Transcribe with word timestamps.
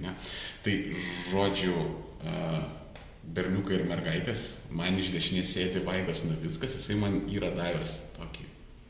Ne? 0.00 0.14
Tai 0.64 0.76
žodžiu, 1.30 1.74
berniukai 3.30 3.76
ir 3.78 3.86
mergaitės, 3.88 4.46
man 4.74 4.98
iš 4.98 5.12
dešinės 5.14 5.52
sėdi 5.54 5.84
Vaidas 5.86 6.24
Navickas, 6.26 6.78
jisai 6.78 6.96
man 6.98 7.20
yra 7.30 7.52
davęs 7.54 7.98
tokį 8.16 8.48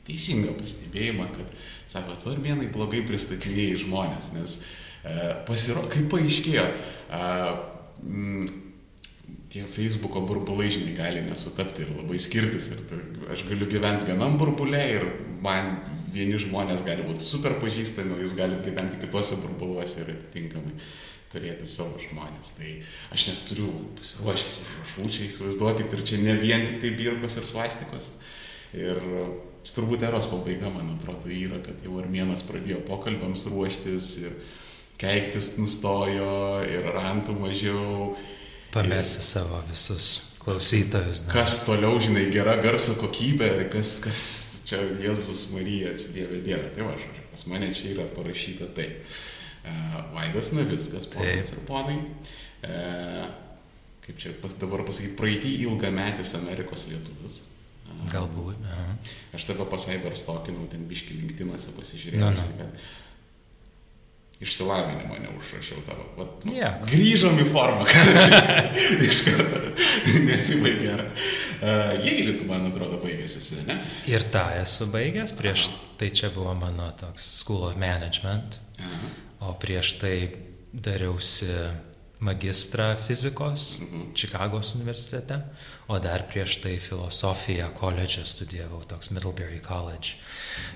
teisingą 0.08 0.54
pastebėjimą, 0.58 1.26
kad, 1.34 1.58
sako, 1.92 2.16
tu 2.22 2.30
armėnai 2.32 2.70
blogai 2.72 3.02
pristatinėjai 3.06 3.82
žmonės, 3.84 4.32
nes 4.38 4.56
pasiro, 5.48 5.85
kaip 5.92 6.08
paaiškėjo, 6.12 6.65
tie 9.51 9.67
Facebook'o 9.67 10.22
burbulai, 10.27 10.71
žinai, 10.72 10.95
gali 10.95 11.22
nesutapti 11.27 11.83
ir 11.85 11.95
labai 11.99 12.19
skirtis. 12.22 12.71
Ir 12.71 12.85
tu, 12.87 12.99
aš 13.33 13.42
galiu 13.49 13.67
gyventi 13.71 14.06
vienam 14.06 14.38
burbulė 14.40 14.83
ir 14.95 15.06
man 15.42 15.81
vieni 16.12 16.41
žmonės 16.41 16.84
gali 16.87 17.06
būti 17.06 17.24
super 17.27 17.56
pažįstami, 17.62 18.19
jūs 18.23 18.34
galite 18.38 18.70
gyventi 18.70 19.01
kitose 19.02 19.38
burbuluose 19.41 20.02
ir 20.02 20.12
atitinkamai 20.16 20.74
turėti 21.30 21.66
savo 21.70 22.01
žmonės. 22.02 22.55
Tai 22.56 22.70
aš 23.14 23.28
net 23.30 23.45
turiu 23.48 23.70
pasiruošęs 23.98 24.56
užrašų, 24.65 25.10
čia 25.15 25.28
įsivaizduokit, 25.28 25.92
ir 25.95 26.06
čia 26.06 26.18
ne 26.23 26.34
vien 26.41 26.66
tik 26.66 26.80
tai 26.82 26.95
birkos 26.98 27.38
ir 27.38 27.46
svastikos. 27.51 28.10
Ir 28.77 28.98
čia 29.66 29.77
turbūt 29.77 30.06
eros 30.06 30.28
pabaiga, 30.30 30.70
man 30.73 30.95
atrodo, 30.96 31.30
yra, 31.34 31.60
kad 31.62 31.82
jau 31.87 31.98
armėnas 32.02 32.45
pradėjo 32.46 32.82
pokalbams 32.87 33.46
ruoštis 33.51 34.10
ir 34.24 34.34
keiktis 35.01 35.54
nustojo 35.59 36.60
ir 36.66 36.90
rantų 36.95 37.38
mažiau. 37.38 38.16
Pamesti 38.74 39.23
ir... 39.23 39.27
savo 39.27 39.62
visus 39.70 40.10
klausytojus. 40.40 41.24
Da. 41.24 41.34
Kas 41.34 41.60
toliau, 41.66 41.98
žinai, 42.02 42.29
gera 42.32 42.56
garso 42.62 42.95
kokybė, 43.01 43.51
kas, 43.73 43.98
kas 44.04 44.23
čia 44.70 44.80
Jėzus 45.02 45.48
Marija, 45.55 45.92
čia 45.98 46.15
Dieve 46.15 46.41
Dieve. 46.45 46.70
Tai 46.74 46.87
va, 46.88 46.97
žodžiu, 47.01 47.27
pas 47.33 47.47
mane 47.51 47.70
čia 47.77 47.92
yra 47.95 48.06
parašyta 48.15 48.70
taip. 48.77 49.02
E, 49.60 49.77
Vaidas 50.15 50.52
Navickas, 50.56 51.09
ponas 51.10 51.52
ir 51.52 51.62
ponai. 51.69 51.98
E, 52.65 52.74
kaip 54.07 54.23
čia 54.23 54.35
pas, 54.43 54.54
dabar 54.60 54.85
pasakyti, 54.87 55.16
praeitį 55.18 55.54
ilgametis 55.66 56.35
Amerikos 56.38 56.87
lietuvis. 56.90 57.40
E, 57.43 57.99
Galbūt. 58.12 58.62
Aha. 58.71 58.96
Aš 59.37 59.51
tave 59.51 59.66
pasaiberstokinau, 59.71 60.68
ten 60.73 60.87
biški 60.90 61.18
linktinose 61.18 61.74
pasižiūrėjau. 61.77 62.30
No, 62.38 62.46
no. 62.46 62.73
Išsilavinimo 64.41 65.19
neužrašiau 65.21 65.83
tavo. 65.85 66.07
Vat, 66.17 66.47
yeah. 66.49 66.79
Grįžom 66.89 67.37
į 67.43 67.47
formą, 67.53 67.85
iš 69.09 69.23
karto 69.27 69.61
nesibaigė. 70.25 70.95
Uh, 71.61 71.99
Jėlį 72.01 72.39
tu, 72.39 72.47
man 72.49 72.71
atrodo, 72.71 72.97
baigėsi, 73.03 73.61
ne? 73.69 73.77
Ir 74.09 74.25
tą 74.33 74.47
esu 74.63 74.89
baigęs, 74.89 75.37
prieš 75.37 75.69
Aha. 75.69 75.83
tai 76.01 76.09
čia 76.17 76.33
buvo 76.33 76.57
mano 76.57 76.89
toks 76.97 77.27
School 77.43 77.69
of 77.69 77.77
Management. 77.81 78.57
Aha 78.81 79.19
o 79.41 79.55
prieš 79.57 79.97
tai 80.01 80.17
dariausi 80.73 81.49
magistrą 82.21 82.97
fizikos 83.01 83.81
mhm. 83.81 84.13
Čikagos 84.15 84.75
universitete, 84.75 85.41
o 85.89 85.99
dar 85.99 86.27
prieš 86.29 86.61
tai 86.61 86.77
filosofiją 86.79 87.71
koledže 87.75 88.25
studijavau, 88.25 88.83
toks 88.85 89.11
Middlebury 89.11 89.61
College, 89.65 90.21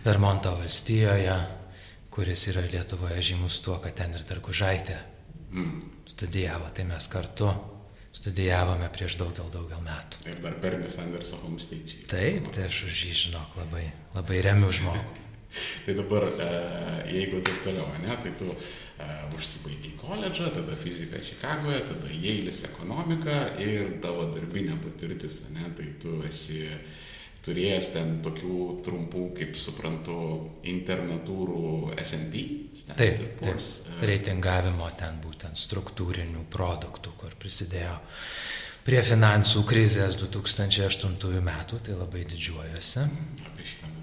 Vermonto 0.04 0.54
valstijoje, 0.56 1.36
kuris 2.14 2.46
yra 2.46 2.62
Lietuvoje 2.70 3.22
žymus 3.22 3.58
tuo, 3.64 3.80
kad 3.82 3.96
ten 3.98 4.14
ir 4.14 4.22
Dargužaitė 4.28 5.00
mhm. 5.50 5.80
studijavo, 6.06 6.68
tai 6.74 6.86
mes 6.86 7.08
kartu 7.10 7.50
studijavome 8.14 8.86
prieš 8.94 9.16
daugel, 9.18 9.48
daugel 9.50 9.82
metų. 9.82 10.22
Ir 10.30 10.38
dar 10.44 10.54
Bernis 10.62 11.00
Anderso 11.02 11.40
homesteičiai. 11.42 12.06
Taip, 12.10 12.52
tai 12.54 12.68
aš 12.68 12.84
už 12.86 13.00
jį 13.08 13.14
žinok 13.24 13.56
labai, 13.58 13.88
labai 14.14 14.40
remiu 14.46 14.70
žmogų. 14.78 15.22
tai 15.86 15.96
dabar, 15.98 16.28
e, 16.30 16.50
jeigu 17.16 17.42
taip 17.46 17.58
toliau, 17.66 17.88
ne, 18.04 18.14
tai 18.22 18.34
tu 18.38 18.52
e, 18.54 19.08
užsibaigiai 19.34 19.96
koledžą, 19.98 20.52
tada 20.54 20.78
fizika 20.78 21.18
Čikagoje, 21.18 21.82
tada 21.90 22.14
Jeilis 22.14 22.62
ekonomika 22.70 23.40
ir 23.62 23.96
tavo 24.04 24.28
darbinė 24.36 24.78
patirtis, 24.86 25.42
ne, 25.54 25.66
tai 25.74 25.90
tu 26.02 26.20
esi 26.30 26.62
turėjęs 27.44 27.90
ten 27.94 28.12
tokių 28.24 28.58
trumpų, 28.86 29.24
kaip 29.38 29.58
suprantu, 29.60 30.18
internatūrų 30.70 31.94
S&P. 32.02 32.44
Taip, 32.96 33.20
taip, 33.40 33.70
reitingavimo 34.02 34.90
ten 34.98 35.20
būtent 35.24 35.60
struktūrinių 35.60 36.46
produktų, 36.52 37.14
kur 37.20 37.36
prisidėjo 37.40 37.98
prie 38.84 39.00
finansų 39.04 39.64
krizės 39.68 40.18
2008 40.20 41.44
metų, 41.44 41.82
tai 41.84 41.98
labai 41.98 42.24
didžiuojuosi. 42.32 43.06
Apie 43.52 43.68
šitą 43.68 43.94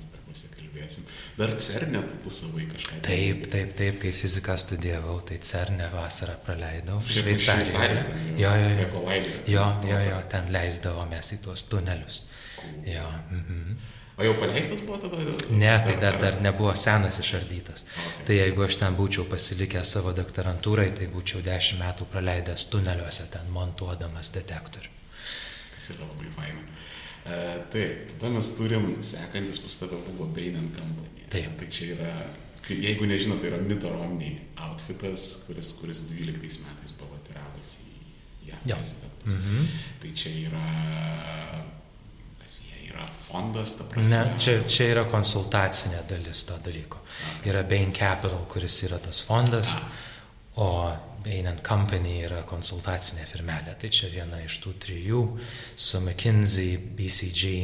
kalbėsim. 0.71 1.05
Dar 1.37 1.53
cernė 1.59 2.01
tu 2.23 2.31
savai 2.33 2.65
kažką. 2.69 2.99
Taip, 3.05 3.45
taip, 3.51 3.73
taip, 3.77 3.99
kai 4.01 4.11
fiziką 4.15 4.57
studijavau, 4.59 5.19
tai 5.27 5.39
cernė 5.39 5.89
vasarą 5.93 6.37
praleidau. 6.45 6.99
Šveicarijoje. 7.01 8.03
Jo, 8.39 8.51
jo, 8.55 8.69
jo. 8.79 9.17
Jo, 9.47 9.65
jo, 9.87 9.99
jo, 10.09 10.19
ten 10.29 10.51
leisdavomės 10.53 11.33
į 11.35 11.41
tuos 11.45 11.65
tunelius. 11.69 12.21
Cool. 12.61 12.93
Jo. 12.93 13.09
Mhm. 13.31 13.81
O 14.21 14.23
jau 14.23 14.35
paleistas 14.37 14.81
buvo 14.85 14.97
tada? 15.01 15.17
Ne, 15.49 15.71
tai 15.81 15.95
dar, 15.97 16.17
dar 16.21 16.35
nebuvo 16.41 16.75
senas 16.75 17.17
išardytas. 17.19 17.85
Okay. 17.87 18.25
Tai 18.27 18.35
jeigu 18.35 18.65
aš 18.65 18.77
ten 18.77 18.97
būčiau 18.97 19.25
pasilikęs 19.31 19.93
savo 19.95 20.13
doktorantūrai, 20.13 20.91
tai 20.97 21.07
būčiau 21.09 21.41
dešimt 21.45 21.81
metų 21.81 22.05
praleidęs 22.11 22.67
tuneliuose 22.69 23.25
ten 23.33 23.49
montuodamas 23.55 24.29
detektorių. 24.35 24.93
Kas 25.73 25.89
yra 25.95 26.05
labai 26.05 26.29
faina. 26.35 26.61
E, 27.25 27.39
taip, 27.73 28.13
tada 28.13 28.33
mes 28.35 28.51
turim, 28.59 28.87
sekantis 29.01 29.63
pas 29.63 29.81
tave 29.81 29.97
buvo 30.05 30.29
Bain 30.35 30.69
Company. 30.77 31.25
Taip. 31.33 31.57
Tai 31.57 31.71
čia 31.73 31.91
yra, 31.95 32.13
jeigu 32.69 33.09
nežinot, 33.09 33.41
tai 33.41 33.55
yra 33.55 33.63
Mito 33.65 33.89
Romney 33.89 34.37
outfitas, 34.67 35.31
kuris, 35.47 35.73
kuris 35.81 36.05
12 36.11 36.61
metais 36.67 36.93
balotiravosi 37.01 37.89
į 38.45 38.53
JAV. 38.53 38.95
Mhm. 39.25 39.69
Tai 40.03 40.17
čia 40.17 40.37
yra 40.45 40.65
yra 42.91 43.07
fondas, 43.07 43.75
ta 43.79 43.87
prasme. 43.89 44.13
Ne, 44.13 44.39
čia, 44.41 44.57
čia 44.69 44.91
yra 44.93 45.05
konsultacinė 45.09 46.03
dalis 46.09 46.45
to 46.47 46.57
dalyko. 46.63 47.01
Okay. 47.01 47.51
Yra 47.51 47.63
Bain 47.67 47.93
Capital, 47.95 48.43
kuris 48.51 48.81
yra 48.87 48.99
tas 49.01 49.21
fondas, 49.25 49.75
A. 49.77 49.85
o 50.61 50.71
Bain 51.21 51.47
Company 51.65 52.19
yra 52.25 52.41
konsultacinė 52.49 53.27
firmelė. 53.29 53.77
Tai 53.79 53.93
čia 53.93 54.09
viena 54.13 54.41
iš 54.41 54.59
tų 54.63 54.75
trijų 54.85 55.21
su 55.75 56.01
McKinsey, 56.01 56.75
BCG 56.97 57.55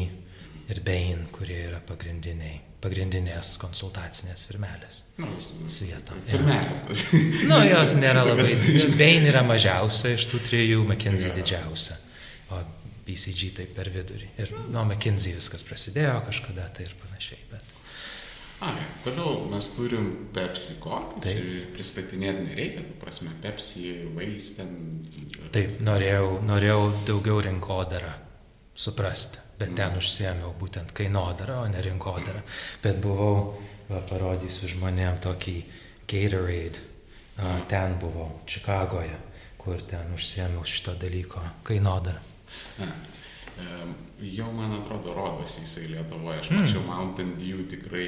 ir 0.72 0.82
Bain, 0.86 1.28
kurie 1.34 1.64
yra 1.66 1.82
pagrindiniai 1.84 2.64
pagrindinės 2.78 3.56
konsultacinės 3.62 4.46
firmelės. 4.48 5.02
Nu, 5.18 5.30
Svieta. 5.72 6.16
Firmelės. 6.30 6.84
Ja. 7.10 7.22
nu, 7.50 7.62
jos 7.66 7.96
nėra 7.98 8.26
labai. 8.28 8.46
Bain 9.00 9.26
yra 9.26 9.42
mažiausia 9.48 10.14
iš 10.14 10.28
tų 10.30 10.42
trijų, 10.46 10.84
McKinsey 10.86 11.32
ja. 11.32 11.38
didžiausia, 11.40 11.98
o 12.54 12.62
BCG 13.08 13.54
taip 13.62 13.74
per 13.78 13.90
vidurį. 13.94 14.34
Ir 14.44 14.54
nuo 14.68 14.84
McKinsey 14.84 15.38
viskas 15.38 15.64
prasidėjo 15.68 16.20
kažkada 16.28 16.68
tai 16.76 16.88
ir 16.90 16.94
panašiai. 17.00 17.40
Bet... 17.52 17.74
Ai, 18.68 18.74
toliau 19.06 19.46
mes 19.52 19.68
turim 19.78 20.08
Pepsi 20.34 20.80
Corp. 20.82 21.20
Tai 21.22 21.34
pristatinėti 21.76 22.48
nereikia, 22.48 22.86
tu 22.88 22.96
prasme, 23.02 23.36
Pepsi, 23.44 23.92
Lais 24.18 24.50
ten. 24.58 24.72
Taip, 25.54 25.78
norėjau, 25.86 26.40
norėjau 26.48 26.80
daugiau 27.06 27.44
rinkodarą 27.46 28.16
suprasti, 28.78 29.42
bet 29.60 29.76
ten 29.78 29.94
mm. 29.94 30.02
užsiemiau 30.02 30.54
būtent 30.58 30.94
kainodarą, 30.98 31.62
o 31.66 31.70
ne 31.70 31.82
rinkodarą. 31.86 32.42
Bet 32.84 33.00
buvau, 33.02 33.60
va, 33.90 34.02
parodysiu 34.10 34.70
žmonėm 34.74 35.22
tokį 35.22 35.58
Gatorade, 36.10 36.82
mm. 37.38 37.68
ten 37.70 37.98
buvau, 38.02 38.32
Čikagoje, 38.50 39.18
kur 39.62 39.82
ten 39.86 40.14
užsiemiau 40.18 40.66
šito 40.66 40.98
dalyko 40.98 41.46
kainodarą. 41.68 42.27
Jau, 44.22 44.52
man 44.54 44.74
atrodo, 44.74 45.14
rodosi 45.14 45.62
jisai 45.62 45.88
Lietuvoje. 45.92 46.40
Aš 46.40 46.50
mačiau 46.50 46.82
mm. 46.82 46.88
Mountain 46.90 47.32
Dew 47.38 47.64
tikrai. 47.70 48.08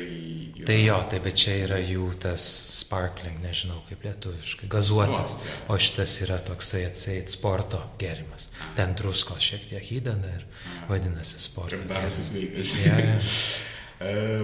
Yra... 0.57 0.65
Tai 0.65 0.77
jo, 0.77 0.97
tai 1.11 1.19
bet 1.25 1.37
čia 1.37 1.53
yra 1.67 1.77
jų 1.81 2.07
tas 2.21 2.45
sparkling, 2.79 3.37
nežinau 3.45 3.77
kaip 3.85 4.05
lietuviškai, 4.07 4.69
gazuotas. 4.73 5.37
Yeah. 5.37 5.63
O 5.69 5.77
šitas 5.81 6.17
yra 6.25 6.39
toksai 6.45 6.83
atseit 6.89 7.33
sporto 7.33 7.81
gerimas. 8.01 8.49
Ten 8.77 8.97
druskos 8.97 9.41
šiek 9.51 9.69
tiek 9.69 9.91
įdeda 9.99 10.33
ir 10.39 10.45
ah. 10.45 10.79
vadinasi 10.89 11.41
sporto. 11.41 11.77
Ir 11.77 11.85
darosi 11.89 12.25
sveikas. 12.25 12.77
Yeah, 12.81 13.03
yeah. 13.05 13.33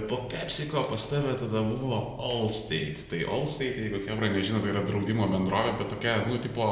Po 0.10 0.18
PepsiCo 0.28 0.82
pas 0.90 1.06
tave 1.08 1.32
tada 1.40 1.62
buvo 1.64 2.00
Allstate. 2.20 3.06
Tai 3.10 3.22
Allstate, 3.38 3.86
jeigu 3.86 4.02
Hebra 4.04 4.28
nežino, 4.34 4.60
tai 4.60 4.74
yra 4.74 4.84
draudimo 4.84 5.30
bendrovė, 5.32 5.78
bet 5.80 5.94
tokia, 5.94 6.18
nu, 6.28 6.42
tipo 6.44 6.66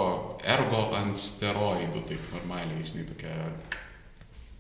ergo 0.44 0.90
ant 0.98 1.16
steroidų, 1.16 2.04
taip 2.10 2.34
normaliai, 2.36 2.84
žinai, 2.90 3.08
tokia 3.08 3.38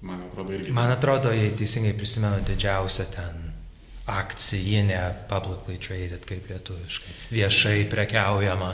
Man 0.03 0.21
atrodo, 0.21 0.51
irgi. 0.51 0.71
Man 0.75 0.91
atrodo, 0.91 1.31
jei 1.31 1.51
teisingai 1.55 1.93
prisimenu, 1.95 2.41
didžiausia 2.43 3.05
ten 3.13 3.37
akcijinė, 4.11 4.99
publicly 5.29 5.77
traded, 5.79 6.25
kaip 6.27 6.49
lietuviškai, 6.51 7.13
viešai 7.31 7.77
prekiaujama 7.91 8.73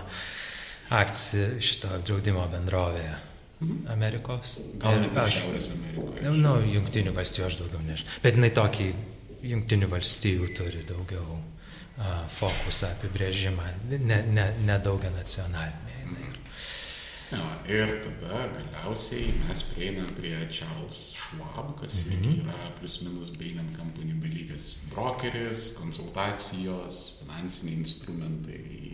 akcija 0.97 1.51
šito 1.61 1.99
draudimo 2.07 2.47
bendrovėje. 2.49 3.13
Mhm. 3.59 3.77
Amerikos. 3.91 4.55
Gal 4.79 5.01
net 5.03 5.17
aš, 5.19 5.41
Šiaurės 5.41 5.69
Amerikoje. 5.75 6.23
Na, 6.23 6.31
nu, 6.31 6.53
jungtinių 6.73 7.13
valstybių 7.13 7.45
aš 7.45 7.57
daugiau 7.59 7.81
nežinau. 7.83 8.19
Bet 8.23 8.37
jinai 8.39 8.49
tokį 8.55 8.85
jungtinių 9.43 9.89
valstybių 9.91 10.49
turi 10.57 10.83
daugiau 10.87 11.37
uh, 11.37 12.25
fokusą, 12.35 12.93
apibrėžimą, 12.97 13.69
ne, 13.91 14.21
ne, 14.23 14.49
ne 14.65 14.79
daugia 14.83 15.11
nacionalinė. 15.15 15.89
Jo, 17.29 17.45
ir 17.69 17.91
tada 18.01 18.47
galiausiai 18.55 19.27
mes 19.43 19.59
prieinam 19.69 20.07
prie 20.17 20.33
Charles 20.49 21.11
Schwab, 21.13 21.75
kas 21.77 22.05
mm 22.05 22.15
-hmm. 22.21 22.39
yra 22.41 22.71
plus 22.79 23.01
minus 23.01 23.29
Bain 23.29 23.69
Company 23.77 24.13
dalykas. 24.21 24.75
Brokeris, 24.89 25.73
konsultacijos, 25.77 27.19
finansiniai 27.19 27.77
instrumentai. 27.77 28.89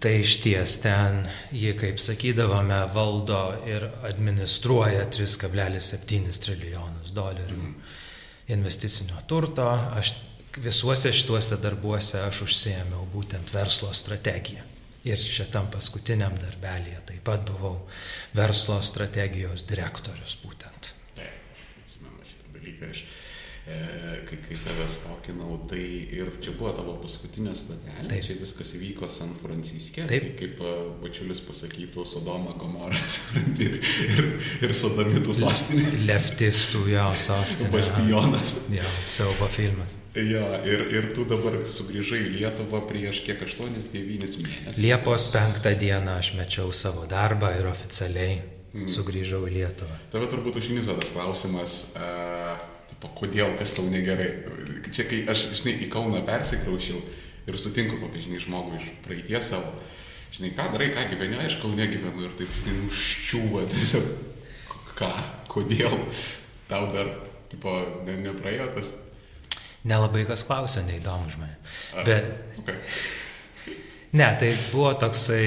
Tai 0.00 0.20
iš 0.20 0.40
ties 0.40 0.78
ten 0.80 1.28
ji, 1.52 1.74
kaip 1.76 1.98
sakydavome, 2.00 2.86
valdo 2.94 3.64
ir 3.66 3.90
administruoja 4.02 5.04
3,7 5.10 6.40
trilijonus 6.44 7.12
dolerių 7.12 7.56
mm. 7.56 7.74
Investicinio 8.50 9.20
turto. 9.26 9.66
Aš 9.96 10.14
visuose 10.56 11.12
šituose 11.14 11.58
darbuose 11.62 12.20
aš 12.24 12.42
užsiemiau 12.48 13.06
būtent 13.12 13.52
verslo 13.54 13.92
strategiją. 13.94 14.66
Ir 15.08 15.16
šitam 15.16 15.70
paskutiniam 15.72 16.34
darbelėje 16.36 16.98
taip 17.08 17.22
pat 17.24 17.46
buvau 17.48 17.86
verslo 18.36 18.80
strategijos 18.84 19.64
direktorius 19.68 20.36
būtent. 20.42 20.90
Taip, 21.16 21.54
atsimenu 21.80 22.26
šitą 22.28 22.52
dalyką. 22.58 22.90
Aš 22.92 23.04
kai, 24.30 24.38
kai 24.46 24.58
tave 24.64 24.86
stokinau, 24.90 25.58
tai 25.70 25.82
ir 26.14 26.30
čia 26.42 26.52
buvo 26.58 26.72
tavo 26.74 26.94
paskutinė 27.02 27.54
stotelė, 27.58 28.06
Taip. 28.10 28.24
čia 28.26 28.36
viskas 28.38 28.72
įvyko 28.78 29.08
San 29.12 29.32
Franciske, 29.38 30.04
Taip. 30.10 30.26
tai 30.26 30.32
kaip 30.38 30.62
Bačiulis 31.02 31.42
pasakytų, 31.46 32.04
Sodoma 32.08 32.54
Gomoras 32.60 33.20
ir, 33.64 33.78
ir, 34.06 34.30
ir 34.66 34.76
Sodomitų 34.76 35.34
sostinė. 35.42 35.88
Leftistų 36.10 36.84
jo 36.92 37.08
sostinė. 37.24 37.72
Bastionas. 37.74 38.54
Jo, 38.74 38.86
siaubo 39.00 39.50
filmas. 39.52 39.98
Jo, 40.14 40.46
ir, 40.66 40.86
ir 40.90 41.10
tu 41.14 41.24
dabar 41.28 41.60
sugrįžai 41.70 42.24
į 42.26 42.32
Lietuvą 42.40 42.82
prieš 42.88 43.22
kiek 43.26 43.42
8-9 43.46 43.94
mėnesius. 44.42 44.80
Liepos 44.82 45.28
5 45.34 45.70
dieną 45.78 46.18
aš 46.18 46.34
mečiau 46.38 46.74
savo 46.74 47.06
darbą 47.10 47.52
ir 47.58 47.70
oficialiai 47.70 48.40
mm. 48.74 48.90
sugrįžau 48.90 49.44
į 49.46 49.54
Lietuvą. 49.60 50.00
Tave 50.10 50.26
turbūt 50.32 50.58
užniso 50.58 50.98
tas 50.98 51.14
klausimas. 51.14 51.80
Uh, 51.94 52.69
kodėl, 53.08 53.54
kas 53.58 53.72
tau 53.76 53.86
negerai. 53.88 54.28
Čia 54.90 55.06
kai 55.08 55.22
aš, 55.30 55.48
žinai, 55.60 55.76
į 55.84 55.88
Kauną 55.92 56.22
persikraušiau 56.26 57.00
ir 57.48 57.58
sutinku 57.60 58.00
kokį, 58.00 58.24
žinai, 58.26 58.40
žmogų 58.42 58.78
iš 58.78 58.88
praeities 59.04 59.52
savo, 59.52 59.72
žinai, 60.34 60.52
ką 60.56 60.66
darai, 60.74 60.90
ką 60.94 61.06
gyveni, 61.12 61.38
aš 61.40 61.58
Kaune 61.62 61.86
gyvenu 61.90 62.26
ir 62.26 62.34
taip, 62.38 62.52
žinai, 62.60 62.76
nuščiūva 62.84 63.64
tiesiog, 63.72 64.10
ką, 64.98 65.12
kodėl, 65.50 65.96
tau 66.70 66.90
dar, 66.92 67.14
tipo, 67.52 67.76
ne, 68.06 68.18
nepraėjo 68.26 68.68
tas. 68.76 68.92
Nelabai 69.88 70.26
kas 70.28 70.44
klausia, 70.44 70.84
neįdomu 70.84 71.30
už 71.30 71.38
mane. 71.40 71.56
Bet... 72.04 72.34
Okay. 72.60 72.82
Ne, 74.10 74.26
tai 74.36 74.50
buvo 74.72 74.90
toksai 74.98 75.46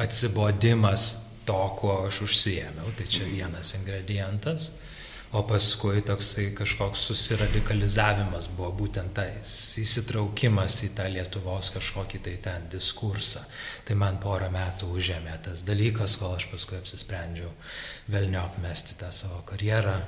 atsibodimas 0.00 1.10
to, 1.44 1.60
kuo 1.78 1.98
aš 2.08 2.22
užsiemiau, 2.24 2.88
tai 2.96 3.04
čia 3.04 3.26
mhm. 3.26 3.34
vienas 3.36 3.74
ingredientas. 3.76 4.70
Mm 4.72 4.93
o 5.34 5.42
paskui 5.42 6.02
toksai 6.06 6.52
kažkoks 6.54 7.08
susiradikalizavimas 7.08 8.46
buvo 8.54 8.70
būtent 8.84 9.16
tas 9.16 9.54
įsitraukimas 9.82 10.76
į 10.86 10.90
tą 10.94 11.08
Lietuvos 11.10 11.72
kažkokį 11.74 12.20
tai 12.22 12.34
ten 12.44 12.68
diskursą. 12.70 13.42
Tai 13.84 13.96
man 13.98 14.20
porą 14.22 14.50
metų 14.54 14.92
užėmė 14.94 15.40
tas 15.48 15.66
dalykas, 15.66 16.14
kol 16.20 16.36
aš 16.36 16.46
paskui 16.52 16.78
apsisprendžiau 16.78 17.50
vėl 18.14 18.30
neapmesti 18.30 18.94
tą 19.00 19.10
savo 19.14 19.42
karjerą, 19.48 19.98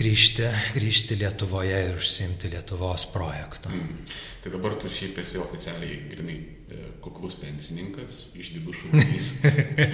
grįžti, 0.00 0.50
grįžti 0.74 1.20
Lietuvoje 1.20 1.80
ir 1.92 2.02
užsimti 2.02 2.50
Lietuvos 2.50 3.06
projektą. 3.14 3.70
Mm. 3.70 4.04
Tai 4.42 4.54
dabar 4.58 4.74
tu 4.80 4.90
šiaip 4.90 5.22
esi 5.22 5.38
oficialiai, 5.38 6.02
grinai, 6.10 6.38
e, 6.66 6.84
kuklus 7.04 7.38
pensininkas, 7.38 8.24
išdidus 8.34 8.82
šūkys. 8.82 9.34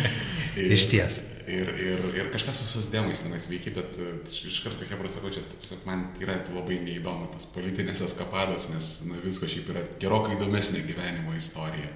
iš 0.76 0.92
ties. 0.92 1.24
Ir, 1.46 1.68
ir, 1.78 2.00
ir 2.18 2.28
kažkas 2.34 2.58
su 2.58 2.66
sosdemais 2.66 3.20
tenais 3.22 3.44
veikia, 3.46 3.70
bet 3.76 3.94
e, 4.02 4.14
iš 4.50 4.56
karto 4.64 4.86
Hebra 4.88 5.06
sakau, 5.12 5.30
čia 5.30 5.78
man 5.86 6.08
yra 6.18 6.40
labai 6.50 6.80
neįdomu 6.82 7.28
tas 7.30 7.46
politinės 7.54 8.02
eskapadas, 8.08 8.66
nes 8.72 8.88
na, 9.06 9.20
visko 9.22 9.46
šiaip 9.50 9.70
yra 9.70 9.84
gerokai 10.02 10.34
įdomesnė 10.34 10.82
gyvenimo 10.88 11.36
istorija. 11.38 11.92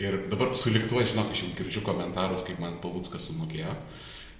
Ir 0.00 0.18
dabar 0.28 0.52
suliktuoju, 0.56 1.08
žinok, 1.14 1.32
aš 1.32 1.44
jau 1.44 1.50
girdžiu 1.56 1.84
komentarus, 1.88 2.44
kaip 2.44 2.60
man 2.60 2.76
Palutskas 2.84 3.30
sumokėjo. 3.30 3.72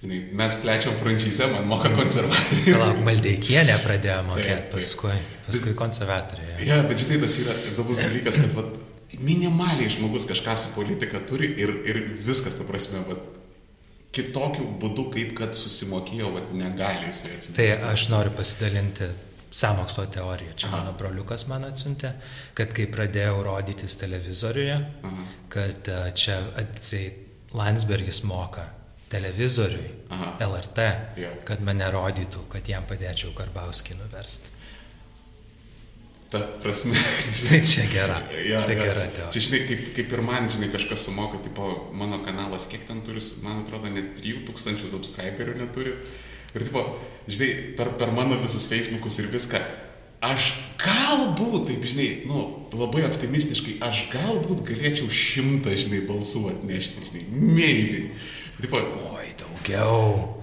Žinai, 0.03 0.21
mes 0.37 0.61
plečiam 0.61 1.01
franšizę, 1.01 1.49
man 1.53 1.69
moka 1.71 1.89
konservatoriai. 1.97 2.77
Palauk, 2.77 3.03
Maldeikienė 3.09 3.77
pradėjo 3.85 4.23
mokėti, 4.33 4.71
paskui, 4.73 5.19
paskui 5.47 5.77
konservatoriai. 5.79 6.57
Ja. 6.59 6.65
ja, 6.75 6.81
bet 6.89 7.05
žinai, 7.05 7.23
tas 7.25 7.41
yra 7.41 7.57
įdomus 7.73 8.05
dalykas, 8.05 8.41
kad 8.43 8.57
vat, 8.59 8.81
minimaliai 9.21 9.93
žmogus 9.93 10.27
kažką 10.29 10.57
su 10.61 10.73
politika 10.77 11.21
turi 11.29 11.55
ir, 11.61 11.79
ir 11.89 12.03
viskas, 12.25 12.59
ta 12.59 12.67
prasme, 12.69 13.05
vat, 13.09 13.42
kitokiu 14.13 14.67
būdu, 14.81 15.09
kaip 15.15 15.35
kad 15.39 15.57
susimokėjo, 15.57 16.33
vat, 16.35 16.51
negali 16.57 17.09
jisai 17.09 17.37
atsitikti. 17.37 17.59
Tai 17.59 17.93
aš 17.93 18.09
noriu 18.13 18.35
pasidalinti 18.37 19.09
samokslo 19.53 20.07
teorija. 20.13 20.55
Čia 20.57 20.69
Aha. 20.69 20.77
mano 20.81 20.93
broliukas 20.99 21.47
man 21.49 21.67
atsiuntė, 21.69 22.15
kad 22.57 22.73
kai 22.77 22.87
pradėjau 22.93 23.43
rodytis 23.45 23.97
televizoriuje, 24.01 24.79
Aha. 25.09 25.27
kad 25.53 25.93
čia 26.17 26.39
atseit 26.61 27.53
Landsbergis 27.57 28.23
moka 28.25 28.65
televizoriui, 29.13 29.91
Aha. 30.13 30.31
LRT, 30.47 30.89
ja. 31.21 31.35
kad 31.49 31.61
mane 31.65 31.89
rodytų, 31.93 32.47
kad 32.53 32.69
jam 32.69 32.87
padėčiau 32.89 33.35
Karbauskį 33.37 33.99
nuversti. 34.01 34.52
Ta 36.33 36.41
prasme. 36.63 36.97
tai 37.49 37.61
čia 37.61 37.85
gera. 37.93 38.23
Ja, 38.41 38.57
čia 38.57 38.73
ja, 38.73 38.87
gera. 38.87 39.05
Čia, 39.05 39.29
čia, 39.35 39.41
žinai, 39.51 39.63
kaip, 39.69 39.83
kaip 39.99 40.15
ir 40.17 40.23
man, 40.25 40.49
žinai, 40.49 40.71
kažkas 40.73 41.05
sumoka, 41.05 41.43
tipo, 41.45 41.69
mano 41.93 42.23
kanalas, 42.25 42.65
kiek 42.73 42.87
ten 42.89 43.05
turi, 43.05 43.21
man 43.45 43.61
atrodo, 43.61 43.93
net 43.93 44.17
3000 44.23 44.89
subscriberių 44.95 45.59
neturi. 45.61 45.93
Ir, 46.57 46.65
tipo, 46.65 46.87
žinai, 47.29 47.51
per, 47.77 47.93
per 48.01 48.17
mano 48.17 48.41
visus 48.41 48.65
Facebookus 48.71 49.21
ir 49.21 49.29
viską, 49.33 49.61
aš 50.25 50.55
galbūt, 50.81 51.69
taip, 51.69 51.85
žinai, 51.93 52.09
nu, 52.25 52.49
labai 52.81 53.05
optimistiškai, 53.11 53.77
aš 53.85 54.07
galbūt 54.17 54.65
galėčiau 54.73 55.13
šimtą, 55.13 55.77
žinai, 55.85 56.01
balsų 56.09 56.47
atnešti, 56.57 57.11
žinai, 57.11 57.27
maybe. 57.29 58.07
Tipo, 58.63 58.81
oi, 59.13 59.35
daugiau. 59.37 60.42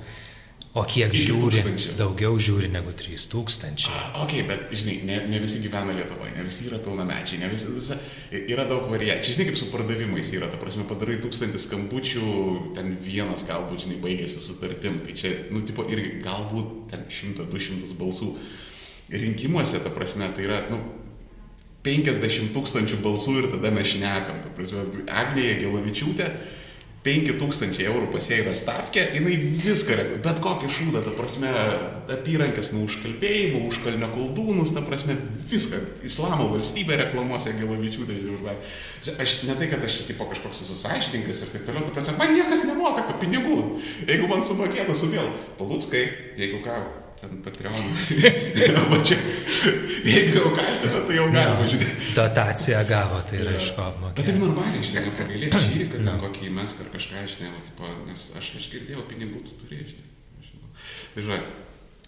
O 0.78 0.84
kiek 0.86 1.14
žiūri? 1.18 1.64
Daugiau 1.98 2.36
žiūri 2.38 2.68
negu 2.70 2.92
3000. 2.94 3.88
A, 3.90 4.02
ok, 4.22 4.36
bet, 4.46 4.68
žinai, 4.70 5.00
ne, 5.08 5.16
ne 5.32 5.40
visi 5.42 5.64
gyvena 5.64 5.96
Lietuvoje, 5.98 6.36
ne 6.36 6.44
visi 6.46 6.68
yra 6.70 6.78
pilnamečiai, 6.86 7.40
ne 7.42 7.50
visi, 7.50 7.72
visi 7.74 7.98
yra 8.54 8.68
daug 8.70 8.86
variacijų. 8.92 9.34
Žinai, 9.34 9.48
kaip 9.50 9.58
su 9.58 9.70
pardavimais 9.74 10.30
yra, 10.38 10.52
ta 10.52 10.60
prasme, 10.62 10.86
padarai 10.90 11.18
tūkstantį 11.24 11.64
skambučių, 11.64 12.30
ten 12.78 12.94
vienas 13.02 13.48
galbūt, 13.50 13.88
žinai, 13.88 13.98
baigėsi 14.04 14.44
sutartim. 14.46 15.02
Tai 15.08 15.18
čia, 15.18 15.34
nu, 15.50 15.64
tipo, 15.66 15.88
irgi 15.90 16.20
galbūt 16.22 16.94
ten 16.94 17.10
100-200 17.10 17.98
balsų. 17.98 18.30
Rinkimuose, 19.10 19.82
ta 19.82 19.90
prasme, 19.90 20.30
tai 20.38 20.46
yra, 20.46 20.62
nu, 20.70 20.84
50 21.82 22.54
tūkstančių 22.54 23.02
balsų 23.02 23.40
ir 23.42 23.52
tada 23.56 23.74
mes 23.74 23.90
šnekam. 23.96 24.44
Ta 24.46 24.54
prasme, 24.54 24.86
Agnėje 25.10 25.64
Gelavičiūtė 25.64 26.30
5000 27.04 27.80
eurų 27.86 28.10
pas 28.12 28.26
ją 28.28 28.42
yra 28.42 28.54
stavkė, 28.58 29.06
jinai 29.16 29.38
viską, 29.64 29.96
bet 30.24 30.42
kokį 30.44 30.72
šūdą, 30.76 31.04
ta 31.06 31.14
prasme, 31.16 31.52
apyrankės 32.12 32.74
nuo 32.74 32.84
užkalbėjimo, 32.90 33.62
užkalnio 33.70 34.10
koldūnus, 34.12 34.74
ta 34.76 34.84
prasme, 34.84 35.16
viską, 35.52 35.80
islamo 36.10 36.50
valstybė 36.52 37.00
reklamuose 37.06 37.56
Gilavičių, 37.56 38.08
tai 38.10 38.20
žinai, 38.20 38.58
aš 39.16 39.38
ne 39.48 39.56
tai, 39.56 39.70
kad 39.72 39.86
aš 39.88 40.02
tipo 40.10 40.28
kažkoks 40.28 40.66
esu 40.66 40.76
sąžininkas 40.82 41.46
ir 41.46 41.54
taip 41.56 41.68
toliau, 41.70 41.88
ta 41.88 41.96
prasme, 41.96 42.18
man 42.20 42.36
niekas 42.36 42.68
nemoka 42.68 43.08
tų 43.08 43.20
pinigų, 43.24 43.60
jeigu 44.04 44.28
man 44.32 44.44
sumokėtų 44.44 44.98
su 45.00 45.14
vėl, 45.14 45.32
palutskai, 45.62 46.04
jeigu 46.42 46.60
ką, 46.68 46.82
ten 47.22 47.40
Patreonas. 47.46 48.10
Va 48.92 49.00
čia, 49.06 49.18
jeigu 50.08 50.40
jau 50.40 50.52
kaltina, 50.56 51.04
tai 51.08 51.20
jau 51.20 51.30
galima, 51.36 51.70
žinai. 51.74 51.94
Dotaciją 52.18 52.84
gavo, 52.90 53.22
tai 53.30 53.42
yra 53.44 53.56
iš 53.60 53.72
ko 53.78 53.88
apmokėti. 53.88 54.20
Bet 54.20 54.30
taip 54.32 54.42
normaliai, 54.44 54.84
žinai, 54.90 55.16
pagailėti 55.22 55.64
šį, 55.68 55.88
kad 55.94 56.06
ten 56.10 56.22
kokį 56.26 56.54
mes 56.60 56.76
ar 56.76 56.92
kažką, 56.98 57.26
žinai, 57.36 57.54
va, 57.56 57.64
tipo, 57.70 57.96
nes 58.10 58.28
aš, 58.40 58.54
aš 58.62 58.70
girdėjau 58.76 59.08
pinigų, 59.12 59.44
tu 59.48 59.58
turėjai, 59.64 59.90
žinai. 59.96 60.06
Tai 61.16 61.26
žinai, 61.26 61.42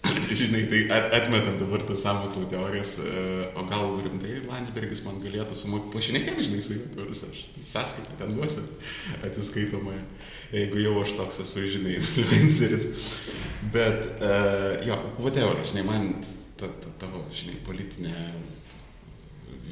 Tai 0.02 0.34
žinai, 0.34 0.66
tai 0.66 0.80
atmetant 1.14 1.60
dabar 1.62 1.82
tas 1.86 2.02
sąmokslo 2.02 2.48
teorijas, 2.50 2.96
e, 2.98 3.52
o 3.54 3.62
gal 3.70 4.00
rimtai 4.02 4.40
Landsbergis 4.48 5.04
man 5.06 5.20
galėtų 5.22 5.54
sumokėti, 5.54 5.92
pašnekėk, 5.94 6.40
žinai, 6.42 6.62
su 6.64 6.74
juo, 6.74 7.06
aš 7.06 7.44
sąskaitą 7.70 8.16
ten 8.18 8.34
duosiu 8.34 8.64
atsiskaitomąją, 9.22 10.02
jeigu 10.52 10.82
jau 10.82 10.94
aš 11.02 11.16
toks 11.18 11.42
esu, 11.44 11.66
žinai, 11.74 11.96
influenceris. 11.98 12.88
Bet, 13.72 14.08
uh, 14.20 14.82
jo, 14.86 14.98
whatever, 15.18 15.60
žinai, 15.66 15.84
man 15.86 16.10
ta, 16.60 16.68
ta, 16.82 16.92
tavo, 17.02 17.24
žinai, 17.34 17.56
politinė 17.66 18.16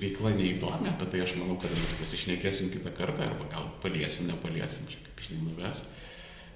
veikla 0.01 0.33
neįdomi, 0.37 0.89
apie 0.91 1.09
tai 1.13 1.23
aš 1.25 1.37
manau, 1.37 1.59
kad 1.61 1.73
mes 1.77 1.93
pasišnekėsim 2.01 2.71
kitą 2.73 2.93
kartą, 2.97 3.27
arba 3.29 3.49
gal 3.53 3.69
paliesim, 3.83 4.31
nepaliesim, 4.31 4.87
čia 4.89 5.03
kaip, 5.05 5.25
žinai, 5.27 5.43
nuves. 5.51 5.85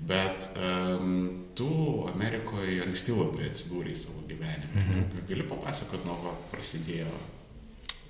Bet 0.04 0.48
um, 0.58 1.44
tu 1.56 1.68
Amerikoje 2.10 2.80
anksti 2.82 3.14
labai 3.14 3.46
atsidūrėjai 3.46 4.00
savo 4.00 4.24
gyvenime. 4.28 4.72
Mhm. 4.74 5.22
Gali 5.28 5.46
papasakot, 5.48 6.02
nuo 6.08 6.16
ko 6.22 6.34
prasidėjo 6.50 7.12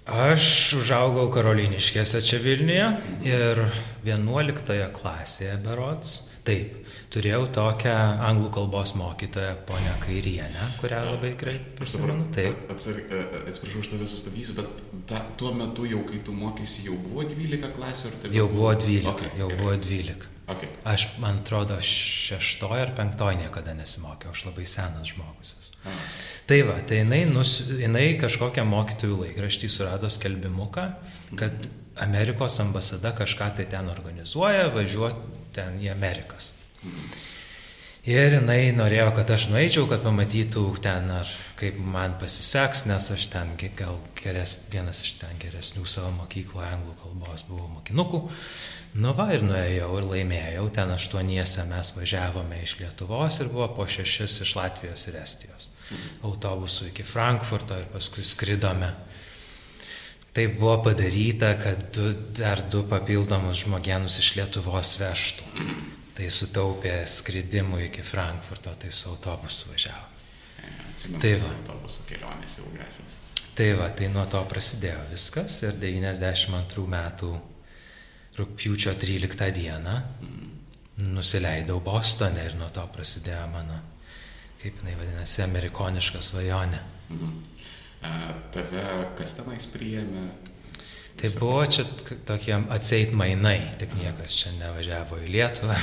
Aš 0.05 0.47
užaugau 0.83 1.31
Karoliniškėse 1.33 2.21
čia 2.21 2.37
Vilniuje 2.45 2.89
ir 3.25 3.61
11 4.05 4.91
klasėje 4.93 5.55
berots. 5.65 6.19
Taip, 6.45 6.75
turėjau 7.09 7.47
tokią 7.57 7.95
anglų 8.27 8.51
kalbos 8.53 8.93
mokytoją, 9.01 9.55
ponę 9.65 9.95
Kairienę, 10.03 10.67
kurią 10.77 10.99
labai 11.07 11.31
gerai 11.41 11.55
prisimenu. 11.79 12.27
Taip. 12.37 12.67
Atsiprašau, 12.75 13.81
aš 13.81 13.91
tave 13.95 14.09
sustabdysiu, 14.13 14.59
bet 14.59 14.85
ta, 15.09 15.23
tuo 15.41 15.55
metu 15.57 15.89
jau, 15.89 16.03
kai 16.05 16.21
tu 16.27 16.37
mokysi, 16.37 16.85
jau 16.91 16.99
buvo 17.01 17.25
12 17.31 17.73
klasių 17.79 18.11
ar 18.11 18.21
taip? 18.21 18.37
Jau 18.37 18.47
buvo 18.53 18.75
12. 18.77 19.09
Okay, 19.15 19.33
jau 19.41 19.49
gerai. 19.49 19.63
buvo 19.63 19.79
12. 19.89 20.29
Okay. 20.53 20.69
Aš, 20.85 21.09
man 21.25 21.41
atrodo, 21.41 21.81
šeštoje 21.81 22.85
ar 22.85 22.93
penktoje 22.93 23.41
niekada 23.41 23.73
nesimokiau, 23.73 24.37
aš 24.37 24.45
labai 24.51 24.69
senas 24.69 25.15
žmogus 25.15 25.57
esu. 25.57 25.73
Ah. 25.89 26.05
Tai 26.45 26.61
va, 26.69 26.75
tai 26.85 26.99
jinai, 27.01 27.23
nus, 27.25 27.55
jinai 27.81 28.19
kažkokią 28.21 28.67
mokytojų 28.69 29.23
laikraštį 29.23 29.71
surado 29.73 30.11
skelbimuką, 30.13 30.83
kad 31.41 31.71
Amerikos 32.05 32.59
ambasada 32.61 33.15
kažką 33.17 33.55
tai 33.57 33.65
ten 33.73 33.89
organizuoja, 33.89 34.67
važiuoti 34.75 35.39
ten 35.57 35.79
į 35.81 35.89
Amerikas. 35.95 36.51
Ir 38.05 38.37
jinai 38.37 38.75
norėjo, 38.77 39.09
kad 39.17 39.31
aš 39.33 39.49
nueičiau, 39.55 39.87
kad 39.89 40.05
pamatytų 40.05 40.67
ten, 40.85 41.09
ar 41.17 41.31
kaip 41.57 41.81
man 41.81 42.19
pasiseks, 42.21 42.85
nes 42.93 43.09
aš 43.17 43.29
ten 43.33 43.57
gal 43.79 43.97
geres, 44.21 44.59
vienas 44.69 45.01
iš 45.01 45.17
ten 45.25 45.41
geresnių 45.41 45.89
savo 45.89 46.13
mokykloje 46.19 46.69
anglų 46.75 46.99
kalbos 47.01 47.49
buvau 47.49 47.73
mokinukų. 47.79 48.27
Nu 49.01 49.17
va 49.17 49.31
ir 49.33 49.49
nuėjau 49.49 49.95
ir 49.97 50.11
laimėjau, 50.13 50.69
ten 50.77 50.93
aštuoniese 50.93 51.65
mes 51.73 51.97
važiavome 51.97 52.61
iš 52.67 52.83
Lietuvos 52.83 53.41
ir 53.41 53.49
buvo 53.55 53.73
po 53.79 53.89
šešis 53.89 54.43
iš 54.45 54.59
Latvijos 54.61 55.09
ir 55.09 55.25
Estijos 55.25 55.71
autobusu 56.23 56.89
iki 56.91 57.05
Frankfurto 57.07 57.77
ir 57.79 57.89
paskui 57.93 58.25
skridome. 58.25 58.91
Tai 60.35 60.47
buvo 60.57 60.81
padaryta, 60.83 61.53
kad 61.61 61.85
du, 61.95 62.09
dar 62.35 62.65
du 62.71 62.83
papildomus 62.91 63.63
žmogienus 63.63 64.19
iš 64.19 64.33
Lietuvos 64.39 64.97
vežtų. 64.99 65.47
Tai 66.15 66.27
sutaupė 66.31 66.97
skridimų 67.11 67.85
iki 67.89 68.03
Frankfurto, 68.07 68.75
tai 68.79 68.91
su 68.95 69.09
autobusu 69.13 69.71
važiavo. 69.71 70.11
Atsimenu, 70.95 71.21
tai 71.23 71.33
va. 71.39 71.55
autobuso 71.59 72.03
kelionės 72.09 72.59
ilgasis. 72.63 73.19
Tai 73.55 73.69
va, 73.79 73.89
tai 73.95 74.09
nuo 74.11 74.25
to 74.31 74.41
prasidėjo 74.51 75.09
viskas 75.13 75.61
ir 75.63 75.79
92 75.79 76.87
metų 76.91 77.33
rūpjūčio 78.35 78.95
13 78.99 79.51
dieną 79.55 79.99
nusileidau 80.97 81.81
Bostone 81.81 82.45
ir 82.47 82.55
nuo 82.59 82.69
to 82.75 82.85
prasidėjo 82.95 83.47
mano, 83.51 83.79
kaip 84.65 84.81
jinai 84.81 84.97
vadinasi, 84.97 85.45
amerikoniška 85.45 86.25
svajonė. 86.25 86.81
Mhm. 87.13 87.37
A, 88.05 88.17
tave 88.53 88.89
kas 89.19 89.37
tenais 89.39 89.69
priėmė? 89.71 90.27
Tai 91.15 91.29
buvo 91.39 91.61
čia 91.71 91.85
tokie 92.27 92.57
atseit 92.75 93.13
mainai, 93.15 93.77
tik 93.79 93.93
niekas 93.95 94.35
čia 94.35 94.51
nevažiavo 94.57 95.21
į 95.23 95.29
Lietuvą, 95.31 95.77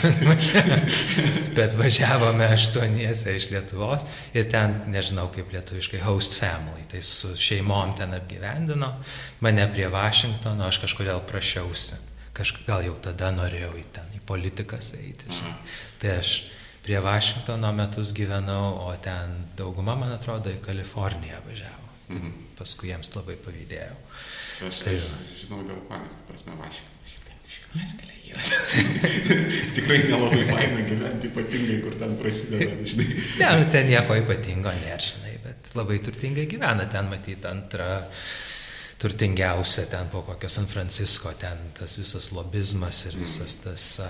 bet 1.57 1.77
važiavome 1.79 2.49
aštuoniese 2.51 3.37
iš 3.39 3.47
Lietuvos 3.53 4.03
ir 4.35 4.49
ten, 4.51 4.75
nežinau 4.91 5.29
kaip 5.31 5.55
lietuviškai, 5.55 6.03
host 6.03 6.35
family, 6.35 6.83
tai 6.91 6.99
su 7.05 7.31
šeimom 7.31 7.95
ten 7.97 8.11
apgyvendino, 8.19 8.91
mane 9.39 9.69
prie 9.71 9.87
Vašingtono, 9.93 10.67
aš 10.67 10.83
kažkodėl 10.83 11.23
prašiausi 11.31 12.09
kažkaip 12.41 12.67
gal 12.67 12.85
jau 12.85 12.95
tada 13.03 13.31
norėjau 13.35 13.73
į 13.79 13.85
ten, 13.95 14.07
į 14.15 14.21
politikas 14.27 14.93
eiti. 14.97 15.29
Žinai. 15.29 15.55
Tai 16.01 16.13
aš 16.21 16.31
prie 16.85 16.99
Vašingtono 17.03 17.71
metus 17.77 18.13
gyvenau, 18.17 18.77
o 18.87 18.93
ten 19.01 19.35
dauguma, 19.57 19.95
man 19.99 20.15
atrodo, 20.15 20.53
į 20.53 20.61
Kaliforniją 20.65 21.43
važiavo. 21.47 21.91
Mhm. 22.11 22.31
Paskui 22.57 22.91
jiems 22.91 23.13
labai 23.15 23.37
pavydėjau. 23.41 23.97
Aš, 24.67 24.81
tai, 24.85 24.97
aš 24.99 25.45
žinau 25.45 25.63
dėl 25.65 25.79
ko, 25.87 25.97
nes, 26.01 26.17
prasme, 26.27 26.57
Vašingtonas 26.59 26.91
Mes 27.71 27.91
keliai 27.95 28.33
yra. 28.33 28.41
Tikrai 29.75 29.99
nelabai 30.03 30.41
faina 30.49 30.81
gyventi, 30.83 31.29
ypatingai, 31.31 31.77
kur 31.85 31.95
ten 31.99 32.17
prasideda, 32.19 32.73
žinai. 32.91 33.05
ne, 33.39 33.51
nu, 33.61 33.67
ten 33.71 33.87
nieko 33.87 34.17
ypatingo 34.19 34.73
nėra, 34.81 34.99
žinai, 35.05 35.37
bet 35.45 35.71
labai 35.79 36.01
turtingai 36.03 36.49
gyvena 36.51 36.89
ten 36.91 37.07
matyti 37.11 37.47
antrą 37.47 37.93
turtingiausia 39.01 39.85
ten 39.89 40.09
po 40.09 40.21
kokio 40.21 40.49
San 40.49 40.65
Francisco, 40.65 41.31
ten 41.33 41.57
tas 41.79 41.97
visas 41.97 42.31
lobizmas 42.31 43.05
ir 43.09 43.15
visas 43.17 43.55
tas 43.63 43.85
uh, 44.03 44.09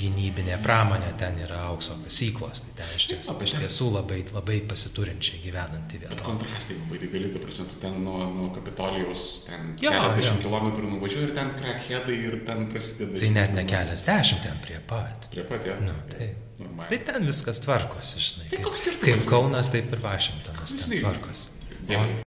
gynybinė 0.00 0.56
pramonė, 0.64 1.10
ten 1.20 1.42
yra 1.44 1.58
aukso 1.68 1.98
kasyklos, 2.00 2.62
tai 2.64 2.72
ten 2.78 2.94
iš 2.96 3.08
tiesų, 3.10 3.34
iš 3.44 3.54
tiesų 3.58 3.88
labai, 3.98 4.22
labai 4.32 4.60
pasiturinčiai 4.70 5.42
gyvenanti 5.44 6.00
vieta. 6.00 6.14
Bet 6.14 6.24
kontrastai 6.24 6.78
labai 6.78 7.02
dideli, 7.02 7.32
ta 7.34 7.42
prasme, 7.42 7.66
tu 7.68 7.80
ten 7.82 7.98
nuo, 8.04 8.22
nuo 8.32 8.48
Kapitolijos, 8.54 9.26
ten 9.48 9.74
jo, 9.82 9.92
keliasdešimt 9.92 10.40
kilometrų 10.46 10.94
nuvažiuoji 10.94 11.28
ir 11.28 11.36
ten 11.36 11.52
crackheadai 11.58 12.18
ir 12.30 12.38
ten 12.48 12.64
prasideda. 12.72 13.20
Tai 13.20 13.30
net 13.36 13.54
ne 13.58 13.66
keliasdešimt, 13.68 14.44
ten 14.46 14.64
prie 14.64 14.80
pat. 14.88 15.28
Prie 15.34 15.44
pat, 15.52 15.68
ja. 15.68 15.76
Nu, 15.84 15.98
tai, 16.14 16.32
Normaliai. 16.62 16.88
tai 16.94 17.02
ten 17.12 17.28
viskas 17.28 17.60
tvarkosi, 17.66 18.24
žinai. 18.24 18.48
Tai 18.54 18.64
koks 18.64 18.84
skirtumas? 18.86 19.20
Kaip 19.20 19.28
Kaunas, 19.28 19.68
taip 19.76 19.92
ir 19.92 20.04
Vašingtonas. 20.08 20.76
Žinai, 20.80 21.04
tvarkosi. 21.04 21.56
Dėkui. 21.90 22.20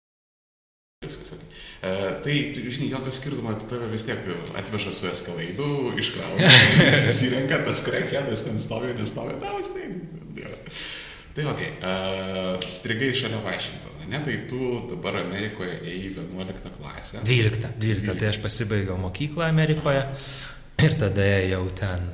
Viskas, 1.04 1.34
okay. 1.36 1.53
E, 1.84 1.94
tai, 2.24 2.36
žinai, 2.56 2.90
jokio 2.94 3.12
skirtumo, 3.12 3.54
tave 3.68 3.90
vis 3.92 4.06
tiek 4.08 4.24
atveža 4.56 4.94
su 4.96 5.10
eskalaidu, 5.10 5.92
iškrauna, 6.00 6.52
susirenka 7.06 7.60
tas 7.66 7.84
krekėdas, 7.84 8.46
ten 8.46 8.62
stovi, 8.64 8.94
nestovi, 8.96 9.36
tau, 9.42 9.60
žinai. 9.68 9.90
Dėra. 10.38 10.60
Tai 11.34 11.48
ok, 11.50 11.62
uh, 11.66 12.66
strigai 12.70 13.10
šalia 13.18 13.40
Vašingtono, 13.42 14.06
ne? 14.06 14.20
Tai 14.22 14.36
tu 14.50 14.68
dabar 14.92 15.18
Amerikoje 15.24 15.80
ėjai 15.82 16.12
11 16.22 16.76
klasę. 16.78 17.24
12, 17.26 17.72
12, 17.82 18.04
12. 18.06 18.20
tai 18.22 18.30
aš 18.30 18.40
pasibaigiau 18.44 19.00
mokyklą 19.02 19.48
Amerikoje 19.50 20.04
ir 20.86 20.98
tada 21.02 21.26
ėjau 21.42 21.66
ten 21.80 22.12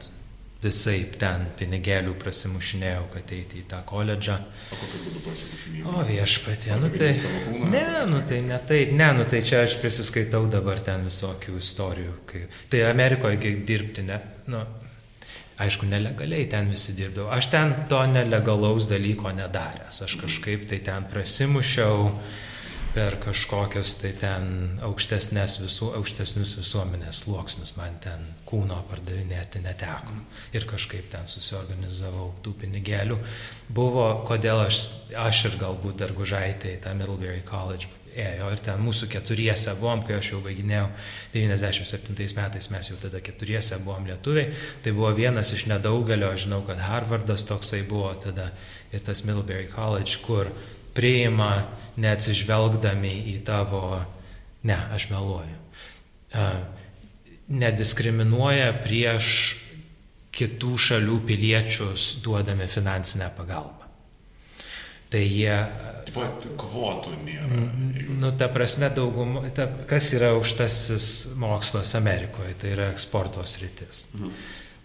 visai 0.59 0.97
ten 1.19 1.45
pinigėlių 1.59 2.17
prasimušinėjau, 2.19 3.05
kad 3.13 3.31
eiti 3.31 3.61
į 3.61 3.67
tą 3.71 3.79
koledžą. 3.87 4.35
O 4.43 4.79
kokiu 4.81 5.03
būdu 5.05 5.21
prasimušinėjau? 5.23 5.93
O 5.93 6.03
viešpatie, 6.09 6.73
nu 6.81 6.89
tai... 6.91 7.13
Ne, 7.71 7.85
nu 8.09 8.19
tai 8.27 8.41
ne 8.43 8.59
taip, 8.67 8.91
ne, 8.99 9.07
nu 9.15 9.27
tai 9.29 9.39
čia 9.45 9.63
aš 9.63 9.77
prisiskaitau 9.79 10.43
dabar 10.51 10.83
ten 10.83 11.07
visokių 11.07 11.55
istorijų. 11.61 12.17
Kai, 12.27 12.43
tai 12.71 12.83
Amerikoje 12.89 13.55
dirbti, 13.69 14.03
ne, 14.09 14.19
nu, 14.51 14.65
aišku, 15.63 15.87
nelegaliai 15.87 16.49
ten 16.51 16.69
visi 16.75 16.95
dirbdavo. 16.97 17.31
Aš 17.35 17.49
ten 17.55 17.73
to 17.91 18.03
nelegalaus 18.11 18.89
dalyko 18.91 19.31
nedaręs, 19.35 20.03
aš 20.05 20.19
kažkaip 20.19 20.67
tai 20.67 20.83
ten 20.83 21.07
prasimušiau 21.11 22.11
per 22.93 23.19
kažkokius 23.21 23.93
tai 24.01 24.11
ten 24.17 24.47
aukštesnės 24.85 25.59
visų, 25.61 25.91
aukštesnius 25.99 26.55
visuomenės 26.57 27.23
sluoksnius 27.25 27.75
man 27.77 27.99
ten 28.01 28.23
kūno 28.49 28.79
pardavinėti 28.89 29.61
neteko. 29.61 30.17
Ir 30.57 30.65
kažkaip 30.69 31.11
ten 31.13 31.29
susiorganizavau 31.29 32.31
tų 32.45 32.55
pinigėlių. 32.63 33.19
Buvo, 33.69 34.07
kodėl 34.27 34.65
aš, 34.65 34.81
aš 35.13 35.45
ir 35.51 35.59
galbūt 35.61 36.01
dar 36.01 36.15
gužaitė 36.17 36.73
į 36.77 36.81
tą 36.85 36.95
Middlebury 36.97 37.45
College 37.45 37.91
ėjo 38.19 38.49
ir 38.53 38.63
ten 38.65 38.81
mūsų 38.81 39.09
keturiese 39.13 39.75
buvom, 39.79 40.01
kai 40.05 40.17
aš 40.17 40.31
jau 40.33 40.39
baiginėjau 40.43 40.87
97 41.35 42.33
metais, 42.39 42.69
mes 42.73 42.89
jau 42.89 42.97
tada 43.01 43.21
keturiese 43.23 43.77
buvom 43.85 44.09
lietuviai, 44.09 44.49
tai 44.83 44.95
buvo 44.97 45.11
vienas 45.15 45.53
iš 45.55 45.67
nedaugelio, 45.69 46.31
žinau, 46.41 46.63
kad 46.67 46.81
Harvardas 46.83 47.45
toksai 47.47 47.83
buvo 47.87 48.11
tada 48.23 48.49
ir 48.89 49.05
tas 49.05 49.21
Middlebury 49.27 49.69
College, 49.69 50.19
kur 50.25 50.49
priima 50.99 51.53
neatsižvelgdami 51.99 53.15
į 53.33 53.39
tavo, 53.47 54.01
ne, 54.67 54.77
aš 54.95 55.07
meluoju, 55.13 55.57
nediskriminuoja 57.49 58.71
prieš 58.83 59.33
kitų 60.35 60.75
šalių 60.79 61.19
piliečius 61.27 62.11
duodami 62.23 62.69
finansinę 62.69 63.31
pagalbą. 63.37 63.87
Tai 65.09 65.21
jie... 65.25 65.55
Tipo, 66.05 66.25
kvotų 66.61 67.15
nėra. 67.25 67.63
Nu, 68.21 68.29
ta 68.37 68.47
prasme, 68.53 68.91
daugum, 68.93 69.39
ta, 69.57 69.65
kas 69.89 70.11
yra 70.13 70.31
aukštasis 70.35 71.09
mokslas 71.41 71.95
Amerikoje, 71.97 72.53
tai 72.61 72.73
yra 72.75 72.89
eksporto 72.93 73.43
sritis. 73.49 74.05
Mhm. 74.13 74.39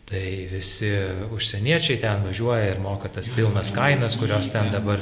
Tai 0.05 0.25
visi 0.51 0.91
užsieniečiai 1.33 2.01
ten 2.03 2.25
važiuoja 2.27 2.75
ir 2.75 2.81
moka 2.81 3.09
tas 3.13 3.29
pilnas 3.33 3.71
kainas, 3.73 4.19
kurios 4.21 4.51
ten 4.53 4.69
dabar 4.73 5.01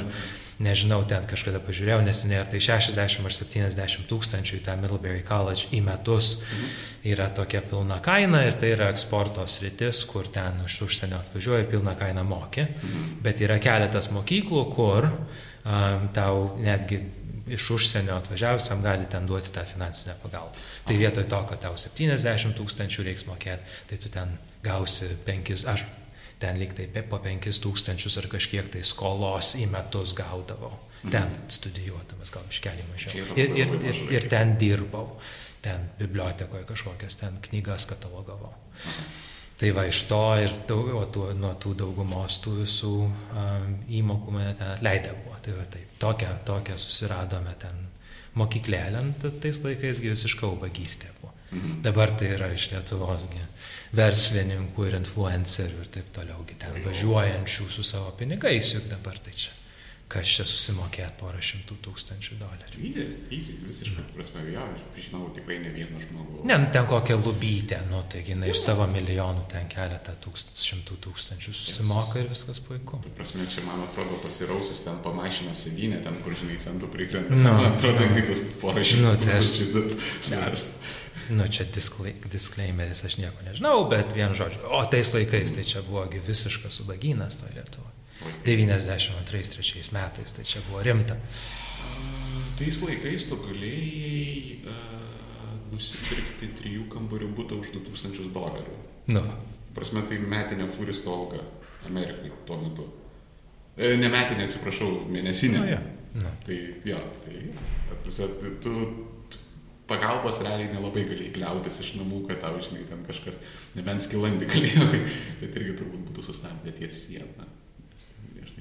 nežinau, 0.63 1.01
ten 1.07 1.25
kažkada 1.29 1.61
pažiūrėjau 1.63 2.01
neseniai, 2.05 2.41
ar 2.43 2.49
tai 2.51 2.61
60 2.63 2.97
ar 2.99 3.35
70 3.35 4.07
tūkstančių 4.09 4.57
į 4.59 4.63
tą 4.65 4.75
Middlebury 4.79 5.23
College 5.27 5.69
į 5.75 5.81
metus 5.85 6.37
mhm. 6.39 6.75
yra 7.13 7.29
tokia 7.35 7.63
pilna 7.67 7.99
kaina 8.03 8.43
ir 8.47 8.57
tai 8.59 8.73
yra 8.75 8.91
eksporto 8.93 9.45
sritis, 9.49 10.03
kur 10.09 10.29
ten 10.33 10.63
iš 10.65 10.81
užsienio 10.87 11.19
atvažiuoja 11.19 11.65
ir 11.65 11.71
pilna 11.73 11.97
kaina 11.99 12.23
mokė. 12.27 12.69
Mhm. 12.69 13.17
Bet 13.25 13.43
yra 13.43 13.59
keletas 13.63 14.09
mokyklų, 14.15 14.63
kur 14.73 15.09
um, 15.09 16.07
tau 16.15 16.53
netgi 16.61 17.01
iš 17.53 17.65
užsienio 17.75 18.15
atvažiavusiam 18.15 18.81
gali 18.81 19.05
ten 19.11 19.27
duoti 19.27 19.51
tą 19.51 19.65
finansinę 19.67 20.15
pagalbą. 20.23 20.61
Tai 20.87 20.95
vietoj 20.97 21.27
to, 21.27 21.41
kad 21.49 21.59
tau 21.65 21.75
70 21.79 22.55
tūkstančių 22.57 23.03
reiks 23.09 23.27
mokėti, 23.27 23.75
tai 23.89 23.99
tu 23.99 24.11
ten 24.11 24.37
gausi 24.63 25.09
5, 25.27 25.51
aš 25.73 25.83
ten 26.43 26.59
lyg 26.59 26.75
tai 26.75 27.03
po 27.07 27.21
5000 27.23 28.19
ar 28.19 28.29
kažkiek 28.35 28.69
tai 28.75 28.83
skolos 28.85 29.55
į 29.59 29.69
metus 29.71 30.15
gaudavau. 30.17 30.75
Ten 31.03 31.31
studijuodamas, 31.51 32.31
gal 32.31 32.45
iškelį 32.47 32.85
mažiau. 32.91 33.25
Ir, 33.35 33.57
ir, 33.59 33.73
ir, 33.83 33.97
ir 34.19 34.27
ten 34.31 34.55
dirbau. 34.59 35.17
Ten 35.63 35.89
bibliotekoje 35.99 36.63
kažkokias 36.67 37.19
ten 37.19 37.39
knygas 37.43 37.87
katalogavau. 37.87 38.51
Aha. 38.83 39.03
Tai 39.59 39.69
va 39.77 39.85
iš 39.87 40.01
to 40.09 40.21
ir 40.43 40.53
daug, 40.67 40.89
o 40.97 41.03
tu, 41.13 41.27
nuo 41.39 41.53
tų 41.61 41.75
daugumos 41.83 42.39
tų 42.43 42.55
visų 42.63 42.93
um, 43.05 43.75
įmokų 43.99 44.33
mane 44.35 44.55
ten 44.59 44.73
atleidę 44.73 45.13
buvo. 45.21 45.37
Tai 45.45 45.53
va 45.59 45.67
taip, 45.71 45.93
tokią, 46.01 46.31
tokią 46.47 46.75
susiradome 46.81 47.53
ten 47.61 47.85
mokyklėlę, 48.39 49.03
tais 49.21 49.61
laikais 49.63 50.01
visiška 50.03 50.49
ubagystė 50.55 51.11
buvo. 51.21 51.31
Mhm. 51.53 51.79
Dabar 51.85 52.11
tai 52.17 52.33
yra 52.33 52.49
iš 52.51 52.71
Lietuvos 52.73 53.27
verslininkų 53.93 54.87
ir 54.89 54.99
influencerių 55.01 55.83
ir 55.83 55.91
taip 55.97 56.13
toliau, 56.15 56.45
ten 56.59 56.79
važiuojančių 56.85 57.67
su 57.69 57.85
savo 57.85 58.13
pinigais, 58.17 58.73
juk 58.75 58.89
dabar 58.91 59.19
tai 59.21 59.35
čia 59.37 59.53
kas 60.13 60.29
čia 60.29 60.43
susimokėt 60.45 61.15
porą 61.17 61.39
šimtų 61.41 61.77
tūkstančių 61.87 62.35
dolerių. 62.37 62.89
Easy, 63.33 63.55
visiškai, 63.63 64.03
prasme, 64.13 64.43
jo, 64.53 64.65
aš 64.75 65.07
žinau 65.07 65.29
tikrai 65.33 65.57
ne 65.63 65.71
vieną 65.73 66.01
žmogų. 66.03 66.43
Ne, 66.49 66.57
nu, 66.61 66.69
ten 66.75 66.85
kokią 66.89 67.17
lubytę, 67.23 67.79
nu, 67.89 68.03
taigi, 68.13 68.35
na, 68.37 68.49
iš 68.51 68.61
savo 68.61 68.85
milijonų 68.91 69.47
ten 69.51 69.69
keletą 69.71 70.15
tūkst, 70.25 70.53
šimtų 70.67 70.99
tūkstančių 71.07 71.55
susimoka 71.57 72.21
ir 72.21 72.29
viskas 72.29 72.61
puiku. 72.63 73.01
Tai 73.05 73.13
prasme, 73.17 73.47
čia, 73.49 73.65
man 73.65 73.85
atrodo, 73.87 74.19
pasirausis 74.25 74.83
ten 74.85 74.99
pamašino 75.05 75.55
sėdynę, 75.57 76.03
ten, 76.05 76.19
kur, 76.25 76.37
žinai, 76.37 76.59
centų 76.61 76.91
prikrenta. 76.93 77.33
Nu, 77.33 77.47
man 77.49 77.71
atrodo, 77.71 78.05
jinai 78.05 78.27
tas 78.29 78.43
porą 78.61 78.85
šimtų 78.85 79.07
nu, 79.07 79.15
tai 79.23 79.39
tūkstančių. 79.39 80.43
Aš... 80.51 80.67
Nu, 81.31 81.47
čia 81.47 81.65
disclaimeris, 82.31 83.03
aš 83.07 83.17
nieko 83.21 83.45
nežinau, 83.45 83.85
bet 83.91 84.11
vien 84.15 84.35
žodžiu. 84.35 84.63
O 84.75 84.83
tais 84.89 85.13
laikais 85.15 85.53
tai 85.55 85.63
čia 85.67 85.83
buvogi 85.85 86.19
visiškas 86.23 86.81
subagynas 86.81 87.39
to 87.39 87.49
Lietuvoje. 87.53 87.91
92-3 88.45 89.93
metais, 89.95 90.33
tai 90.35 90.45
čia 90.47 90.61
buvo 90.67 90.83
rimta. 90.83 91.17
Tais 92.59 92.79
laikais 92.83 93.25
tu 93.27 93.37
galėjai 93.41 94.59
uh, 94.69 94.83
nusipirkti 95.73 96.51
trijų 96.59 96.87
kambarių 96.93 97.31
būtą 97.37 97.59
už 97.63 97.73
2000 97.75 98.29
dolerių. 98.35 98.77
Nu. 99.13 99.23
Prasme, 99.73 100.03
tai 100.07 100.19
metinė 100.21 100.69
furisto 100.71 101.13
alga 101.13 101.41
Amerikai 101.89 102.31
tuo 102.47 102.59
metu. 102.61 102.85
E, 103.73 103.95
ne 103.97 104.09
metinė, 104.13 104.45
atsiprašau, 104.47 104.91
mėnesinė. 105.11 105.59
Nu, 105.59 105.71
ja. 105.71 105.79
nu. 106.21 106.33
Tai 106.45 106.59
jo, 106.87 106.99
tai, 107.25 107.41
prasme, 108.05 108.53
tu 108.63 108.75
pagalbos 109.89 110.39
realiai 110.43 110.71
nelabai 110.71 111.05
galėjai 111.09 111.33
kliautis 111.35 111.81
iš 111.83 111.93
namų, 111.99 112.23
kad 112.29 112.41
tau, 112.43 112.57
žinai, 112.63 112.85
ten 112.89 113.03
kažkas, 113.07 113.39
nebent 113.77 114.05
skilandį 114.05 114.49
galėjo, 114.53 114.87
bet 115.41 115.59
irgi 115.59 115.77
turbūt 115.81 116.07
būtų 116.09 116.25
sustabdę 116.29 116.73
ties 116.77 117.05
sieną. 117.07 117.49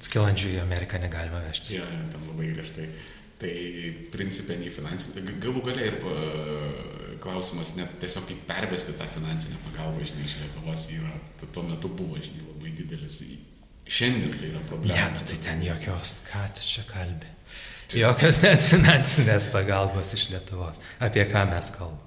Skilandžių 0.02 0.56
į 0.56 0.62
Ameriką 0.64 0.98
negalima 0.98 1.42
vežti. 1.44 1.76
Ja, 1.78 1.86
ten 2.10 2.24
labai 2.26 2.48
griežtai. 2.50 2.88
Tai 3.42 3.52
principė 4.14 4.56
nei 4.58 4.70
finansinė. 4.70 5.22
Galų 5.42 5.62
galia 5.66 5.88
ir 5.90 5.96
klausimas 7.22 7.72
net 7.78 7.94
tiesiog 8.02 8.26
kaip 8.28 8.42
pervesti 8.48 8.94
tą 8.98 9.06
finansinę 9.10 9.58
pagalbą, 9.66 10.02
žinai, 10.06 10.26
iš 10.26 10.36
Lietuvos 10.42 10.86
yra, 10.94 11.14
tuo 11.42 11.64
metu 11.66 11.90
buvo, 11.90 12.18
žinai, 12.22 12.44
labai 12.50 12.74
didelis. 12.78 13.20
Šiandien 13.92 14.34
tai 14.38 14.50
yra 14.52 14.62
problema. 14.66 14.98
Ne, 14.98 15.18
nu, 15.18 15.26
tai 15.26 15.38
ten 15.42 15.62
jokios, 15.66 16.20
ką 16.28 16.44
tu 16.56 16.66
čia 16.66 16.86
kalbi. 16.90 17.30
Jokios 17.96 18.38
net 18.42 18.62
finansinės 18.72 19.48
pagalbos 19.52 20.14
iš 20.16 20.28
Lietuvos. 20.32 20.80
Apie 21.02 21.24
ką 21.30 21.44
mes 21.50 21.72
kalbam. 21.74 22.00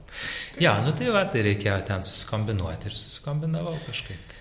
Ja, 0.61 0.77
nu 0.83 0.93
tai 0.95 1.11
va, 1.11 1.25
tai 1.27 1.43
reikėjo 1.49 1.75
ten 1.87 2.03
susikombinuoti 2.07 2.89
ir 2.89 2.95
susikombinavau 2.95 3.75
kažkaip. 3.85 4.35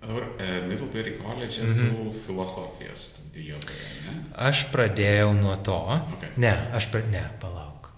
Dabar 0.00 0.28
e, 0.38 0.60
Middlebury 0.68 1.18
College 1.18 1.62
mm 1.62 1.76
-hmm. 1.76 1.78
tu 1.78 2.12
filosofiją 2.26 2.94
studijavai, 2.94 3.78
ne? 4.06 4.12
Aš 4.34 4.66
pradėjau 4.72 5.32
nuo 5.34 5.56
to. 5.56 5.78
Okay. 6.16 6.30
Ne, 6.36 6.54
aš 6.72 6.86
pradėjau, 6.92 7.10
ne, 7.10 7.24
palauk. 7.40 7.90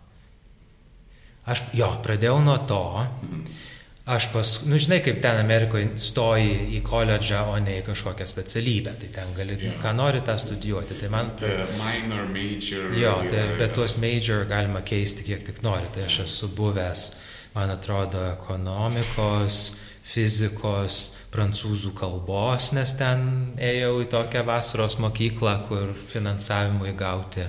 Aš, 1.47 1.62
jo, 1.73 1.90
pradėjau 2.02 2.40
nuo 2.45 2.59
to. 2.59 3.07
Mm 3.23 3.28
-hmm. 3.28 3.69
Aš 4.10 4.26
pas, 4.32 4.52
nu 4.66 4.78
žinai, 4.80 4.98
kaip 5.06 5.20
ten 5.22 5.38
Amerikoje 5.38 5.92
stoji 6.02 6.54
į 6.74 6.80
koledžą, 6.86 7.44
o 7.52 7.58
ne 7.62 7.76
į 7.78 7.84
kažkokią 7.86 8.26
specialybę, 8.26 8.96
tai 8.99 9.10
ten 9.14 9.30
gali, 9.36 9.54
yeah. 9.54 9.76
ką 9.82 9.92
nori 9.94 10.23
tą 10.26 10.34
studijuoti. 10.40 10.96
Tai 10.99 11.10
man... 11.12 11.30
The 11.38 11.68
minor, 11.78 12.26
major. 12.34 12.90
Jo, 12.99 13.20
tai, 13.30 13.44
bet 13.60 13.76
tuos 13.78 13.94
major 14.02 14.42
galima 14.50 14.82
keisti 14.82 15.26
kiek 15.28 15.46
tik 15.46 15.62
nori. 15.66 15.92
Tai 15.94 16.08
aš 16.08 16.25
esu 16.26 16.50
buvęs, 16.58 17.06
man 17.54 17.70
atrodo, 17.76 18.25
ekonomikos, 18.32 19.62
fizikos, 20.10 21.00
prancūzų 21.30 21.92
kalbos, 21.94 22.73
nes 22.75 22.92
ten 22.99 23.20
ėjau 23.62 24.00
į 24.02 24.08
tokią 24.10 24.42
vasaros 24.49 24.99
mokyklą, 25.02 25.54
kur 25.68 25.92
finansavimui 26.10 26.96
gauti 26.99 27.46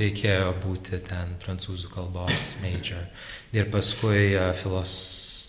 reikėjo 0.00 0.54
būti 0.62 1.02
ten 1.08 1.36
prancūzų 1.42 1.92
kalbos 1.92 2.54
major. 2.62 3.04
Ir 3.52 3.68
paskui 3.72 4.30
e, 4.32 4.46
filos, 4.56 4.94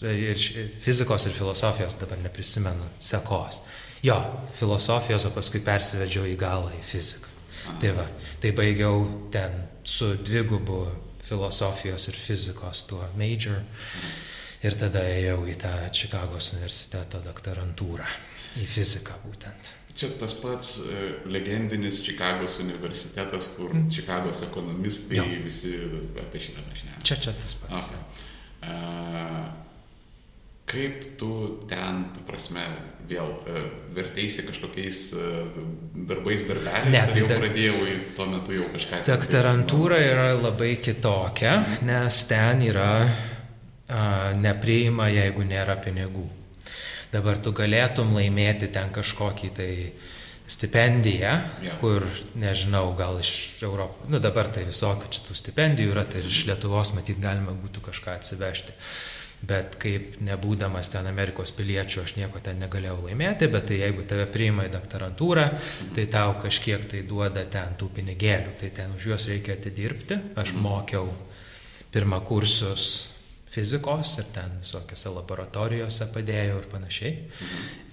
ir 0.08 0.40
fizikos 0.82 1.28
ir 1.28 1.36
filosofijos, 1.36 1.98
dabar 2.00 2.22
neprisimenu, 2.24 2.88
sekos. 3.00 3.62
Jo, 4.04 4.20
filosofijos, 4.56 5.26
o 5.28 5.34
paskui 5.36 5.60
persivedžiau 5.64 6.28
į 6.30 6.38
galą 6.40 6.72
į 6.78 6.84
fiziką. 6.88 7.36
Tai 7.82 7.92
va, 7.98 8.06
tai 8.42 8.52
baigiau 8.56 9.04
ten 9.34 9.58
su 9.84 10.14
dvigubu 10.16 10.86
filosofijos 11.30 12.08
ir 12.10 12.18
fizikos 12.18 12.86
tuo 12.90 13.04
major. 13.20 13.60
Ir 14.64 14.76
tada 14.76 15.06
ėjau 15.08 15.44
į 15.48 15.56
tą 15.60 15.72
Čikagos 15.96 16.50
universiteto 16.56 17.22
doktorantūrą, 17.24 18.08
į 18.60 18.66
fiziką 18.68 19.16
būtent. 19.24 19.76
Čia 20.00 20.10
tas 20.20 20.36
pats 20.40 20.78
uh, 20.80 21.28
legendinis 21.32 22.02
Čikagos 22.04 22.60
universitetas, 22.64 23.50
kur 23.56 23.72
mm. 23.72 23.88
Čikagos 23.92 24.44
ekonomistai 24.48 25.20
jo. 25.20 25.26
visi 25.44 25.74
apie 26.24 26.44
šitą 26.44 26.64
mažinę. 26.68 27.00
Čia, 27.04 27.20
čia 27.24 27.36
tas 27.40 27.56
pats. 27.60 27.88
Okay. 27.88 27.99
Uh, 30.70 30.74
kaip 30.74 31.18
tu 31.18 31.32
ten, 31.70 32.04
ta 32.14 32.24
prasme, 32.28 32.64
vėl 33.10 33.32
uh, 33.34 33.62
verteisi 33.96 34.46
kažkokiais 34.46 35.02
uh, 35.18 35.58
darbais, 36.10 36.46
darbeliais? 36.46 36.92
Ne, 36.94 37.02
tai 37.10 37.24
jau 37.24 37.30
dar... 37.32 37.42
pradėjau 37.42 37.98
tuo 38.18 38.30
metu 38.30 38.54
jau 38.54 38.68
kažką. 38.76 39.02
Doktorantūra 39.10 40.00
yra 40.04 40.30
labai 40.38 40.76
kitokia, 40.82 41.60
nes 41.88 42.24
ten 42.30 42.66
yra 42.70 42.94
nepriima, 44.38 45.08
jeigu 45.10 45.42
nėra 45.50 45.74
pinigų. 45.82 46.28
Dabar 47.10 47.40
tu 47.42 47.50
galėtum 47.58 48.12
laimėti 48.14 48.68
ten 48.70 48.92
kažkokį 48.94 49.50
tai 49.58 49.72
stipendiją, 50.50 51.32
yeah. 51.64 51.78
kur, 51.82 52.06
nežinau, 52.38 52.92
gal 52.98 53.18
iš 53.22 53.32
Europos, 53.66 54.06
nu 54.10 54.22
dabar 54.22 54.50
tai 54.54 54.68
visokių 54.68 55.10
čia 55.14 55.24
tų 55.26 55.38
stipendijų 55.38 55.94
yra, 55.96 56.06
tai 56.10 56.22
ir 56.22 56.30
iš 56.30 56.44
Lietuvos 56.50 56.94
matyt 56.94 57.18
galima 57.22 57.54
būtų 57.58 57.82
kažką 57.90 58.14
atsivežti. 58.18 58.78
Bet 59.40 59.78
kaip 59.80 60.18
nebūdamas 60.26 60.90
ten 60.92 61.08
Amerikos 61.08 61.54
piliečių, 61.56 62.02
aš 62.04 62.16
nieko 62.18 62.42
ten 62.44 62.60
negalėjau 62.60 62.98
laimėti, 63.06 63.48
bet 63.52 63.70
tai 63.70 63.78
jeigu 63.80 64.04
tave 64.08 64.26
priima 64.28 64.66
į 64.68 64.74
doktorantūrą, 64.74 65.46
tai 65.96 66.06
tau 66.12 66.34
kažkiek 66.42 66.84
tai 66.92 67.06
duoda 67.08 67.46
ten 67.48 67.78
tų 67.80 67.88
pinigėlių, 67.96 68.58
tai 68.60 68.74
ten 68.76 68.98
už 68.98 69.08
juos 69.14 69.30
reikia 69.32 69.56
atidirbti. 69.56 70.20
Aš 70.36 70.52
mhm. 70.52 70.66
mokiau 70.66 71.08
pirmą 71.94 72.20
kursus 72.28 73.16
fizikos 73.50 74.18
ir 74.20 74.28
ten 74.34 74.60
visokiose 74.62 75.14
laboratorijose 75.16 76.10
padėjau 76.14 76.60
ir 76.60 76.68
panašiai. 76.70 77.14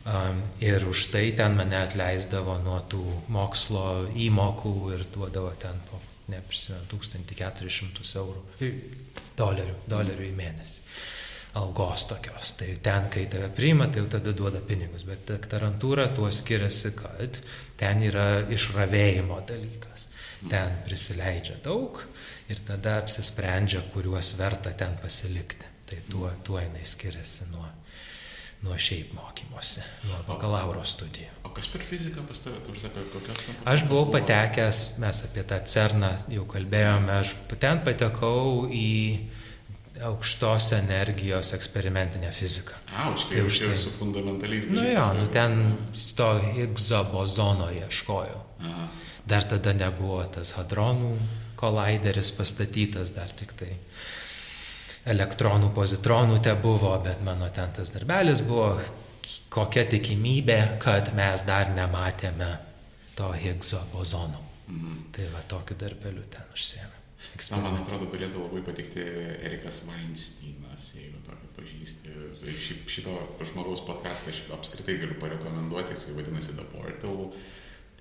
Um, 0.06 0.42
ir 0.62 0.84
už 0.86 1.08
tai 1.10 1.30
ten 1.34 1.56
mane 1.58 1.78
atleisdavo 1.80 2.58
nuo 2.62 2.78
tų 2.90 3.02
mokslo 3.34 3.86
įmokų 4.14 4.74
ir 4.94 5.06
duodavo 5.14 5.50
ten 5.58 5.80
po, 5.88 5.98
neprisimenu, 6.30 6.86
1400 6.92 8.06
eurų, 8.20 8.42
dolerių, 9.38 9.78
dolerių 9.90 10.28
į 10.28 10.34
mėnesį. 10.36 10.84
Algos 11.56 12.04
tokios. 12.10 12.52
Tai 12.58 12.68
ten, 12.84 13.06
kai 13.12 13.26
tave 13.32 13.48
priima, 13.54 13.86
tai 13.88 14.02
jau 14.02 14.10
tada 14.16 14.34
duoda 14.36 14.60
pinigus. 14.60 15.06
Bet 15.08 15.24
doktorantūra 15.30 16.10
tuo 16.16 16.28
skiriasi, 16.32 16.92
kad 16.98 17.40
ten 17.80 18.04
yra 18.04 18.44
išravėjimo 18.52 19.40
dalykas. 19.48 20.04
Ten 20.50 20.82
prisileidžia 20.84 21.56
daug, 21.64 22.02
ir 22.52 22.60
tada 22.66 22.98
apsisprendžia, 23.00 23.80
kuriuos 23.94 24.34
verta 24.38 24.72
ten 24.76 24.98
pasilikti. 25.02 25.72
Tai 25.86 25.98
tuo, 26.10 26.30
tuo 26.44 26.60
jinai 26.60 26.84
skiriasi 26.84 27.46
nuo, 27.52 27.66
nuo 28.66 28.76
šiaip 28.78 29.12
mokymosi, 29.14 29.84
nuo 30.08 30.18
bakalauro 30.26 30.82
studijų. 30.86 31.30
O 31.46 31.52
kas 31.54 31.68
per 31.70 31.84
fiziką 31.86 32.24
pas 32.26 32.42
tave, 32.42 32.58
tu 32.66 32.74
sakai, 32.82 33.04
kokios 33.12 33.42
ten? 33.44 33.58
Aš 33.70 33.86
buvau 33.86 34.10
patekęs, 34.16 34.82
mes 35.02 35.22
apie 35.28 35.46
tą 35.46 35.60
CERNą 35.62 36.12
jau 36.34 36.46
kalbėjome, 36.50 37.20
aš 37.22 37.36
ten 37.62 37.82
patekau 37.86 38.66
į 38.66 38.90
aukštos 40.02 40.72
energijos 40.72 41.52
eksperimentinę 41.54 42.32
fiziką. 42.32 42.74
A, 42.96 43.10
už 43.10 43.24
tai, 43.24 43.38
tai 43.38 43.46
už 43.46 43.58
tai 43.58 43.76
su 43.76 43.90
fundamentaliais 43.90 44.66
dalykais. 44.66 44.84
Nu 44.84 44.92
jo, 44.92 45.12
nu 45.14 45.26
ten 45.26 45.78
to 46.16 46.38
Higgso 46.38 47.04
bozono 47.04 47.70
ieškojau. 47.70 48.40
Aha. 48.60 48.88
Dar 49.26 49.44
tada 49.44 49.72
nebuvo 49.72 50.22
tas 50.24 50.54
hadronų 50.54 51.16
kolaideris 51.56 52.30
pastatytas 52.32 53.10
dar 53.16 53.32
tik 53.32 53.52
tai. 53.58 53.72
Elektronų, 55.06 55.70
pozitronų 55.74 56.40
te 56.42 56.54
buvo, 56.54 56.92
bet 57.02 57.22
mano 57.22 57.48
ten 57.50 57.72
tas 57.72 57.90
darbelis 57.94 58.42
buvo 58.42 58.80
kokia 59.50 59.86
tikimybė, 59.90 60.78
kad 60.82 61.12
mes 61.14 61.46
dar 61.46 61.70
nematėme 61.74 62.56
to 63.16 63.30
Higgso 63.32 63.80
bozono. 63.92 64.42
Mhm. 64.68 65.00
Tai 65.14 65.30
va 65.32 65.42
tokiu 65.48 65.78
darbeliu 65.78 66.26
ten 66.30 66.46
užsiemė. 66.54 66.95
Na, 67.50 67.58
man 67.62 67.78
atrodo, 67.80 68.08
turėtų 68.12 68.42
labai 68.44 68.62
patikti 68.66 69.00
Erikas 69.00 69.82
Weinsteinas, 69.86 70.90
jeigu 70.96 71.20
tokį 71.24 71.48
pažįsti. 71.56 72.14
Šito, 72.46 72.80
šito 72.92 73.14
žmogaus 73.50 73.82
podcastą 73.86 74.32
aš 74.32 74.42
apskritai 74.56 74.98
galiu 75.00 75.16
parekomenduoti, 75.22 75.96
jis 75.96 76.10
vadinasi 76.16 76.56
The 76.58 76.66
Portal. 76.72 77.30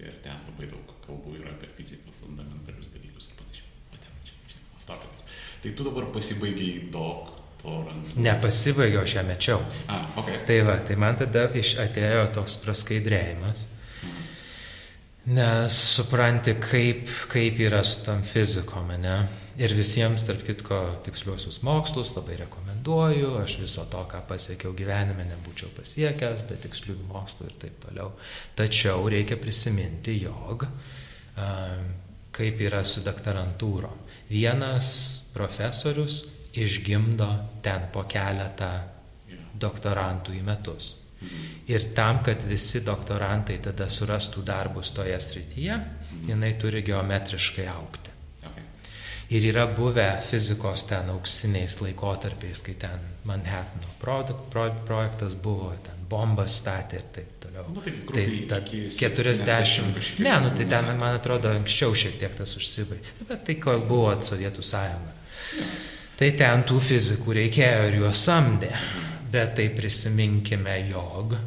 Ir 0.04 0.18
ten 0.26 0.42
labai 0.50 0.68
daug 0.68 0.90
kalbų 1.06 1.38
yra 1.40 1.54
apie 1.54 1.70
fiziką, 1.78 2.12
fundamentalius 2.20 2.90
dalykus 2.92 3.30
ir 3.30 3.38
panašiai. 3.40 3.70
O 3.96 4.00
ten, 4.04 4.18
čia, 4.28 4.36
žinai, 4.52 4.66
off 4.76 4.88
topics. 4.90 5.24
Tai 5.64 5.72
tu 5.72 5.86
dabar 5.88 6.10
pasibaigiai 6.18 6.90
doktorantūrą. 6.92 8.26
Nepasibaigiau, 8.26 9.06
aš 9.06 9.16
ją 9.16 9.24
mečiau. 9.30 9.64
A, 9.88 10.02
ok. 10.20 10.34
Tai 10.50 10.60
va, 10.68 10.76
tai 10.84 11.00
man 11.00 11.16
tada 11.24 11.48
iš 11.56 11.78
atėjo 11.86 12.28
toks 12.36 12.60
praskaidrėjimas. 12.66 13.70
Nes 15.26 15.78
supranti, 15.96 16.54
kaip, 16.62 17.10
kaip 17.32 17.60
yra 17.66 17.82
su 17.84 18.04
tam 18.06 18.22
fizikom, 18.22 18.92
ne? 19.02 19.16
Ir 19.58 19.72
visiems, 19.74 20.26
tarp 20.28 20.44
kitko, 20.46 20.78
tiksliuosius 21.06 21.62
mokslus 21.66 22.12
labai 22.14 22.36
rekomenduoju, 22.44 23.32
aš 23.40 23.56
viso 23.64 23.86
to, 23.90 24.02
ką 24.12 24.20
pasiekiau 24.30 24.76
gyvenime, 24.78 25.24
nebūčiau 25.30 25.72
pasiekęs, 25.78 26.44
bet 26.50 26.62
tiksliųjų 26.68 27.08
mokslų 27.10 27.48
ir 27.48 27.56
taip 27.62 27.80
toliau. 27.88 28.12
Tačiau 28.60 29.08
reikia 29.10 29.40
prisiminti, 29.42 30.20
jog 30.28 30.68
kaip 32.36 32.62
yra 32.68 32.84
su 32.86 33.02
doktorantūrom. 33.06 34.04
Vienas 34.30 34.92
profesorius 35.34 36.20
išgimdo 36.56 37.32
ten 37.64 37.90
po 37.94 38.04
keletą 38.12 38.72
doktorantų 39.56 40.36
į 40.36 40.44
metus. 40.46 40.92
Ir 41.68 41.88
tam, 41.98 42.20
kad 42.24 42.44
visi 42.46 42.84
doktorantai 42.86 43.58
tada 43.64 43.88
surastų 43.90 44.44
darbus 44.46 44.92
toje 44.94 45.16
srityje, 45.22 45.78
jinai 46.28 46.52
turi 46.62 46.84
geometriškai 46.86 47.66
aukti. 47.72 48.12
Ir 49.34 49.42
yra 49.50 49.66
buvę 49.66 50.20
fizikos 50.22 50.84
ten 50.86 51.10
auksiniais 51.10 51.80
laikotarpiais, 51.82 52.62
kai 52.62 52.76
ten 52.78 53.00
Manhattano 53.26 53.90
produkt, 54.00 54.52
pro, 54.54 54.68
projektas 54.86 55.34
buvo, 55.34 55.72
ten 55.82 56.04
bombas 56.10 56.60
statė 56.60 57.00
ir 57.00 57.08
taip 57.16 57.32
toliau. 57.42 57.66
Nu, 57.74 57.82
tai, 57.82 57.96
tai 58.12 58.26
ta 58.52 58.60
40. 58.62 60.22
Ne, 60.22 60.36
nu 60.46 60.54
tai 60.54 60.70
ten, 60.70 60.92
man 61.02 61.18
atrodo, 61.18 61.50
anksčiau 61.58 61.98
šiek 61.98 62.20
tiek 62.22 62.38
tas 62.38 62.54
užsibaigė. 62.60 63.18
Bet 63.26 63.42
tai 63.50 63.58
kol 63.58 63.82
buvo 63.90 64.14
Sovietų 64.22 64.62
sąjunga. 64.62 65.18
Ja. 65.58 65.68
Tai 66.22 66.32
ten 66.44 66.70
tų 66.70 66.78
fizikų 66.92 67.40
reikėjo 67.42 67.90
ir 67.90 68.02
juos 68.04 68.22
samdė. 68.30 68.72
Mhm 68.78 69.15
bet 69.32 69.56
tai 69.58 69.70
prisiminkime, 69.76 70.78
jog 70.90 71.38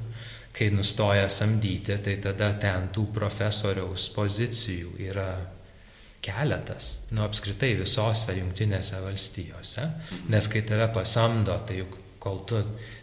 kai 0.59 0.71
nustoja 0.75 1.29
samdyti, 1.31 2.01
tai 2.03 2.17
tada 2.23 2.51
ten 2.59 2.89
tų 2.95 3.07
profesoriaus 3.15 4.09
pozicijų 4.15 4.97
yra 5.07 5.31
keletas, 6.25 6.97
nu 7.15 7.23
apskritai 7.23 7.77
visose 7.79 8.35
jungtinėse 8.35 8.99
valstijose, 9.05 9.85
nes 10.33 10.49
kai 10.51 10.65
tave 10.67 10.89
pasamdo, 10.95 11.55
tai 11.67 11.79
juk 11.85 11.95
kol 12.19 12.43
tu 12.49 12.59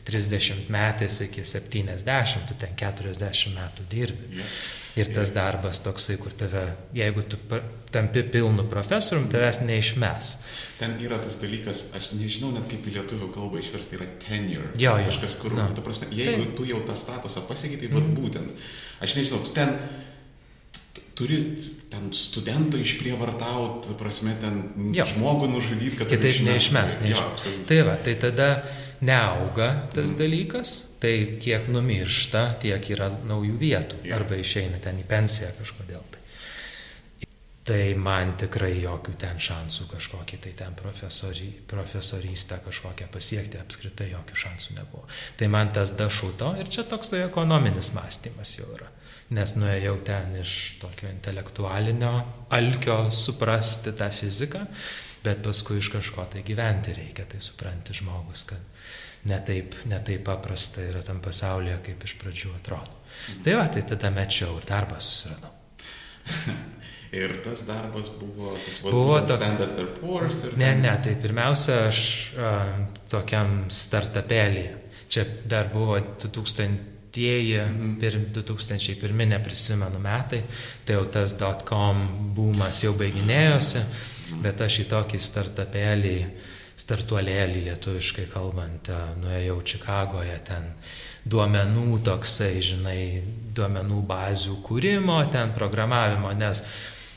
30 0.06 0.70
metais 0.70 1.20
iki 1.26 1.44
70, 1.44 2.46
tu 2.50 2.58
ten 2.62 2.76
40 2.78 3.54
metų 3.56 3.86
dirbi. 3.90 4.46
Ir 4.96 5.10
tas 5.12 5.34
darbas 5.36 5.82
toksai, 5.84 6.16
kur 6.22 6.32
tave, 6.32 6.62
jeigu 6.96 7.26
tu 7.28 7.36
tampi 7.92 8.22
pilnu 8.32 8.64
profesorium, 8.72 9.26
tavęs 9.32 9.60
neišmes. 9.68 10.30
Ten 10.80 10.96
yra 11.04 11.18
tas 11.20 11.36
dalykas, 11.42 11.90
aš 11.98 12.14
nežinau 12.16 12.54
net 12.56 12.70
kaip 12.72 12.88
į 12.88 12.94
lietuvių 13.00 13.28
kalbą 13.36 13.60
išversti, 13.60 13.98
yra 13.98 14.08
tenure. 14.24 14.70
Jo, 14.80 14.96
jo. 15.02 15.10
Kažkas, 15.10 15.36
kur, 15.42 15.58
no. 15.58 15.68
ta 15.76 15.84
prasme, 15.84 16.08
jeigu 16.16 16.46
tai. 16.46 16.54
tu 16.56 16.70
jau 16.70 16.80
tą 16.88 16.96
statusą 17.02 17.44
pasiekai, 17.50 17.82
tai 17.82 17.92
mm. 17.92 18.16
būtent. 18.16 18.72
Aš 19.04 19.18
nežinau, 19.20 19.42
tu 19.44 19.52
ten 19.58 19.76
turi 21.16 21.42
ten 21.92 22.10
studentą 22.16 22.80
išprievartauti, 22.80 23.96
prasme, 24.00 24.36
ten 24.40 24.64
jo. 24.96 25.06
žmogų 25.12 25.52
nužudyti, 25.54 26.00
kad... 26.00 26.12
Kitaip 26.12 26.42
neišmes, 26.44 27.00
neišmes. 27.04 27.46
Jo, 27.48 27.62
tai 27.68 27.84
va, 27.88 27.96
tai 28.04 28.18
tada 28.20 28.50
neauga 29.02 29.70
tas 29.94 30.12
mm. 30.14 30.18
dalykas, 30.20 30.76
tai 31.02 31.38
kiek 31.42 31.70
numiršta, 31.72 32.48
tiek 32.62 32.92
yra 32.96 33.10
naujų 33.28 33.58
vietų 33.62 34.04
arba 34.16 34.40
išeina 34.42 34.80
ten 34.84 35.02
į 35.02 35.08
pensiją 35.10 35.52
kažkodėl. 35.60 36.04
Tai. 36.12 36.22
tai 37.66 37.96
man 37.98 38.36
tikrai 38.40 38.76
jokių 38.84 39.16
ten 39.22 39.40
šansų 39.42 39.88
kažkokį 39.92 40.42
tai 40.44 40.52
ten 40.58 40.76
profesorį, 40.78 41.50
profesorystę 41.68 42.60
kažkokią 42.66 43.08
pasiekti, 43.14 43.62
apskritai 43.62 44.12
jokių 44.12 44.42
šansų 44.46 44.78
nebuvo. 44.80 45.08
Tai 45.40 45.50
man 45.52 45.74
tas 45.74 45.96
dašuto 45.98 46.56
ir 46.62 46.70
čia 46.70 46.86
toksai 46.90 47.26
ekonominis 47.26 47.94
mąstymas 47.98 48.58
jau 48.60 48.70
yra. 48.78 48.92
Nes 49.34 49.56
nuėjau 49.58 49.96
ten 50.06 50.36
iš 50.38 50.78
tokio 50.78 51.10
intelektualinio 51.10 52.14
alkio 52.54 53.00
suprasti 53.10 53.96
tą 53.98 54.12
fiziką, 54.14 54.62
bet 55.26 55.42
paskui 55.46 55.80
iš 55.82 55.90
kažko 55.94 56.28
tai 56.32 56.44
gyventi 56.46 56.94
reikia, 56.96 57.26
tai 57.30 57.42
supranti 57.44 57.96
žmogus, 57.98 58.46
kad 58.50 58.62
netaip, 59.30 59.76
netaip 59.90 60.24
paprasta 60.28 60.86
yra 60.86 61.02
tam 61.06 61.22
pasaulyje, 61.26 61.80
kaip 61.90 62.06
iš 62.08 62.16
pradžių 62.22 62.56
atrodo. 62.60 63.02
Tai 63.46 63.58
va, 63.60 63.68
tai 63.74 63.86
tada 63.90 64.12
mečiau 64.14 64.58
ir 64.60 64.68
darbą 64.70 65.00
susiradau. 65.02 65.52
ir 67.22 67.38
tas 67.46 67.64
darbas 67.68 68.10
buvo, 68.20 68.56
tas 68.58 68.82
buvo, 68.84 68.92
buvo 68.92 69.20
to... 69.26 69.38
Standard 69.40 69.94
Poor's 70.00 70.44
ir... 70.46 70.58
Ne, 70.62 70.74
ne, 70.80 70.96
tai 71.04 71.16
pirmiausia, 71.22 71.86
aš 71.90 72.02
uh, 72.36 72.74
tokiam 73.12 73.64
startupelį. 73.74 74.66
Čia 75.10 75.26
dar 75.48 75.72
buvo 75.74 76.00
2000 76.22 76.94
tieji, 77.16 77.62
mhm. 77.62 77.94
pir, 78.02 78.18
2001 78.36 79.30
neprisimenu 79.32 80.02
metai, 80.04 80.42
tai 80.84 80.98
jau 80.98 81.06
tas 81.08 81.32
dotcom 81.40 82.02
būmas 82.36 82.82
jau 82.84 82.92
baiginėjosi, 83.00 83.80
mhm. 83.80 84.15
Bet 84.44 84.62
aš 84.66 84.82
į 84.86 84.90
tokį 84.92 85.22
startupelį 85.22 86.20
startuolėlį 86.76 87.62
lietuviškai 87.70 88.26
kalbant, 88.32 88.90
nuėjau 89.22 89.62
Čikagoje 89.72 90.36
ten 90.48 90.74
duomenų 91.26 92.02
toksai, 92.06 92.60
žinai, 92.64 93.00
duomenų 93.56 94.02
bazių 94.10 94.60
kūrimo, 94.66 95.22
ten 95.32 95.54
programavimo, 95.56 96.34
nes 96.38 96.62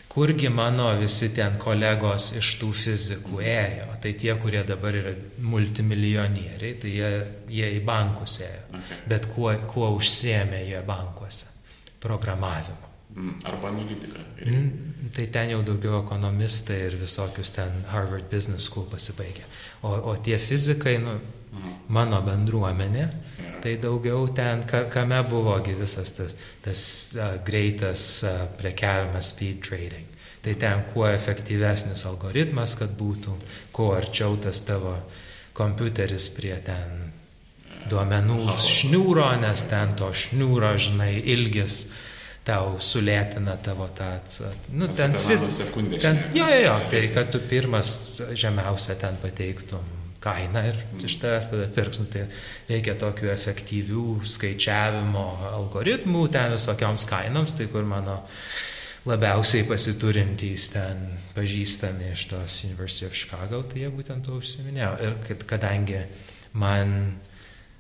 kurgi 0.08 0.48
mano 0.48 0.88
visi 0.98 1.28
ten 1.34 1.58
kolegos 1.60 2.32
iš 2.38 2.54
tų 2.62 2.70
fizikų 2.84 3.42
ėjo, 3.44 3.90
tai 4.02 4.14
tie, 4.18 4.32
kurie 4.40 4.62
dabar 4.66 4.96
yra 4.96 5.14
multimilionieriai, 5.44 6.74
tai 6.80 6.94
jie, 6.94 7.12
jie 7.58 7.72
į 7.76 7.84
bankus 7.86 8.40
ėjo, 8.46 8.66
okay. 8.70 9.00
bet 9.10 9.30
kuo, 9.34 9.52
kuo 9.68 9.92
užsiemė 9.98 10.64
jie 10.70 10.82
bankuose? 10.86 11.50
Programavimu. 11.98 12.87
Mm, 13.18 13.34
arba 13.44 13.68
analitika. 13.68 14.20
Mm, 14.46 14.70
tai 15.14 15.26
ten 15.26 15.50
jau 15.50 15.62
daugiau 15.66 15.96
ekonomistai 16.04 16.76
ir 16.86 16.94
visokius 17.00 17.50
ten 17.50 17.80
Harvard 17.90 18.28
Business 18.30 18.68
School 18.70 18.86
pasibaigė. 18.86 19.42
O, 19.82 19.90
o 20.12 20.14
tie 20.22 20.38
fizikai, 20.38 20.94
nu, 21.02 21.16
mhm. 21.50 21.74
mano 21.90 22.20
bendruomenė, 22.22 23.02
yeah. 23.02 23.58
tai 23.64 23.74
daugiau 23.82 24.28
ten, 24.38 24.62
ka, 24.70 24.84
kame 24.92 25.18
buvogi 25.26 25.74
visas 25.80 26.14
tas, 26.14 26.36
tas 26.62 26.84
uh, 27.18 27.34
greitas 27.42 28.06
uh, 28.22 28.46
prekiavimas 28.60 29.34
speed 29.34 29.64
trading. 29.66 30.06
Tai 30.44 30.54
ten 30.54 30.86
kuo 30.92 31.08
efektyvesnis 31.10 32.06
algoritmas, 32.06 32.78
kad 32.78 32.94
būtų, 32.94 33.34
kuo 33.74 33.96
arčiau 33.98 34.38
tas 34.38 34.62
tavo 34.62 34.94
kompiuteris 35.58 36.30
prie 36.36 36.54
ten 36.62 37.08
duomenų 37.90 38.44
šniūro, 38.62 39.32
nes 39.42 39.64
ten 39.66 39.98
to 39.98 40.12
šniūro, 40.14 40.76
žinai, 40.78 41.16
ilgis 41.34 41.88
tau 42.48 42.78
sulėtina 42.80 43.58
tavo 43.60 43.90
tą, 43.96 44.14
nu, 44.72 44.88
Mes 44.88 44.96
ten 44.96 45.14
fiziką. 45.20 45.84
Jo, 46.32 46.48
jo, 46.48 46.58
jo, 46.64 46.74
tai 46.90 47.04
kad 47.12 47.30
tu 47.34 47.40
pirmas 47.50 47.94
žemiausią 48.32 48.96
ten 49.02 49.20
pateiktum 49.22 49.94
kainą 50.22 50.64
ir 50.70 50.78
mm. 50.78 51.04
iš 51.06 51.18
tavęs 51.22 51.50
tada 51.52 51.68
pirks, 51.74 52.00
nu, 52.02 52.08
tai 52.10 52.24
reikia 52.70 52.96
tokių 52.98 53.30
efektyvių 53.34 54.06
skaičiavimo 54.34 55.26
algoritmų 55.52 56.24
ten 56.34 56.56
visokioms 56.56 57.06
kainoms, 57.10 57.54
tai 57.58 57.68
kur 57.70 57.86
mano 57.88 58.18
labiausiai 59.08 59.64
pasiturintys 59.68 60.72
ten 60.74 61.04
pažįstami 61.36 62.10
iš 62.12 62.26
tos 62.32 62.62
University 62.66 63.06
of 63.06 63.16
Chicago, 63.16 63.62
tai 63.62 63.84
jie 63.84 63.92
būtent 63.94 64.26
to 64.26 64.40
užsiminėjo. 64.40 64.92
Ir 65.06 65.16
kad, 65.28 65.46
kadangi 65.54 66.02
man 66.58 66.96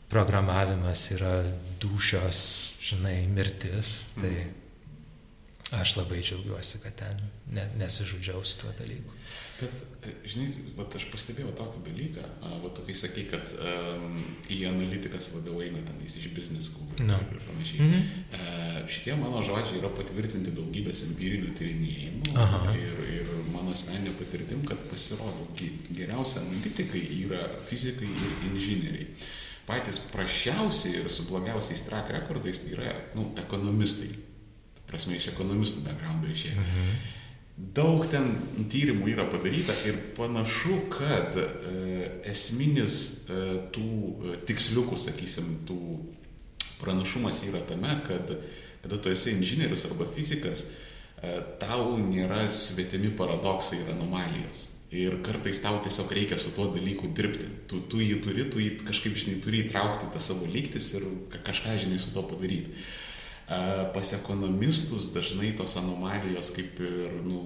programavimas 0.08 1.10
yra 1.12 1.34
dušios, 1.80 2.40
žinai, 2.82 3.26
mirtis, 3.28 4.06
tai 4.16 4.32
mm. 4.32 5.80
aš 5.80 5.96
labai 5.98 6.22
džiaugiuosi, 6.24 6.80
kad 6.84 6.96
ten 6.96 7.20
ne, 7.52 7.68
nesižudžiau 7.80 8.44
su 8.44 8.62
tuo 8.62 8.72
dalyku. 8.78 9.16
Bet, 9.58 9.74
e, 10.06 10.12
žinai, 10.30 10.46
vat 10.78 10.94
aš 10.96 11.08
pastebėjau 11.12 11.50
tokį 11.58 11.82
dalyką, 11.88 12.26
va 12.62 12.70
tu 12.76 12.84
kai 12.86 12.94
sakai, 12.96 13.24
kad 13.28 13.52
um, 13.58 14.20
į 14.48 14.62
analitikas 14.70 15.32
labiau 15.34 15.60
eina 15.64 15.82
ten 15.84 15.98
iš 16.06 16.28
business 16.32 16.70
school 16.70 16.86
no. 17.04 17.18
ir 17.18 17.42
panašiai. 17.48 17.80
Mm 17.82 17.90
-hmm. 17.92 18.38
uh, 18.38 18.78
šitie 18.88 19.16
mano 19.18 19.42
žodžiai 19.42 19.80
yra 19.80 19.90
patvirtinti 19.98 20.54
daugybės 20.56 21.02
empirinių 21.08 21.52
tyrinėjimų 21.58 22.36
Aha. 22.44 22.72
ir, 22.78 23.02
ir 23.18 23.34
mano 23.52 23.74
asmeninė 23.76 24.14
patirtim, 24.20 24.64
kad 24.64 24.78
pasirodo, 24.92 25.48
geriausia 25.90 26.40
analitikai 26.40 27.04
yra 27.24 27.42
fizikai 27.68 28.08
ir 28.08 28.48
inžinieriai. 28.52 29.10
Patys 29.68 30.00
prašiausi 30.12 30.94
ir 31.02 31.12
su 31.12 31.26
blogiausiais 31.28 31.84
track 31.86 32.10
rekordais 32.16 32.62
tai 32.64 32.72
yra, 32.76 32.96
nu, 33.14 33.28
ekonomistai. 33.44 34.10
Ta 34.78 34.86
prasme, 34.88 35.18
iš 35.18 35.30
ekonomistų 35.34 35.84
backgroundo 35.84 36.32
išėję. 36.32 36.56
Mhm. 36.64 36.98
Daug 37.74 38.04
ten 38.06 38.28
tyrimų 38.70 39.08
yra 39.10 39.24
padaryta 39.26 39.74
ir 39.88 39.96
panašu, 40.14 40.76
kad 40.92 41.34
e, 41.42 41.48
esminis 42.30 43.00
e, 43.26 43.40
tų 43.74 43.88
e, 43.90 44.36
tiksliukų, 44.46 44.94
sakysim, 44.94 45.56
tų 45.66 45.78
pranašumas 46.78 47.42
yra 47.48 47.64
tame, 47.66 47.98
kad 48.06 48.30
kada 48.82 49.02
tu 49.02 49.10
esi 49.10 49.34
inžinierius 49.34 49.84
arba 49.90 50.06
fizikas, 50.06 50.64
e, 51.18 51.34
tau 51.60 51.96
nėra 51.98 52.44
svetimi 52.50 53.10
paradoksai 53.18 53.82
ir 53.82 53.92
anomalijos. 53.96 54.68
Ir 54.88 55.18
kartais 55.20 55.58
tau 55.60 55.76
tiesiog 55.84 56.12
reikia 56.16 56.38
su 56.40 56.54
tuo 56.56 56.70
dalyku 56.72 57.10
dirbti. 57.12 57.50
Tu, 57.68 57.82
tu 57.92 58.00
jį 58.00 58.22
turi, 58.24 58.46
tu 58.48 58.62
jį 58.62 58.70
kažkaip, 58.88 59.18
žinai, 59.20 59.36
turi 59.44 59.66
įtraukti 59.66 60.08
tą 60.14 60.22
savo 60.22 60.48
lygtis 60.48 60.94
ir 60.96 61.04
kažką, 61.44 61.74
žinai, 61.82 61.98
su 62.00 62.14
tuo 62.14 62.24
padaryti. 62.30 62.72
Pas 63.92 64.14
ekonomistus 64.16 65.10
dažnai 65.12 65.52
tos 65.56 65.76
anomalijos 65.80 66.48
kaip 66.56 66.80
ir, 66.84 67.18
nu, 67.24 67.42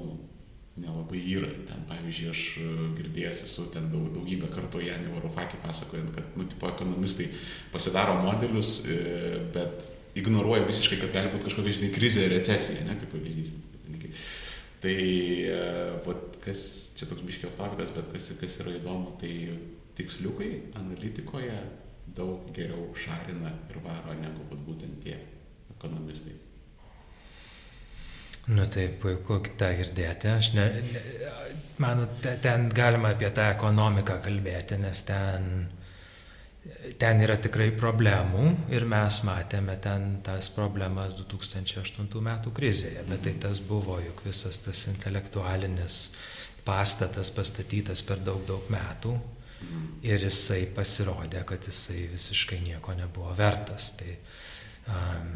nelabai 0.80 1.20
yra. 1.34 1.50
Ten, 1.68 1.82
pavyzdžiui, 1.88 2.28
aš 2.32 2.42
e, 2.60 2.68
girdėjęs 2.96 3.42
esu 3.46 3.66
ten 3.74 3.90
daug, 3.92 4.06
daugybę 4.14 4.48
kartų 4.52 4.84
Janį 4.86 5.12
Varufakį 5.16 5.60
pasakojant, 5.64 6.12
kad, 6.16 6.30
nu, 6.38 6.46
tipo, 6.48 6.70
ekonomistai 6.72 7.28
pasidaro 7.74 8.16
modelius, 8.22 8.78
e, 8.86 9.42
bet 9.52 9.90
ignoruoja 10.18 10.64
visiškai, 10.68 11.00
kad 11.02 11.12
gali 11.16 11.32
būti 11.34 11.48
kažkokia, 11.48 11.76
žinai, 11.78 11.92
krizė, 11.92 12.28
recesija, 12.32 12.86
ne, 12.88 12.96
kaip 13.00 13.12
pavyzdys. 13.12 13.52
Tai, 14.82 14.94
vat, 16.02 16.31
kas, 16.44 16.92
čia 16.98 17.08
toks 17.10 17.24
biškiai 17.26 17.50
autopikas, 17.50 17.92
bet 17.96 18.10
kas, 18.14 18.30
kas 18.40 18.58
yra 18.64 18.76
įdomu, 18.78 19.16
tai 19.20 19.32
tiksliukai 19.98 20.50
analitikoje 20.78 21.58
daug 22.16 22.48
geriau 22.56 22.90
šarina 22.98 23.52
ir 23.70 23.82
varo 23.84 24.14
negu 24.18 24.46
būtent 24.66 24.98
tie 25.04 25.18
ekonomistai. 25.76 26.34
Nu 28.52 28.66
tai 28.66 28.88
puiku 29.02 29.38
tą 29.58 29.68
girdėti. 29.78 30.28
Aš 30.32 30.48
ne, 30.56 30.64
ne, 30.82 31.02
man 31.82 32.02
ten 32.42 32.66
galima 32.74 33.12
apie 33.14 33.30
tą 33.30 33.46
ekonomiką 33.52 34.18
kalbėti, 34.24 34.80
nes 34.82 35.04
ten 35.06 35.68
ten 36.98 37.22
yra 37.24 37.34
tikrai 37.42 37.72
problemų 37.74 38.44
ir 38.70 38.84
mes 38.86 39.18
matėme 39.26 39.74
ten 39.82 40.20
tas 40.22 40.50
problemas 40.54 41.16
2008 41.18 42.06
metų 42.22 42.52
krizėje, 42.54 43.02
bet 43.08 43.24
tai 43.26 43.34
tas 43.42 43.58
buvo 43.66 43.98
juk 44.02 44.22
visas 44.28 44.60
tas 44.62 44.86
intelektualinis 44.92 46.04
pastatas 46.62 47.32
pastatytas 47.34 48.04
per 48.06 48.22
daug 48.22 48.44
daug 48.46 48.68
metų 48.70 49.16
ir 50.06 50.22
jisai 50.26 50.64
pasirodė, 50.74 51.42
kad 51.46 51.66
jisai 51.66 52.06
visiškai 52.12 52.60
nieko 52.62 52.94
nebuvo 52.98 53.34
vertas. 53.38 53.92
Tai 53.98 54.14
um, 54.90 55.32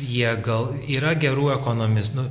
jie 0.00 0.30
gal 0.44 0.74
yra 0.88 1.14
gerų 1.20 1.50
ekonomistų, 1.56 2.16
nu, 2.16 2.26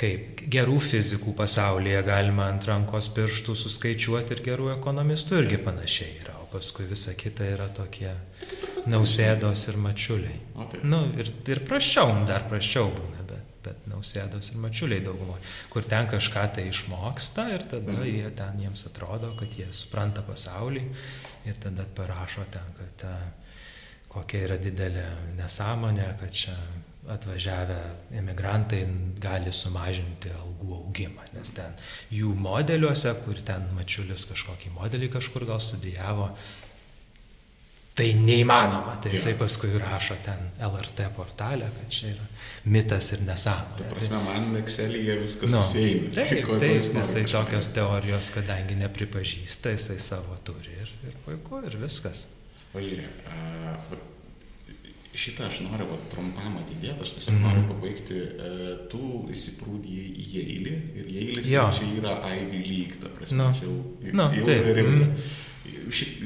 kaip 0.00 0.44
gerų 0.52 0.78
fizikų 0.84 1.34
pasaulyje 1.36 2.00
galima 2.08 2.48
ant 2.52 2.68
rankos 2.68 3.10
pirštų 3.16 3.56
suskaičiuoti 3.64 4.36
ir 4.36 4.44
gerų 4.52 4.74
ekonomistų 4.78 5.42
irgi 5.42 5.60
panašiai 5.64 6.20
yra 6.22 6.39
paskui 6.52 6.86
visa 6.90 7.14
kita 7.18 7.46
yra 7.54 7.68
tokie 7.74 8.12
nausėdos 8.90 9.66
ir 9.70 9.78
mačiuliai. 9.80 10.38
Nu, 10.86 11.02
ir, 11.20 11.32
ir 11.52 11.62
prašiau, 11.68 12.12
dar 12.28 12.46
prašiau 12.50 12.90
būna, 12.94 13.24
bet, 13.28 13.50
bet 13.64 13.88
nausėdos 13.90 14.52
ir 14.52 14.60
mačiuliai 14.62 15.04
daugumo, 15.04 15.36
kur 15.72 15.86
ten 15.88 16.08
kažką 16.10 16.46
tai 16.56 16.66
išmoksta 16.70 17.48
ir 17.54 17.66
tada 17.70 17.96
mhm. 17.96 18.06
jie 18.08 18.30
ten 18.36 18.62
jiems 18.64 18.86
atrodo, 18.90 19.34
kad 19.38 19.56
jie 19.56 19.68
supranta 19.76 20.24
pasaulį 20.26 20.84
ir 21.48 21.60
tada 21.62 21.86
parašo 21.96 22.46
ten, 22.52 22.74
kad 22.78 22.94
ta, 23.04 23.16
kokia 24.10 24.46
yra 24.48 24.60
didelė 24.60 25.06
nesąmonė, 25.38 26.08
kad 26.20 26.34
čia 26.34 26.56
atvažiavę 27.10 27.78
emigrantai 28.20 28.84
gali 29.22 29.52
sumažinti 29.54 30.32
algų 30.34 30.72
augimą, 30.78 31.28
nes 31.34 31.52
ten 31.56 31.76
jų 32.14 32.32
modeliuose, 32.38 33.12
kur 33.24 33.40
ten 33.46 33.68
mačiulis 33.76 34.26
kažkokį 34.30 34.74
modelį 34.76 35.10
kažkur 35.16 35.46
gal 35.48 35.62
studijavo, 35.62 36.30
tai 38.00 38.10
neįmanoma. 38.16 38.96
Tai 39.02 39.12
jisai 39.12 39.34
paskui 39.38 39.72
rašo 39.80 40.16
ten 40.24 40.50
LRT 40.70 41.08
portalę, 41.16 41.68
kad 41.76 41.92
čia 41.92 42.12
yra 42.14 42.28
mitas 42.72 43.12
ir 43.16 43.24
nesąmonė. 43.26 43.80
Ta 43.80 43.88
prasme, 43.90 44.20
man 44.26 44.60
Excel'yje 44.60 45.18
viskas 45.20 45.52
nu, 45.52 45.62
susieina. 45.62 46.12
Taip, 46.16 46.52
taip, 46.62 46.94
jisai 47.00 47.26
tokios 47.30 47.72
teorijos, 47.76 48.32
kadangi 48.36 48.78
nepripažįsta, 48.84 49.74
jisai 49.76 49.98
savo 50.02 50.38
turi 50.46 50.78
ir, 50.80 50.94
ir 51.10 51.18
puiku, 51.26 51.64
ir 51.66 51.76
viskas. 51.82 52.24
O 52.70 52.80
žiūrėk, 52.80 54.08
šitą 55.14 55.46
aš 55.48 55.60
noriu 55.66 55.88
va, 55.90 55.98
trumpam 56.12 56.56
atidėti, 56.60 57.02
aš 57.02 57.14
tiesiog 57.16 57.34
mm 57.34 57.42
-hmm. 57.42 57.48
noriu 57.48 57.62
pabaigti, 57.68 58.14
e, 58.14 58.74
tu 58.92 59.04
įsiprūdėjai 59.34 60.08
į 60.22 60.26
Jailį 60.34 60.74
ir 61.00 61.12
Jailis 61.16 61.48
čia 61.50 61.86
yra 61.98 62.16
Ivy 62.30 62.60
League, 62.66 63.00
ta 63.02 63.08
prasme, 63.14 63.38
no. 63.40 63.52
čia 63.52 63.64
jau, 63.66 63.78
no, 64.12 64.28
jau 64.34 64.44
taip. 64.46 64.74
rimta. 64.78 65.06
Mm. 65.06 65.48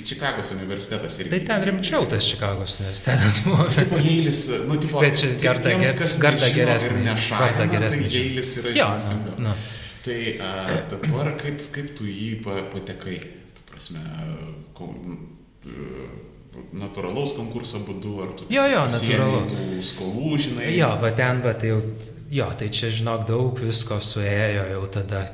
Čikagos 0.05 0.51
universitetas 0.53 1.17
irgi. 1.19 1.31
Tai 1.31 1.41
ten 1.49 1.65
rimčiau 1.69 2.05
tas 2.09 2.27
Čikagos 2.29 2.77
universitetas 2.81 3.41
buvo. 3.45 3.65
Tipo 3.79 3.97
Jailis, 3.97 4.43
nu, 4.69 4.77
tipo, 4.81 5.01
bet 5.01 5.17
čia 5.21 5.33
kartą, 5.41 5.73
kas 5.99 6.19
kartą. 6.21 6.51
Kartą 7.33 7.69
geresnį. 7.73 8.05
Tai 8.05 8.19
Jailis 8.19 8.53
yra 8.61 8.77
jo, 8.77 8.91
no, 9.09 9.39
no. 9.49 9.55
Tai 10.05 10.21
a, 10.45 10.53
dabar 10.93 11.33
kaip, 11.41 11.65
kaip 11.73 11.95
tu 11.97 12.05
jį 12.05 12.43
patekai, 12.45 13.17
ta 13.57 13.65
prasme, 13.71 14.05
ko, 14.77 14.93
natūralaus 16.75 17.35
konkurso 17.37 17.81
būdu, 17.87 18.15
ar 18.25 18.33
tu 18.39 18.47
jo, 18.53 18.65
jo, 18.71 18.83
natūralu. 18.91 19.81
skolų, 19.85 20.37
žinai. 20.47 20.71
Jo, 20.77 20.95
va 21.01 21.11
ten, 21.17 21.43
va 21.45 21.55
tai 21.59 21.73
jau, 21.73 21.81
jo, 22.35 22.49
tai 22.59 22.71
čia 22.75 22.91
žinok 22.95 23.27
daug 23.29 23.63
visko 23.63 24.01
suėjo 24.03 24.69
jau 24.73 24.85
tada. 24.99 25.25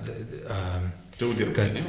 Um, 0.50 0.90
tai 1.20 1.50
kad, 1.56 1.76
ne? 1.76 1.84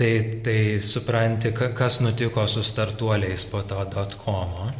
Tai, 0.00 0.12
tai 0.44 0.60
supranti, 0.84 1.52
kas 1.52 2.00
nutiko 2.00 2.46
su 2.48 2.62
startuoliais 2.64 3.44
po 3.50 3.60
to 3.68 3.82
dotcomo. 3.92 4.70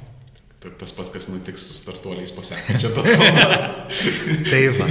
Tas 0.60 0.92
pats, 0.92 1.08
kas 1.12 1.26
nutiks 1.32 1.62
su 1.70 1.76
startuoliais 1.76 2.32
po 2.36 2.44
sekančio 2.44 2.92
dotcomo. 2.96 3.44
tai 4.50 4.62
va, 4.76 4.88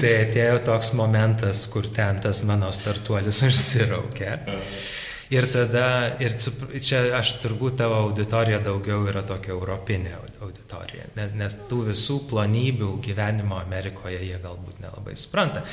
tai 0.00 0.12
atėjo 0.26 0.58
toks 0.68 0.92
momentas, 0.96 1.66
kur 1.72 1.88
ten 1.92 2.20
tas 2.24 2.44
mano 2.48 2.72
startuolis 2.72 3.42
užsiraukė. 3.48 4.34
Uh. 4.48 4.84
Ir 5.32 5.46
tada, 5.48 5.86
ir 6.20 6.34
čia 6.84 7.06
aš 7.16 7.36
turbūt 7.40 7.78
tavo 7.80 7.96
auditorija 8.02 8.58
daugiau 8.60 9.06
yra 9.08 9.22
tokia 9.24 9.54
europinė 9.54 10.12
auditorija, 10.44 11.06
nes, 11.16 11.54
tų 11.70 11.86
visų 11.86 12.18
plonybių 12.28 12.90
gyvenimo 13.06 13.56
Amerikoje 13.56 14.18
jie 14.20 14.36
galbūt 14.42 14.82
nelabai 14.84 15.14
supranta. 15.16 15.64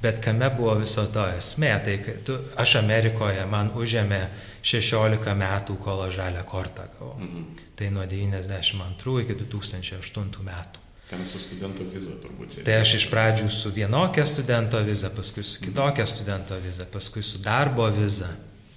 Bet 0.00 0.22
kame 0.24 0.46
buvo 0.54 0.76
viso 0.78 1.02
to 1.12 1.26
esmė, 1.36 1.72
tai 1.84 1.96
tu, 2.24 2.36
aš 2.56 2.76
Amerikoje 2.80 3.42
man 3.50 3.72
užėmė 3.76 4.20
16 4.64 5.34
metų, 5.42 5.76
kol 5.82 6.04
aš 6.06 6.14
žalę 6.20 6.44
kortą 6.48 6.86
gavau. 6.94 7.16
Mhm. 7.18 7.66
Tai 7.76 7.88
nuo 7.96 8.06
92 8.08 9.24
iki 9.24 9.36
2008 9.42 10.46
metų. 10.46 10.84
Ten 11.10 11.26
su 11.26 11.40
studento 11.42 11.82
viza 11.90 12.14
turbūt. 12.22 12.54
Sėdė. 12.54 12.64
Tai 12.68 12.78
aš 12.84 12.94
iš 13.00 13.08
pradžių 13.10 13.50
su 13.50 13.74
vienokia 13.74 14.22
studento 14.30 14.78
viza, 14.86 15.10
paskui 15.10 15.42
su 15.42 15.58
kitokia 15.60 16.06
studento 16.06 16.54
viza, 16.62 16.86
paskui 16.86 17.26
su 17.26 17.42
darbo 17.42 17.88
viza 17.90 18.30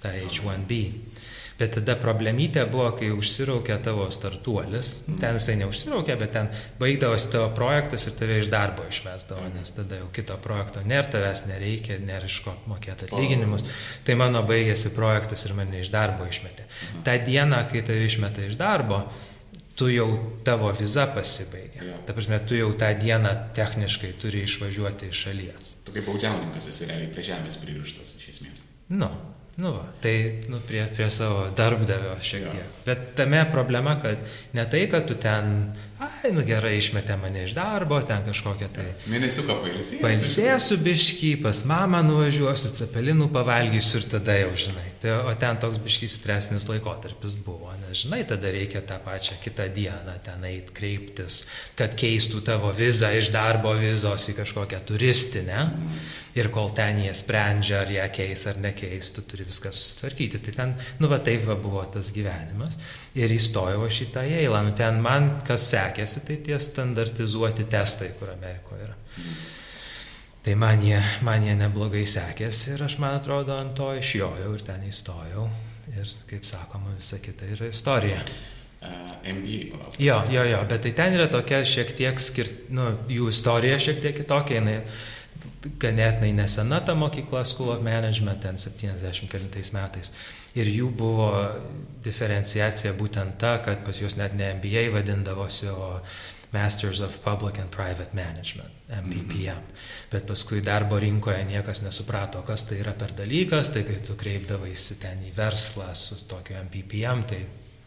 tą 0.04 0.12
H1B. 0.12 0.82
Bet 1.54 1.76
tada 1.76 1.94
problemytė 1.94 2.64
buvo, 2.66 2.88
kai 2.98 3.12
užsiraukė 3.14 3.76
tavo 3.84 4.08
startuolis, 4.10 5.04
ten 5.20 5.36
jisai 5.38 5.54
neužsiraukė, 5.60 6.16
bet 6.18 6.32
ten 6.34 6.48
baigdavosi 6.80 7.28
tavo 7.30 7.52
projektas 7.54 8.08
ir 8.08 8.16
tave 8.18 8.40
iš 8.42 8.48
darbo 8.50 8.82
išmestavo, 8.90 9.44
nes 9.54 9.70
tada 9.76 10.00
jau 10.00 10.08
kito 10.16 10.34
projekto 10.42 10.82
nėra, 10.82 11.06
tavęs 11.12 11.44
nereikia, 11.46 12.00
nėra 12.02 12.26
iš 12.26 12.40
ko 12.42 12.56
mokėti 12.72 13.06
atlyginimus. 13.06 13.62
Tai 14.02 14.16
mano 14.18 14.42
baigėsi 14.48 14.90
projektas 14.96 15.46
ir 15.46 15.54
mane 15.54 15.78
iš 15.84 15.92
darbo 15.94 16.26
išmetė. 16.26 16.66
Ta 17.06 17.14
diena, 17.22 17.62
kai 17.70 17.84
tave 17.86 18.08
išmeta 18.08 18.48
iš 18.48 18.58
darbo, 18.58 19.04
tu 19.78 19.92
jau 19.92 20.08
tavo 20.46 20.72
viza 20.74 21.06
pasibaigė. 21.14 21.86
Ja. 21.86 22.00
Ta 22.06 22.18
prasme, 22.18 22.40
tu 22.42 22.58
jau 22.58 22.72
tą 22.78 22.90
dieną 22.98 23.30
techniškai 23.54 24.10
turi 24.22 24.42
išvažiuoti 24.48 25.14
iš 25.14 25.22
šalies. 25.28 25.72
Tu 25.86 25.94
kaip 25.94 26.10
baudžiauninkas 26.10 26.66
esi 26.74 26.90
realiai 26.90 27.14
prie 27.14 27.26
žemės 27.30 27.62
pririštas 27.62 28.14
iš 28.18 28.28
esmės. 28.34 28.66
Nu, 28.90 29.10
Nu, 29.54 29.70
va, 29.70 29.84
tai 30.02 30.38
nu, 30.48 30.56
prie, 30.66 30.84
prie 30.94 31.08
savo 31.10 31.46
darbdavio 31.54 32.16
šiek 32.20 32.48
tiek. 32.50 32.62
Ja. 32.62 32.70
Bet 32.84 33.04
tame 33.14 33.44
problema, 33.50 33.94
kad 34.02 34.24
ne 34.50 34.64
tai, 34.70 34.86
kad 34.90 35.06
tu 35.06 35.14
ten, 35.14 35.76
ai, 36.02 36.30
nu 36.34 36.42
gerai, 36.46 36.74
išmetė 36.80 37.16
mane 37.20 37.44
iš 37.46 37.54
darbo, 37.56 38.00
ten 38.06 38.24
kažkokią 38.26 38.68
tai... 38.74 38.86
Mėnesiuką 39.10 39.56
pailsėsiu. 39.62 40.00
Pailsėsiu 40.02 40.78
bišky, 40.82 41.30
pas 41.42 41.62
mamą 41.68 42.00
nuvažiuosiu, 42.06 42.72
cepelinų 42.78 43.28
pavalgysiu 43.34 44.00
ir 44.00 44.08
tada 44.16 44.36
jau 44.40 44.50
žinai. 44.66 44.88
Tai, 45.04 45.14
o 45.28 45.34
ten 45.38 45.60
toks 45.60 45.78
bišky 45.84 46.08
stresnis 46.10 46.66
laikotarpis 46.70 47.36
buvo, 47.44 47.70
nes 47.82 48.02
žinai, 48.02 48.22
tada 48.28 48.50
reikia 48.54 48.82
tą 48.86 48.98
pačią 49.04 49.38
kitą 49.44 49.68
dieną 49.74 50.18
ten 50.24 50.44
eit 50.48 50.72
kreiptis, 50.74 51.42
kad 51.78 51.94
keistų 51.98 52.42
tavo 52.46 52.72
vizą 52.74 53.12
iš 53.14 53.30
darbo 53.34 53.74
vizos 53.78 54.30
į 54.32 54.38
kažkokią 54.40 54.82
turistinę. 54.88 55.60
Mm. 55.68 56.04
Ir 56.34 56.48
kol 56.50 56.72
ten 56.74 56.98
jie 56.98 57.12
sprendžia, 57.14 57.84
ar 57.84 57.90
ją 57.94 58.08
keis 58.10 58.42
ar 58.50 58.56
nekeis, 58.58 59.12
tu 59.14 59.22
turi 59.22 59.44
viską 59.46 59.70
susitvarkyti. 59.70 60.40
Tai 60.42 60.54
ten, 60.56 60.72
nu 60.98 61.10
va 61.12 61.20
taip 61.22 61.44
va 61.46 61.54
buvo 61.54 61.84
tas 61.86 62.10
gyvenimas. 62.14 62.74
Ir 63.14 63.30
įstojau 63.30 63.86
šitą 63.86 64.24
eilą. 64.26 64.64
Nu, 64.66 64.72
ten 64.74 64.98
man 65.02 65.36
kas 65.46 65.68
sekėsi, 65.70 66.24
tai 66.26 66.40
tie 66.42 66.56
standartizuoti 66.58 67.68
testai, 67.70 68.10
kur 68.18 68.32
Amerikoje 68.32 68.88
yra. 68.88 68.96
Tai 70.44 70.56
man 70.60 70.82
jie, 70.84 70.98
man 71.24 71.46
jie 71.46 71.54
neblogai 71.56 72.02
sekėsi 72.10 72.74
ir 72.74 72.82
aš, 72.84 72.98
man 73.00 73.20
atrodo, 73.20 73.54
ant 73.56 73.72
to 73.78 73.92
išjojau 73.96 74.50
ir 74.52 74.66
ten 74.66 74.82
įstojau. 74.90 75.46
Ir, 75.94 76.10
kaip 76.28 76.44
sakoma, 76.48 76.90
visa 76.98 77.20
kita 77.22 77.46
yra 77.54 77.70
istorija. 77.70 78.18
Uh, 78.84 79.14
MBA 79.24 79.70
palauk. 79.72 79.96
Jo, 80.00 80.18
jo, 80.28 80.42
jo, 80.44 80.60
bet 80.68 80.82
tai 80.84 80.92
ten 80.92 81.16
yra 81.16 81.30
tokia 81.32 81.62
šiek 81.64 81.94
tiek 81.96 82.20
skirt, 82.20 82.66
nu, 82.74 82.90
jų 83.08 83.30
istorija 83.32 83.78
šiek 83.80 84.02
tiek 84.02 84.16
kitokia, 84.18 84.58
jinai 84.58 84.80
ganėtinai 85.80 86.32
nesena 86.36 86.80
ta 86.84 86.96
mokykla 86.98 87.44
School 87.48 87.72
of 87.76 87.84
Management, 87.84 88.42
ten 88.44 88.60
79 88.60 89.72
metais. 89.72 90.12
Ir 90.54 90.70
jų 90.70 90.90
buvo 90.94 91.30
diferenciacija 92.04 92.92
būtent 92.94 93.38
ta, 93.40 93.56
kad 93.64 93.82
pas 93.86 93.98
juos 93.98 94.16
net 94.20 94.36
ne 94.38 94.52
MBA 94.54 94.88
vadindavosi, 94.94 95.70
o 95.72 96.00
Masters 96.54 97.00
of 97.00 97.18
Public 97.24 97.58
and 97.58 97.70
Private 97.74 98.14
Management, 98.14 98.70
MPPM. 98.88 99.58
Mm 99.58 99.64
-hmm. 99.64 100.10
Bet 100.10 100.26
paskui 100.26 100.60
darbo 100.60 100.98
rinkoje 100.98 101.44
niekas 101.44 101.82
nesuprato, 101.82 102.42
kas 102.42 102.64
tai 102.64 102.78
yra 102.78 102.92
per 102.92 103.12
dalykas, 103.12 103.68
tai 103.72 103.82
kai 103.82 103.96
tu 104.06 104.14
kreipdavaisi 104.14 104.94
ten 104.94 105.18
į 105.24 105.34
verslą 105.36 105.94
su 105.94 106.14
tokiu 106.14 106.56
MPPM, 106.56 107.22
tai 107.26 107.46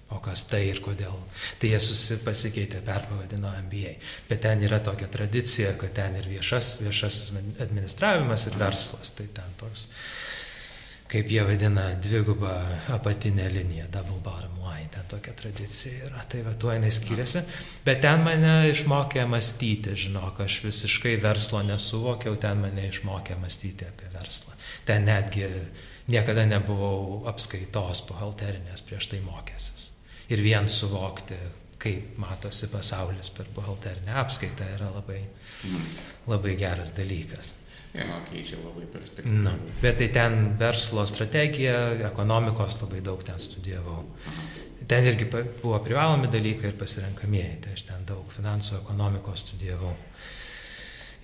o 0.10 0.20
kas 0.20 0.46
tai 0.46 0.62
ir 0.70 0.80
kodėl. 0.80 1.16
Tai 1.60 1.70
jie 1.70 1.80
susipasikeitė, 1.80 2.82
perpavadino 2.82 3.52
MBA. 3.66 3.94
Bet 4.30 4.42
ten 4.42 4.64
yra 4.64 4.80
tokia 4.80 5.08
tradicija, 5.08 5.74
kad 5.78 5.94
ten 5.94 6.16
ir 6.16 6.28
viešas, 6.28 6.78
viešasis 6.82 7.34
administravimas, 7.60 8.48
ir 8.48 8.58
verslas. 8.60 9.12
Tai 9.12 9.28
ten 9.34 9.58
toks 9.60 9.88
kaip 11.12 11.32
jie 11.32 11.44
vadina, 11.48 11.88
dvigubą 12.04 12.52
apatinę 12.96 13.50
liniją, 13.50 13.88
double 13.92 14.20
bottom 14.24 14.58
line, 14.64 14.90
ten 14.92 15.04
tokia 15.08 15.34
tradicija 15.34 16.08
yra, 16.10 16.24
tai 16.30 16.42
va 16.44 16.54
tuo 16.60 16.74
jinai 16.76 16.92
skiriasi, 16.92 17.44
bet 17.86 18.02
ten 18.04 18.24
mane 18.26 18.56
išmokė 18.72 19.24
mąstyti, 19.32 19.96
žinok, 20.08 20.42
aš 20.44 20.60
visiškai 20.66 21.16
verslo 21.24 21.62
nesuvokiau, 21.68 22.36
ten 22.42 22.64
mane 22.66 22.90
išmokė 22.92 23.38
mąstyti 23.40 23.88
apie 23.88 24.12
verslą. 24.14 24.58
Ten 24.88 25.08
netgi 25.08 25.48
niekada 26.12 26.48
nebuvau 26.48 27.24
apskaitos 27.32 28.04
buhalterinės 28.10 28.84
prieš 28.88 29.12
tai 29.14 29.22
mokęsis. 29.24 29.92
Ir 30.28 30.44
vien 30.44 30.68
suvokti, 30.68 31.38
kaip 31.80 32.18
matosi 32.20 32.68
pasaulis 32.72 33.30
per 33.32 33.48
buhalterinę 33.56 34.16
apskaitą 34.20 34.68
yra 34.76 34.90
labai, 34.92 35.22
labai 36.28 36.56
geras 36.60 36.92
dalykas. 36.98 37.54
Jo, 37.98 38.20
keičia 38.30 38.60
labai 38.62 38.86
perspektyvą. 38.94 39.38
Nu, 39.44 39.54
bet 39.82 40.00
tai 40.02 40.10
ten 40.14 40.38
verslo 40.60 41.06
strategija, 41.10 41.78
ekonomikos 42.12 42.82
labai 42.84 43.02
daug 43.06 43.24
ten 43.26 43.40
studijavau. 43.42 44.04
Ten 44.88 45.08
irgi 45.10 45.26
buvo 45.32 45.80
privalomi 45.84 46.30
dalykai 46.32 46.72
ir 46.72 46.78
pasirenkamieji, 46.80 47.56
tai 47.64 47.74
aš 47.76 47.88
ten 47.90 48.06
daug 48.08 48.30
finansų 48.32 48.78
ekonomikos 48.82 49.48
studijavau. 49.48 49.96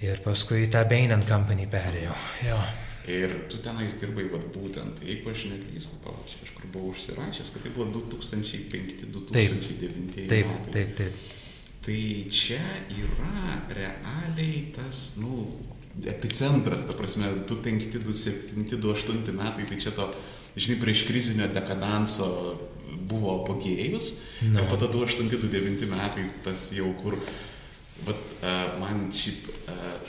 Ir 0.04 0.20
paskui 0.26 0.66
į 0.66 0.72
tą 0.74 0.82
Bain 0.90 1.14
Company 1.28 1.70
perėjau. 1.72 2.16
Jo. 2.44 2.58
Ir 3.08 3.30
tu 3.52 3.58
tenais 3.60 3.94
dirbai, 4.00 4.24
vat, 4.32 4.46
būtent, 4.56 5.02
jeigu 5.04 5.32
aš 5.32 5.46
neklystu, 5.52 5.98
palauk, 6.04 6.28
aš 6.44 6.52
kur 6.56 6.66
buvau 6.72 6.90
užsirašęs, 6.94 7.50
kad 7.52 7.62
tai 7.66 7.72
buvo 7.76 7.86
2005-2009 7.92 9.98
metai. 10.08 10.28
Taip, 10.32 10.48
taip, 10.72 10.90
taip. 11.00 11.14
Tai 11.84 12.04
čia 12.32 12.64
yra 12.96 13.60
realiai 13.76 14.72
tas, 14.76 14.98
nu, 15.20 15.34
epicentras, 16.02 16.84
ta 16.88 16.94
prasme, 16.94 17.28
25, 17.48 18.00
27, 18.00 18.78
28 18.80 19.32
metai, 19.32 19.66
tai 19.70 19.78
čia 19.78 19.94
to, 19.94 20.10
žinai, 20.58 20.80
prieš 20.82 21.06
krizinio 21.08 21.48
dekadanso 21.54 22.28
buvo 23.10 23.36
apogėjus, 23.42 24.14
no. 24.48 24.64
ir 24.64 24.70
po 24.70 24.80
to 24.82 24.90
28, 24.90 25.30
29 25.30 25.90
metai 25.92 26.28
tas 26.46 26.70
jau 26.74 26.90
kur, 27.02 27.20
vat, 28.08 28.24
uh, 28.42 28.80
man 28.82 29.10
šiaip, 29.14 29.50
uh, 29.70 30.00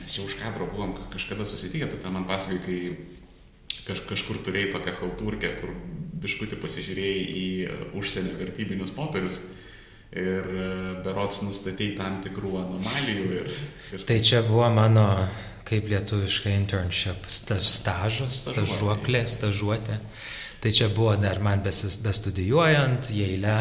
mes 0.00 0.16
jau 0.16 0.24
už 0.24 0.38
kadro 0.40 0.68
buvom 0.72 0.96
kažkada 1.12 1.44
susitikę, 1.48 1.90
tu 1.92 2.00
ten 2.00 2.14
man 2.14 2.24
pasakai, 2.28 2.62
kai 2.64 3.82
kaž, 3.88 4.06
kažkur 4.08 4.40
turėjai 4.46 4.72
tokią 4.72 4.96
halturkę, 5.02 5.52
kur 5.60 5.76
biškutį 6.24 6.56
pasižiūrėjai 6.62 7.24
į 7.28 7.46
užsienio 8.00 8.38
vertybinius 8.40 8.94
popierius. 8.96 9.42
Uh, 9.44 9.60
ir 10.14 10.48
e, 10.48 10.68
berots 11.04 11.42
nustatėjai 11.44 11.96
tam 11.98 12.20
tikrų 12.24 12.54
anomalijų. 12.62 13.26
Ir, 13.40 13.50
ir... 13.92 14.06
Tai 14.08 14.18
čia 14.24 14.42
buvo 14.46 14.68
mano, 14.74 15.06
kaip 15.68 15.88
lietuviškai 15.90 16.54
internship, 16.58 17.28
stažas, 17.28 18.44
stažuoklė, 18.44 19.24
stažuotė. 19.30 20.00
Tai 20.64 20.72
čia 20.72 20.88
buvo 20.88 21.12
dar 21.20 21.42
man 21.44 21.60
bestudijuojant, 21.60 23.10
Jeile, 23.12 23.56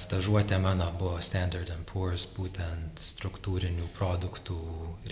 stažuotė 0.00 0.56
mano 0.60 0.86
buvo 0.96 1.18
Standard 1.24 1.68
Poor's, 1.88 2.24
būtent 2.36 3.00
struktūrinių 3.00 3.90
produktų 3.96 4.56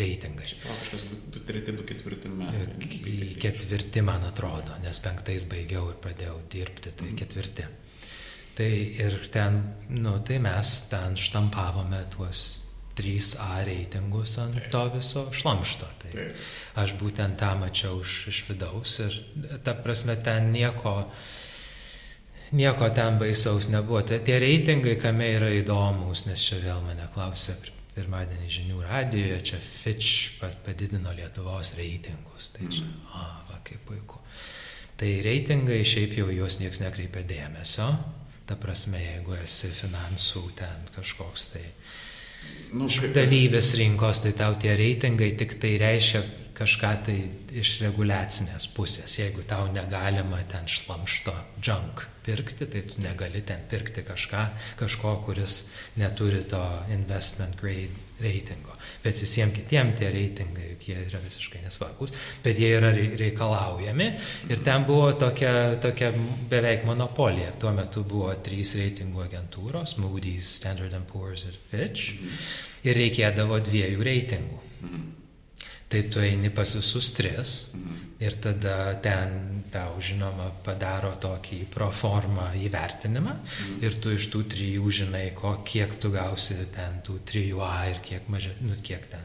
reitingai. 0.00 0.48
Kažkas 0.64 1.06
2-3-2-4 1.36 2.32
metai. 2.38 3.36
Ketvirti, 3.42 4.04
man 4.04 4.24
atrodo, 4.28 4.76
nes 4.84 5.00
penktais 5.04 5.44
baigiau 5.48 5.90
ir 5.92 6.00
pradėjau 6.04 6.38
dirbti, 6.52 6.92
tai 6.96 7.12
mhm. 7.12 7.20
Tai 8.56 8.72
ir 9.00 9.16
ten, 9.32 9.62
nu, 9.88 10.18
tai 10.20 10.36
mes 10.44 10.74
ten 10.90 11.16
štampavome 11.16 12.02
tuos 12.12 12.62
3A 12.96 13.64
reitingus 13.64 14.36
ant 14.38 14.58
Taip. 14.58 14.70
to 14.70 14.82
viso 14.92 15.22
šlamšto. 15.32 15.88
Tai 16.02 16.10
Taip. 16.12 16.42
aš 16.82 16.94
būtent 17.00 17.38
tą 17.40 17.54
mačiau 17.60 18.02
iš, 18.04 18.16
iš 18.28 18.42
vidaus 18.50 18.98
ir 19.00 19.16
ta 19.64 19.74
prasme 19.74 20.18
ten 20.20 20.52
nieko, 20.52 21.08
nieko 22.52 22.90
ten 22.92 23.18
baisaus 23.22 23.70
nebuvo. 23.72 24.02
Tai 24.04 24.20
tie 24.26 24.36
reitingai, 24.42 24.98
kame 25.00 25.32
yra 25.38 25.52
įdomus, 25.56 26.26
nes 26.28 26.48
čia 26.48 26.60
vėl 26.60 26.84
mane 26.84 27.08
klausė 27.14 27.56
pirmadienį 27.96 28.48
žinių 28.52 28.84
radijoje, 28.84 29.40
čia 29.48 29.60
Fitch 29.64 30.40
padidino 30.64 31.12
Lietuvos 31.16 31.74
reitingus. 31.76 32.52
Tai 32.52 32.68
čia, 32.68 32.84
mm. 32.84 33.12
o, 33.16 33.28
va, 33.48 33.60
kaip 33.64 33.84
puiku. 33.88 34.20
Tai 35.00 35.12
reitingai 35.24 35.80
šiaip 35.88 36.18
jau 36.20 36.28
juos 36.28 36.60
niekas 36.60 36.84
nekreipia 36.84 37.24
dėmesio 37.24 37.88
Ta 38.46 38.56
prasme, 38.58 38.98
jeigu 39.00 39.36
esi 39.38 39.70
finansų 39.72 40.42
ten 40.58 40.88
kažkoks 40.96 41.46
tai 41.54 41.66
nu, 42.74 42.88
dalyvis 43.14 43.74
rinkos, 43.78 44.22
tai 44.24 44.32
tau 44.36 44.56
tie 44.58 44.74
reitingai 44.78 45.32
tik 45.38 45.58
tai 45.62 45.76
reiškia 45.80 46.22
kažką 46.56 46.90
tai 47.06 47.16
iš 47.58 47.76
reguliacinės 47.82 48.68
pusės. 48.76 49.16
Jeigu 49.18 49.44
tau 49.48 49.68
negalima 49.72 50.40
ten 50.50 50.68
šlamšto 50.68 51.34
junk 51.64 52.06
pirkti, 52.26 52.68
tai 52.70 52.84
tu 52.88 53.02
negali 53.02 53.42
ten 53.46 53.64
pirkti 53.70 54.04
kažką, 54.06 54.44
kažko, 54.80 55.16
kuris 55.24 55.64
neturi 55.98 56.44
to 56.48 56.62
investment 56.94 57.58
grade 57.60 58.20
reitingo. 58.22 58.71
Bet 59.02 59.18
visiems 59.22 59.54
kitiems 59.56 59.96
tie 59.98 60.10
reitingai, 60.14 60.68
juk 60.72 60.86
jie 60.88 60.98
yra 61.08 61.20
visiškai 61.22 61.62
nesvarbus, 61.64 62.12
bet 62.44 62.58
jie 62.58 62.72
yra 62.78 62.92
reikalaujami. 62.94 64.08
Ir 64.50 64.62
ten 64.64 64.86
buvo 64.88 65.12
tokia, 65.18 65.78
tokia 65.82 66.12
beveik 66.50 66.86
monopolija. 66.88 67.54
Tuo 67.58 67.72
metu 67.76 68.04
buvo 68.08 68.32
trys 68.44 68.76
reitingų 68.78 69.26
agentūros- 69.26 69.96
Moody's, 70.02 70.52
Standard 70.60 70.94
Poor's 71.10 71.46
ir 71.46 71.58
Fitch. 71.70 72.14
Ir 72.84 72.98
reikėdavo 72.98 73.58
dviejų 73.62 74.06
reitingų. 74.06 74.62
Tai 75.92 76.00
tu 76.08 76.22
eini 76.24 76.48
pas 76.48 76.70
visus 76.72 77.10
tris 77.12 77.56
ir 78.22 78.36
tada 78.40 78.94
ten 79.04 79.62
tau, 79.72 79.98
žinoma, 80.00 80.46
padaro 80.64 81.10
tokį 81.20 81.58
proformą 81.72 82.46
įvertinimą 82.64 83.34
ir 83.84 83.98
tu 84.00 84.12
iš 84.16 84.28
tų 84.32 84.44
trijų 84.54 84.92
žinai, 85.02 85.26
ko, 85.36 85.58
kiek 85.68 85.96
tu 86.00 86.12
gausi 86.14 86.56
ten 86.72 87.00
tų 87.04 87.18
trijų 87.28 87.60
A 87.66 87.74
ir 87.90 88.00
kiek 88.04 88.28
mažiau, 88.32 88.56
nu, 88.64 88.78
kiek 88.84 89.04
ten 89.12 89.24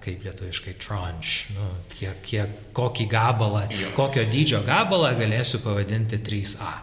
kaip 0.00 0.22
lietuviškai 0.24 0.72
tranche, 0.80 1.52
nu, 1.52 1.66
kiek, 1.92 2.22
kiek, 2.24 2.60
kokį 2.76 3.06
gabalą, 3.12 3.66
kokio 3.96 4.24
dydžio 4.32 4.62
gabalą 4.64 5.12
galėsiu 5.18 5.60
pavadinti 5.64 6.20
3A. 6.24 6.76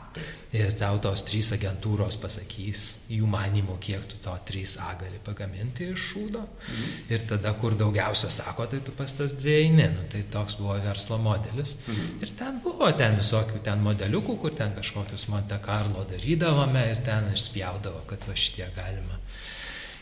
Ir 0.56 0.72
tau 0.80 0.96
tos 1.04 1.26
trys 1.28 1.50
agentūros 1.58 2.16
pasakys 2.22 2.84
jų 3.12 3.28
manimų, 3.30 3.76
kiek 3.84 4.06
tu 4.08 4.20
to 4.24 4.32
3A 4.48 4.94
gali 5.02 5.20
pagaminti 5.26 5.90
iš 5.92 6.06
šūdo. 6.14 6.44
Mhm. 6.46 6.94
Ir 7.12 7.26
tada, 7.30 7.52
kur 7.60 7.76
daugiausia 7.78 8.30
sako, 8.32 8.70
tai 8.72 8.80
tu 8.86 8.94
pas 8.96 9.12
tas 9.14 9.36
dviejini. 9.38 9.90
Nu, 9.92 10.06
tai 10.10 10.24
toks 10.32 10.56
buvo 10.62 10.78
verslo 10.86 11.20
modelis. 11.22 11.76
Mhm. 11.84 12.22
Ir 12.24 12.34
ten 12.40 12.62
buvo 12.64 12.90
ten 12.98 13.20
visokių 13.20 13.60
ten 13.66 13.84
modeliukų, 13.84 14.38
kur 14.40 14.56
ten 14.56 14.74
kažkokius 14.78 15.28
Monte 15.34 15.60
Carlo 15.66 16.08
darydavome 16.10 16.88
ir 16.94 17.04
ten 17.06 17.34
išspjaudavo, 17.34 18.06
kad 18.08 18.24
va 18.30 18.38
šitie 18.38 18.72
galima 18.78 19.20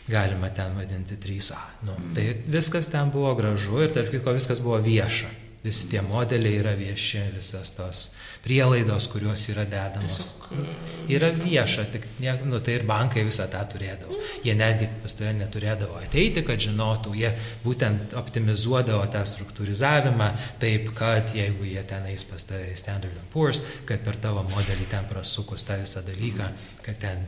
galima 0.08 0.50
ten 0.54 0.76
vadinti 0.76 1.16
3A. 1.16 1.62
Nu, 1.82 1.96
mm. 1.98 2.14
Tai 2.14 2.28
viskas 2.46 2.86
ten 2.86 3.10
buvo 3.10 3.34
gražu 3.34 3.82
ir 3.82 3.92
tarp 3.94 4.12
kitko 4.14 4.36
viskas 4.36 4.62
buvo 4.62 4.78
vieša. 4.82 5.32
Visi 5.66 5.88
tie 5.90 5.98
modeliai 6.04 6.60
yra 6.60 6.72
vieši, 6.78 7.20
visas 7.34 7.72
tos 7.74 8.00
prielaidos, 8.44 9.08
kurios 9.10 9.48
yra 9.50 9.64
dedamos. 9.66 10.18
Tiesiog, 10.20 10.44
e, 10.54 11.14
Yra 11.16 11.30
vieša, 11.34 11.86
tik, 11.90 12.04
ne, 12.22 12.34
nu, 12.46 12.60
tai 12.62 12.76
ir 12.78 12.84
bankai 12.86 13.24
visą 13.26 13.48
tą 13.50 13.64
turėdavo. 13.72 14.14
Jie 14.44 14.54
netgi 14.54 14.86
pas 15.02 15.16
tave 15.18 15.32
neturėdavo 15.40 15.96
ateiti, 15.98 16.44
kad 16.46 16.62
žinotų, 16.62 17.14
jie 17.18 17.32
būtent 17.64 18.14
optimizuodavo 18.20 19.00
tą 19.10 19.24
struktūrizavimą 19.26 20.28
taip, 20.62 20.92
kad 20.94 21.34
jeigu 21.34 21.66
jie 21.66 21.82
ten 21.88 22.06
eis 22.12 22.22
pas 22.30 22.46
tave 22.46 22.76
Standard 22.78 23.18
Poor's, 23.34 23.58
kad 23.90 24.06
per 24.06 24.20
tavo 24.22 24.46
modelį 24.46 24.86
ten 24.92 25.10
prasukus 25.10 25.66
tą 25.66 25.80
visą 25.82 26.04
dalyką, 26.06 26.52
kad 26.86 27.02
ten 27.02 27.26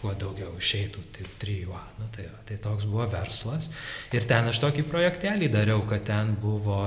kuo 0.00 0.14
daugiau 0.18 0.54
išeitų, 0.58 1.04
tai 1.16 1.26
3A. 1.42 1.82
Nu, 2.00 2.08
tai, 2.14 2.28
tai 2.48 2.58
toks 2.62 2.88
buvo 2.90 3.06
verslas. 3.10 3.70
Ir 4.14 4.26
ten 4.28 4.50
aš 4.50 4.60
tokį 4.62 4.86
projektelį 4.90 5.50
dariau, 5.52 5.84
kad 5.88 6.04
ten 6.08 6.34
buvo 6.40 6.82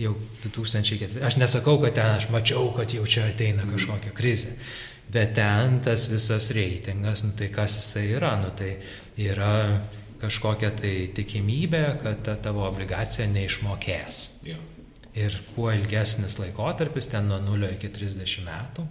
jau 0.00 0.14
2004. 0.44 1.20
Aš 1.26 1.38
nesakau, 1.40 1.78
kad 1.82 1.96
ten 1.98 2.14
aš 2.16 2.30
mačiau, 2.32 2.70
kad 2.76 2.92
jau 2.94 3.04
čia 3.06 3.28
ateina 3.30 3.66
kažkokia 3.68 4.14
krizė. 4.16 4.56
Bet 5.10 5.34
ten 5.34 5.80
tas 5.82 6.06
visas 6.10 6.52
reitingas, 6.54 7.24
nu 7.26 7.34
tai 7.36 7.50
kas 7.50 7.80
jisai 7.80 8.06
yra, 8.14 8.36
nu 8.38 8.52
tai 8.56 8.76
yra 9.18 9.54
kažkokia 10.20 10.70
tai 10.76 10.92
tikimybė, 11.16 11.84
kad 12.02 12.22
ta 12.26 12.36
tavo 12.38 12.62
obligacija 12.68 13.26
neišmokės. 13.32 14.20
Jo. 14.46 14.60
Ir 15.18 15.34
kuo 15.56 15.72
ilgesnis 15.74 16.36
laikotarpis, 16.38 17.08
ten 17.10 17.26
nuo 17.26 17.40
0 17.42 17.72
iki 17.74 17.88
30 17.90 18.44
metų, 18.46 18.84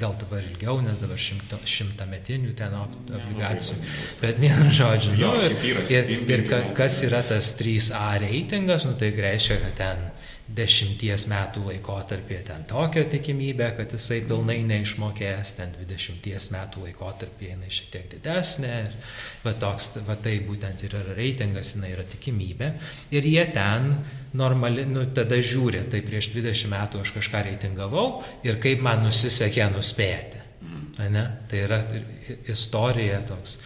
gal 0.00 0.16
dabar 0.18 0.42
ilgiau, 0.42 0.80
nes 0.82 0.98
dabar 0.98 1.20
šimto, 1.22 1.60
šimtametinių 1.62 2.56
ten 2.58 2.74
obligacijų. 2.74 3.76
Bet 4.18 4.40
vienu 4.42 4.72
žodžiu, 4.74 5.14
Jo, 5.20 5.30
nu, 5.36 5.44
yra 5.46 5.84
ir, 5.94 6.10
ir, 6.16 6.34
ir 6.34 6.42
kas 6.74 6.98
yra 7.06 7.22
tas 7.26 7.52
3A 7.60 8.16
reitingas, 8.24 8.88
nu, 8.88 8.96
tai 8.98 9.12
reiškia, 9.14 9.60
kad 9.62 9.78
ten 9.78 10.10
dešimties 10.50 11.26
metų 11.30 11.62
laikotarpį 11.68 12.38
ten 12.48 12.64
tokia 12.68 13.04
tikimybė, 13.10 13.68
kad 13.78 13.92
jisai 13.94 14.20
pilnai 14.26 14.58
neišmokės, 14.66 15.54
ten 15.58 15.74
dvidešimties 15.76 16.48
metų 16.54 16.86
laikotarpį 16.88 17.52
jinai 17.52 17.70
šiek 17.70 17.92
tiek 17.94 18.08
didesnė. 18.16 18.72
Ir, 18.88 18.96
va, 19.44 19.54
toks, 19.62 19.92
va 20.06 20.16
tai 20.18 20.38
būtent 20.46 20.82
ir 20.86 20.96
yra 20.98 21.14
reitingas, 21.18 21.74
jinai 21.76 21.92
yra 21.94 22.06
tikimybė. 22.10 22.72
Ir 23.14 23.30
jie 23.30 23.46
ten 23.54 23.92
normali, 24.38 24.84
nu, 24.86 25.04
tada 25.14 25.38
žiūri, 25.42 25.84
tai 25.90 26.02
prieš 26.06 26.30
20 26.34 26.70
metų 26.70 27.02
aš 27.02 27.14
kažką 27.16 27.44
reitingavau 27.48 28.06
ir 28.46 28.60
kaip 28.62 28.82
man 28.84 29.04
nusisekė 29.06 29.70
nuspėti. 29.74 30.38
Ne? 31.10 31.22
Tai 31.48 31.62
yra 31.64 31.78
ir 31.96 32.50
istorija 32.52 33.22
toks 33.26 33.56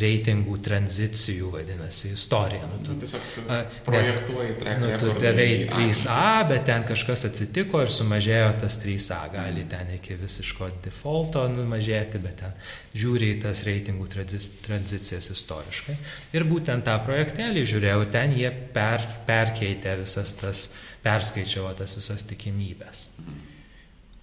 reitingų 0.00 0.56
tranzicijų 0.64 1.50
vadinasi, 1.54 2.10
istorija. 2.16 2.66
Nu, 2.66 2.80
tu, 2.82 2.94
Nu, 2.94 3.00
tiesiog 3.02 3.26
tu 3.34 3.44
projektuoji 3.86 4.56
track 4.60 4.80
nu, 4.82 4.88
tu 4.98 5.12
į 5.44 5.68
3A, 5.70 6.46
bet 6.50 6.64
ten 6.66 6.86
kažkas 6.88 7.26
atsitiko 7.28 7.82
ir 7.84 7.92
sumažėjo 7.94 8.48
tas 8.64 8.78
3A. 8.82 9.20
Gali 9.34 9.66
ten 9.70 9.92
iki 9.94 10.16
visiško 10.18 10.70
defaulto 10.84 11.44
numažėti, 11.52 12.18
bet 12.22 12.40
ten 12.42 12.56
žiūri 12.94 13.34
į 13.36 13.40
tas 13.46 13.62
reitingų 13.68 14.08
tranzi- 14.16 14.50
tranzicijas 14.66 15.30
istoriškai. 15.34 15.96
Ir 16.34 16.46
būtent 16.50 16.86
tą 16.88 16.96
projektelį 17.06 17.66
žiūrėjau, 17.74 18.08
ten 18.14 18.34
jie 18.38 18.50
per, 18.74 19.04
perkeitė 19.28 19.94
visas 20.02 20.34
tas, 20.40 20.66
perskaičiavo 21.06 21.70
tas 21.78 21.94
visas 21.98 22.26
tikimybės. 22.26 23.06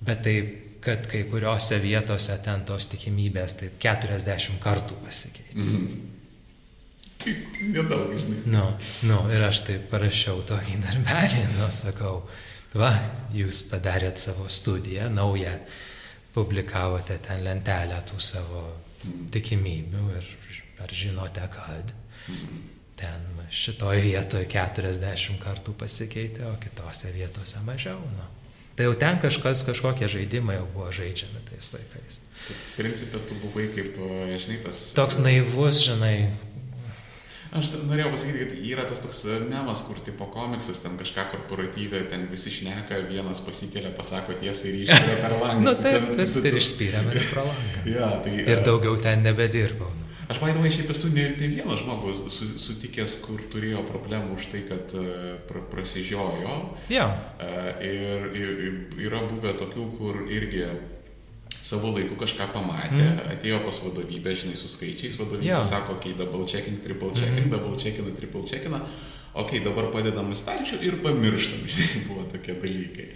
Bet 0.02 0.24
taip, 0.26 0.71
kad 0.82 1.06
kai 1.10 1.24
kuriuose 1.30 1.78
vietose 1.84 2.38
ten 2.46 2.66
tos 2.66 2.88
tikimybės 2.92 3.58
taip 3.60 3.78
40 3.84 4.58
kartų 4.64 4.98
pasikeitė. 5.06 5.60
Mhm. 5.62 6.10
Tai 7.22 7.34
nedaug, 7.70 8.14
žinai. 8.18 8.40
Nu, 8.50 8.64
nu, 9.06 9.18
ir 9.30 9.44
aš 9.46 9.62
taip 9.68 9.86
parašiau 9.92 10.42
tokį 10.50 10.80
darbelį, 10.82 11.44
nu, 11.60 11.68
sakau, 11.76 12.16
va, 12.74 12.96
jūs 13.36 13.62
padarėt 13.70 14.18
savo 14.18 14.48
studiją, 14.50 15.06
naują, 15.14 15.54
publikavote 16.34 17.20
ten 17.22 17.44
lentelę 17.46 18.00
tų 18.10 18.18
savo 18.24 18.64
tikimybių 19.34 20.06
ir 20.18 20.30
ar 20.82 20.94
žinote, 20.98 21.46
kad 21.54 21.94
ten 22.98 23.26
šitoje 23.54 24.02
vietoje 24.06 24.48
40 24.50 25.38
kartų 25.42 25.76
pasikeitė, 25.78 26.46
o 26.50 26.56
kitose 26.62 27.12
vietose 27.14 27.62
mažiau. 27.66 28.02
Nu. 28.18 28.30
Tai 28.76 28.88
jau 28.88 28.94
ten 28.98 29.20
kažkas, 29.22 29.66
kažkokie 29.68 30.08
žaidimai 30.08 30.56
jau 30.60 30.68
buvo 30.74 30.88
žaidžiami 30.96 31.42
tais 31.50 31.74
laikais. 31.76 32.22
Tai 32.48 32.56
principė 32.78 33.20
tu 33.30 33.36
buvai 33.44 33.68
kaip, 33.76 33.98
e, 34.00 34.38
žinai, 34.42 34.62
tas... 34.64 34.80
Toks 34.98 35.20
naivus, 35.22 35.84
žinai, 35.86 36.32
Aš 37.52 37.68
norėjau 37.84 38.14
pasakyti, 38.14 38.46
kad 38.48 38.52
yra 38.64 38.84
tas 38.88 39.02
toks 39.04 39.18
e, 39.28 39.34
memas, 39.44 39.82
kur 39.84 39.98
tipo 40.00 40.24
komiksas, 40.32 40.78
ten 40.80 40.94
kažką 40.96 41.26
korporatyvė, 41.34 42.06
ten 42.08 42.22
visi 42.32 42.48
šneka, 42.56 43.02
vienas 43.10 43.42
pasikelia, 43.44 43.92
pasako 43.98 44.38
tiesą 44.40 44.70
ir 44.70 44.78
iškelia 44.86 45.18
per 45.20 45.36
langą. 45.36 45.60
nu 45.68 45.74
Tu 45.76 45.84
taip, 45.84 45.98
ten- 46.08 46.16
vis 46.22 46.36
tu- 46.38 46.46
ir 46.48 46.56
tu- 46.56 46.62
išspyrė 46.62 47.02
mane 47.10 47.24
pro 47.34 47.44
langą. 47.50 47.82
Ja, 47.98 48.08
tai, 48.24 48.38
Ir 48.46 48.54
e, 48.56 48.62
daugiau 48.64 48.96
ten 49.04 49.28
nebedirbau. 49.28 49.92
Aš 50.32 50.40
vaidavai 50.40 50.72
šiaip 50.72 50.94
esu 50.94 51.10
ne, 51.12 51.26
ne 51.36 51.50
vienas 51.52 51.82
žmogus 51.82 52.22
su, 52.32 52.48
sutikęs, 52.62 53.18
kur 53.26 53.42
turėjo 53.52 53.84
problemų 53.90 54.38
už 54.38 54.48
tai, 54.54 54.62
kad 54.70 54.94
e, 54.96 55.36
pra, 55.50 55.64
prasižiojo. 55.74 56.56
Jo, 56.94 57.10
E, 57.44 57.52
Ir, 57.92 58.26
ir, 58.38 58.72
yra 59.10 59.24
buvę 59.28 59.52
tokių, 59.60 59.86
kur 59.98 60.22
irgi 60.32 60.64
savo 61.62 61.92
laiku 61.94 62.16
kažką 62.20 62.48
pamatė, 62.54 63.04
mm. 63.04 63.20
atėjo 63.36 63.60
pas 63.66 63.82
vadovybę, 63.84 64.34
žinai, 64.38 64.56
su 64.58 64.72
skaičiais, 64.72 65.18
vadovybė 65.20 65.52
Jo. 65.52 65.62
sako, 65.68 65.98
okei, 66.00 66.14
okay, 66.14 66.20
double 66.24 66.48
checking, 66.50 66.80
triple 66.86 67.12
checking, 67.18 67.46
mm. 67.46 67.52
double 67.54 67.76
checkina, 67.78 68.16
triple 68.18 68.42
checkina, 68.48 68.82
okei, 69.34 69.60
okay, 69.60 69.64
dabar 69.68 69.92
padedam 69.94 70.32
į 70.34 70.40
stalčių 70.42 70.82
ir 70.88 71.00
pamirštam, 71.06 71.68
žinai, 71.76 72.04
buvo 72.08 72.26
tokie 72.32 72.58
dalykai. 72.64 73.08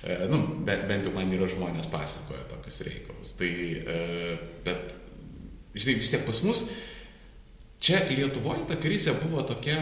E, 0.00 0.16
nu, 0.32 0.40
be, 0.64 0.78
bent 0.88 1.08
jau 1.08 1.12
man 1.12 1.34
yra 1.36 1.50
žmonės 1.50 1.90
pasakoja 1.92 2.46
tokius 2.54 2.80
reikalus. 2.86 3.34
Tai, 3.36 3.50
e, 3.50 4.36
bet, 4.64 4.96
žinai, 5.74 5.98
vis 6.00 6.10
tiek 6.10 6.24
pas 6.26 6.42
mus, 6.46 6.64
čia 7.80 8.02
Lietuvoje 8.10 8.66
ta 8.68 8.76
krizė 8.80 9.14
buvo 9.22 9.42
tokia, 9.46 9.78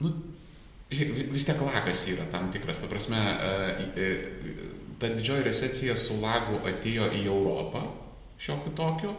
nu, 0.00 0.12
vi- 0.90 1.28
vis 1.32 1.46
tiek 1.46 1.60
lakas 1.60 2.06
yra 2.08 2.26
tam 2.30 2.50
tikras, 2.52 2.78
ta 2.80 2.86
prasme, 2.90 3.18
e, 3.18 3.86
e, 3.96 4.08
ta 4.98 5.08
didžioji 5.08 5.44
recesija 5.44 5.96
su 5.96 6.20
lagu 6.20 6.60
atėjo 6.62 7.10
į 7.12 7.24
Europą, 7.26 7.82
šiokiu 8.38 8.74
tokiu, 8.76 9.14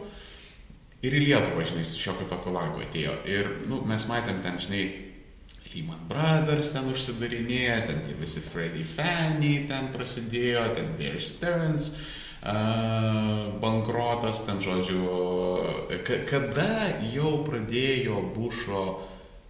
ir 1.02 1.12
į 1.12 1.24
Lietuvą, 1.26 1.64
žinai, 1.64 1.84
su 1.84 1.98
šiokiu 2.00 2.28
tokiu 2.28 2.52
lagu 2.52 2.80
atėjo. 2.80 3.18
Ir, 3.28 3.50
nu, 3.68 3.82
mes 3.84 4.06
matėm 4.08 4.42
ten, 4.42 4.58
žinai, 4.58 5.02
Lehman 5.74 6.06
Brothers 6.08 6.70
ten 6.72 6.86
užsidarinėja, 6.88 7.86
ten 7.86 7.98
tie 8.06 8.14
visi 8.16 8.40
Freddy 8.40 8.82
Fanny 8.82 9.66
ten 9.68 9.90
prasidėjo, 9.92 10.62
ten 10.74 10.94
Bear 10.96 11.20
Stearns 11.20 11.90
uh, 11.90 12.25
bankrotas, 13.60 14.44
ten 14.46 14.60
žodžiu, 14.62 15.02
ka- 16.06 16.22
kada 16.28 16.68
jau 17.12 17.42
pradėjo 17.46 18.20
Bušo 18.36 18.82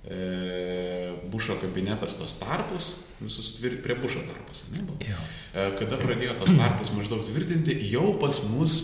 e, 0.06 1.12
Bušo 1.28 1.56
kabinetas 1.60 2.14
tos 2.16 2.36
tarpus, 2.40 2.94
visus 3.20 3.52
tvir, 3.58 3.80
prie 3.84 3.96
Bušo 4.00 4.22
tarpus, 4.28 4.64
ne? 4.72 4.84
E, 5.52 5.70
Kada 5.80 5.98
pradėjo 6.00 6.36
tos 6.40 6.52
tarpus 6.56 6.92
maždaug 6.96 7.24
tvirtinti, 7.26 7.76
jau 7.90 8.14
pas 8.20 8.38
mus 8.48 8.78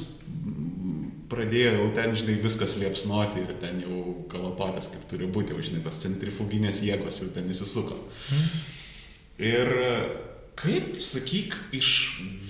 pradėjo 1.32 1.70
jau 1.78 1.86
ten, 1.96 2.12
žinai, 2.18 2.34
viskas 2.42 2.74
liepsnoti 2.76 3.40
ir 3.46 3.54
ten 3.62 3.78
jau 3.80 4.26
kalatotas, 4.28 4.90
kaip 4.92 5.06
turi 5.08 5.24
būti, 5.32 5.54
jau, 5.54 5.62
žinai, 5.64 5.80
tos 5.86 5.96
centrifuginės 6.02 6.82
jėgos 6.84 7.22
jau 7.22 7.30
ten 7.32 7.48
įsisuko. 7.48 7.96
Ir 9.40 9.70
e, 9.72 9.94
kaip, 10.59 10.96
sakyk, 11.00 11.57
iš 11.76 11.90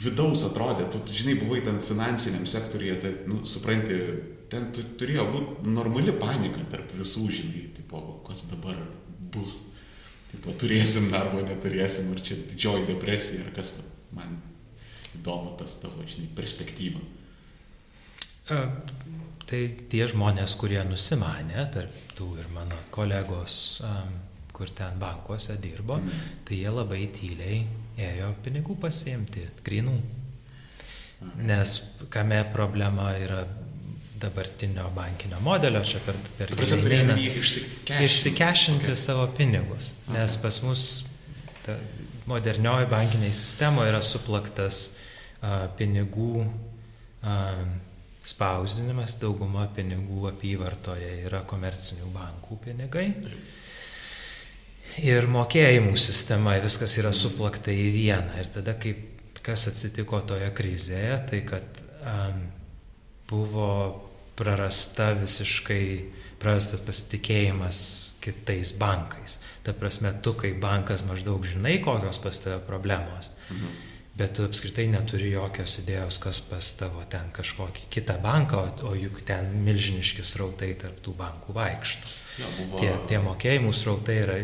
vidaus 0.03 0.45
atrodė, 0.47 0.89
tu, 0.93 1.01
žinai, 1.13 1.37
buvai 1.41 1.63
ten 1.65 1.81
finansiniam 1.85 2.47
sektoriuje, 2.49 2.97
tai, 3.03 3.13
nu, 3.31 3.43
supranti, 3.49 3.99
ten 4.53 4.71
tu, 4.75 4.85
turėjo 5.01 5.29
būti 5.33 5.75
normali 5.75 6.15
panika 6.19 6.65
tarp 6.73 6.93
visų, 6.99 7.27
žinai, 7.39 7.67
tipo, 7.77 8.03
kas 8.27 8.47
dabar 8.51 8.79
bus. 9.33 9.61
Tipo, 10.33 10.55
turėsim 10.57 11.11
darbą, 11.13 11.43
neturėsim, 11.45 12.09
ar 12.13 12.23
čia 12.25 12.39
didžioji 12.41 12.89
depresija, 12.89 13.47
ar 13.47 13.53
kas, 13.57 13.75
man 14.17 14.39
įdomu 15.19 15.57
tas 15.61 15.77
tavo, 15.83 16.05
žinai, 16.09 16.31
perspektyva. 16.37 17.03
E, 18.53 18.63
Tai 19.53 19.59
tie 19.91 20.07
žmonės, 20.09 20.55
kurie 20.57 20.79
nusimanė, 20.87 21.65
tarp 21.75 21.97
tų 22.17 22.29
ir 22.41 22.47
mano 22.55 22.79
kolegos, 22.95 23.83
kur 24.55 24.71
ten 24.73 24.97
bankuose 25.03 25.59
dirbo, 25.61 25.99
tai 26.49 26.63
jie 26.63 26.71
labai 26.73 27.03
tyliai 27.13 27.59
ėjo 28.01 28.33
pinigų 28.45 28.77
pasiimti, 28.81 29.47
grinų. 29.67 29.97
Nes 31.47 31.77
kame 32.11 32.41
problema 32.55 33.13
yra 33.15 33.45
dabartinio 34.23 34.89
bankinio 34.95 35.41
modelio, 35.43 35.83
čia 35.87 36.01
per, 36.05 36.19
per 36.39 36.53
jį 36.55 37.31
išsikešinti. 38.07 38.95
savo 38.99 39.27
pinigus. 39.37 39.93
Nes 40.15 40.37
pas 40.43 40.61
mus 40.63 40.85
ta 41.67 41.77
modernioji 42.31 42.87
bankiniai 42.91 43.35
sistemoje 43.35 43.91
yra 43.91 44.03
suplaktas 44.03 44.83
a, 45.43 45.67
pinigų 45.79 46.45
a, 47.23 47.39
spausdinimas, 48.23 49.17
dauguma 49.19 49.67
pinigų 49.75 50.29
apyvartoje 50.31 51.17
yra 51.27 51.43
komercinių 51.49 52.11
bankų 52.15 52.59
pinigai. 52.67 53.09
Ir 55.01 55.29
mokėjimų 55.31 55.97
sistema, 56.01 56.57
viskas 56.63 56.97
yra 57.01 57.13
suplakta 57.17 57.73
į 57.73 57.89
vieną. 57.95 58.39
Ir 58.43 58.51
tada, 58.53 58.75
kaip, 58.81 59.23
kas 59.43 59.69
atsitiko 59.71 60.21
toje 60.27 60.51
krizėje, 60.55 61.15
tai 61.31 61.43
kad 61.49 61.83
um, 62.01 62.43
buvo 63.31 63.71
prarasta 64.39 65.13
visiškai, 65.19 65.85
prarastas 66.43 66.83
pasitikėjimas 66.85 67.79
kitais 68.23 68.75
bankais. 68.79 69.39
Ta 69.63 69.75
prasme, 69.77 70.13
tu 70.23 70.35
kaip 70.39 70.59
bankas 70.63 71.05
maždaug 71.07 71.47
žinai, 71.47 71.79
kokios 71.85 72.21
pas 72.23 72.45
tave 72.45 72.61
problemos. 72.67 73.33
Mhm 73.51 73.89
bet 74.15 74.35
tu 74.37 74.45
apskritai 74.45 74.87
neturi 74.93 75.31
jokios 75.33 75.79
idėjos, 75.81 76.19
kas 76.21 76.43
pas 76.45 76.67
tavo 76.77 77.05
ten 77.11 77.31
kažkokį 77.35 77.89
kitą 77.93 78.19
banką, 78.23 78.61
o, 78.61 78.91
o 78.91 78.95
juk 78.97 79.23
ten 79.29 79.49
milžiniški 79.65 80.25
srautai 80.27 80.75
tarp 80.81 81.01
tų 81.05 81.17
bankų 81.17 81.57
vaikšto. 81.57 82.13
Ja, 82.41 82.49
buvo... 82.57 82.79
tie, 82.81 82.93
tie 83.11 83.19
mokėjimų 83.21 83.73
srautai 83.77 84.17
yra, 84.23 84.37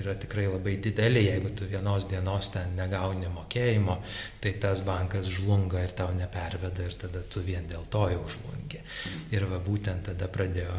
yra 0.00 0.14
tikrai 0.22 0.44
labai 0.46 0.76
dideli, 0.82 1.24
jeigu 1.26 1.50
tu 1.58 1.66
vienos 1.70 2.06
dienos 2.10 2.52
ten 2.54 2.76
negauni 2.78 3.30
mokėjimo, 3.32 3.96
tai 4.42 4.54
tas 4.62 4.84
bankas 4.86 5.30
žlunga 5.32 5.82
ir 5.82 5.96
tau 5.98 6.12
neperveda 6.14 6.86
ir 6.86 6.94
tada 7.00 7.24
tu 7.26 7.42
vien 7.42 7.66
dėl 7.70 7.88
to 7.90 8.04
jau 8.14 8.22
žlungi. 8.36 8.84
Ir 9.34 9.48
va 9.50 9.58
būtent 9.62 10.12
tada 10.12 10.30
pradėjo 10.30 10.76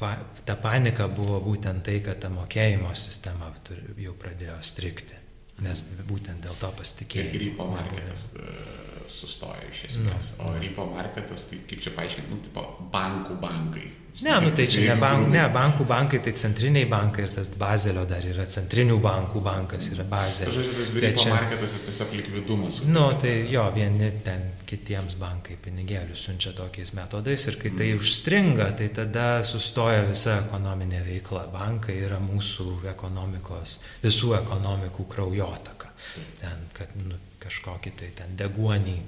pa, 0.00 0.14
ta 0.44 0.58
panika 0.60 1.08
buvo 1.08 1.40
būtent 1.44 1.86
tai, 1.88 1.98
kad 2.04 2.20
ta 2.20 2.28
mokėjimo 2.32 2.92
sistema 2.98 3.48
jau 3.96 4.14
pradėjo 4.20 4.60
strikti 4.60 5.20
nes 5.64 5.82
būtent 6.08 6.44
dėl 6.44 6.56
to 6.60 6.70
pasitikėjimo. 6.76 7.32
Ir 7.36 7.42
rypo 7.44 7.66
marketas 7.68 8.28
uh, 8.32 9.00
sustojo 9.10 9.68
iš 9.70 9.82
esmės. 9.90 10.32
No. 10.38 10.50
O 10.50 10.60
rypo 10.60 10.86
marketas, 10.90 11.46
tai 11.50 11.60
kaip 11.68 11.82
čia 11.84 11.92
paaiškinti, 11.96 12.30
nu, 12.32 12.40
tipo 12.44 12.64
bankų 12.92 13.36
bankai. 13.42 13.88
Ne, 14.20 14.40
nu 14.40 14.50
tai 14.50 14.66
čia 14.66 14.82
ne, 14.92 14.96
bank, 15.00 15.28
ne, 15.32 15.42
bankų 15.54 15.84
bankai, 15.88 16.18
tai 16.24 16.32
centriniai 16.36 16.88
bankai 16.90 17.24
ir 17.24 17.32
tas 17.34 17.48
Bazelio 17.60 18.02
dar 18.08 18.24
yra 18.26 18.44
centrinių 18.50 18.98
bankų 19.00 19.40
bankas, 19.44 19.86
yra 19.94 20.04
Bazelio. 20.08 20.52
Žodžiu, 20.56 20.74
tas 20.76 20.90
rypo 20.96 21.22
čia... 21.22 21.30
marketas 21.32 21.76
jis 21.76 21.86
tiesiog 21.86 22.16
likvidumas. 22.18 22.80
Nu, 22.90 23.06
tai 23.22 23.32
jo, 23.52 23.64
vieni 23.74 24.10
ten 24.26 24.50
kitiems 24.68 25.16
bankai 25.20 25.56
pinigėlius 25.62 26.26
siunčia 26.26 26.52
tokiais 26.58 26.92
metodais 26.98 27.46
ir 27.48 27.58
kai 27.62 27.72
tai 27.72 27.88
mm. 27.92 28.02
užstringa, 28.02 28.68
tai 28.80 28.90
tada 29.00 29.26
sustoja 29.46 30.04
visa 30.10 30.40
ekonominė 30.42 31.00
veikla. 31.06 31.46
Bankai 31.54 31.96
yra 32.02 32.20
mūsų 32.22 32.82
ekonomikos, 32.92 33.78
visų 34.04 34.34
ekonomikų 34.42 35.08
kraujotaka. 35.14 35.94
Ten, 36.42 36.68
kad 36.76 36.92
nu, 36.98 37.16
kažkokį 37.40 37.96
tai 37.96 38.12
ten 38.18 38.36
deguonį 38.36 38.98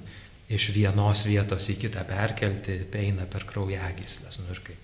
iš 0.53 0.69
vienos 0.75 1.25
vietos 1.27 1.69
į 1.73 1.77
kitą 1.85 2.03
perkelti, 2.09 2.79
eina 2.99 3.25
per 3.29 3.47
kraujagyslės. 3.49 4.39
Nu, 4.41 4.49
ir 4.53 4.61
kai 4.65 4.77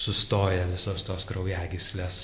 sustoja 0.00 0.64
visos 0.70 1.04
tos 1.06 1.26
kraujagyslės, 1.28 2.22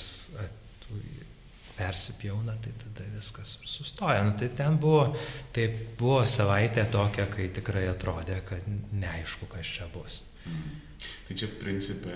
persipjauna, 1.77 2.55
tai 2.63 2.73
tada 2.81 3.05
viskas 3.13 3.57
ir 3.61 3.69
sustoja. 3.69 4.23
Nu, 4.25 4.33
tai 4.39 4.49
ten 4.57 4.79
buvo, 4.81 5.11
tai 5.53 5.67
buvo 5.99 6.23
savaitė 6.25 6.87
tokia, 6.93 7.27
kai 7.33 7.49
tikrai 7.53 7.85
atrodė, 7.91 8.41
kad 8.47 8.65
neaišku, 8.97 9.49
kas 9.51 9.75
čia 9.77 9.89
bus. 9.93 10.21
Mm. 10.47 10.81
Tai 11.27 11.37
čia 11.37 11.51
principė, 11.61 12.15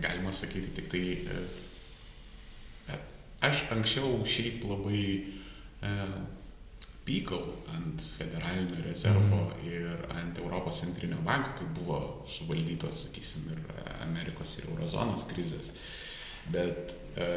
galima 0.00 0.32
sakyti, 0.32 0.72
tik 0.78 0.88
tai 0.92 1.02
aš 3.44 3.66
anksčiau 3.74 4.22
šiaip 4.24 4.64
labai 4.64 5.02
pykau 7.04 7.58
ant 7.74 8.00
federalinio 8.00 8.80
rezervo 8.84 9.40
mm. 9.44 9.64
ir 9.68 10.04
ant 10.16 10.38
Europos 10.40 10.80
centrinio 10.80 11.20
banko, 11.24 11.52
kai 11.58 11.68
buvo 11.76 11.98
suvaldytos, 12.30 13.04
sakysim, 13.06 13.50
ir 13.52 13.60
Amerikos 14.06 14.56
ir 14.60 14.70
Eurozonos 14.72 15.26
krizės. 15.28 15.70
Bet, 16.52 16.94
e, 17.16 17.28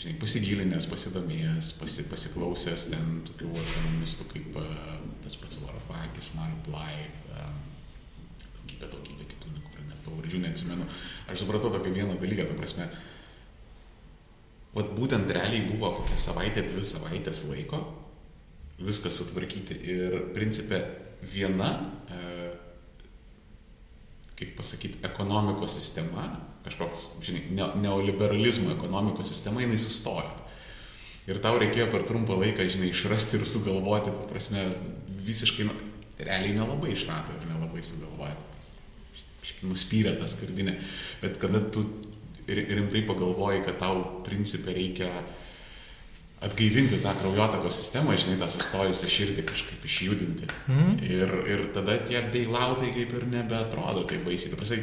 žinai, 0.00 0.16
pasigilinęs, 0.20 0.88
pasidomėjęs, 0.92 1.72
pasi, 1.80 2.04
pasiklausęs 2.10 2.88
ten 2.92 3.20
tokių 3.30 3.52
ekonomistų 3.64 4.28
kaip 4.32 4.60
e, 4.60 4.68
tas 5.24 5.40
pats 5.40 5.60
Varafakis, 5.64 6.32
Mark 6.36 6.68
Bly, 6.68 7.08
e, 7.32 7.48
daugybė, 8.44 8.92
daugybė 8.92 9.28
kitų, 9.32 9.56
kurių 9.70 9.88
net 9.88 10.00
pavardžių 10.04 10.44
neatsimenu, 10.44 10.88
aš 11.32 11.44
supratau 11.44 11.72
tokį 11.72 11.96
vieną 11.96 12.20
dalyką, 12.20 12.50
ta 12.50 12.60
prasme, 12.60 12.90
Vat 14.76 14.92
būtent 14.96 15.30
realiai 15.32 15.64
buvo 15.70 15.94
kokią 16.00 16.18
savaitę, 16.20 16.66
dvi 16.68 16.84
savaitės 16.84 17.46
laiko 17.48 17.80
viską 18.76 19.12
sutvarkyti. 19.12 19.78
Ir 19.88 20.16
principė 20.36 20.82
viena, 21.24 21.70
e, 22.12 22.50
kaip 24.36 24.56
pasakyti, 24.58 25.00
ekonomikos 25.08 25.78
sistema, 25.78 26.28
kažkoks, 26.66 27.06
žinai, 27.24 27.46
ne, 27.56 27.70
neoliberalizmo 27.86 28.74
ekonomikos 28.74 29.30
sistema, 29.32 29.62
jinai 29.64 29.78
sustojo. 29.80 30.28
Ir 31.26 31.40
tau 31.42 31.56
reikėjo 31.58 31.88
per 31.90 32.04
trumpą 32.06 32.36
laiką, 32.38 32.68
žinai, 32.70 32.92
išrasti 32.92 33.40
ir 33.40 33.46
sugalvoti, 33.48 34.12
ta 34.12 34.28
prasme, 34.30 34.66
visiškai, 35.26 35.66
nu, 35.66 35.74
realiai 36.18 36.54
nelabai 36.56 36.92
išrado 36.92 37.34
ir 37.34 37.48
nelabai 37.48 37.82
sugalvojo. 37.84 38.36
Nuspyrė 39.66 40.16
tą 40.18 40.26
skardinę. 40.28 40.74
Bet 41.22 41.38
kada 41.40 41.62
tu 41.72 41.86
rimtai 42.48 43.02
pagalvoji, 43.06 43.64
kad 43.66 43.78
tau 43.80 44.02
principė 44.26 44.74
reikia 44.76 45.10
atgaivinti 46.46 46.98
tą 47.02 47.14
kraujotakos 47.16 47.78
sistemą, 47.80 48.16
žinai, 48.20 48.36
tą 48.40 48.48
sustojusią 48.52 49.08
širdį 49.12 49.44
kažkaip 49.48 49.86
išjudinti. 49.88 50.50
Mm. 50.68 50.92
Ir, 51.06 51.32
ir 51.54 51.64
tada 51.74 51.96
tie 52.06 52.20
beilautai 52.32 52.92
kaip 52.94 53.14
ir 53.16 53.26
nebeatrodo 53.32 54.04
taip 54.08 54.26
baisiai. 54.26 54.52
Tu 54.52 54.60
prasai, 54.60 54.82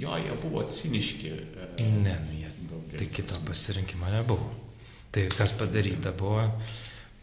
jo, 0.00 0.16
jie 0.22 0.38
buvo 0.42 0.64
ciniški. 0.78 1.34
E, 1.34 1.90
ne, 2.00 2.16
nu, 2.24 2.38
jie. 2.40 2.50
Tai 2.94 3.06
kito 3.10 3.38
pasirinkimo 3.46 4.10
nebuvo. 4.10 4.48
Tai 5.14 5.26
kas 5.34 5.54
padaryta 5.58 6.12
buvo, 6.16 6.46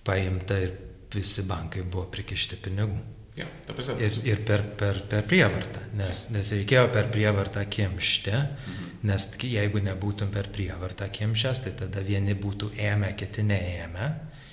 paimta 0.08 0.60
ir 0.60 0.76
visi 1.12 1.44
bankai 1.48 1.84
buvo 1.84 2.06
prikišti 2.12 2.60
pinigų. 2.64 3.00
Ja, 3.40 3.48
ir 3.96 4.18
ir 4.28 4.42
per, 4.44 4.64
per, 4.78 4.98
per 5.08 5.24
prievartą, 5.28 5.86
nes, 5.96 6.26
nes 6.36 6.50
reikėjo 6.52 6.90
per 6.92 7.08
prievartą 7.14 7.64
kimšti, 7.72 8.34
mhm. 8.36 8.90
Nes 9.08 9.28
jeigu 9.42 9.82
nebūtum 9.84 10.32
per 10.34 10.50
prievartą 10.54 11.10
kimšęs, 11.14 11.64
tai 11.66 11.74
tada 11.80 12.04
vieni 12.06 12.36
būtų 12.38 12.74
ėmę, 12.78 13.14
kiti 13.18 13.46
neėmę. 13.48 14.10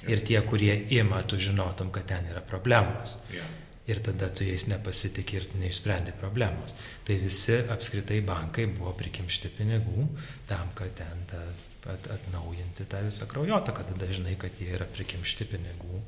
Ir 0.08 0.22
tie, 0.24 0.38
kurie 0.46 0.72
ima, 0.94 1.20
tu 1.26 1.36
žinotum, 1.36 1.90
kad 1.92 2.06
ten 2.08 2.28
yra 2.30 2.40
problemos. 2.40 3.18
Ja. 3.34 3.44
Ir 3.88 4.00
tada 4.04 4.28
tu 4.32 4.44
jais 4.44 4.66
nepasitikė 4.68 5.36
ir 5.36 5.46
tu 5.50 5.60
neišsprendi 5.60 6.14
problemos. 6.20 6.74
Tai 7.04 7.16
visi 7.20 7.56
apskritai 7.72 8.20
bankai 8.24 8.66
buvo 8.70 8.92
prikimšti 8.96 9.50
pinigų 9.58 10.06
tam, 10.48 10.72
kad 10.78 10.94
ten 10.96 11.24
ta, 11.28 11.42
at, 11.88 12.08
atnaujinti 12.18 12.88
tą 12.88 13.02
visą 13.04 13.28
kraujotaką. 13.28 13.88
Tada 13.92 14.10
žinai, 14.12 14.36
kad 14.40 14.60
jie 14.60 14.70
yra 14.76 14.88
prikimšti 14.92 15.48
pinigų 15.48 16.02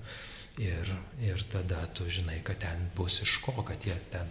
Ir, 0.61 0.88
ir 1.24 1.43
tada 1.49 1.86
tu 1.95 2.05
žinai, 2.11 2.41
kad 2.45 2.59
ten 2.61 2.91
bus 2.97 3.20
iš 3.24 3.38
ko, 3.45 3.55
kad 3.64 3.80
jie 3.86 3.95
ten 4.12 4.28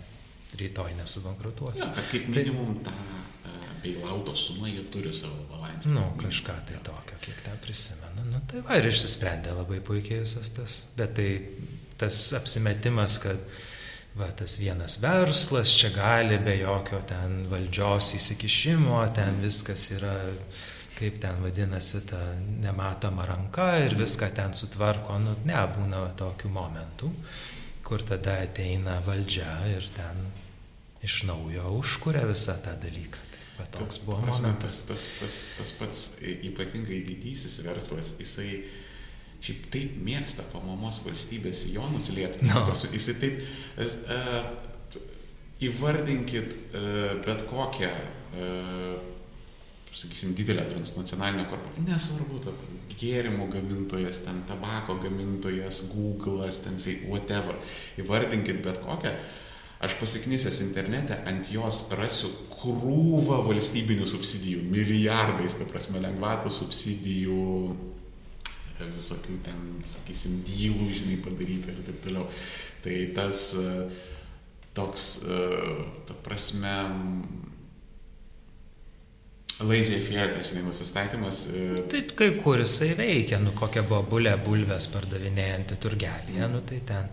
rytoj 0.60 0.94
nesubankrutuos. 1.00 1.78
Ja, 1.80 1.88
kaip 2.12 2.28
tai- 2.28 2.44
minimum 2.44 2.84
tą 2.84 2.94
beilauto 3.84 4.36
sumą 4.36 4.70
jie 4.70 4.84
turi 4.94 5.14
savo 5.16 5.44
balansą. 5.52 5.90
Nu, 5.96 6.06
kažką 6.20 6.56
tai 6.70 6.80
tokio, 6.84 7.18
kiek 7.22 7.42
tą 7.46 7.58
prisimenu. 7.64 8.26
Nu, 8.30 8.42
tai 8.48 8.64
va 8.66 8.80
ir 8.80 8.90
išsisprendė 8.90 9.56
labai 9.58 9.82
puikiai 9.86 10.24
visas 10.24 10.54
tas. 10.56 10.80
Bet 10.98 11.16
tai 11.20 11.30
tas 12.00 12.18
apsimetimas, 12.38 13.20
kad 13.24 13.40
va, 14.20 14.30
tas 14.32 14.58
vienas 14.60 14.98
verslas 15.04 15.72
čia 15.76 15.92
gali 15.96 16.40
be 16.44 16.58
jokio 16.62 17.02
ten 17.08 17.46
valdžios 17.52 18.14
įsikišimo, 18.20 19.00
ten 19.16 19.42
viskas 19.44 19.90
yra 19.96 20.18
kaip 21.00 21.22
ten 21.24 21.40
vadinasi 21.44 22.02
ta 22.08 22.20
nematoma 22.60 23.24
ranka 23.28 23.70
ir 23.86 23.96
viską 23.96 24.34
ten 24.36 24.54
sutvarko, 24.54 25.16
nu, 25.24 25.38
ne, 25.48 25.60
būna 25.76 26.04
tokių 26.20 26.52
momentų, 26.52 27.12
kur 27.88 28.04
tada 28.04 28.42
ateina 28.44 29.00
valdžia 29.06 29.54
ir 29.72 29.88
ten 29.96 30.28
iš 31.06 31.22
naujo 31.30 31.72
užkuria 31.80 32.26
visą 32.28 32.58
tą 32.66 32.76
dalyką. 32.84 33.29
Va, 33.60 33.68
toks 33.76 34.02
buvo 34.06 34.22
prasme. 34.24 34.54
Tas, 34.64 34.82
tas, 34.88 35.10
tas, 35.20 35.38
tas 35.58 35.74
pats 35.80 36.06
ypatingai 36.24 37.02
didysis 37.08 37.60
verslas, 37.66 38.14
jisai 38.22 38.64
šiaip 39.44 39.70
taip 39.72 40.00
mėgsta 40.04 40.44
po 40.52 40.64
mamos 40.64 41.02
valstybės 41.06 41.66
jonus 41.74 42.10
liepti. 42.16 42.48
No. 42.50 42.66
Jisai 42.96 43.16
taip, 43.22 43.40
uh, 43.84 44.50
įvardinkit 45.68 46.56
uh, 46.56 47.16
bet 47.26 47.46
kokią 47.52 47.92
uh, 47.92 49.16
sakysim, 49.96 50.36
didelė 50.38 50.66
transnacionalinė 50.70 51.46
korporacija, 51.50 51.86
nesvarbu, 51.88 52.40
ta 52.44 52.54
gėrimų 53.00 53.48
gamintojas, 53.54 54.22
ten 54.26 54.44
tabako 54.48 55.00
gamintojas, 55.04 55.82
Google'as, 55.92 56.62
ten 56.66 56.78
whatever, 57.10 57.58
įvardinkit 58.02 58.62
bet 58.66 58.82
kokią, 58.84 59.14
aš 59.80 59.96
pasiknysęs 60.00 60.60
internete 60.66 61.16
ant 61.30 61.48
jos 61.54 61.86
rasiu 61.96 62.32
krūvą 62.52 63.40
valstybinių 63.48 64.08
subsidijų, 64.10 64.66
milijardais, 64.68 65.56
ta 65.56 65.68
prasme, 65.70 66.02
lengvatų 66.04 66.52
subsidijų, 66.52 67.46
visokių 68.80 69.38
ten, 69.44 69.62
sakysim, 69.88 70.40
dylų, 70.48 70.90
žinai, 70.96 71.20
padaryta 71.24 71.72
ir 71.72 71.84
taip 71.88 72.02
toliau. 72.04 72.28
Tai 72.84 72.98
tas 73.16 73.46
toks, 74.76 75.08
ta 76.08 76.18
prasme, 76.24 76.76
lazy 79.68 80.00
fair, 80.00 80.32
tai 80.36 80.46
žinai, 80.48 80.64
nusistatymas. 80.68 81.46
E... 81.52 81.84
Tai 81.92 82.04
kai 82.16 82.30
kur 82.40 82.64
jisai 82.64 82.94
veikia, 83.00 83.42
nu 83.44 83.52
kokia 83.58 83.84
buvo 83.88 84.06
bulė 84.16 84.38
bulvės 84.44 84.88
pardavinėjantį 84.94 85.80
turgelį, 85.84 86.38
mm. 86.38 86.56
nu 86.56 86.64
tai 86.68 86.80
ten 86.88 87.12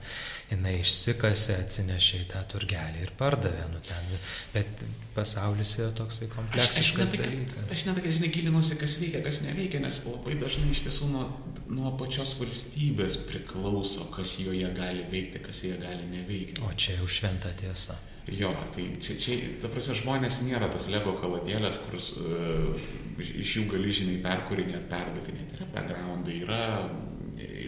jinai 0.50 0.76
išsikasė, 0.78 1.56
atsinešė 1.64 2.20
į 2.22 2.26
tą 2.30 2.42
turgelį 2.52 3.02
ir 3.02 3.12
pardavė, 3.18 3.66
nu 3.72 3.80
ten, 3.84 4.10
bet 4.54 4.84
pasaulis 5.16 5.72
yra 5.80 5.90
toksai 5.96 6.28
kompleksiškas 6.30 7.02
aš, 7.02 7.14
aš 7.16 7.22
dalykas. 7.24 7.62
Aš 7.74 7.84
net, 7.88 8.00
kad, 8.04 8.16
žinai, 8.18 8.30
gilinuosi, 8.34 8.78
kas 8.80 8.96
veikia, 9.00 9.22
kas 9.26 9.40
neveikia, 9.42 9.80
nes 9.82 10.00
labai 10.06 10.36
dažnai 10.38 10.70
iš 10.70 10.84
tiesų 10.86 11.10
nuo, 11.10 11.24
nuo 11.66 11.94
pačios 11.98 12.36
valstybės 12.38 13.18
priklauso, 13.26 14.06
kas 14.14 14.36
joje 14.42 14.70
gali 14.76 15.06
veikti, 15.10 15.42
kas 15.42 15.64
joje 15.64 15.80
gali 15.82 16.06
neveikti. 16.12 16.62
O 16.62 16.70
čia 16.78 17.00
jau 17.00 17.10
šventa 17.10 17.50
tiesa. 17.58 17.98
Jo, 18.26 18.50
tai 18.74 18.88
čia, 19.02 19.14
čia, 19.22 19.36
ta 19.62 19.70
prasme, 19.70 19.94
žmonės 19.98 20.40
nėra 20.42 20.66
tas 20.70 20.88
lego 20.90 21.12
kaladėlės, 21.20 21.78
kur 21.86 21.98
uh, 21.98 22.86
iš 23.22 23.52
jų 23.58 23.66
gali, 23.70 23.92
žinai, 23.94 24.16
perkūrinėti, 24.24 24.88
perdarinėti. 24.90 25.58
Yra 25.60 25.68
backgroundai, 25.74 26.40
yra 26.42 26.62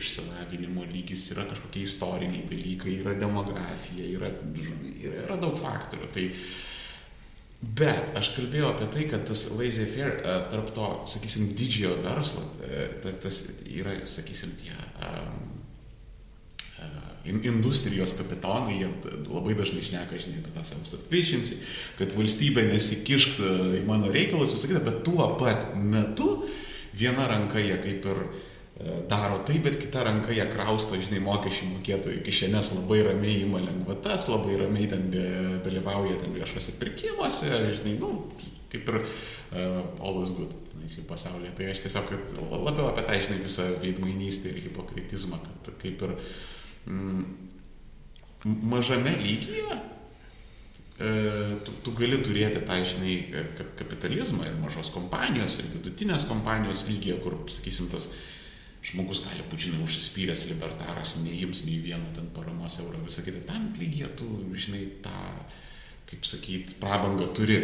išsilavinimo 0.09 0.87
lygis, 0.89 1.29
yra 1.35 1.45
kažkokie 1.51 1.85
istoriniai 1.85 2.49
dalykai, 2.49 2.97
yra 3.03 3.15
demografija, 3.19 4.09
yra, 4.17 4.33
yra, 4.65 4.81
yra 5.27 5.39
daug 5.43 5.55
faktorių. 5.61 6.11
Tai, 6.15 6.27
Bet 7.59 8.13
aš 8.15 8.37
kalbėjau 8.37 8.69
apie 8.71 8.87
tai, 8.95 9.05
kad 9.11 9.25
tas 9.27 9.49
lazy 9.51 9.83
fair 9.91 10.21
e, 10.21 10.35
tarp 10.47 10.69
to, 10.77 10.89
sakysim, 11.11 11.49
didžiojo 11.59 11.97
verslo, 12.05 12.45
e, 12.63 12.85
tas 13.03 13.41
yra, 13.67 13.97
sakysim, 14.07 14.53
tie 14.61 14.77
um, 15.03 15.41
industrijos 17.51 18.15
kapitonai, 18.15 18.77
jie 18.79 18.93
labai 19.27 19.57
dažnai 19.59 19.83
šneka, 19.83 20.21
žinai, 20.23 20.39
apie 20.39 20.55
tą 20.55 20.63
self-sufficiency, 20.71 21.59
kad 21.99 22.15
valstybė 22.15 22.69
nesikišk 22.71 23.43
į 23.81 23.83
mano 23.91 24.15
reikalus, 24.15 24.55
visą 24.55 24.71
kitą, 24.71 24.85
bet 24.87 25.03
tuo 25.11 25.27
pat 25.43 25.73
metu 25.75 26.45
viena 26.95 27.27
ranka 27.27 27.59
jie 27.59 27.75
kaip 27.83 28.07
ir 28.07 28.23
uh, 28.23 28.39
daro 29.11 29.41
tai, 29.47 29.59
bet 29.65 29.81
kita 29.83 30.05
ranka 30.07 30.35
jie 30.35 30.45
krausto, 30.53 30.99
žinai, 31.01 31.19
mokesčių 31.25 31.73
mokėtojų 31.73 32.23
kišenės 32.27 32.73
labai 32.77 33.01
ramiai 33.09 33.43
ima 33.43 33.63
lengvatas, 33.65 34.29
labai 34.31 34.61
ramiai 34.61 34.87
ten 34.93 35.11
dalyvauja 35.65 36.21
ten 36.23 36.37
viešuose 36.37 36.77
pirkimuose, 36.79 37.51
žinai, 37.81 37.97
nu, 37.99 38.13
kaip 38.71 38.91
ir 38.93 39.01
uh, 39.03 39.83
all 40.05 40.23
is 40.23 40.31
good 40.37 40.55
jų 40.97 41.05
pasaulyje. 41.09 41.53
Tai 41.57 41.69
aš 41.73 41.83
tiesiog 41.85 42.15
labiau 42.39 42.89
apie 42.89 43.05
tą, 43.05 43.19
žinai, 43.27 43.43
visą 43.43 43.67
veidmainystę 43.83 44.53
ir 44.53 44.63
hipokritizmą, 44.67 45.41
kad 45.45 45.71
kaip 45.83 46.03
ir 46.07 46.15
mm, 46.87 47.25
mažame 48.71 49.13
lygyje 49.19 49.67
e, 49.75 51.11
tu, 51.67 51.75
tu 51.85 51.95
gali 51.99 52.21
turėti 52.25 52.63
tą, 52.69 52.79
žinai, 52.93 53.19
kapitalizmą 53.81 54.47
ir 54.49 54.59
mažos 54.63 54.93
kompanijos, 54.95 55.61
ir 55.61 55.71
vidutinės 55.75 56.27
kompanijos 56.31 56.87
lygyje, 56.89 57.19
kur, 57.25 57.41
sakysim, 57.53 57.91
tas 57.93 58.11
žmogus 58.89 59.21
gali 59.25 59.45
būti, 59.49 59.69
žinai, 59.69 59.83
užsispyręs 59.85 60.47
libertaras, 60.49 61.17
neims 61.21 61.65
nei 61.67 61.79
vieną 61.83 62.13
ten 62.17 62.31
paramos 62.37 62.79
eurą, 62.81 63.03
visą 63.05 63.25
kitą, 63.27 63.43
tam 63.49 63.69
lygiai 63.77 64.11
tu, 64.17 64.29
žinai, 64.57 64.85
tą, 65.05 65.25
kaip 66.09 66.25
sakyti, 66.29 66.79
prabangą 66.81 67.29
turi. 67.37 67.59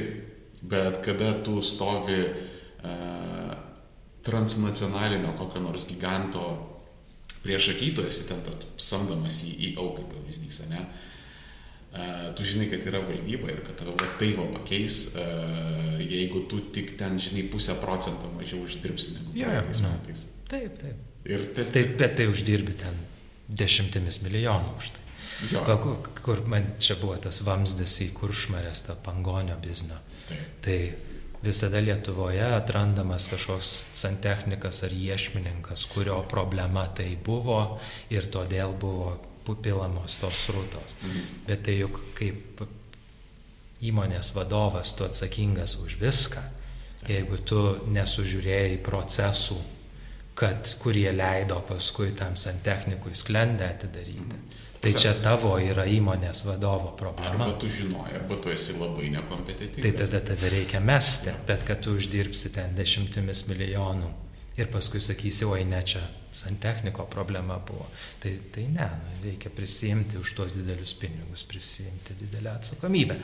Bet 0.64 1.02
kada 1.04 1.34
tu 1.44 1.58
stovi 1.60 2.22
uh, 2.24 3.50
transnacionalinio 4.24 5.34
kokio 5.36 5.60
nors 5.60 5.84
giganto 5.84 6.44
prieš 7.44 7.74
akytų, 7.74 8.06
esi 8.08 8.24
ten 8.30 8.40
samdomas 8.80 9.42
į, 9.44 9.52
į 9.52 9.74
auką 9.82 10.06
pavyzdys, 10.08 10.62
ne? 10.70 10.86
Uh, 11.94 12.32
tu 12.34 12.46
žinai, 12.48 12.70
kad 12.72 12.82
yra 12.88 13.04
valdyba 13.04 13.52
ir 13.52 13.60
kad 13.66 13.76
tave 13.78 13.92
va 13.92 14.08
taip 14.18 14.40
va 14.40 14.48
pakeis, 14.56 15.02
uh, 15.12 16.00
jeigu 16.00 16.46
tu 16.50 16.64
tik 16.74 16.96
ten, 17.00 17.20
žinai, 17.22 17.44
pusę 17.52 17.76
procento 17.84 18.32
mažiau 18.34 18.64
uždirbsi 18.64 19.18
negu 19.18 19.36
yeah, 19.36 19.52
praeitais 19.52 19.84
metais. 19.84 20.24
Taip, 20.48 20.80
taip. 20.80 21.13
Ir 21.24 21.46
tas... 21.56 21.72
Taip, 21.72 21.96
bet 22.00 22.18
tai 22.18 22.28
uždirbi 22.28 22.76
ten 22.80 22.98
dešimtimis 23.48 24.20
milijonų 24.24 24.76
už 24.78 24.92
tai. 24.94 25.02
Va, 25.52 25.76
kur, 25.80 25.96
kur 26.22 26.44
man 26.48 26.74
čia 26.82 26.96
buvo 27.00 27.16
tas 27.20 27.40
vamzdis 27.44 27.96
į 28.04 28.12
kuršmarės, 28.16 28.84
tą 28.86 28.96
pangonio 29.04 29.56
biznio. 29.60 29.98
Taip. 30.28 30.44
Tai 30.64 30.78
visada 31.44 31.80
Lietuvoje 31.82 32.44
atrandamas 32.54 33.28
kažkoks 33.32 33.72
santechnikas 33.96 34.84
ar 34.86 34.94
iešmininkas, 34.94 35.84
kurio 35.92 36.22
problema 36.30 36.86
tai 36.96 37.10
buvo 37.16 37.80
ir 38.14 38.30
todėl 38.32 38.76
buvo 38.80 39.16
pupilamos 39.44 40.16
tos 40.22 40.46
srutos. 40.46 40.96
Mhm. 41.02 41.28
Bet 41.48 41.64
tai 41.66 41.78
juk 41.82 42.00
kaip 42.16 42.64
įmonės 43.84 44.32
vadovas 44.36 44.94
tu 44.96 45.04
atsakingas 45.04 45.76
už 45.76 45.98
viską. 46.00 46.42
Jeigu 47.04 47.36
tu 47.44 47.60
nesužiūrėjai 47.92 48.78
procesų 48.80 49.58
kad 50.34 50.74
kurie 50.82 51.12
leido 51.12 51.60
paskui 51.68 52.12
tam 52.12 52.36
santechnikui 52.36 53.14
sklendę 53.14 53.68
atidaryti. 53.68 54.38
Mm. 54.38 54.62
Tai 54.84 54.92
čia 55.00 55.14
tavo 55.24 55.54
yra 55.56 55.86
įmonės 55.88 56.42
vadovo 56.44 56.90
problema. 56.98 57.46
Arba 57.46 57.54
tu 57.56 57.70
žinoji, 57.72 58.18
arba 58.18 58.36
tu 58.36 58.50
esi 58.52 58.74
labai 58.76 59.08
nekompetitingas. 59.14 59.80
Tai 59.80 59.92
tada 60.02 60.20
tave 60.28 60.50
reikia 60.52 60.80
mesti, 60.84 61.32
bet 61.46 61.64
kad 61.64 61.80
tu 61.80 61.94
uždirbsi 61.96 62.52
ten 62.52 62.76
dešimtimis 62.76 63.46
milijonų 63.48 64.10
ir 64.56 64.70
paskui 64.70 65.00
sakysi, 65.02 65.46
oi 65.48 65.64
ne 65.66 65.80
čia 65.86 66.02
santechniko 66.34 67.06
problema 67.10 67.58
buvo. 67.62 67.86
Tai, 68.22 68.32
tai 68.54 68.66
ne, 68.70 68.86
nu, 69.02 69.18
reikia 69.22 69.50
prisijimti 69.54 70.18
už 70.18 70.32
tuos 70.34 70.54
didelius 70.54 70.94
pinigus, 70.98 71.44
prisijimti 71.46 72.16
didelę 72.18 72.50
atsakomybę, 72.58 73.16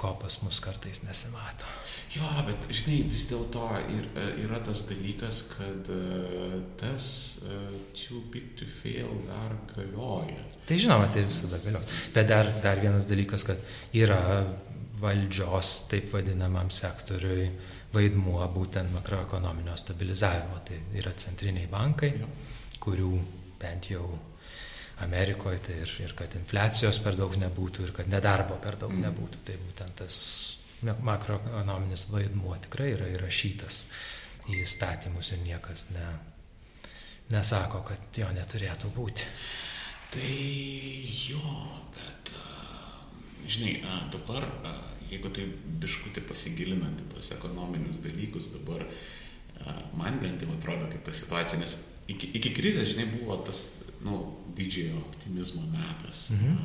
ko 0.00 0.12
pas 0.20 0.40
mus 0.44 0.60
kartais 0.60 1.02
nesimato. 1.06 1.68
Jo, 2.14 2.28
bet 2.46 2.68
žinai, 2.74 3.00
vis 3.08 3.26
dėlto 3.30 3.66
ir, 3.94 4.08
e, 4.18 4.26
yra 4.44 4.60
tas 4.66 4.82
dalykas, 4.88 5.44
kad 5.52 5.90
e, 5.94 6.60
tas 6.80 7.04
uh, 7.44 7.76
too 7.94 8.24
big 8.32 8.52
to 8.58 8.68
fail 8.68 9.12
dar 9.28 9.54
galioja. 9.74 10.40
Tai 10.66 10.80
žinoma, 10.80 11.08
tai 11.14 11.24
visada 11.28 11.60
galioja. 11.62 12.00
Bet 12.16 12.28
dar, 12.28 12.50
dar 12.64 12.82
vienas 12.82 13.06
dalykas, 13.08 13.46
kad 13.46 13.62
yra 13.96 14.20
valdžios, 15.00 15.76
taip 15.88 16.10
vadinamam 16.12 16.68
sektoriui, 16.74 17.46
vaidmuo 17.94 18.40
būtent 18.54 18.92
makroekonominio 18.94 19.76
stabilizavimo. 19.78 20.60
Tai 20.66 20.78
yra 21.00 21.12
centriniai 21.18 21.68
bankai, 21.70 22.12
kurių 22.80 23.12
bent 23.60 23.90
jau 23.92 24.06
Amerikoje 25.04 25.60
tai 25.64 25.76
ir, 25.80 25.92
ir 26.04 26.14
kad 26.16 26.34
infliacijos 26.36 27.00
per 27.04 27.16
daug 27.16 27.36
nebūtų, 27.40 27.86
ir 27.86 27.92
kad 27.96 28.10
nedarbo 28.12 28.58
per 28.60 28.76
daug 28.80 28.92
mm. 28.92 29.06
nebūtų. 29.08 29.44
Tai 29.48 29.60
būtent 29.66 30.02
tas 30.02 30.16
makroekonominis 30.82 32.06
vaidmuo 32.12 32.56
tikrai 32.64 32.92
yra 32.94 33.08
įrašytas 33.14 33.84
į 34.50 34.62
įstatymus 34.64 35.32
ir 35.34 35.42
niekas 35.44 35.88
ne, 35.94 36.06
nesako, 37.32 37.82
kad 37.88 38.20
jo 38.20 38.28
neturėtų 38.36 38.92
būti. 38.96 39.26
Tai 40.10 40.30
jo, 41.30 41.56
bet, 41.94 42.32
žinai, 43.46 43.76
dabar, 44.10 44.48
jeigu 45.10 45.32
tai 45.34 45.46
biškutį 45.82 46.24
pasigilinant 46.28 47.00
į 47.04 47.08
tos 47.14 47.32
ekonominius 47.36 48.00
dalykus, 48.04 48.50
dabar 48.54 48.86
man 49.96 50.18
bent 50.22 50.42
jau 50.42 50.50
atrodo 50.54 50.88
kaip 50.88 51.04
ta 51.04 51.14
situacija, 51.14 51.60
nes 51.60 51.76
iki, 52.08 52.30
iki 52.38 52.54
krizės, 52.56 52.92
žinai, 52.94 53.10
buvo 53.12 53.36
tas, 53.46 53.82
na, 54.00 54.10
nu, 54.10 54.20
didžiojo 54.56 55.02
optimizmo 55.02 55.66
metas. 55.70 56.28
Mhm. 56.34 56.56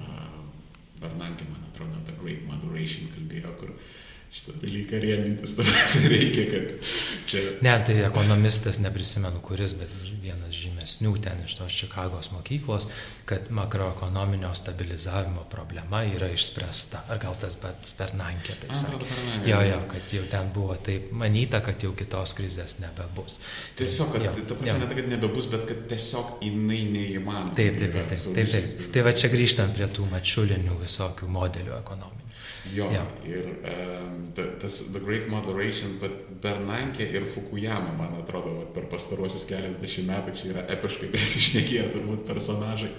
Bernankė, 1.01 1.45
man 1.51 1.65
atrodo, 1.67 1.99
apie 1.99 2.15
Great 2.21 2.45
Moderation 2.47 3.09
kalbėjo, 3.11 3.51
kur 3.59 3.73
uh, 3.73 3.89
šitą 4.35 4.55
dalyką 4.59 4.99
rėmintis, 4.99 5.55
tada 5.55 5.85
reikia, 6.11 6.45
kad 6.51 6.91
čia... 7.29 7.43
Ne, 7.63 7.75
tai 7.87 8.01
ekonomistas, 8.03 8.81
neprisimenu 8.83 9.39
kuris, 9.45 9.77
bet 9.79 9.93
vienas 10.25 10.55
žymesnių 10.57 11.13
ten 11.23 11.43
iš 11.45 11.55
tos 11.59 11.75
Čikagos 11.75 12.31
mokyklos, 12.33 12.87
kad 13.29 13.47
makroekonominio 13.53 14.51
stabilizavimo 14.57 15.45
problema 15.51 16.03
yra 16.09 16.27
išspręsta. 16.33 17.05
Ar 17.13 17.21
gal 17.21 17.37
tas 17.39 17.55
pats 17.61 17.95
Bernankė 17.99 18.57
taip 18.63 18.75
sakė? 18.79 19.07
Jo, 19.47 19.61
jo, 19.69 19.79
kad 19.91 20.15
jau 20.17 20.25
ten 20.31 20.51
buvo 20.55 20.75
taip 20.89 21.13
manyta, 21.15 21.61
kad 21.65 21.85
jau 21.85 21.93
kitos 21.97 22.35
krizės 22.37 22.79
nebebus. 22.83 23.39
Tiesiog, 23.79 24.11
kad, 24.15 24.27
jo, 24.27 24.35
ta 24.41 24.59
prasme, 24.59 24.81
ne 24.83 24.91
tai, 24.91 24.99
kad 24.99 25.09
nebebus, 25.13 25.49
bet 25.53 25.63
kad 25.69 25.87
tiesiog 25.93 26.43
jinai 26.43 26.83
neįmanoma. 26.91 27.55
Taip, 27.55 27.79
taip, 27.79 27.95
taip. 27.95 28.11
taip, 28.11 28.27
taip, 28.35 28.53
taip. 28.57 28.85
Tai 28.95 29.07
va 29.07 29.15
čia 29.15 29.31
grįžtant 29.31 29.77
prie 29.77 29.89
tų 29.95 30.09
mačiulinių 30.11 30.83
visokių 30.83 31.31
modelių 31.39 31.79
ekonominių. 31.79 32.24
Jo, 32.73 32.87
ja. 32.91 33.03
ir 33.27 33.45
um, 33.61 34.31
tas 34.33 34.79
The 34.89 34.99
Great 35.03 35.27
Moderation, 35.29 35.99
bet 36.01 36.15
Bernankė 36.41 37.05
ir 37.13 37.27
Fukuyama, 37.29 37.93
man 37.97 38.15
atrodo, 38.17 38.55
vat, 38.57 38.71
per 38.75 38.87
pastaruosius 38.89 39.45
keliasdešimt 39.49 40.09
metų 40.09 40.33
čia 40.39 40.49
yra 40.53 40.65
epiškai 40.73 41.11
prisišnekėję 41.13 41.85
turbūt 41.93 42.25
personažai. 42.29 42.91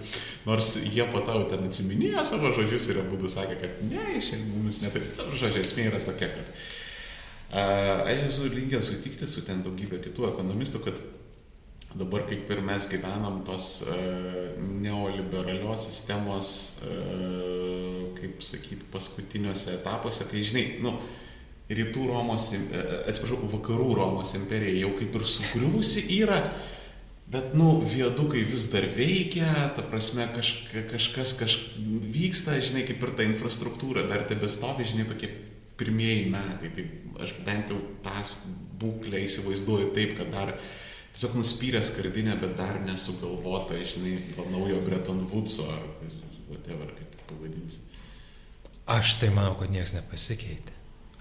Nors 0.46 0.76
jie 0.84 1.06
po 1.10 1.24
tau 1.26 1.44
ten 1.50 1.66
atsiminėjo 1.66 2.24
savo 2.28 2.54
žodžius 2.56 2.88
ir 2.92 3.02
abu 3.02 3.18
sakė, 3.32 3.58
kad 3.64 3.84
ne, 3.90 4.06
šiandien 4.20 4.54
mums 4.54 4.80
netaip. 4.84 5.08
Žodžiai 5.34 5.64
esmė 5.66 5.90
yra 5.90 6.02
tokia, 6.06 6.30
kad 6.36 6.50
uh, 6.54 8.06
aš 8.06 8.26
esu 8.30 8.50
linkęs 8.54 8.92
sutikti 8.92 9.28
su 9.30 9.42
ten 9.46 9.66
daugybė 9.66 10.00
kitų 10.06 10.30
ekonomistų, 10.30 10.84
kad 10.86 11.02
dabar 11.94 12.26
kaip 12.28 12.50
ir 12.50 12.62
mes 12.64 12.88
gyvenam 12.90 13.42
tos 13.46 13.82
uh, 13.86 14.56
neoliberalios 14.58 15.86
sistemos, 15.86 16.50
uh, 16.82 18.08
kaip 18.16 18.42
sakyti, 18.42 18.88
paskutiniuose 18.92 19.76
etapuose, 19.78 20.26
kai, 20.30 20.42
žinai, 20.46 20.66
nu, 20.84 20.96
rytų 21.66 22.06
Romos, 22.06 22.52
e, 22.54 22.82
atsiprašau, 23.10 23.40
vakarų 23.56 23.90
Romos 23.98 24.34
imperija 24.38 24.84
jau 24.84 24.92
kaip 24.98 25.16
ir 25.18 25.24
sugriuvusi 25.26 26.04
yra, 26.20 26.38
bet, 27.32 27.56
nu, 27.58 27.80
viadukai 27.82 28.44
vis 28.46 28.68
dar 28.70 28.86
veikia, 28.94 29.48
ta 29.74 29.82
prasme, 29.82 30.28
kažka, 30.34 30.86
kažkas 30.92 31.34
kaž, 31.38 31.58
vyksta, 32.14 32.60
žinai, 32.62 32.86
kaip 32.86 33.02
ir 33.02 33.14
ta 33.18 33.26
infrastruktūra 33.26 34.06
dar 34.06 34.22
tebestovi, 34.30 34.86
žinai, 34.86 35.08
tokie 35.10 35.32
pirmieji 35.76 36.30
metai. 36.32 36.70
Tai 36.76 36.86
aš 37.24 37.34
bent 37.46 37.72
jau 37.72 37.80
tą 38.04 38.16
būklę 38.80 39.22
įsivaizduoju 39.26 39.92
taip, 39.96 40.16
kad 40.20 40.30
dar 40.32 40.54
tiesiog 41.16 41.38
nuspyrė 41.40 41.80
skardinę, 41.84 42.36
bet 42.36 42.58
dar 42.58 42.76
nesugalvota, 42.84 43.78
žinai, 43.88 44.18
to 44.36 44.44
naujo 44.52 44.82
Breton 44.84 45.24
Woodso, 45.32 45.64
ar 45.72 45.84
whatever, 46.50 46.92
kaip 46.92 47.14
pavadinsi. 47.30 47.80
Aš 48.86 49.16
tai 49.22 49.30
manau, 49.34 49.54
kad 49.58 49.72
niekas 49.72 49.94
nepasikeitė. 49.96 50.74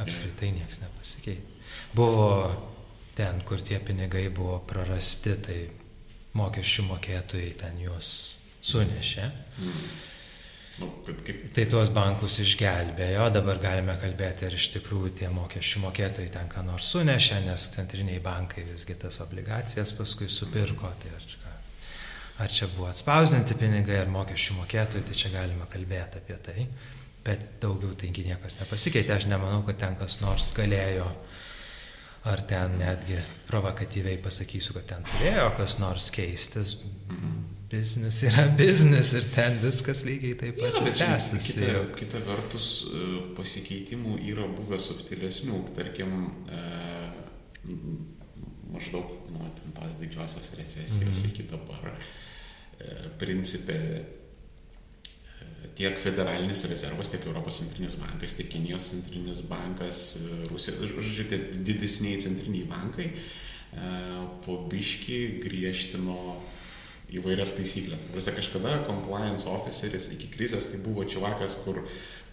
Apskritai 0.03 0.51
niekas 0.51 0.81
nepasikeitė. 0.83 1.53
Buvo 1.95 2.27
ten, 3.15 3.39
kur 3.47 3.63
tie 3.63 3.79
pinigai 3.79 4.27
buvo 4.35 4.59
prarasti, 4.67 5.37
tai 5.47 5.59
mokesčių 6.35 6.89
mokėtojai 6.91 7.53
ten 7.63 7.79
juos 7.79 8.09
sunešė. 8.67 9.29
Mm. 9.63 9.87
Nu, 10.79 10.89
kaip... 11.05 11.45
Tai 11.55 11.65
tuos 11.71 11.89
bankus 11.95 12.35
išgelbėjo, 12.43 13.29
dabar 13.31 13.61
galime 13.63 13.95
kalbėti, 14.01 14.47
ar 14.47 14.57
iš 14.57 14.67
tikrųjų 14.73 15.13
tie 15.21 15.29
mokesčių 15.31 15.83
mokėtojai 15.85 16.31
ten 16.33 16.51
ką 16.51 16.65
nors 16.67 16.89
sunešė, 16.91 17.39
nes 17.45 17.69
centriniai 17.77 18.19
bankai 18.23 18.65
visgi 18.67 18.97
tas 18.99 19.21
obligacijas 19.23 19.95
paskui 19.95 20.27
supirko. 20.31 20.91
Tai 21.01 21.13
ar, 21.15 21.55
ar 22.43 22.51
čia 22.51 22.67
buvo 22.73 22.89
atspausdinti 22.91 23.57
pinigai, 23.61 24.01
ar 24.03 24.11
mokesčių 24.11 24.59
mokėtojai, 24.59 25.07
tai 25.07 25.17
čia 25.23 25.31
galima 25.37 25.69
kalbėti 25.71 26.19
apie 26.23 26.39
tai. 26.49 26.67
Bet 27.25 27.47
daugiau 27.63 27.95
taigi 27.97 28.27
niekas 28.27 28.59
nepasikeitė, 28.59 29.15
aš 29.15 29.29
nemanau, 29.31 29.63
kad 29.65 29.79
ten 29.81 29.95
kas 29.97 30.19
nors 30.21 30.51
galėjo 30.53 31.07
ar 32.25 32.41
ten 32.49 32.79
netgi 32.81 33.19
provokatyviai 33.47 34.17
pasakysiu, 34.21 34.75
kad 34.79 34.87
ten 34.89 35.07
turėjo 35.07 35.49
kas 35.57 35.77
nors 35.81 36.09
keistis. 36.13 36.75
Biznis 37.71 38.21
yra 38.27 38.45
biznis 38.59 39.13
ir 39.17 39.27
ten 39.33 39.57
viskas 39.63 40.03
lygiai 40.07 40.37
taip 40.39 40.59
pat 40.61 40.75
ja, 40.77 40.83
tęsiasi. 40.89 41.53
Kita, 41.53 41.85
kita 42.01 42.21
vertus, 42.25 42.67
e, 42.89 43.05
pasikeitimų 43.37 44.19
yra 44.31 44.47
buvę 44.57 44.79
subtilesnių. 44.81 45.61
Tarkim, 45.77 46.13
e, 46.49 46.61
maždaug 48.75 49.31
nuo 49.33 49.49
tos 49.77 49.97
didžiosios 50.01 50.51
recesijos 50.59 51.23
mm 51.23 51.31
iki 51.31 51.47
dabar 51.49 51.95
e, 51.95 51.97
principė 53.19 53.79
tiek 55.75 55.97
federalinis 55.99 56.63
rezervas, 56.69 57.09
tiek 57.11 57.25
Europos 57.27 57.59
centrinis 57.59 57.97
bankas, 57.99 58.35
tiek 58.37 58.47
Kinijos 58.51 58.91
centrinis 58.93 59.41
bankas, 59.49 60.03
Rusijos, 60.51 60.93
žodžiu, 60.95 61.25
tie 61.31 61.39
didesniai 61.67 62.21
centriniai 62.23 62.67
bankai 62.69 63.09
e, 63.11 63.17
po 64.45 64.61
biški 64.71 65.41
griežtino 65.43 66.37
įvairias 67.13 67.53
taisyklės. 67.55 68.07
Visi 68.15 68.33
kažkada 68.35 68.79
compliance 68.87 69.49
officeris 69.51 70.09
iki 70.15 70.29
krizės 70.33 70.69
tai 70.71 70.79
buvo 70.81 71.05
čiavakas, 71.07 71.59
kur 71.65 71.83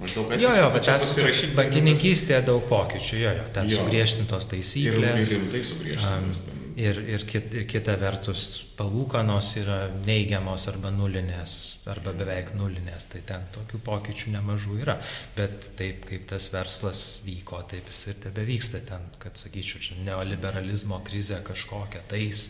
maždaug... 0.00 0.32
Jo, 0.40 0.54
jo, 0.56 0.72
bet 0.74 0.88
tas 0.88 1.12
bankininkystėje 1.58 2.42
daug 2.48 2.64
pokyčių, 2.70 3.20
jo, 3.20 3.36
jo, 3.38 3.46
ten 3.54 3.70
jo. 3.70 3.82
sugriežtintos 3.82 4.48
taisyklės. 4.50 5.22
Ir 5.28 5.38
rimtai 5.38 5.64
sugriežtintos. 5.68 6.42
Um, 6.48 6.62
ir, 6.80 7.00
ir 7.14 7.24
kit, 7.28 7.54
kita 7.68 7.96
vertus 8.00 8.46
palūkanos 8.78 9.50
yra 9.60 9.78
neigiamos 10.06 10.66
arba 10.72 10.92
nulinės, 10.94 11.54
arba 11.92 12.14
beveik 12.16 12.54
nulinės, 12.56 13.10
tai 13.12 13.22
ten 13.28 13.44
tokių 13.54 13.82
pokyčių 13.86 14.32
nemažų 14.36 14.78
yra. 14.82 14.96
Bet 15.36 15.72
taip 15.78 16.06
kaip 16.08 16.24
tas 16.32 16.48
verslas 16.54 17.04
vyko, 17.26 17.60
taip 17.70 17.92
jis 17.92 18.06
ir 18.12 18.22
tebe 18.26 18.46
vyksta 18.48 18.82
ten, 18.88 19.04
kad 19.22 19.36
sakyčiau, 19.40 19.84
čia 19.84 20.00
neoliberalizmo 20.06 21.02
krizė 21.06 21.42
kažkokia 21.46 22.04
tais 22.10 22.48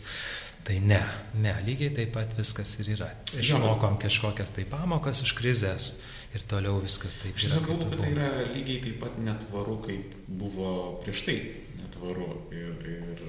Tai 0.63 0.75
ne, 0.79 0.99
ne, 1.43 1.53
lygiai 1.65 1.91
taip 1.91 2.13
pat 2.15 2.35
viskas 2.37 2.77
ir 2.79 2.93
yra. 2.95 3.09
Išmokom 3.35 3.97
kažkokias 3.99 4.53
tai 4.55 4.63
pamokas 4.69 5.25
iš 5.25 5.33
krizės 5.35 5.89
ir 6.31 6.45
toliau 6.47 6.77
viskas 6.83 7.17
taip 7.19 7.35
yra. 7.35 7.57
Aš 7.59 7.65
kalbu, 7.67 7.89
kad 7.91 7.99
tai 7.99 8.11
yra 8.13 8.29
lygiai 8.53 8.79
taip 8.85 9.01
pat 9.03 9.17
netvaru, 9.19 9.79
kaip 9.83 10.13
buvo 10.27 10.69
prieš 11.03 11.25
tai 11.27 11.37
netvaru. 11.81 12.29
Ir, 12.55 12.87
ir... 12.93 13.25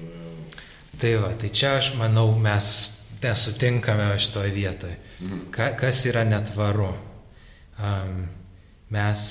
Tai 0.95 1.11
va, 1.25 1.33
tai 1.35 1.51
čia 1.51 1.75
aš 1.81 1.91
manau, 1.99 2.29
mes 2.39 2.71
nesutinkame 3.25 4.07
šitoje 4.21 4.55
vietoje. 4.55 4.97
Mhm. 5.19 5.45
Ka, 5.51 5.73
kas 5.79 6.05
yra 6.07 6.23
netvaru? 6.27 6.93
Um, 7.75 8.27
mes 8.95 9.21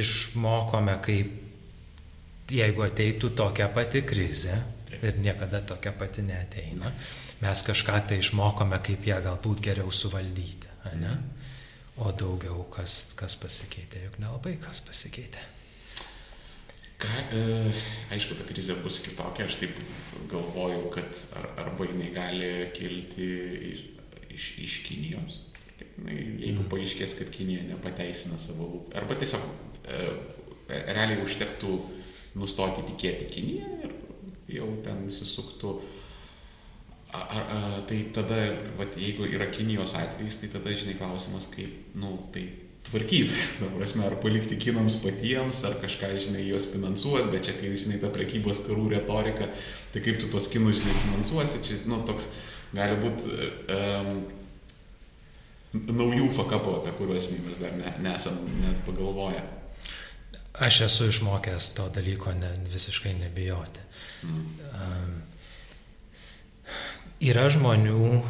išmokome, 0.00 0.96
kaip 1.04 2.50
jeigu 2.50 2.84
ateitų 2.86 3.34
tokia 3.36 3.68
pati 3.74 4.00
krizė, 4.06 4.56
ir 5.02 5.18
niekada 5.22 5.60
tokia 5.66 5.92
pati 5.92 6.22
neteina. 6.22 6.92
Mes 7.40 7.62
kažką 7.64 8.00
tai 8.08 8.18
išmokome, 8.20 8.76
kaip 8.84 9.06
ją 9.08 9.20
galbūt 9.24 9.62
geriau 9.64 9.92
suvaldyti. 9.94 10.68
Ne? 11.00 11.14
O 12.00 12.12
daugiau 12.16 12.64
kas, 12.72 13.14
kas 13.16 13.36
pasikeitė, 13.40 14.04
juk 14.06 14.20
nelabai 14.20 14.54
kas 14.60 14.82
pasikeitė. 14.84 15.42
Ką, 17.00 17.08
e, 17.32 17.42
aišku, 18.12 18.36
ta 18.36 18.44
krizė 18.44 18.76
bus 18.84 18.98
kitokia, 19.00 19.46
aš 19.48 19.56
taip 19.62 19.78
galvojau, 20.28 20.82
kad 20.92 21.16
ar, 21.40 21.46
arba 21.64 21.86
jinai 21.88 22.10
gali 22.12 22.50
kilti 22.76 23.28
iš, 23.70 23.86
iš, 24.36 24.48
iš 24.66 24.74
Kinijos, 24.84 25.38
jeigu 25.80 26.58
mm. 26.58 26.68
paaiškės, 26.72 27.16
kad 27.16 27.32
Kinija 27.32 27.64
nepateisina 27.70 28.36
savo 28.40 28.68
lūkesčių, 28.68 28.98
arba 29.00 29.16
tiesiog 29.22 29.48
e, 29.48 30.02
realiai 30.92 31.24
užtektų 31.24 31.72
nustoti 32.40 32.84
tikėti 32.92 33.30
Kiniją 33.32 33.72
ir 33.80 33.96
jau 34.60 34.68
ten 34.84 35.06
įsisuktų. 35.08 35.74
Ar, 37.10 37.44
ar, 37.50 37.78
tai 37.90 38.04
tada, 38.14 38.38
vat, 38.78 38.94
jeigu 38.94 39.26
yra 39.26 39.48
Kinijos 39.50 39.96
atvejais, 39.98 40.36
tai 40.38 40.50
tada, 40.52 40.74
žinai, 40.78 40.94
klausimas, 40.98 41.48
kaip, 41.50 41.72
na, 41.94 42.06
nu, 42.06 42.18
tai 42.34 42.44
tvarkyti, 42.86 43.34
prasme, 43.76 44.04
ar 44.06 44.16
palikti 44.22 44.58
kinams 44.60 44.98
patiems, 45.02 45.62
ar 45.66 45.78
kažką, 45.82 46.12
žinai, 46.22 46.44
juos 46.48 46.68
finansuoti, 46.70 47.30
bet 47.32 47.48
čia, 47.48 47.56
kai, 47.58 47.72
žinai, 47.78 48.00
ta 48.02 48.10
prekybos 48.14 48.62
karų 48.66 48.88
retorika, 48.94 49.50
tai 49.94 50.02
kaip 50.04 50.20
tu 50.22 50.30
tos 50.32 50.48
kinus, 50.52 50.82
žinai, 50.82 50.96
finansuosi, 51.02 51.62
čia, 51.66 51.80
nu, 51.90 52.02
toks 52.06 52.30
gali 52.74 52.98
būti 53.02 53.34
um, 53.74 54.12
naujų 55.74 56.28
fakapų, 56.34 56.76
apie 56.80 56.94
kuriuos, 56.98 57.26
žinai, 57.26 57.42
mes 57.46 57.58
dar 57.62 57.74
ne, 57.78 57.94
nesam 58.06 58.38
net 58.62 58.82
pagalvoję. 58.86 59.42
Aš 60.60 60.80
esu 60.88 61.06
išmokęs 61.08 61.70
to 61.76 61.86
dalyko 61.94 62.34
ne, 62.36 62.50
visiškai 62.72 63.14
nebijoti. 63.16 63.84
Mm. 64.26 64.46
Um, 64.74 65.19
yra 67.20 67.46
žmonių, 67.52 68.20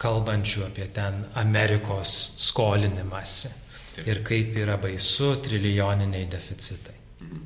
kalbančių 0.00 0.66
apie 0.66 0.88
ten 0.94 1.22
Amerikos 1.38 2.34
skolinimąsi 2.48 3.50
Taip. 3.94 4.06
ir 4.10 4.22
kaip 4.26 4.56
yra 4.58 4.76
baisu 4.80 5.34
trilijoniniai 5.44 6.26
deficitai. 6.30 6.96
Mm. 7.22 7.44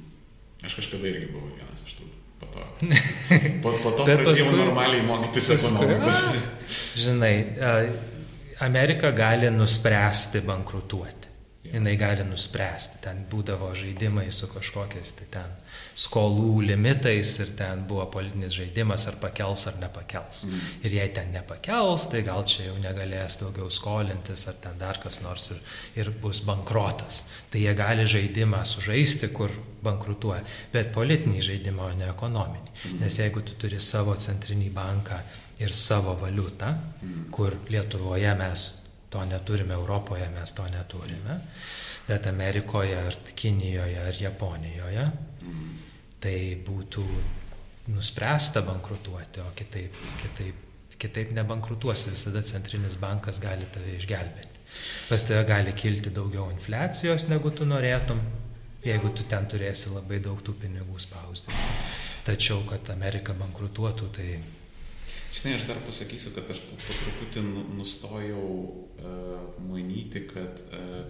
Aš 0.65 0.79
kažkada 0.81 1.11
irgi 1.11 1.29
buvau 1.33 1.53
vienas 1.53 1.85
iš 1.85 1.99
tų. 1.99 2.09
Po 2.39 2.49
to, 2.55 2.65
po, 3.63 3.75
po 3.85 3.93
to 3.93 4.07
pradėjau 4.09 4.33
paskui, 4.33 4.57
normaliai 4.63 5.05
mokytis 5.07 5.53
ekonomikos. 5.59 6.25
Žinai, 7.05 7.35
Amerika 8.65 9.13
gali 9.15 9.51
nuspręsti 9.55 10.43
bankrutuoti. 10.47 11.18
Jinai 11.73 11.97
gali 12.01 12.25
nuspręsti. 12.25 13.01
Ten 13.05 13.25
būdavo 13.31 13.69
žaidimai 13.77 14.29
su 14.33 14.49
kažkokiais 14.51 15.13
tai 15.19 15.27
ten 15.33 15.57
skolų 15.99 16.63
limitais 16.69 17.35
ir 17.43 17.53
ten 17.59 17.83
buvo 17.89 18.07
politinis 18.13 18.55
žaidimas, 18.57 19.07
ar 19.11 19.19
pakels 19.21 19.67
ar 19.69 19.77
nepakels. 19.83 20.45
Mm. 20.47 20.63
Ir 20.89 20.97
jei 20.99 21.09
ten 21.15 21.33
nepakels, 21.35 22.09
tai 22.13 22.23
gal 22.27 22.47
čia 22.49 22.69
jau 22.71 22.79
negalės 22.83 23.39
daugiau 23.43 23.69
skolintis, 23.73 24.47
ar 24.49 24.57
ten 24.63 24.79
dar 24.81 25.01
kas 25.03 25.21
nors 25.25 25.51
ir, 25.53 25.61
ir 25.99 26.13
bus 26.23 26.41
bankrotas. 26.47 27.25
Tai 27.53 27.63
jie 27.63 27.75
gali 27.77 28.07
žaidimą 28.09 28.65
sužaisti, 28.69 29.33
kur 29.35 29.53
bankrutuoja, 29.85 30.43
bet 30.73 30.93
politinį 30.95 31.45
žaidimą, 31.51 31.93
o 31.93 31.99
ne 31.99 32.09
ekonominį. 32.13 32.73
Mm. 32.73 32.99
Nes 33.05 33.21
jeigu 33.21 33.45
tu 33.45 33.59
turi 33.61 33.81
savo 33.83 34.17
centrinį 34.17 34.73
banką 34.75 35.21
ir 35.59 35.75
savo 35.75 36.15
valiutą, 36.19 36.73
mm. 37.03 37.31
kur 37.35 37.59
Lietuvoje 37.69 38.35
mes 38.39 38.69
To 39.09 39.25
neturime 39.25 39.75
Europoje, 39.75 40.29
mes 40.35 40.53
to 40.53 40.67
neturime. 40.69 41.41
Bet 42.09 42.27
Amerikoje, 42.27 42.97
ar 43.07 43.17
Kinijoje, 43.35 44.01
ar 44.05 44.17
Japonijoje 44.21 45.11
tai 46.19 46.39
būtų 46.67 47.05
nuspręsta 47.95 48.63
bankrutuoti, 48.67 49.41
o 49.41 49.53
kitaip, 49.57 49.95
kitaip, 50.23 50.65
kitaip 50.99 51.33
nebankrutuosi. 51.37 52.13
Visada 52.13 52.43
centrinis 52.43 52.99
bankas 53.01 53.41
gali 53.41 53.69
tave 53.73 53.95
išgelbėti. 53.97 54.65
Pas 55.09 55.25
tave 55.25 55.45
gali 55.49 55.73
kilti 55.73 56.13
daugiau 56.13 56.51
infliacijos, 56.53 57.29
negu 57.31 57.53
tu 57.55 57.65
norėtum, 57.69 58.21
jeigu 58.85 59.13
tu 59.17 59.25
ten 59.31 59.47
turėsi 59.49 59.95
labai 59.95 60.21
daug 60.25 60.43
tų 60.45 60.55
pinigų 60.61 61.01
spausdinti. 61.01 61.77
Tačiau, 62.29 62.61
kad 62.69 62.91
Amerika 62.93 63.33
bankrutuotų, 63.33 64.11
tai 64.13 64.29
Žinai, 65.39 65.55
aš 65.55 65.69
dar 65.69 65.79
pasakysiu, 65.87 66.33
kad 66.35 66.51
aš 66.51 66.61
po, 66.67 66.77
truputį 66.89 67.45
nu, 67.47 67.65
nustojau 67.79 68.43
uh, 68.43 69.41
manyti, 69.69 70.25
kad 70.27 70.63
uh, 70.75 71.05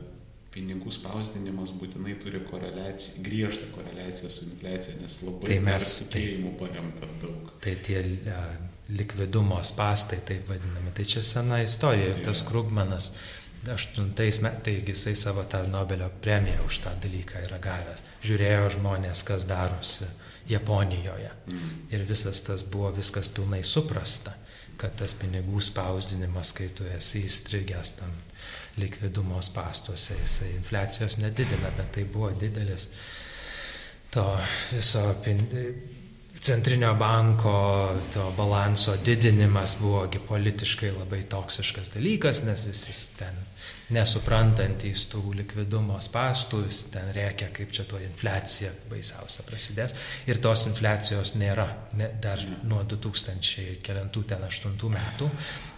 pinigų 0.52 0.92
spausdinimas 0.92 1.72
būtinai 1.76 2.16
turi 2.22 2.40
koreliaciją, 2.48 3.22
griežtą 3.24 3.70
koreliaciją 3.74 4.30
su 4.32 4.46
infliacija, 4.48 4.96
nes 5.00 5.18
labai 5.24 5.50
Tai 5.50 5.58
mes- 5.66 5.90
tikėjimų 6.02 6.54
paremta 6.60 7.08
daug. 7.22 7.50
Tai 7.64 7.74
tie 7.84 7.98
a, 8.32 8.38
likvidumo 8.88 9.60
spastai, 9.64 10.22
taip 10.24 10.48
vadinami. 10.48 10.94
Tai 10.96 11.04
čia 11.08 11.22
sena 11.22 11.60
istorija. 11.64 12.14
Ir 12.14 12.24
tas. 12.24 12.42
Krugmanas 12.48 13.12
aštuntais 13.68 14.40
metais, 14.44 14.84
jisai 14.86 15.14
savo 15.18 15.44
tą 15.44 15.64
Nobelio 15.68 16.08
premiją 16.24 16.64
už 16.64 16.80
tą 16.84 16.94
dalyką 17.02 17.44
yra 17.48 17.58
gavęs. 17.62 18.04
Žiūrėjo 18.24 18.70
žmonės, 18.78 19.24
kas 19.28 19.44
darosi 19.50 20.08
Japonijoje. 20.48 21.30
Mm. 21.46 21.70
Ir 21.92 22.04
visas 22.08 22.40
tas 22.42 22.64
buvo 22.64 22.90
viskas 22.96 23.28
pilnai 23.28 23.62
suprasta, 23.64 24.32
kad 24.78 24.94
tas 24.96 25.14
pinigų 25.18 25.60
spausdinimas, 25.64 26.52
kai 26.56 26.68
tu 26.74 26.86
esi 26.96 27.24
įstrigęs 27.26 27.94
tam 27.98 28.14
likvidumo 28.78 29.42
spastuose, 29.42 30.16
jisai 30.22 30.52
infliacijos 30.54 31.18
nedidina, 31.18 31.72
bet 31.76 31.92
tai 31.96 32.04
buvo 32.04 32.30
didelis 32.40 32.88
to 34.14 34.24
viso 34.72 35.14
pin... 35.24 35.46
centrinio 36.40 36.94
banko 36.94 37.98
to 38.14 38.32
balanso 38.36 38.96
didinimas 39.04 39.76
buvogi 39.80 40.20
politiškai 40.28 40.92
labai 40.94 41.24
toksiškas 41.26 41.90
dalykas, 41.96 42.44
nes 42.46 42.66
visi 42.66 42.94
ten 43.18 43.34
nesuprantantys 43.94 45.06
tų 45.08 45.32
likvidumo 45.38 45.96
spastų, 46.04 46.60
vis 46.66 46.82
ten 46.92 47.08
reikia, 47.16 47.48
kaip 47.54 47.72
čia 47.74 47.86
to 47.88 48.00
infliacija 48.02 48.72
baisiausia 48.90 49.44
prasidės. 49.48 49.94
Ir 50.28 50.40
tos 50.44 50.66
infliacijos 50.68 51.34
nėra, 51.40 51.66
ne, 51.98 52.10
dar 52.22 52.42
nuo 52.68 52.82
2000 52.88 53.78
kelintų 53.84 54.24
ten 54.28 54.44
8 54.44 54.76
metų, 54.94 55.30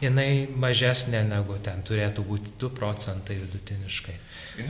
jinai 0.03 0.49
mažesnė 0.51 1.23
negu 1.29 1.59
ten 1.63 1.85
turėtų 1.87 2.27
būti 2.27 2.57
2 2.61 2.73
procentai 2.77 3.39
vidutiniškai. 3.45 4.17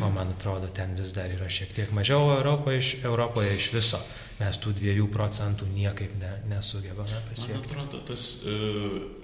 O 0.04 0.10
man 0.12 0.34
atrodo, 0.36 0.68
ten 0.68 0.92
vis 0.98 1.14
dar 1.16 1.32
yra 1.32 1.48
šiek 1.50 1.72
tiek 1.74 1.94
mažiau 1.96 2.34
Europoje 2.36 2.82
iš, 2.82 2.92
Europoje 3.04 3.56
iš 3.56 3.72
viso. 3.74 4.02
Mes 4.40 4.56
tų 4.60 4.72
2 4.78 5.08
procentų 5.12 5.66
niekaip 5.72 6.14
ne, 6.20 6.36
nesugebame 6.48 7.12
Man 7.12 7.26
pasiekti. 7.28 7.72
atrodo, 7.72 8.00
tas 8.08 8.28
uh, 8.44 9.19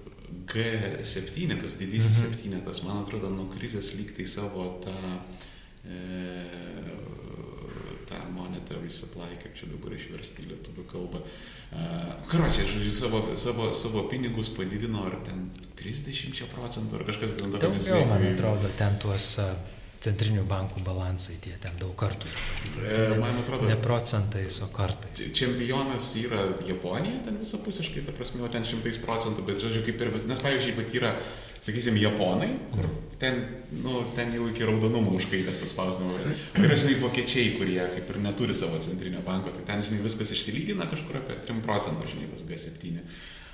G7, 0.46 1.60
tas 1.60 1.76
didysis 1.78 2.20
mhm. 2.20 2.22
septynetas, 2.22 2.82
man 2.86 3.02
atrodo, 3.02 3.30
nuo 3.34 3.48
krizės 3.52 3.92
lygtai 3.98 4.26
savo 4.30 4.68
tą, 4.84 4.94
e, 5.86 6.00
tą 8.06 8.20
monetary 8.34 8.92
supply, 8.94 9.34
kaip 9.42 9.54
čia 9.58 9.68
dabar 9.70 9.94
išversti 9.96 10.44
į 10.44 10.50
lietuvių 10.52 10.84
kalbą. 10.90 11.22
Uh, 11.66 12.12
Karočią, 12.30 12.62
žodžiu, 12.70 12.92
savo, 12.94 13.22
savo, 13.34 13.72
savo 13.74 14.04
pinigus 14.10 14.52
padidino 14.54 15.02
ar 15.08 15.18
ten 15.26 15.48
30 15.78 16.46
procentų 16.52 17.00
ar 17.00 17.06
kažkas 17.08 17.34
ten 17.40 17.54
tokiamis 17.54 17.88
Daugiau, 17.90 18.06
man 18.12 18.26
atrodo, 18.30 18.70
ten 18.78 19.00
tuos 19.02 19.32
a, 19.42 19.50
centrinių 20.07 20.44
bankų 20.48 20.82
balansai 20.86 21.36
tie 21.44 21.54
ten 21.62 21.74
daug 21.80 21.94
kartų 21.98 22.30
yra 22.30 22.44
padidinti. 22.50 22.84
E, 23.14 23.18
man 23.22 23.40
atrodo, 23.42 23.68
Ne 23.70 23.76
procentais, 23.82 24.61
o 24.64 24.68
kartais. 24.72 25.24
Čempionas 25.36 26.12
yra 26.22 26.46
Japonija, 26.68 27.20
ten 27.26 27.40
visapusiškai, 27.42 28.07
ta 28.07 28.14
prasme, 28.16 28.42
o 28.46 28.50
ten 28.52 28.64
šimtais 28.68 29.00
procentų, 29.02 29.44
bet, 29.48 29.61
žodžiu, 29.64 29.82
kaip 29.88 30.07
ir, 30.07 30.14
vis- 30.14 30.26
nes, 30.30 30.42
pavyzdžiui, 30.44 30.76
pat 30.78 30.94
yra, 31.00 31.12
sakysim, 31.66 31.96
Japonai, 31.98 32.50
kur 32.74 32.86
ten, 33.18 33.40
nu, 33.82 34.04
ten 34.14 34.34
jau 34.36 34.46
iki 34.52 34.66
raudonumo 34.68 35.14
užkaitęs 35.18 35.62
tas 35.62 35.72
spausdinimo. 35.74 36.18
O 36.20 36.62
yra, 36.62 36.76
žinai, 36.78 36.98
vokiečiai, 37.02 37.57
kurie 37.59 37.80
kaip 37.96 38.12
ir 38.12 38.20
neturi 38.22 38.54
savo 38.54 38.78
centrinio 38.84 39.22
banko, 39.26 39.50
tai 39.57 39.64
ten, 39.72 39.82
žinai, 39.88 40.02
viskas 40.04 40.30
išsilygina 40.36 40.86
kažkur 40.92 41.18
apie 41.24 41.40
3 41.48 41.64
procentų, 41.66 42.07
žinai, 42.12 42.28
tas 42.34 42.44
G7. 42.46 43.00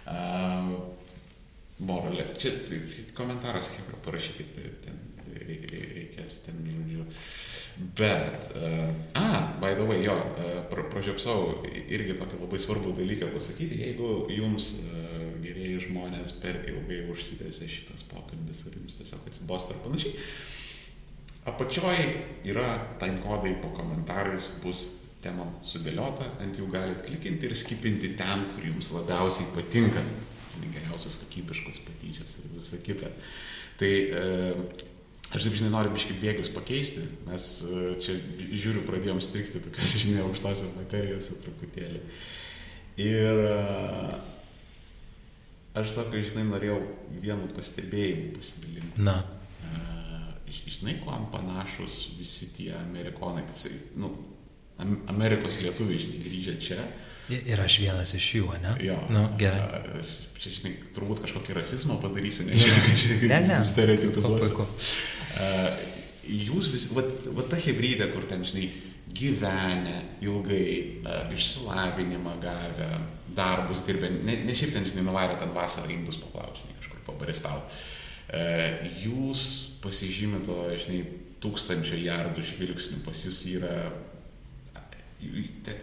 Uh, 0.03 0.75
moralės. 1.83 2.35
Čia 2.39 2.53
tai, 2.69 2.81
komentaras, 3.17 3.71
kaip 3.75 3.95
parašykit, 4.05 4.53
tai 4.57 4.69
ten 4.85 4.99
reikės 5.49 6.39
ten, 6.47 6.63
žodžiu. 6.67 7.07
Bet, 7.99 8.51
uh, 8.57 8.93
a, 9.19 9.29
by 9.63 9.75
the 9.79 9.87
way, 9.89 10.03
jo, 10.05 10.15
uh, 10.15 10.55
pra, 10.71 10.87
pražiopsau 10.93 11.63
irgi 11.67 12.17
tokį 12.19 12.41
labai 12.45 12.61
svarbų 12.63 12.95
dalyką 12.99 13.33
pasakyti, 13.35 13.81
jeigu 13.87 14.13
jums 14.33 14.75
uh, 14.81 15.13
gerieji 15.43 15.87
žmonės 15.89 16.37
per 16.43 16.63
ilgai 16.71 17.03
užsitęsė 17.13 17.69
šitas 17.71 18.05
pokalbis 18.11 18.65
ar 18.69 18.77
jums 18.79 18.99
tiesiog 19.01 19.31
atsibosta 19.31 19.75
ir 19.75 19.85
panašiai, 19.87 20.27
apačioj 21.51 22.03
yra 22.53 22.69
time 23.01 23.23
kodai 23.25 23.57
po 23.63 23.73
komentarais 23.75 24.51
bus 24.63 24.87
temam 25.23 25.55
sudėliota, 25.67 26.27
ant 26.43 26.59
jų 26.59 26.69
galite 26.73 27.07
klikinti 27.07 27.49
ir 27.49 27.57
skipinti 27.59 28.13
ten, 28.19 28.43
kur 28.55 28.67
jums 28.67 28.91
labiausiai 28.95 29.51
patinka. 29.55 30.03
Geriausios 30.63 31.17
kokybiškos 31.23 31.81
patyčios 31.87 32.35
ir 32.39 32.51
visa 32.53 32.79
kita. 32.85 33.09
Tai 33.81 33.91
e, 33.91 34.25
aš 35.33 35.47
taip 35.47 35.55
žinai 35.59 35.71
noriu 35.73 35.93
biškai 35.95 36.17
bėgius 36.21 36.51
pakeisti, 36.53 37.07
mes 37.29 37.47
e, 37.65 37.83
čia 38.05 38.17
žiūriu 38.53 38.83
pradėjom 38.89 39.21
strikti 39.25 39.63
tokios, 39.65 39.95
žinai, 40.05 40.23
aukštose 40.27 40.69
materijose 40.77 41.39
truputėlį. 41.45 42.03
Ir 43.01 43.43
e, 43.49 43.57
aš 45.81 45.95
tokio, 45.97 46.21
žinai, 46.27 46.45
norėjau 46.51 46.81
vienu 47.23 47.49
pastebėjimu 47.57 48.35
pasidalinti. 48.39 49.07
Na, 49.09 49.21
E, 49.63 50.01
Žinai, 50.53 50.99
kuo 51.01 51.15
panašus 51.33 52.11
visi 52.19 52.51
tie 52.53 52.73
amerikonai, 52.77 53.45
taip, 53.49 53.95
nu, 53.97 54.11
Am- 54.83 54.99
Amerikos 55.09 55.57
lietuviai, 55.63 56.01
žinai, 56.03 56.19
grįžę 56.27 56.55
čia. 56.61 56.83
i- 56.83 57.22
ir 57.53 57.61
aš 57.65 57.79
vienas 57.83 58.13
iš 58.19 58.27
jų, 58.39 58.51
ne? 58.63 58.75
Jo. 58.85 58.99
Nu, 59.13 59.25
gerai. 59.41 59.83
Čia, 60.43 60.51
žinai, 60.59 60.73
turbūt 60.97 61.21
kažkokį 61.25 61.55
rasizmą 61.59 61.97
padarysiu, 62.03 62.47
nežinau, 62.49 62.81
kad 62.87 62.99
čia 62.99 63.19
Ne, 63.31 63.41
ne. 63.49 63.59
stereotipizuosiu. 63.67 64.67
A, 65.39 65.51
Jūs 66.23 66.69
visi, 66.71 66.89
va, 66.95 67.03
va 67.35 67.43
ta 67.51 67.59
hybrida, 67.59 68.07
kur 68.13 68.23
ten, 68.31 68.45
žinai, 68.47 68.69
gyvenę 69.13 69.97
ilgai, 70.23 70.67
a, 71.03 71.17
išsilavinimą 71.35 72.37
gavę, 72.43 72.91
darbus 73.35 73.83
dirbę, 73.87 74.11
ne, 74.23 74.37
ne 74.47 74.55
šiaip 74.55 74.75
ten, 74.77 74.87
žinai, 74.87 75.03
nuvarę 75.09 75.35
ten 75.41 75.51
vasarą 75.57 75.91
indus 75.95 76.19
paplaučinį 76.23 76.77
kažkur 76.79 77.03
pabaristau. 77.09 77.63
Jūs 79.03 79.43
pasižymė 79.83 80.39
to, 80.47 80.55
žinai, 80.81 81.03
tūkstančio 81.43 81.99
jardų 81.99 82.45
žvilgsnių, 82.53 83.01
pas 83.05 83.19
jūs 83.27 83.43
yra 83.51 83.75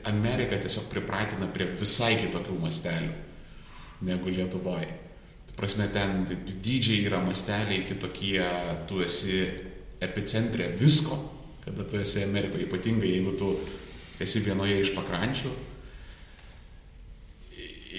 Amerika 0.09 0.57
tiesiog 0.59 0.89
pripratina 0.91 1.47
prie 1.53 1.69
visai 1.79 2.15
kitokių 2.19 2.57
mastelių 2.59 3.13
negu 4.07 4.31
Lietuvoje. 4.31 4.91
Tai 5.49 5.55
prasme, 5.57 5.89
ten 5.93 6.23
dydžiai 6.27 7.03
yra 7.07 7.21
masteliai 7.23 7.83
kitokie, 7.87 8.43
tu 8.87 9.01
esi 9.03 9.41
epicentrė 10.03 10.69
visko, 10.79 11.17
kada 11.65 11.87
tu 11.87 11.99
esi 11.99 12.23
Amerikoje, 12.23 12.67
ypatingai 12.67 13.11
jeigu 13.11 13.35
tu 13.39 13.49
esi 14.23 14.43
vienoje 14.43 14.79
iš 14.83 14.93
pakrančių. 14.95 15.51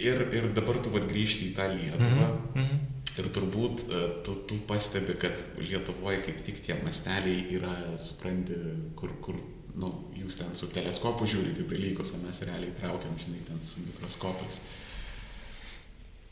Ir, 0.00 0.22
ir 0.32 0.48
dabar 0.56 0.78
tu 0.80 0.92
vad 0.94 1.04
grįžti 1.10 1.50
į 1.50 1.54
tą 1.58 1.68
Lietuvą. 1.74 2.30
Mhm, 2.30 2.62
mhm. 2.62 2.86
Ir 3.20 3.26
turbūt 3.34 3.82
e, 3.90 4.00
tu, 4.24 4.36
tu 4.48 4.56
pastebi, 4.68 5.16
kad 5.20 5.40
Lietuvoje 5.58 6.22
kaip 6.24 6.44
tik 6.46 6.60
tie 6.64 6.76
masteliai 6.80 7.42
yra, 7.58 7.74
supranti, 8.00 8.56
kur, 8.96 9.12
kur 9.24 9.40
nu, 9.78 9.90
jūs 10.16 10.38
ten 10.40 10.54
su 10.58 10.68
teleskopu 10.72 11.28
žiūrite 11.28 11.66
dalykus, 11.70 12.14
o 12.14 12.20
mes 12.22 12.42
realiai 12.46 12.74
traukiam, 12.78 13.14
žinai, 13.20 13.42
ten 13.48 13.60
su 13.64 13.82
mikroskopais. 13.84 14.58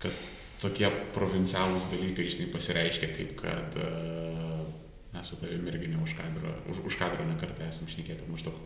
Kad 0.03 0.15
tokie 0.63 0.91
provincialūs 1.15 1.91
dalykai, 1.93 2.27
žinai, 2.33 2.49
pasireiškia 2.55 3.11
kaip, 3.15 3.37
kad 3.39 3.79
uh, 3.83 4.65
mes 5.15 5.31
su 5.31 5.39
tavimi 5.41 5.71
irgi 5.73 5.93
ne 5.93 6.03
už 6.03 6.17
kadro, 6.19 6.55
už, 6.71 6.83
už 6.91 6.99
kadro 7.01 7.27
nekartą 7.29 7.69
esam 7.69 7.91
šnekėti 7.91 8.27
maždaug. 8.31 8.59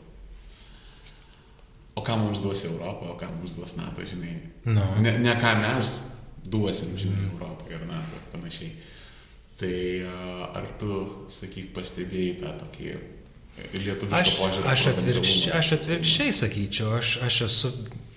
O 1.93 2.01
ką 2.01 2.17
mums 2.17 2.41
duos 2.41 2.65
Europą, 2.65 3.13
o 3.13 3.19
ką 3.21 3.29
mums 3.35 3.53
duos 3.53 3.77
NATO, 3.77 4.05
žinai. 4.09 4.39
Nu. 4.65 4.85
Ne, 5.05 5.19
ne 5.21 5.35
ką 5.37 5.53
mes 5.61 5.93
duosim, 6.49 6.97
žinai, 6.97 7.29
Europai 7.29 7.77
ir 7.77 7.85
NATO 7.89 8.17
ir 8.17 8.29
panašiai. 8.33 8.73
Tai 9.61 9.75
a, 10.09 10.15
ar 10.59 10.71
tu, 10.81 10.95
sakyk, 11.31 11.75
pastebėjai 11.77 12.39
tą 12.41 12.55
tokį 12.65 12.95
Aš, 13.53 14.33
aš, 14.65 14.87
atvirkščiai, 14.95 15.53
aš 15.59 15.75
atvirkščiai 15.77 16.33
sakyčiau, 16.33 16.95
aš, 16.97 17.19
aš 17.27 17.43
esu 17.49 17.73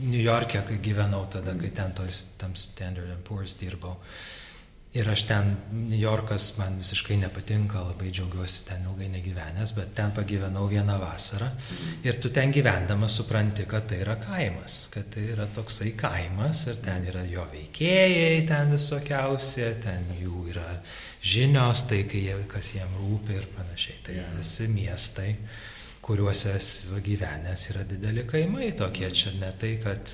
New 0.06 0.22
York'e, 0.22 0.62
kai 0.68 0.80
gyvenau 0.84 1.26
tada, 1.32 1.58
kai 1.60 1.74
ten 1.76 1.92
tos, 1.96 2.24
tam 2.40 2.56
Standard 2.56 3.12
Poor's 3.28 3.58
dirbau. 3.60 3.98
Ir 4.96 5.10
aš 5.12 5.26
ten, 5.28 5.50
New 5.76 6.00
Yorkas 6.00 6.54
man 6.56 6.78
visiškai 6.80 7.18
nepatinka, 7.20 7.82
labai 7.84 8.14
džiaugiuosi 8.16 8.62
ten 8.70 8.86
ilgai 8.88 9.10
negyvenęs, 9.12 9.74
bet 9.76 9.92
ten 9.98 10.14
pagyvenau 10.16 10.70
vieną 10.72 10.96
vasarą. 11.02 11.50
Ir 12.08 12.16
tu 12.24 12.32
ten 12.32 12.54
gyvendamas 12.56 13.18
supranti, 13.20 13.66
kad 13.68 13.90
tai 13.92 14.00
yra 14.06 14.16
kaimas, 14.22 14.86
kad 14.94 15.10
tai 15.12 15.26
yra 15.34 15.50
toksai 15.52 15.92
kaimas 16.00 16.64
ir 16.72 16.80
ten 16.86 17.10
yra 17.12 17.26
jo 17.28 17.44
veikėjai, 17.52 18.46
ten 18.48 18.72
visokiausi, 18.72 19.68
ten 19.84 20.08
jų 20.22 20.46
yra 20.54 20.70
žinios, 21.26 21.86
tai 21.90 22.04
jie, 22.06 22.36
kas 22.52 22.74
jiem 22.76 22.92
rūpi 23.00 23.40
ir 23.40 23.48
panašiai. 23.56 24.02
Tai 24.06 24.18
Jo. 24.20 24.28
visi 24.38 24.68
miestai, 24.70 25.32
kuriuose 26.06 26.54
esu 26.60 27.02
gyvenęs, 27.02 27.70
yra 27.74 27.84
dideli 27.88 28.28
kaimai 28.30 28.72
tokie. 28.78 29.10
Čia 29.10 29.34
ne 29.40 29.52
tai, 29.58 29.76
kad 29.82 30.14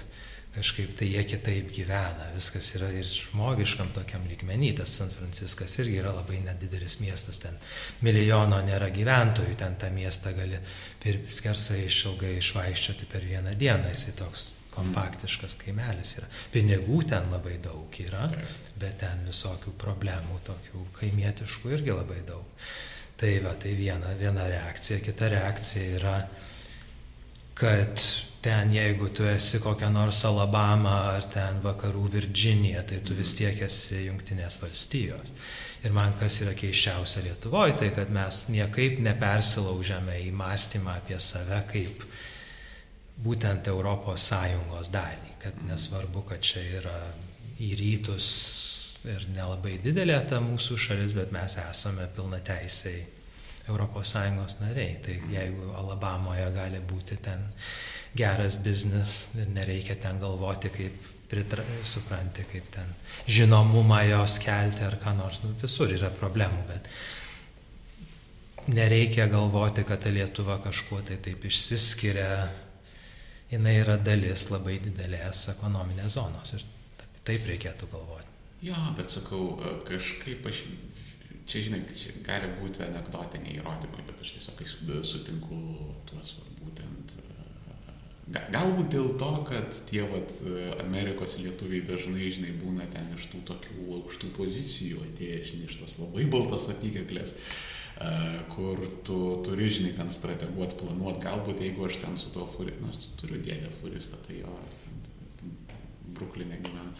kažkaip 0.55 0.95
tai 0.99 1.07
jie 1.07 1.23
kitaip 1.23 1.71
gyvena, 1.71 2.27
viskas 2.35 2.73
yra 2.75 2.89
ir 2.91 3.07
žmogiškam 3.07 3.93
tokiam 3.95 4.25
lygmenį, 4.27 4.73
tas 4.81 4.95
San 4.99 5.11
Franciskas 5.11 5.77
irgi 5.79 5.99
yra 6.01 6.11
labai 6.15 6.41
nedidelis 6.43 6.99
miestas, 6.99 7.39
ten 7.39 7.55
milijono 8.03 8.59
nėra 8.67 8.89
gyventojų, 8.91 9.55
ten 9.59 9.77
tą 9.79 9.91
miestą 9.95 10.35
gali 10.35 10.59
per 11.03 11.21
skersai 11.31 11.85
išilgai 11.85 12.37
išvaiščioti 12.41 13.07
per 13.11 13.27
vieną 13.27 13.55
dieną, 13.55 13.93
jisai 13.95 14.15
toks 14.19 14.49
kompaktiškas 14.71 15.57
kaimelis 15.61 16.15
yra. 16.19 16.29
Pinigų 16.53 17.01
ten 17.11 17.29
labai 17.33 17.57
daug 17.63 17.99
yra, 18.03 18.27
bet 18.79 19.01
ten 19.03 19.25
visokių 19.27 19.75
problemų, 19.81 20.39
tokių 20.47 20.85
kaimietiškų 20.99 21.75
irgi 21.77 21.95
labai 21.95 22.21
daug. 22.27 22.65
Tai 23.21 23.31
va, 23.43 23.53
tai 23.53 23.75
viena, 23.77 24.15
viena 24.17 24.47
reakcija. 24.49 25.01
Kita 25.05 25.29
reakcija 25.29 25.97
yra, 25.99 26.15
kad 27.53 28.01
ten 28.41 28.71
jeigu 28.73 29.11
tu 29.13 29.27
esi 29.29 29.59
kokia 29.61 29.91
nors 29.93 30.23
Alabama 30.25 30.95
ar 31.11 31.27
ten 31.29 31.59
vakarų 31.61 32.07
Virginija, 32.15 32.81
tai 32.89 33.03
tu 33.05 33.13
vis 33.13 33.35
tiek 33.37 33.59
esi 33.67 34.07
Junktinės 34.07 34.57
valstijos. 34.63 35.35
Ir 35.85 35.93
man 35.93 36.15
kas 36.17 36.39
yra 36.41 36.55
keiščiausia 36.57 37.21
Lietuvoje, 37.27 37.77
tai 37.77 37.91
kad 37.93 38.09
mes 38.13 38.47
niekaip 38.53 38.99
nepersilaužiame 39.05 40.17
į 40.25 40.33
mąstymą 40.37 40.97
apie 40.97 41.17
save 41.21 41.61
kaip 41.69 42.05
būtent 43.21 43.67
Europos 43.71 44.27
Sąjungos 44.31 44.89
dalį, 44.93 45.35
kad 45.41 45.61
nesvarbu, 45.67 46.25
kad 46.29 46.43
čia 46.45 46.63
yra 46.79 46.97
į 47.61 47.73
rytus 47.79 48.27
ir 49.05 49.25
nelabai 49.33 49.77
didelė 49.81 50.19
ta 50.29 50.41
mūsų 50.43 50.77
šalis, 50.77 51.15
bet 51.17 51.33
mes 51.33 51.57
esame 51.61 52.07
pilna 52.15 52.39
teisiai 52.45 53.01
ES 53.71 54.57
nariai. 54.59 54.97
Tai 55.05 55.15
jeigu 55.31 55.71
Alabamoje 55.77 56.51
gali 56.55 56.79
būti 56.79 57.17
ten 57.21 57.45
geras 58.17 58.57
biznis 58.57 59.31
ir 59.37 59.47
nereikia 59.53 59.95
ten 59.95 60.19
galvoti, 60.19 60.69
kaip 60.69 60.93
pritra, 61.31 61.63
supranti, 61.83 62.43
kaip 62.51 62.67
ten 62.73 62.89
žinomumą 63.27 64.01
jos 64.09 64.39
kelti 64.43 64.83
ar 64.83 64.97
ką 64.99 65.15
nors, 65.15 65.39
nu, 65.45 65.53
visur 65.61 65.93
yra 65.93 66.09
problemų, 66.11 66.65
bet 66.67 66.89
nereikia 68.75 69.27
galvoti, 69.31 69.85
kad 69.87 70.03
ta 70.03 70.09
Lietuva 70.11 70.59
kažkuo 70.63 71.01
tai 71.07 71.17
taip 71.23 71.45
išsiskiria, 71.47 72.49
jinai 73.51 73.75
yra 73.81 73.97
dalis 73.99 74.47
labai 74.51 74.77
didelės 74.83 75.47
ekonominės 75.55 76.15
zonos 76.15 76.53
ir 76.55 76.65
taip 77.27 77.47
reikėtų 77.49 77.89
galvoti. 77.91 78.29
Jo, 78.61 78.77
bet 78.97 79.13
sakau, 79.13 79.55
kažkaip 79.87 80.45
aš 80.47 80.61
čia, 81.49 81.63
žinai, 81.67 81.81
čia 81.97 82.13
gali 82.25 82.51
būti 82.59 82.83
anegdotiniai 82.85 83.57
įrodymai, 83.59 84.05
bet 84.07 84.21
aš 84.23 84.35
tiesiog 84.37 84.61
sutinku 85.07 85.57
tuos 86.09 86.35
būtent. 86.61 87.15
E, 88.31 88.43
galbūt 88.53 88.93
dėl 88.93 89.09
to, 89.19 89.31
kad 89.49 89.81
tie 89.89 90.05
vat, 90.07 90.31
Amerikos 90.85 91.35
lietuviai 91.41 91.83
dažnai, 91.89 92.29
žinai, 92.31 92.53
būna 92.61 92.87
ten 92.93 93.09
iš 93.17 93.27
tų 93.33 93.43
tokių 93.49 93.89
aukštų 93.97 94.31
pozicijų 94.37 95.03
atėję, 95.09 95.41
žinai, 95.51 95.67
iš 95.67 95.81
tos 95.81 95.97
labai 95.99 96.29
baltos 96.31 96.69
apykaklės, 96.71 97.33
e, 97.33 97.70
kur 98.51 98.79
tu 99.05 99.17
turi, 99.45 99.69
žinai, 99.69 99.95
ten 99.97 100.11
strateguoti, 100.13 100.77
planuoti. 100.79 101.23
Galbūt 101.25 101.61
jeigu 101.65 101.87
aš 101.87 101.99
ten 102.03 102.17
su 102.17 102.31
tuo 102.33 102.47
furistu, 102.49 102.85
nu, 102.85 102.93
turiu 103.21 103.41
dėdę 103.43 103.73
furistą, 103.81 104.21
tai 104.27 104.41
jo, 104.41 104.55
Bruklinė 106.11 106.57
gyvena. 106.63 106.91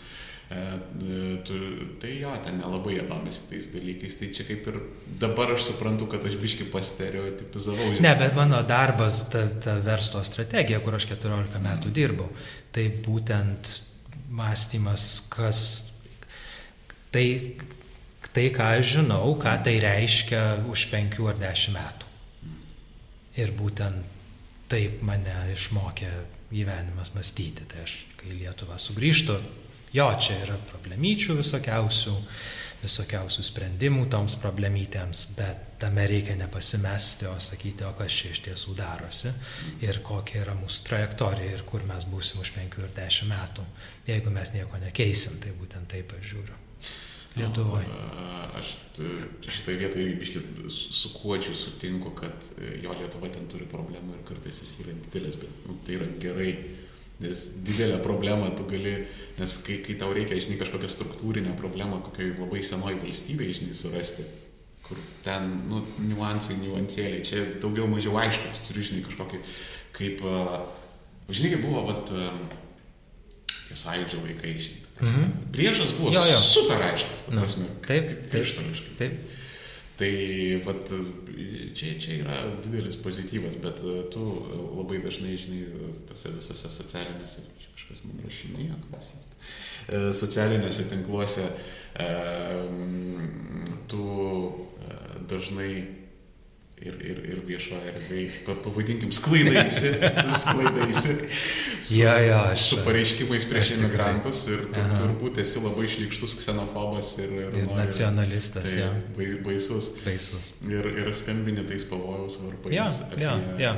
E, 0.51 0.55
e, 0.55 1.43
tu, 1.47 1.57
tai 2.01 2.17
jo, 2.19 2.31
ten 2.43 2.57
nelabai 2.59 2.97
jie 2.97 3.03
domisi 3.07 3.45
tais 3.49 3.67
dalykais, 3.71 4.17
tai 4.19 4.31
čia 4.35 4.45
kaip 4.47 4.67
ir 4.67 4.79
dabar 5.21 5.53
aš 5.55 5.69
suprantu, 5.69 6.09
kad 6.11 6.25
aš 6.27 6.35
biški 6.41 6.67
pastereotipizavau. 6.73 7.93
Ne, 8.03 8.11
bet 8.19 8.35
mano 8.35 8.59
darbas, 8.67 9.23
ta, 9.31 9.45
ta 9.63 9.77
verslo 9.83 10.23
strategija, 10.27 10.81
kur 10.83 10.97
aš 10.99 11.07
14 11.13 11.55
metų 11.55 11.91
mm. 11.91 11.95
dirbau, 11.95 12.27
tai 12.75 12.89
būtent 13.05 13.77
mąstymas, 14.31 15.07
kas 15.31 15.61
tai, 17.15 17.25
tai, 18.35 18.49
ką 18.55 18.69
aš 18.79 18.95
žinau, 18.97 19.35
ką 19.41 19.55
tai 19.65 19.77
reiškia 19.83 20.43
už 20.71 20.87
5 20.93 21.19
ar 21.31 21.41
10 21.41 21.75
metų. 21.75 22.11
Ir 23.41 23.55
būtent 23.55 24.19
taip 24.71 25.01
mane 25.07 25.51
išmokė 25.53 26.11
gyvenimas 26.51 27.13
mąstyti. 27.15 27.67
Tai 27.67 27.83
aš, 27.85 27.97
kai 28.19 28.35
Lietuva 28.35 28.79
sugrįžtų, 28.79 29.39
Jo, 29.91 30.05
čia 30.23 30.37
yra 30.39 30.55
problemyčių 30.69 31.33
visokiausių, 31.41 32.13
visokiausių 32.79 33.43
sprendimų 33.43 34.05
toms 34.13 34.37
problemytėms, 34.39 35.25
bet 35.35 35.65
tame 35.83 36.05
reikia 36.07 36.37
nepasimesti, 36.39 37.27
o 37.27 37.33
sakyti, 37.43 37.83
o 37.83 37.91
kas 37.99 38.15
čia 38.21 38.31
iš 38.31 38.39
tiesų 38.47 38.77
darosi 38.79 39.33
ir 39.83 39.99
kokia 40.07 40.45
yra 40.45 40.55
mūsų 40.61 40.87
trajektorija 40.87 41.57
ir 41.57 41.67
kur 41.67 41.83
mes 41.91 42.07
būsim 42.07 42.39
už 42.39 42.55
5 42.55 42.79
ir 42.85 42.97
10 43.03 43.31
metų. 43.35 43.67
Jeigu 44.07 44.31
mes 44.39 44.55
nieko 44.55 44.79
nekeisim, 44.79 45.41
tai 45.43 45.51
būtent 45.59 45.91
taip 45.91 46.15
aš 46.15 46.29
žiūriu. 46.31 46.60
Lietuvoje. 47.37 47.87
Aš 48.59 48.75
šitai 49.47 49.77
vietai 49.79 50.03
irgi 50.03 50.17
biškit 50.19 50.49
su 50.69 51.13
kuočiu 51.15 51.55
sutinku, 51.55 52.11
kad 52.17 52.49
e, 52.59 52.75
jo 52.83 52.93
Lietuva 52.93 53.31
ten 53.31 53.47
turi 53.49 53.65
problemų 53.71 54.17
ir 54.17 54.25
kartais 54.27 54.59
jis 54.61 54.75
yra 54.83 54.93
didelis, 55.05 55.39
bet 55.39 55.63
nu, 55.65 55.77
tai 55.87 55.95
yra 55.97 56.09
gerai 56.21 56.51
Nes 57.21 57.51
didelę 57.63 57.99
problemą 58.01 58.49
tu 58.57 58.63
gali, 58.65 59.05
nes 59.37 59.57
kai, 59.61 59.77
kai 59.85 59.93
tau 60.01 60.09
reikia, 60.13 60.39
žinai, 60.41 60.57
kažkokią 60.57 60.87
struktūrinę 60.89 61.51
problemą 61.59 61.99
kokiai 62.01 62.31
labai 62.33 62.63
senoj 62.65 62.95
valstybei, 63.03 63.51
žinai, 63.53 63.75
surasti, 63.77 64.25
kur 64.87 64.97
ten, 65.21 65.51
nu, 65.69 65.83
niuansai, 66.01 66.57
niuansėliai, 66.63 67.21
čia 67.27 67.43
daugiau 67.61 67.85
mažiau 67.91 68.17
aišku, 68.23 68.55
tu 68.57 68.65
turi, 68.71 68.87
žinai, 68.89 69.03
kažkokį, 69.05 69.41
kaip, 69.99 70.25
žinai, 71.29 71.53
kaip 71.53 71.61
buvo, 71.67 71.85
vat, 71.91 72.09
tie 73.67 73.77
sąjūdžio 73.83 74.23
laikai, 74.25 74.55
žinai, 74.57 74.80
-hmm. 74.99 75.51
Priešas 75.51 75.93
buvo 75.97 76.13
jo, 76.13 76.23
jo. 76.31 76.39
super 76.39 76.81
aiškus, 76.91 77.25
ta 77.25 77.31
nu, 77.31 77.41
prasme, 77.41 77.63
no, 77.63 77.85
taip, 77.87 78.11
krištališkai. 78.31 78.95
Taip. 78.97 79.37
Tai 80.01 80.13
vat, 80.65 80.89
čia, 81.77 81.99
čia 82.01 82.13
yra 82.23 82.37
didelis 82.63 82.97
pozityvas, 82.97 83.55
bet 83.61 83.83
e, 83.85 84.09
tu 84.09 84.23
labai 84.77 84.97
dažnai, 85.03 85.35
žinai, 85.37 85.61
tose 86.09 86.31
visose 86.33 86.71
socialinėse, 86.73 87.43
kažkas 87.75 88.01
man 88.07 88.23
rašinėja, 88.25 88.79
klausyt, 88.87 89.35
e, 89.93 90.13
socialinėse 90.17 90.87
tinkluose 90.89 91.45
tu 93.91 94.05
e, 94.07 94.97
dažnai 95.29 96.00
ir, 96.81 96.95
ir, 97.05 97.19
ir 97.29 97.41
viešoje 97.45 97.91
erdvėje, 97.91 98.55
pavadinkim, 98.63 99.11
sklaidaisi, 99.13 99.91
sklaidaisi 100.43 101.13
su, 101.13 101.97
ja, 101.99 102.15
ja, 102.23 102.39
aš, 102.55 102.65
su 102.71 102.79
pareiškimais 102.85 103.45
prieš 103.49 103.75
imigrantus 103.77 104.43
ir 104.49 104.63
tu 104.73 104.81
Aha. 104.81 104.97
turbūt 104.97 105.41
esi 105.43 105.61
labai 105.61 105.87
šlikštus 105.91 106.35
ksenofobas 106.39 107.13
ir, 107.21 107.35
ir, 107.37 107.49
ir 107.51 107.67
nori, 107.67 107.77
nacionalistas. 107.83 108.69
Tai, 108.69 108.79
ja. 108.79 108.91
baisus. 109.45 109.91
baisus. 110.05 110.53
Ir, 110.67 110.89
ir 111.03 111.11
skambini 111.17 111.65
tais 111.69 111.85
pavojaus 111.89 112.39
varpais 112.41 112.75
ja, 112.75 112.87
apie 113.09 113.27
ja, 113.27 113.35
ja. 113.61 113.75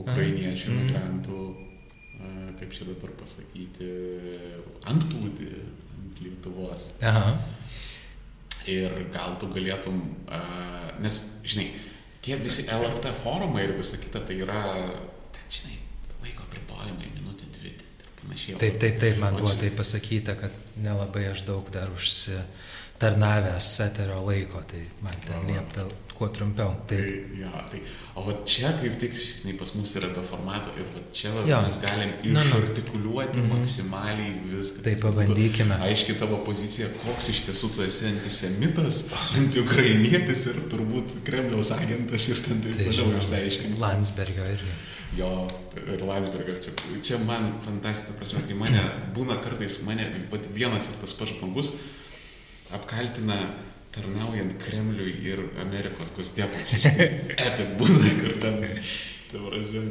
ukrainiečių 0.00 0.72
mhm. 0.72 0.78
imigrantų, 0.78 1.42
mm. 2.16 2.54
kaip 2.62 2.72
čia 2.78 2.88
dabar 2.88 3.12
pasakyti, 3.20 3.92
antplūdį 4.88 5.52
ant 5.58 6.24
Lietuvos. 6.24 6.88
Aha. 7.04 7.36
Ir 8.68 8.92
gal 9.14 9.36
tu 9.40 9.48
galėtum, 9.52 10.00
nes, 11.00 11.22
žinai, 11.48 11.70
tie 12.28 12.36
visi 12.36 12.66
LRT 12.68 13.12
forumai 13.22 13.64
ir 13.64 13.74
visa 13.78 13.96
kita, 14.00 14.20
tai 14.28 14.36
yra, 14.44 14.60
ten, 15.32 15.46
žinai, 15.52 15.78
laiko 16.20 16.44
apribojimai, 16.44 17.08
minutė, 17.16 17.48
dvi 17.54 17.72
ir 17.72 18.10
panašiai. 18.20 18.58
Taip, 18.60 18.76
taip, 18.82 18.98
taip, 19.00 19.20
man 19.22 19.38
buvo 19.40 19.54
tai 19.56 19.70
pasakyta, 19.78 20.36
kad 20.42 20.58
nelabai 20.76 21.24
aš 21.30 21.46
daug 21.48 21.70
dar 21.72 21.88
užsitarnavęs 22.98 23.80
eterio 23.80 24.26
laiko, 24.26 24.60
tai 24.66 24.82
man 25.02 25.14
ten 25.26 25.46
liepta 25.46 25.86
kuo 26.14 26.28
trumpiau. 26.28 26.72
Tai, 26.88 26.96
tai, 26.96 27.40
ja, 27.40 27.50
tai, 27.70 27.80
o 28.16 28.24
va 28.26 28.32
čia 28.44 28.72
kaip 28.80 28.96
tik, 28.98 29.12
žinai, 29.14 29.54
pas 29.54 29.70
mus 29.74 29.92
yra 29.94 30.08
be 30.10 30.22
formato 30.26 30.72
ir 30.74 30.88
va 30.90 31.02
čia 31.14 31.30
va, 31.30 31.44
ja. 31.46 31.60
mes 31.62 31.78
galim 31.78 32.10
išartikuliuoti 32.26 33.38
mm 33.38 33.44
-hmm. 33.44 33.58
maksimaliai 33.58 34.32
viską. 34.44 34.82
Tai 34.82 34.96
pabandykime. 34.96 35.78
Aiškiai 35.80 36.18
tavo 36.18 36.40
pozicija, 36.44 36.88
koks 37.04 37.28
iš 37.28 37.44
tiesų 37.46 37.70
tu 37.74 37.82
esi 37.82 38.06
antisemitas, 38.06 39.04
antiukrainietis 39.38 40.46
ir 40.46 40.58
turbūt 40.72 41.22
Kremliaus 41.24 41.70
agentas 41.70 42.28
ir 42.28 42.42
ten 42.42 42.60
taip 42.60 42.76
tai 42.76 42.84
toliau 42.84 43.18
išsiaiškinti. 43.18 43.80
Landsbergio 43.80 44.44
irgi. 44.44 44.74
Jo, 45.16 45.46
ir 45.94 46.02
Landsbergio. 46.02 46.54
Čia, 46.64 46.72
čia 47.02 47.18
man 47.18 47.52
fantastika, 47.64 48.12
prasme, 48.18 48.42
kai 48.48 48.58
mane 48.58 48.82
būna 49.14 49.38
kartais, 49.44 49.78
mane 49.86 50.10
vienas 50.54 50.90
ir 50.90 50.98
tas 51.00 51.14
pats 51.14 51.38
žmogus 51.38 51.72
apkaltina 52.76 53.38
tarnaujant 53.94 54.54
Kremliui 54.62 55.14
ir 55.26 55.42
Amerikos 55.62 56.12
kostėpačiai. 56.16 57.08
Epik 57.48 57.74
būna, 57.80 58.12
kur 58.20 58.36
ten, 58.42 58.60
prasme, 59.32 59.84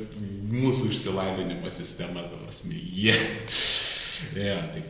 mūsų 0.53 0.91
išsilavinimo 0.93 1.71
sistema, 1.73 2.27
prasme, 2.31 2.77
jie. 2.77 3.15
Yeah. 3.15 3.65
Yeah, 4.33 4.63
tai, 4.73 4.81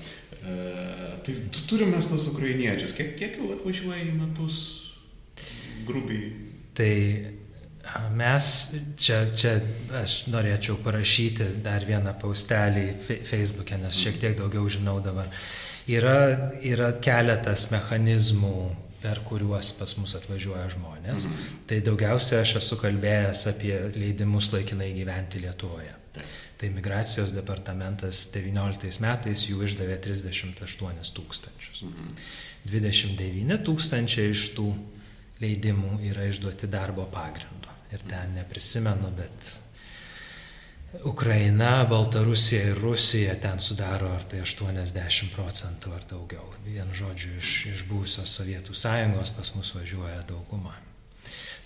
uh, 0.43 1.17
tai 1.25 1.33
turime 1.67 1.99
tos 1.99 2.29
ukrainiečius. 2.31 2.93
Kiek, 2.95 3.17
kiek 3.19 3.41
jau 3.41 3.49
atvažiuoja 3.55 4.05
į 4.05 4.13
metus 4.15 4.61
grubiai? 5.87 6.29
Tai 6.77 6.93
Mes, 8.11 8.47
čia, 8.99 9.21
čia 9.31 9.53
aš 10.01 10.25
norėčiau 10.27 10.75
parašyti 10.83 11.45
dar 11.63 11.85
vieną 11.87 12.11
paustelį 12.19 12.89
Facebook'e, 12.99 13.77
nes 13.79 13.95
šiek 13.95 14.19
tiek 14.19 14.35
daugiau 14.37 14.67
žinau 14.71 14.97
dabar. 15.03 15.29
Yra, 15.87 16.51
yra 16.67 16.91
keletas 16.99 17.69
mechanizmų, 17.71 18.57
per 18.99 19.21
kuriuos 19.27 19.69
pas 19.77 19.93
mus 19.99 20.15
atvažiuoja 20.17 20.65
žmonės. 20.73 21.27
Mhm. 21.29 21.53
Tai 21.69 21.77
daugiausia 21.85 22.41
aš 22.41 22.57
esu 22.61 22.79
kalbėjęs 22.81 23.45
apie 23.53 23.75
leidimus 23.95 24.51
laikinai 24.51 24.89
gyventi 24.97 25.41
Lietuvoje. 25.43 25.93
Taip. 26.17 26.35
Tai 26.57 26.69
migracijos 26.73 27.31
departamentas 27.35 28.25
19 28.33 28.99
metais 29.03 29.45
jų 29.45 29.61
išdavė 29.67 29.99
38 30.01 31.13
tūkstančius. 31.15 31.83
Mhm. 31.85 32.11
29 32.67 33.61
tūkstančiai 33.63 34.33
iš 34.33 34.49
tų 34.57 34.71
leidimų 35.41 36.01
yra 36.09 36.25
išduoti 36.27 36.69
darbo 36.71 37.05
pagrindu. 37.13 37.71
Ir 37.93 38.03
ten 38.09 38.33
neprisimenu, 38.35 39.13
bet 39.15 39.53
Ukraina, 41.03 41.83
Baltarusija 41.89 42.69
ir 42.69 42.77
Rusija 42.79 43.35
ten 43.41 43.59
sudaro 43.59 44.07
ar 44.15 44.23
tai 44.23 44.39
80 44.41 45.33
procentų 45.35 45.91
ar 45.93 46.05
daugiau. 46.09 46.47
Vien 46.65 46.89
žodžiu, 46.95 47.33
iš, 47.37 47.53
iš 47.73 47.83
būsios 47.89 48.37
Sovietų 48.39 48.75
sąjungos 48.75 49.33
pas 49.35 49.51
mus 49.55 49.73
važiuoja 49.75 50.23
dauguma. 50.29 50.73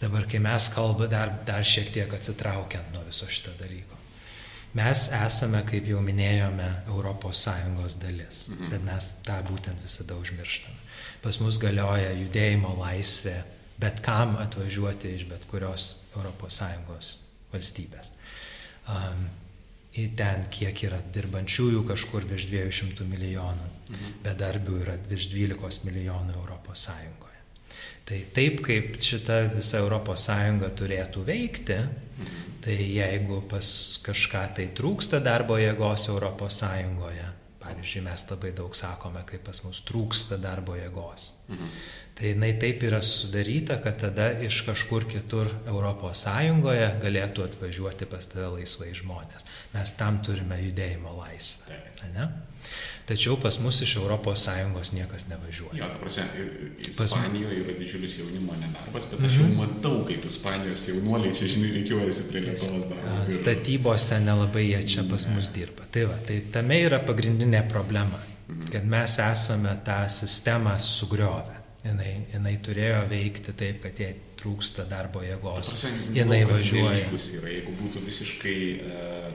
Dabar, 0.01 0.26
kai 0.26 0.41
mes 0.41 0.67
kalbame, 0.74 1.09
dar, 1.11 1.36
dar 1.45 1.61
šiek 1.61 1.93
tiek 1.93 2.13
atsitraukiant 2.17 2.89
nuo 2.93 3.03
viso 3.05 3.30
šito 3.30 3.53
dalyko. 3.59 3.99
Mes 4.74 5.07
esame, 5.13 5.61
kaip 5.67 5.86
jau 5.86 6.01
minėjome, 6.01 6.69
ES 6.89 7.97
dalis, 8.01 8.45
mhm. 8.49 8.69
bet 8.72 8.86
mes 8.88 9.13
tą 9.28 9.41
būtent 9.45 9.84
visada 9.84 10.17
užmirštame. 10.17 10.80
Pas 11.22 11.38
mus 11.43 11.59
galioja 11.61 12.15
judėjimo 12.17 12.74
laisvė 12.80 13.41
bet 13.82 14.01
kam 14.05 14.38
atvažiuoti 14.41 15.15
iš 15.17 15.28
bet 15.30 15.45
kurios 15.49 15.95
ES 16.15 17.11
valstybės 17.51 18.11
į 19.91 20.05
ten, 20.15 20.45
kiek 20.53 20.86
yra 20.88 21.01
dirbančiųjų, 21.13 21.84
kažkur 21.89 22.25
virš 22.29 22.47
200 22.51 23.07
milijonų, 23.07 23.67
mhm. 23.91 24.13
bedarbių 24.23 24.77
yra 24.86 24.95
virš 25.09 25.27
12 25.34 25.86
milijonų 25.88 26.38
Europos 26.38 26.88
Sąjungoje. 26.88 27.29
Tai 28.07 28.17
taip 28.36 28.63
kaip 28.65 28.97
šita 28.99 29.43
visa 29.53 29.79
Europos 29.79 30.25
Sąjunga 30.27 30.71
turėtų 30.75 31.25
veikti, 31.27 31.77
mhm. 31.84 32.55
tai 32.63 32.77
jeigu 32.79 33.41
pas 33.51 33.67
kažką 34.03 34.47
tai 34.57 34.69
trūksta 34.75 35.21
darbo 35.23 35.59
jėgos 35.59 36.07
Europos 36.11 36.61
Sąjungoje, 36.63 37.27
pavyzdžiui, 37.61 38.05
mes 38.07 38.25
labai 38.32 38.51
daug 38.57 38.75
sakome, 38.75 39.21
kaip 39.27 39.43
pas 39.47 39.63
mus 39.65 39.84
trūksta 39.88 40.39
darbo 40.41 40.75
jėgos. 40.79 41.34
Mhm. 41.51 41.75
Tai 42.22 42.30
jinai 42.30 42.51
taip 42.61 42.84
yra 42.86 42.99
sudaryta, 43.01 43.80
kad 43.82 43.95
tada 43.97 44.28
iš 44.45 44.59
kažkur 44.67 45.07
kitur 45.09 45.47
ES 45.65 46.26
galėtų 47.01 47.45
atvažiuoti 47.47 48.05
pas 48.05 48.28
tave 48.30 48.59
laisvai 48.59 48.91
žmonės. 48.93 49.47
Mes 49.74 49.93
tam 49.97 50.19
turime 50.22 50.59
judėjimo 50.61 51.15
laisvę. 51.17 51.80
Ne? 52.13 52.28
Tačiau 53.09 53.39
pas 53.41 53.57
mus 53.57 53.80
iš 53.82 53.95
ES 53.97 54.91
niekas 54.93 55.26
nevažiuoja. 55.32 55.80
Jo, 55.80 55.88
ta 55.89 55.97
prasme, 55.97 56.26
Ispanijoje 56.91 57.63
yra 57.63 57.74
didžiulis 57.80 58.17
jaunimo 58.19 58.53
nedarbas, 58.59 59.07
bet 59.09 59.26
aš 59.26 59.39
jau 59.39 59.47
mhm. 59.47 59.55
matau, 59.57 59.95
kaip 60.05 60.28
Ispanijos 60.30 60.84
jaunuoliai 60.91 61.34
čia, 61.39 61.49
žinai, 61.55 61.72
reikiuojasi 61.80 62.28
prie 62.30 62.43
Lietuvos 62.45 62.86
darbo. 62.91 63.15
Statybose 63.39 64.19
nelabai 64.22 64.67
jie 64.67 64.84
čia 64.93 65.07
pas 65.09 65.26
mus 65.34 65.49
dirba. 65.55 65.89
Tai, 65.89 66.05
va, 66.11 66.19
tai 66.30 66.38
tame 66.53 66.78
yra 66.86 67.01
pagrindinė 67.01 67.63
problema, 67.74 68.22
mhm. 68.45 68.69
kad 68.69 68.86
mes 68.93 69.17
esame 69.26 69.74
tą 69.89 70.03
sistemą 70.19 70.78
sugriovę. 70.78 71.61
Jinai, 71.82 72.11
jinai 72.29 72.53
turėjo 72.61 72.99
veikti 73.09 73.55
taip, 73.57 73.79
kad 73.82 73.97
jai 73.97 74.11
trūksta 74.38 74.86
darbo 74.89 75.23
jėgos. 75.25 75.71
Prasme, 75.71 75.95
jinai 76.13 76.43
važiuoja. 76.45 77.07
Yra, 77.09 77.53
jeigu 77.55 77.73
būtų 77.79 78.03
visiškai 78.05 78.57
uh, 78.86 79.32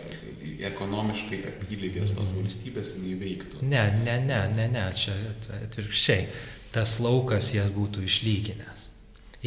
ekonomiškai 0.70 1.40
apylygės 1.51 2.14
tos 2.14 2.30
valstybės, 2.36 2.94
jinai 2.94 3.16
veiktų. 3.18 3.64
Ne, 3.66 3.82
ne, 4.05 4.18
ne, 4.22 4.40
ne, 4.55 4.68
ne, 4.70 4.84
čia 4.94 5.16
atvirkščiai. 5.59 6.28
Tas 6.74 6.97
laukas 7.03 7.51
jas 7.57 7.72
būtų 7.74 8.05
išlyginęs. 8.07 8.90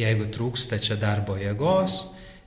Jeigu 0.00 0.28
trūksta 0.32 0.80
čia 0.82 0.96
darbo 1.00 1.36
jėgos, 1.40 2.02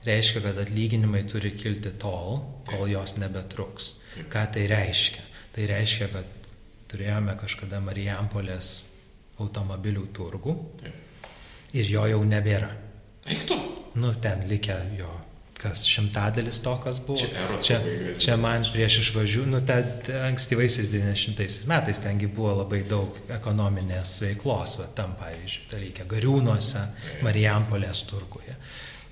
reiškia, 0.06 0.42
kad 0.46 0.58
atlyginimai 0.62 1.24
turi 1.30 1.50
kilti 1.56 1.92
tol, 2.00 2.42
kol 2.68 2.86
jos 2.90 3.16
nebetruks. 3.18 3.94
Ką 4.30 4.46
tai 4.54 4.68
reiškia? 4.70 5.22
Tai 5.54 5.68
reiškia, 5.70 6.10
kad 6.14 6.50
turėjome 6.90 7.34
kažkada 7.40 7.80
Marijampolės 7.82 8.76
automobilių 9.42 10.06
turgų 10.14 10.56
Taip. 10.82 11.28
ir 11.74 11.92
jo 11.96 12.06
jau 12.10 12.24
nebėra. 12.28 12.70
Eiktų. 13.24 13.60
Nu, 13.98 14.14
ten 14.20 14.44
likę 14.50 14.76
jo 14.98 15.12
kas 15.64 15.84
šimtadalis 15.88 16.60
to, 16.60 16.74
kas 16.82 16.98
buvo. 17.06 17.18
Čia, 17.20 17.58
čia, 17.64 17.78
čia 18.20 18.36
man 18.40 18.66
prieš 18.72 19.00
išvažiuojant, 19.04 19.52
nu, 19.54 19.60
tad 19.64 20.10
ankstyvaisiais 20.28 20.90
90 20.92 21.68
metais 21.70 22.00
tengi 22.04 22.28
buvo 22.28 22.52
labai 22.60 22.82
daug 22.88 23.16
ekonominės 23.32 24.18
veiklos, 24.26 24.78
va, 24.80 24.90
tam 24.98 25.14
pavyzdžiui, 25.20 25.68
dalyke, 25.72 26.08
Gariūnuose, 26.10 26.84
Marijampolės 27.24 28.04
turguje. 28.10 28.58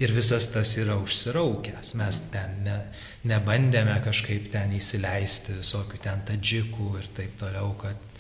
Ir 0.03 0.13
visas 0.17 0.49
tas 0.51 0.73
yra 0.81 0.97
užsiraukęs. 0.99 1.93
Mes 2.01 2.21
ten 2.33 2.57
ne, 2.67 2.79
nebandėme 3.31 3.95
kažkaip 4.03 4.49
ten 4.53 4.73
įsileisti 4.75 5.61
visokių 5.61 6.01
ten 6.03 6.25
tadžikų 6.27 6.89
ir 6.99 7.11
taip 7.17 7.37
toliau, 7.39 7.71
kad 7.79 8.12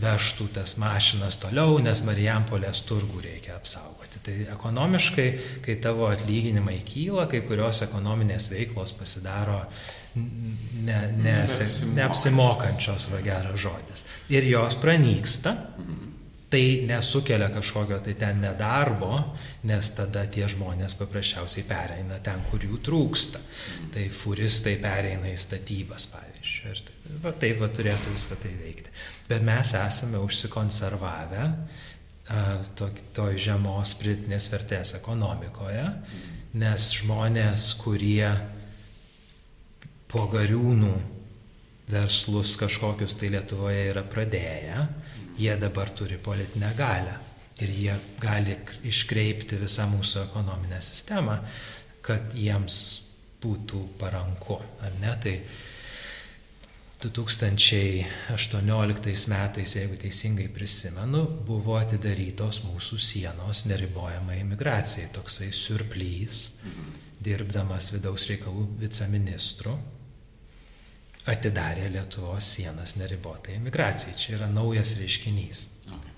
vežtų 0.00 0.48
tas 0.56 0.76
mašinas 0.80 1.38
toliau, 1.40 1.78
nes 1.82 2.02
Marijampolės 2.06 2.84
turgų 2.88 3.24
reikia 3.26 3.56
apsaugoti. 3.58 4.20
Tai 4.24 4.34
ekonomiškai, 4.56 5.28
kai 5.64 5.78
tavo 5.82 6.08
atlyginimai 6.10 6.80
kyla, 6.86 7.28
kai 7.30 7.42
kurios 7.46 7.82
ekonominės 7.86 8.50
veiklos 8.52 8.92
pasidaro 8.98 9.62
ne, 10.14 11.00
ne, 11.16 11.36
neapsimokančios, 11.94 13.08
va 13.12 13.22
geras 13.24 13.60
žodis. 13.62 14.06
Ir 14.32 14.48
jos 14.50 14.78
pranyksta. 14.80 15.56
Tai 16.50 16.62
nesukelia 16.82 17.46
kažkokio 17.54 18.00
tai 18.02 18.16
ten 18.18 18.40
nedarbo, 18.42 19.20
nes 19.70 19.90
tada 19.94 20.24
tie 20.26 20.48
žmonės 20.50 20.96
paprasčiausiai 20.98 21.62
pereina 21.68 22.18
ten, 22.18 22.42
kur 22.50 22.66
jų 22.66 22.80
trūksta. 22.88 23.38
Tai 23.94 24.08
furistai 24.10 24.74
pereina 24.82 25.30
į 25.30 25.36
statybas, 25.38 26.08
pavyzdžiui. 26.10 26.72
Ir 26.72 26.82
taip, 26.88 27.06
va, 27.22 27.32
taip 27.44 27.62
va, 27.62 27.70
turėtų 27.70 28.16
viską 28.16 28.40
tai 28.42 28.50
veikti 28.64 28.90
bet 29.30 29.46
mes 29.46 29.74
esame 29.78 30.18
užsikonservavę 30.18 31.46
toj 32.78 32.92
to 33.14 33.26
žemos 33.38 33.94
pridėtinės 33.98 34.46
vertės 34.52 34.92
ekonomikoje, 34.98 35.86
nes 36.60 36.90
žmonės, 37.00 37.72
kurie 37.80 38.28
po 40.10 40.26
gariūnų 40.30 40.92
verslus 41.90 42.54
kažkokius 42.58 43.16
tai 43.18 43.32
Lietuvoje 43.34 43.88
yra 43.90 44.04
pradėję, 44.06 44.86
jie 45.40 45.56
dabar 45.58 45.90
turi 45.90 46.18
politinę 46.22 46.70
galę 46.78 47.16
ir 47.60 47.70
jie 47.74 47.96
gali 48.22 48.56
iškreipti 48.88 49.58
visą 49.60 49.88
mūsų 49.90 50.24
ekonominę 50.28 50.78
sistemą, 50.82 51.40
kad 52.06 52.34
jiems 52.34 52.76
būtų 53.42 53.82
paranku, 54.00 54.60
ar 54.84 54.94
ne? 55.00 55.12
Tai 55.20 55.34
2018 57.00 59.28
metais, 59.28 59.76
jeigu 59.76 59.96
teisingai 59.96 60.48
prisimenu, 60.52 61.24
buvo 61.48 61.78
atidarytos 61.80 62.60
mūsų 62.66 62.98
sienos 63.00 63.64
neribojama 63.64 64.34
imigracijai. 64.36 65.08
Toksai 65.14 65.48
surplys, 65.56 66.50
mhm. 66.60 66.90
dirbdamas 67.24 67.88
vidaus 67.94 68.28
reikalų 68.28 68.76
viceministru, 68.82 69.72
atidarė 71.32 71.88
Lietuvos 71.94 72.44
sienas 72.44 72.92
neribotai 73.00 73.56
imigracijai. 73.56 74.12
Čia 74.20 74.36
yra 74.36 74.48
naujas 74.52 74.92
reiškinys. 75.00 75.58
Okay. 75.88 76.12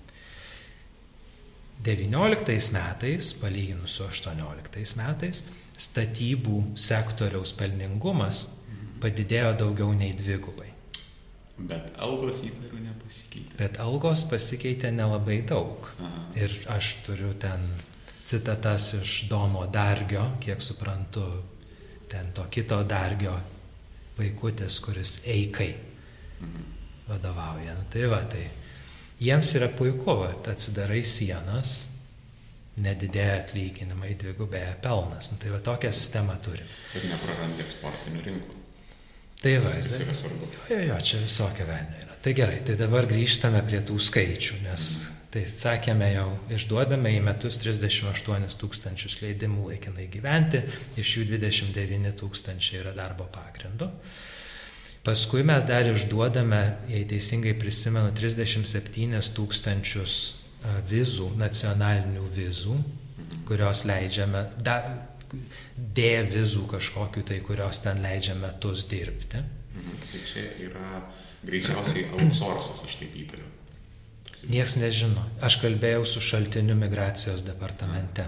19 1.87 2.75
metais, 2.75 3.31
palyginus 3.39 3.95
su 4.01 4.03
18 4.09 4.99
metais, 4.99 5.47
statybų 5.79 6.75
sektoriaus 6.75 7.55
pelningumas 7.55 8.51
mhm. 8.51 8.99
padidėjo 8.99 9.55
daugiau 9.63 9.95
nei 9.95 10.11
dvigubai. 10.11 10.72
Bet 11.57 11.93
algos 12.01 12.41
įtariu 12.41 12.81
nepasikeitė. 12.81 13.57
Bet 13.59 13.77
algos 13.81 14.23
pasikeitė 14.29 14.89
nelabai 14.91 15.43
daug. 15.47 15.89
Aha. 16.01 16.23
Ir 16.39 16.55
aš 16.73 16.95
turiu 17.05 17.33
ten 17.39 17.67
citatas 18.25 18.93
iš 18.97 19.27
Domo 19.29 19.67
Dargio, 19.69 20.31
kiek 20.41 20.61
suprantu, 20.65 21.27
ten 22.09 22.31
to 22.33 22.47
kito 22.49 22.81
Dargio 22.89 23.35
vaikutis, 24.17 24.79
kuris 24.81 25.19
eikai 25.25 25.71
mhm. 26.41 26.65
vadovauja. 27.07 27.77
Nu, 27.77 27.85
tai 27.89 28.09
va, 28.09 28.23
tai 28.29 28.47
jiems 29.21 29.53
yra 29.59 29.69
puiku, 29.69 30.17
va, 30.23 30.31
atsidarai 30.53 31.03
sienas, 31.05 31.75
nedidėja 32.81 33.43
atlyginimai, 33.43 34.15
dvigubėja 34.17 34.73
pelnas. 34.81 35.29
Nu, 35.29 35.37
tai 35.41 35.53
va, 35.53 35.61
tokią 35.61 35.93
sistemą 35.93 36.39
turim. 36.41 36.69
Ir 36.97 37.09
neprarandi 37.13 37.65
eksportinių 37.67 38.25
rinkų. 38.25 38.62
Tai 39.43 39.57
va, 39.59 39.71
tai, 39.73 40.05
jo, 40.69 40.83
jo, 40.87 40.99
čia 41.03 41.19
visokia 41.23 41.67
velnė 41.67 42.05
yra. 42.05 42.21
Tai 42.23 42.31
gerai, 42.37 42.61
tai 42.63 42.77
dabar 42.79 43.09
grįžtame 43.09 43.59
prie 43.67 43.81
tų 43.83 43.97
skaičių, 43.99 44.61
nes 44.63 44.93
Tai 45.33 45.41
sakėme 45.49 46.11
jau, 46.11 46.27
išduodame 46.53 47.09
į 47.15 47.21
metus 47.25 47.55
38 47.57 48.51
tūkstančius 48.61 49.15
leidimų 49.23 49.71
laikinai 49.71 50.05
gyventi, 50.13 50.59
iš 51.01 51.13
jų 51.15 51.23
29 51.31 52.11
tūkstančiai 52.19 52.83
yra 52.83 52.91
darbo 52.93 53.25
pagrindu. 53.33 53.87
Paskui 55.03 55.41
mes 55.41 55.65
dar 55.65 55.89
išduodame, 55.89 56.59
jei 56.91 57.07
teisingai 57.09 57.55
prisimenu, 57.57 58.13
37 58.13 59.33
tūkstančius 59.33 60.19
vizų, 60.91 61.31
nacionalinių 61.41 62.29
vizų, 62.37 62.77
kurios 63.49 63.81
leidžiame, 63.89 64.45
da, 64.61 64.77
D 65.75 66.07
vizų 66.29 66.67
kažkokiu 66.75 67.25
tai, 67.27 67.39
kurios 67.45 67.81
ten 67.83 68.01
leidžia 68.03 68.35
metus 68.39 68.85
dirbti. 68.89 69.41
Mhm. 69.73 69.99
Tai 70.05 70.23
čia 70.29 70.45
yra 70.67 71.03
greičiausiai 71.43 72.07
outsourcas, 72.13 72.85
aš 72.85 72.99
taip 73.01 73.17
įtariu. 73.19 73.49
Niekas 74.49 74.75
nežino. 74.75 75.23
Aš 75.43 75.59
kalbėjau 75.61 76.03
su 76.07 76.21
šaltiniu 76.23 76.75
migracijos 76.75 77.45
departamente. 77.47 78.25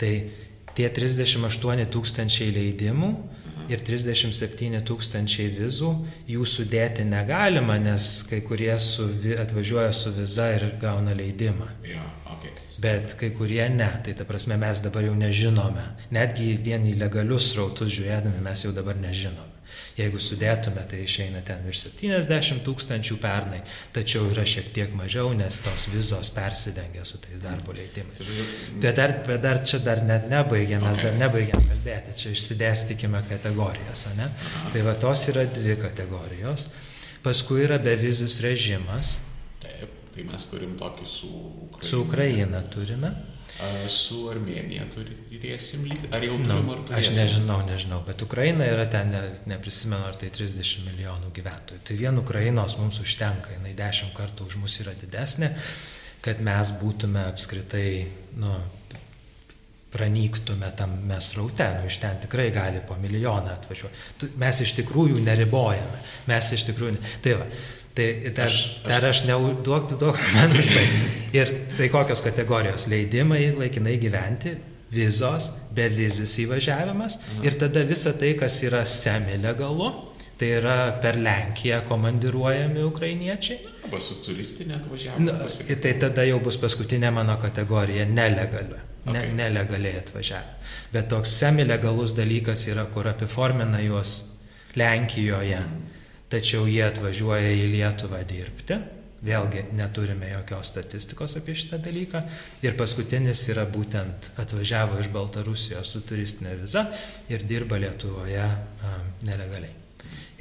Tai 0.00 0.12
tie 0.76 0.88
38 0.90 1.86
tūkstančiai 1.94 2.52
leidimų 2.52 3.10
ir 3.72 3.80
37 3.86 4.82
tūkstančiai 4.84 5.48
vizų, 5.54 5.92
jų 6.28 6.44
sudėti 6.48 7.06
negalima, 7.08 7.78
nes 7.80 8.24
kai 8.28 8.42
kurie 8.44 8.74
su, 8.82 9.06
atvažiuoja 9.40 9.92
su 9.96 10.12
viza 10.16 10.50
ir 10.58 10.68
gauna 10.82 11.14
leidimą. 11.16 11.70
Ja, 11.88 12.04
okay. 12.34 12.52
Bet 12.82 13.14
kai 13.20 13.30
kurie 13.36 13.64
ne, 13.70 13.90
tai 14.04 14.16
ta 14.18 14.26
prasme 14.26 14.58
mes 14.58 14.82
dabar 14.82 15.06
jau 15.06 15.14
nežinome. 15.18 15.84
Netgi 16.14 16.54
vien 16.62 16.86
į 16.90 16.96
legalius 16.98 17.52
rautus 17.58 17.92
žiūrėdami 17.94 18.42
mes 18.42 18.64
jau 18.66 18.72
dabar 18.74 18.98
nežinome. 18.98 19.54
Jeigu 19.94 20.18
sudėtume, 20.18 20.82
tai 20.90 21.04
išeina 21.04 21.40
ten 21.46 21.62
virš 21.66 21.84
70 21.92 22.64
tūkstančių 22.66 23.16
pernai, 23.22 23.60
tačiau 23.94 24.26
yra 24.30 24.42
šiek 24.46 24.72
tiek 24.74 24.94
mažiau, 24.98 25.30
nes 25.38 25.58
tos 25.62 25.86
vizos 25.92 26.32
persidengia 26.34 27.04
su 27.06 27.20
tais 27.22 27.42
darbo 27.42 27.74
leidimais. 27.76 28.32
Bet 28.82 28.98
dar, 28.98 29.14
bet 29.26 29.42
dar 29.44 29.62
čia 29.62 29.78
dar 29.86 30.02
net 30.06 30.26
nebaigėm, 30.30 30.82
mes 30.82 31.02
dar 31.02 31.14
nebaigėm 31.20 31.68
kalbėti, 31.70 32.16
čia 32.22 32.34
išsidėstykime 32.34 33.22
kategorijas, 33.30 34.08
ne? 34.18 34.30
Tai 34.74 34.82
va 34.88 34.96
tos 34.98 35.28
yra 35.30 35.46
dvi 35.50 35.78
kategorijos. 35.86 36.66
Paskui 37.24 37.62
yra 37.68 37.78
bevizis 37.82 38.40
režimas. 38.44 39.20
Tai 40.14 40.24
mes 40.28 40.44
turim 40.50 40.76
tokį 40.78 41.06
su 41.10 41.28
Ukraina. 41.28 41.88
Su 41.90 42.02
Ukraina 42.04 42.60
turime. 42.70 43.10
A, 43.62 43.68
su 43.90 44.24
Armenija 44.30 44.82
turėsim 44.90 45.84
lygti, 45.86 46.08
ar 46.14 46.24
jau 46.26 46.38
Nu, 46.40 46.46
turim, 46.48 46.70
ar 46.74 46.80
turėsim? 46.88 47.12
aš 47.14 47.18
nežinau, 47.20 47.58
nežinau, 47.66 48.00
bet 48.06 48.22
Ukraina 48.26 48.66
yra 48.66 48.86
ten, 48.90 49.12
ne, 49.14 49.20
neprisimenu, 49.52 50.08
ar 50.08 50.18
tai 50.18 50.30
30 50.34 50.86
milijonų 50.88 51.30
gyventojų. 51.36 51.82
Tai 51.86 51.98
vien 52.00 52.18
Ukrainos 52.18 52.74
mums 52.80 52.98
užtenka, 53.04 53.54
jinai 53.54 53.74
10 53.78 54.14
kartų 54.16 54.48
už 54.50 54.56
mus 54.62 54.78
yra 54.82 54.94
didesnė, 54.98 55.52
kad 56.24 56.40
mes 56.42 56.72
būtume 56.80 57.28
apskritai, 57.30 57.86
nu, 58.42 58.56
pranyktume 59.94 60.72
tam 60.74 60.96
mes 61.06 61.30
raute, 61.38 61.68
nu, 61.78 61.86
iš 61.86 62.00
ten 62.02 62.18
tikrai 62.24 62.48
gali 62.54 62.82
po 62.86 62.96
milijoną 62.98 63.54
atvažiuoti. 63.54 64.32
Mes 64.42 64.60
iš 64.66 64.74
tikrųjų 64.80 65.22
neribojame, 65.22 66.02
mes 66.26 66.52
iš 66.56 66.66
tikrųjų... 66.72 66.96
Ne... 66.96 67.12
Tai 67.22 67.36
va, 67.38 67.46
tai 67.94 68.32
dar 68.34 68.46
aš, 68.50 68.56
dar 68.86 69.04
aš 69.04 69.24
neuduok, 69.28 69.92
duok 70.00 70.18
man 70.34 70.50
užbaigti. 70.60 71.10
Ir 71.34 71.52
tai 71.76 71.88
kokios 71.88 72.22
kategorijos? 72.22 72.86
Leidimai 72.90 73.52
laikinai 73.56 73.96
gyventi, 74.02 74.56
vizos, 74.94 75.50
bevizis 75.74 76.36
įvažiavimas 76.44 77.18
ir 77.42 77.56
tada 77.58 77.82
visa 77.86 78.12
tai, 78.18 78.34
kas 78.38 78.60
yra 78.62 78.84
semi-legalu, 78.86 79.88
tai 80.38 80.48
yra 80.60 80.76
per 81.02 81.16
Lenkiją 81.22 81.80
komandiruojami 81.88 82.82
ukrainiečiai. 82.86 83.58
Arba 83.86 84.00
su 84.00 84.14
turistinė 84.22 84.74
Nu, 84.74 84.80
atvažiavimo. 84.82 85.48
ir 85.68 85.76
tai 85.82 85.92
tada 85.98 86.22
jau 86.26 86.40
bus 86.42 86.56
paskutinė 86.58 87.10
mano 87.14 87.36
kategorija- 87.38 88.06
nelegali. 88.18 88.80
Ne, 89.06 89.18
Okay. 89.20 89.32
nelegaliai 89.36 89.98
atvažiavę. 90.00 90.52
Bet 90.92 91.08
toks 91.08 91.28
semilegalus 91.40 92.14
dalykas 92.16 92.66
yra, 92.72 92.86
kur 92.86 93.04
apiformina 93.08 93.80
juos 93.84 94.24
Lenkijoje, 94.76 95.58
tačiau 96.34 96.66
jie 96.70 96.82
atvažiuoja 96.86 97.54
į 97.54 97.70
Lietuvą 97.76 98.20
dirbti. 98.28 98.78
Vėlgi 99.24 99.62
neturime 99.72 100.28
jokios 100.34 100.68
statistikos 100.68 101.38
apie 101.38 101.54
šitą 101.56 101.78
dalyką. 101.86 102.20
Ir 102.66 102.74
paskutinis 102.76 103.46
yra 103.48 103.64
būtent 103.64 104.28
atvažiavo 104.40 104.98
iš 105.00 105.08
Baltarusijos 105.14 105.94
su 105.94 106.02
turistinė 106.04 106.58
viza 106.60 106.84
ir 107.32 107.46
dirba 107.48 107.78
Lietuvoje 107.80 108.44
a, 108.44 108.98
nelegaliai. 109.24 109.72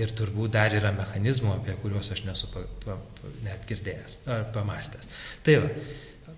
Ir 0.04 0.12
turbūt 0.18 0.56
dar 0.58 0.74
yra 0.76 0.92
mechanizmų, 0.92 1.54
apie 1.62 1.78
kuriuos 1.80 2.12
aš 2.12 2.26
nesu 2.26 2.50
pa, 2.52 2.66
pa, 2.84 2.98
net 3.46 3.64
girdėjęs 3.70 4.18
ar 4.36 4.48
pamastęs. 4.52 5.08
Tai 5.46 5.60
va, 5.64 5.70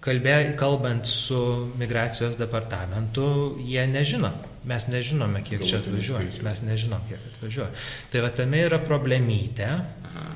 kalbė, 0.06 0.36
kalbant 0.60 1.08
su 1.10 1.40
migracijos 1.80 2.38
departamentu, 2.38 3.56
jie 3.64 3.88
nežino. 3.90 4.36
Mes 4.66 4.88
nežinome, 4.90 5.44
kiek 5.46 5.62
čia 5.62 5.78
Galutinis 5.78 6.10
atvažiuoja. 6.10 6.26
skaičius. 6.26 6.46
Mes 6.48 6.62
nežinom, 6.66 7.06
kiek 7.10 7.30
atvažiuoja. 7.34 7.70
Tai 8.12 8.26
va, 8.26 8.34
tame 8.34 8.66
yra 8.66 8.82
problemytė. 8.82 9.70
Aha. 10.10 10.28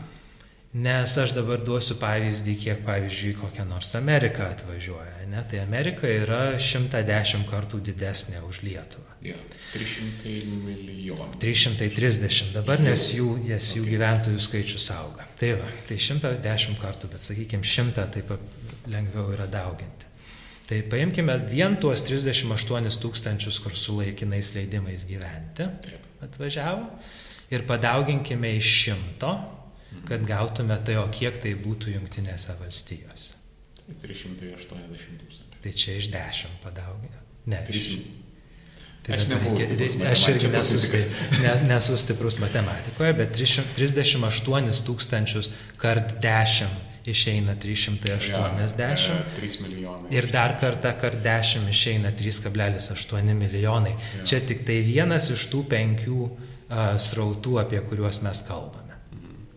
Nes 0.70 1.16
aš 1.18 1.32
dabar 1.34 1.64
duosiu 1.66 1.96
pavyzdį, 1.98 2.54
kiek 2.62 2.82
pavyzdžiui 2.86 3.32
kokia 3.40 3.64
nors 3.66 3.96
Amerika 3.98 4.52
atvažiuoja. 4.54 5.26
Ne? 5.30 5.42
Tai 5.50 5.64
Amerika 5.64 6.10
yra 6.10 6.42
110 6.62 7.48
kartų 7.50 7.80
didesnė 7.88 8.44
už 8.46 8.62
Lietuvą. 8.68 9.16
Ja, 9.26 9.36
300 9.74 10.36
milijonų. 10.68 11.40
330 11.42 12.54
dabar, 12.54 12.82
nes 12.86 13.08
jų, 13.16 13.32
nes 13.50 13.72
jų 13.76 13.88
gyventojų 13.90 14.42
skaičius 14.46 14.92
auga. 14.94 15.26
Tai 15.42 15.56
va, 15.64 15.74
tai 15.90 15.98
110 16.06 16.78
kartų, 16.82 17.10
bet 17.16 17.26
sakykime 17.26 17.66
100 17.66 18.06
taip 18.14 18.36
lengviau 18.90 19.34
yra 19.34 19.50
dauginti. 19.50 20.09
Tai 20.70 20.82
paimkime 20.86 21.34
vien 21.50 21.78
tuos 21.82 22.04
38 22.06 23.00
tūkstančius, 23.02 23.58
kur 23.64 23.74
su 23.78 23.96
laikinais 23.98 24.52
leidimais 24.54 25.06
gyventi 25.10 25.66
Taip. 25.82 26.04
atvažiavo 26.22 26.84
ir 27.50 27.64
padauginkime 27.66 28.52
iš 28.60 28.70
šimto, 28.84 29.32
kad 30.06 30.22
gautume 30.30 30.78
tai, 30.86 31.00
o 31.02 31.08
kiek 31.10 31.40
tai 31.42 31.56
būtų 31.58 31.96
jungtinėse 31.96 32.54
valstijose. 32.60 33.34
Tai 33.88 33.96
380 34.04 35.24
tūkstančių. 35.24 35.62
Tai 35.64 35.72
čia 35.74 35.96
iš 35.98 36.12
10 36.14 36.60
padauginę. 36.64 37.18
Ne, 37.50 37.64
iš, 37.74 37.88
300. 37.90 38.18
Tai 39.08 39.16
Aš 39.18 39.26
nebuvau 39.32 39.56
reikia- 39.58 40.12
Aš 40.12 40.28
irgi 40.30 40.48
matematikos 40.52 40.54
nesu, 40.54 40.78
fizikas. 40.78 41.06
sti- 41.10 41.42
ne, 41.42 41.54
nesu 41.74 41.98
stiprus 41.98 42.38
matematikoje, 42.44 43.14
bet 43.18 43.34
300 43.34 43.74
38 43.74 44.84
tūkstančius 44.86 45.50
kart 45.82 46.14
10 46.22 46.70
išeina 47.12 47.56
380 47.56 49.10
Ja, 49.10 49.24
3 49.38 49.62
milijonai. 49.64 50.12
ir 50.12 50.28
dar 50.32 50.56
kartą 50.62 50.94
kart 51.02 51.18
10 51.24 51.70
išeina 51.70 52.12
3,8 52.12 53.34
milijonai. 53.34 53.96
Jo. 54.20 54.26
Čia 54.26 54.40
tik 54.46 54.66
tai 54.68 54.82
vienas 54.86 55.30
iš 55.34 55.48
tų 55.52 55.64
penkių 55.72 56.20
uh, 56.26 56.94
srautų, 56.98 57.58
apie 57.62 57.82
kuriuos 57.90 58.22
mes 58.26 58.44
kalbame. 58.48 58.96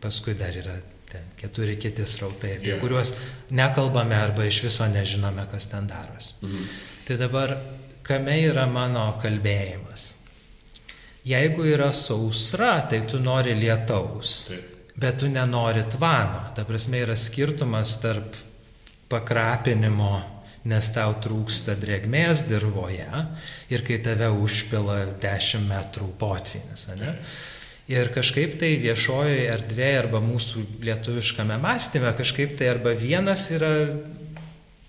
Paskui 0.03 0.35
dar 0.35 0.57
yra 0.59 0.79
ten 1.13 1.29
keturi 1.37 1.77
kiti 1.77 2.07
srautai, 2.09 2.57
apie 2.59 2.73
Jo. 2.73 2.81
kuriuos 2.81 3.13
nekalbame 3.51 4.17
arba 4.17 4.45
iš 4.49 4.63
viso 4.65 4.87
nežinome, 4.89 5.45
kas 5.53 5.67
ten 5.69 5.87
darosi. 5.87 6.35
Mhm. 6.43 6.65
Tai 7.07 7.17
dabar, 7.21 7.57
kame 8.03 8.39
yra 8.49 8.65
mano 8.67 9.05
kalbėjimas? 9.23 10.13
Jeigu 11.25 11.63
yra 11.71 11.93
sausra, 11.95 12.81
tai 12.91 13.05
tu 13.07 13.21
nori 13.23 13.53
lietaus, 13.55 14.49
Taip. 14.49 14.72
Bet 14.97 15.19
tu 15.23 15.29
nenori 15.29 15.85
tvano. 15.91 16.53
Ta 16.57 16.65
prasme 16.69 17.01
yra 17.05 17.17
skirtumas 17.17 17.97
tarp 18.03 18.37
pakrapinimo, 19.13 20.21
nes 20.69 20.89
tau 20.95 21.15
trūksta 21.19 21.75
drėgmės 21.81 22.45
dirboje 22.47 23.09
ir 23.73 23.83
kai 23.87 23.99
tave 24.05 24.29
užpila 24.31 25.01
10 25.23 25.65
metrų 25.67 26.13
potvinis. 26.21 26.87
Ne? 27.01 27.17
Ir 27.91 28.13
kažkaip 28.15 28.55
tai 28.61 28.77
viešojoje 28.81 29.49
erdvėje 29.51 29.97
arba 30.05 30.21
mūsų 30.23 30.63
lietuviškame 30.87 31.57
mąstyme 31.61 32.13
kažkaip 32.17 32.55
tai 32.61 32.71
arba 32.77 32.93
vienas 32.95 33.49
yra 33.51 33.73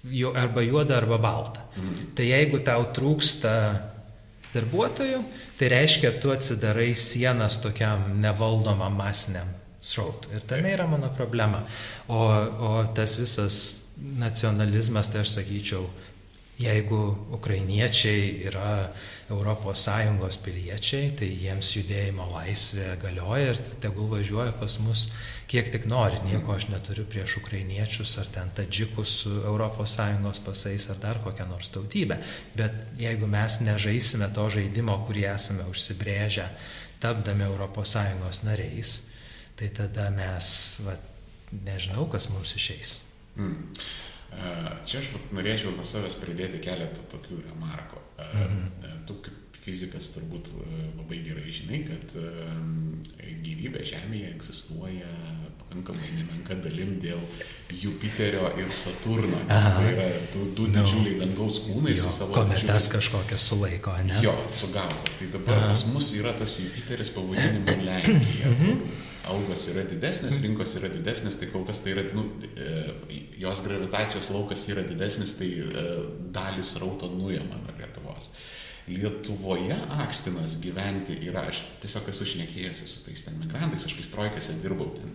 ju- 0.06 0.36
arba 0.38 0.62
juoda, 0.62 1.00
arba 1.02 1.18
balta. 1.18 1.66
Tai 2.16 2.28
jeigu 2.30 2.62
tau 2.64 2.86
trūksta 2.94 3.56
darbuotojų, 4.54 5.24
tai 5.58 5.68
reiškia, 5.74 6.14
tu 6.22 6.30
atsidarai 6.30 6.92
sienas 6.94 7.58
tokiam 7.58 8.14
nevaldomam 8.22 8.94
masiniam 8.94 9.50
srautui. 9.84 10.34
Ir 10.38 10.48
tame 10.48 10.72
yra 10.74 10.88
mano 10.88 11.12
problema. 11.14 11.64
O, 12.08 12.20
o 12.20 12.72
tas 12.96 13.18
visas 13.20 13.84
nacionalizmas, 14.00 15.12
tai 15.12 15.22
aš 15.24 15.36
sakyčiau, 15.38 15.88
jeigu 16.60 17.02
ukrainiečiai 17.34 18.48
yra 18.48 18.94
ES 19.34 20.38
piliečiai, 20.44 21.12
tai 21.18 21.30
jiems 21.32 21.72
judėjimo 21.74 22.28
laisvė 22.30 22.92
galioja 23.02 23.54
ir 23.54 23.62
tegul 23.82 24.12
važiuoja 24.12 24.54
pas 24.60 24.76
mus 24.84 25.08
kiek 25.50 25.72
tik 25.74 25.88
nori. 25.90 26.20
Nieko 26.28 26.54
aš 26.54 26.68
neturiu 26.70 27.06
prieš 27.10 27.38
ukrainiečius 27.42 28.18
ar 28.22 28.30
ten 28.34 28.52
tadžikus 28.54 29.16
su 29.24 29.34
ES 29.42 30.40
pasais 30.46 30.90
ar 30.90 31.00
dar 31.02 31.22
kokią 31.24 31.48
nors 31.50 31.72
tautybę. 31.74 32.20
Bet 32.56 33.00
jeigu 33.00 33.28
mes 33.28 33.60
nežaisime 33.62 34.30
to 34.34 34.50
žaidimo, 34.50 35.00
kurį 35.08 35.26
esame 35.34 35.66
užsibrėžę, 35.72 36.48
tapdami 37.00 37.50
ES 37.50 38.44
nariais, 38.44 39.02
tai 39.60 39.70
tada 39.76 40.10
mes, 40.14 40.50
va, 40.86 40.98
nežinau, 41.66 42.08
kas 42.12 42.30
mums 42.34 42.56
išeis. 42.58 42.98
Mm. 43.38 43.74
Čia 44.90 45.02
aš 45.02 45.14
norėčiau 45.36 45.76
nuo 45.76 45.86
savęs 45.86 46.18
pridėti 46.22 46.62
keletą 46.64 47.06
tokių 47.12 47.40
remarkų. 47.52 48.02
Mhm. 48.24 49.00
Tu 49.08 49.18
kaip 49.26 49.58
fizikas 49.64 50.10
turbūt 50.16 50.50
labai 50.98 51.22
gerai 51.24 51.52
žinai, 51.54 51.84
kad 51.88 52.16
gyvybė 53.44 53.84
Žemėje 53.88 54.32
egzistuoja 54.34 55.12
pakankamai 55.62 56.10
nemenka 56.18 56.58
dalim 56.66 56.98
dėl 57.04 57.22
Jupiterio 57.72 58.50
ir 58.60 58.74
Saturno, 58.76 59.40
tai 59.48 59.86
yra 59.94 60.10
du, 60.34 60.50
du 60.58 60.68
no. 60.68 60.74
Nu. 60.74 60.84
didžiuliai 60.84 61.16
dangaus 61.22 61.62
kūnai 61.64 61.96
jo, 61.96 62.04
su 62.04 62.12
savo... 62.18 62.36
Kometas 62.36 62.90
kažkokias 62.92 63.48
sulaiko, 63.54 63.96
ne? 64.10 64.20
Jo, 64.26 64.36
sugauta. 64.52 65.16
Tai 65.20 65.32
dabar 65.38 65.62
Aha. 65.62 65.72
pas 65.72 65.86
mus 65.94 66.12
yra 66.20 66.36
tas 66.38 66.60
Jupiteris 66.60 67.14
pavadinimu 67.16 67.80
Lenkija. 67.88 68.54
Mhm 68.54 69.02
algos 69.32 69.68
yra 69.72 69.84
didesnės, 69.88 70.42
rinkos 70.44 70.76
yra 70.80 70.90
didesnės, 70.92 71.38
tai 71.40 71.48
kol 71.52 71.64
kas 71.68 71.80
tai 71.84 71.94
yra, 71.96 72.04
nu, 72.16 72.26
e, 72.60 73.22
jos 73.40 73.62
gravitacijos 73.66 74.30
laukas 74.34 74.66
yra 74.72 74.84
didesnis, 74.88 75.38
tai 75.40 75.50
e, 75.64 75.86
dalis 76.36 76.76
rauto 76.82 77.10
nuėma 77.12 77.62
nuo 77.62 77.78
Lietuvos. 77.80 78.32
Lietuvoje 78.92 79.78
akstinas 80.04 80.58
gyventi 80.60 81.16
yra, 81.30 81.46
aš 81.52 81.64
tiesiog 81.84 82.10
esu 82.12 82.28
šnekėjęs 82.34 82.84
su 82.90 83.06
tais 83.06 83.24
ten 83.24 83.38
migrantais, 83.40 83.86
aš 83.88 83.96
kai 83.96 84.04
strojkėse 84.04 84.58
dirbau 84.64 84.90
ten. 84.98 85.14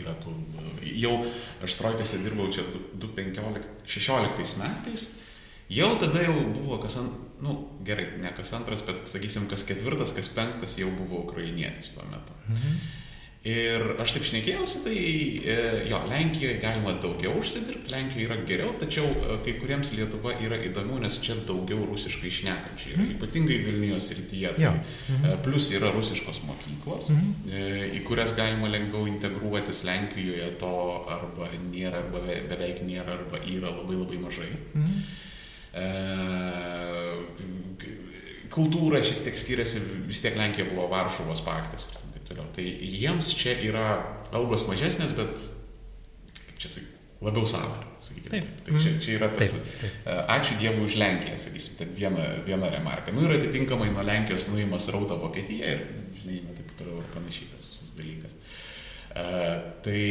Yra 0.00 0.14
tų, 0.22 0.32
jau 0.96 1.12
aš 1.62 1.76
trojkėse 1.76 2.22
dirbau 2.24 2.48
čia 2.54 2.64
2016 3.02 4.56
metais, 4.62 5.02
jau 5.68 5.90
tada 6.00 6.24
jau 6.24 6.38
buvo 6.54 6.78
kas 6.82 6.96
ant, 7.02 7.12
nu 7.42 7.56
gerai, 7.86 8.06
ne 8.22 8.30
kas 8.36 8.52
antras, 8.56 8.84
bet 8.86 9.08
sakysim, 9.10 9.48
kas 9.50 9.64
ketvirtas, 9.66 10.14
kas 10.16 10.28
penktas 10.34 10.78
jau 10.78 10.90
buvo 10.94 11.24
ukrainietis 11.24 11.94
tuo 11.94 12.06
metu. 12.10 12.36
Mhm. 12.48 13.00
Ir 13.44 13.82
aš 14.00 14.14
taip 14.16 14.24
šnekėjausi, 14.24 14.78
tai 14.86 14.94
e, 14.96 15.56
jo, 15.90 15.98
Lenkijoje 16.08 16.54
galima 16.62 16.94
daugiau 16.96 17.34
užsidirbti, 17.42 17.90
Lenkijoje 17.92 18.24
yra 18.24 18.38
geriau, 18.48 18.70
tačiau 18.80 19.04
e, 19.04 19.34
kai 19.44 19.52
kuriems 19.58 19.90
Lietuva 19.92 20.32
yra 20.40 20.56
įdomiau, 20.64 20.96
nes 21.02 21.18
čia 21.20 21.36
daugiau 21.44 21.82
rusiškai 21.90 22.30
šnekančių 22.38 22.94
yra, 22.94 23.02
mm. 23.02 23.10
ypatingai 23.18 23.58
Vilnius 23.66 24.08
rytyje. 24.16 24.54
Tai, 24.56 24.70
mm. 25.12 25.26
Plus 25.44 25.68
yra 25.76 25.92
rusiškos 25.92 26.40
mokyklos, 26.46 27.10
mm. 27.12 27.52
į 27.98 28.00
kurias 28.08 28.32
galima 28.38 28.72
lengviau 28.72 29.04
integruotis, 29.12 29.84
Lenkijoje 29.90 30.48
to 30.64 30.72
arba 31.12 31.52
nėra, 31.66 32.00
arba 32.00 32.24
beveik 32.24 32.80
nėra, 32.88 33.18
arba 33.18 33.44
yra 33.44 33.76
labai 33.76 34.00
labai 34.00 34.24
mažai. 34.24 34.48
Mm. 34.72 35.04
E, 35.74 35.86
kultūra 38.54 39.02
šiek 39.04 39.24
tiek 39.26 39.38
skiriasi, 39.38 39.82
vis 40.08 40.22
tiek 40.22 40.36
Lenkija 40.38 40.68
buvo 40.70 40.86
Varšuvos 40.92 41.42
paktas 41.46 41.88
ir 41.90 41.98
taip 42.14 42.28
toliau. 42.28 42.46
Tai 42.54 42.64
jiems 42.64 43.32
čia 43.38 43.56
yra 43.66 43.88
algos 44.34 44.66
mažesnės, 44.68 45.14
bet, 45.18 45.42
čia 46.60 46.70
sakyti, 46.76 46.94
labiau 47.24 47.48
savo. 47.50 47.76
Tai 48.04 48.40
čia, 48.40 48.94
čia 49.00 49.16
yra 49.16 49.30
tas, 49.32 49.54
taip, 49.56 49.68
taip. 49.80 49.98
E, 50.04 50.16
ačiū 50.36 50.58
Dievui 50.60 50.84
už 50.84 50.98
Lenkiją, 51.00 51.38
sakysim, 51.40 51.76
tai 51.78 51.88
viena, 51.96 52.24
viena 52.44 52.68
remarka. 52.72 53.14
Nu 53.16 53.24
ir 53.24 53.36
atitinkamai 53.38 53.88
nuo 53.94 54.04
Lenkijos 54.04 54.46
nuimas 54.50 54.90
rauta 54.92 55.16
Vokietija 55.18 55.76
ir, 55.76 55.86
žinai, 56.20 56.42
na, 56.44 56.56
taip 56.58 56.74
toliau 56.78 57.00
ir 57.00 57.08
panašiai 57.14 57.48
tas 57.54 57.70
visas 57.70 57.94
dalykas. 57.96 58.36
Uh, 59.14 59.56
tai 59.86 60.02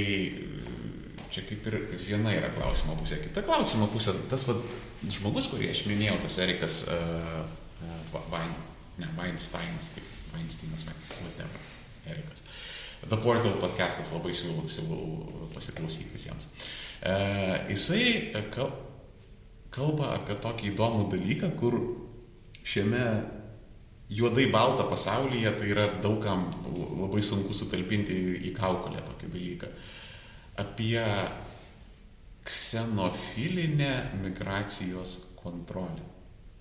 Čia 1.33 1.41
kaip 1.47 1.65
ir 1.65 1.75
viena 1.97 2.29
yra 2.29 2.51
klausimo 2.53 2.93
pusė. 2.93 3.17
Kita 3.23 3.41
klausimo 3.41 3.87
pusė, 3.89 4.11
tas 4.29 4.43
va, 4.45 4.53
žmogus, 5.09 5.47
kurį 5.49 5.71
aš 5.71 5.79
minėjau, 5.89 6.19
tas 6.21 6.35
Erikas 6.43 6.83
uh, 6.85 7.39
Wein, 8.31 8.53
ne, 8.97 9.09
Weinsteinas, 9.17 9.91
kaip 9.95 10.07
Weinsteinas, 10.33 10.85
whatever, 11.21 11.59
Erikas. 12.05 12.43
The 13.09 13.17
Portal 13.19 13.57
podcastas 13.59 14.13
labai 14.15 14.31
siūlau, 14.35 14.63
siūlau 14.71 15.49
pasiklausyti 15.53 16.13
visiems. 16.13 16.47
Uh, 17.03 17.57
jisai 17.67 18.31
kal, 18.53 18.71
kalba 19.73 20.13
apie 20.15 20.37
tokį 20.39 20.69
įdomų 20.71 21.09
dalyką, 21.11 21.51
kur 21.59 21.79
šiame 22.63 23.03
juodai 24.13 24.47
baltą 24.53 24.87
pasaulyje 24.87 25.51
tai 25.57 25.67
yra 25.73 25.87
daugam 26.03 26.47
labai 27.01 27.21
sunku 27.25 27.55
sutalpinti 27.55 28.15
į, 28.47 28.53
kaukolę 28.55 29.03
tokį 29.03 29.31
dalyką. 29.33 29.71
Apie 30.63 31.03
ksenofilinę 32.45 33.93
migracijos 34.21 35.19
kontrolę. 35.39 36.12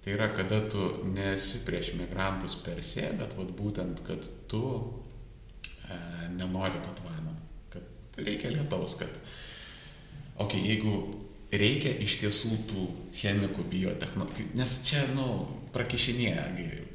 Tai 0.02 0.12
yra, 0.16 0.32
kada 0.34 0.58
tu 0.66 0.82
nesi 1.14 1.60
prieš 1.66 1.92
migrantus 1.94 2.56
per 2.58 2.80
se, 2.82 3.04
bet 3.18 3.36
vat, 3.38 3.52
būtent, 3.54 4.02
kad 4.06 4.24
tu 4.50 4.62
e, 5.86 5.98
nenori 6.34 6.80
to 6.82 6.94
tvano, 6.98 7.36
kad 7.70 8.18
reikia 8.18 8.50
lietaus, 8.50 8.96
kad, 8.98 9.20
okei, 10.42 10.42
okay, 10.42 10.64
jeigu 10.72 10.96
reikia 11.54 11.94
iš 12.02 12.18
tiesų 12.24 12.58
tų 12.72 12.88
chemikų, 13.20 13.68
biotechnologijų, 13.70 14.50
nes 14.58 14.74
čia, 14.88 15.04
nu, 15.14 15.28
prakišinėja 15.72 16.48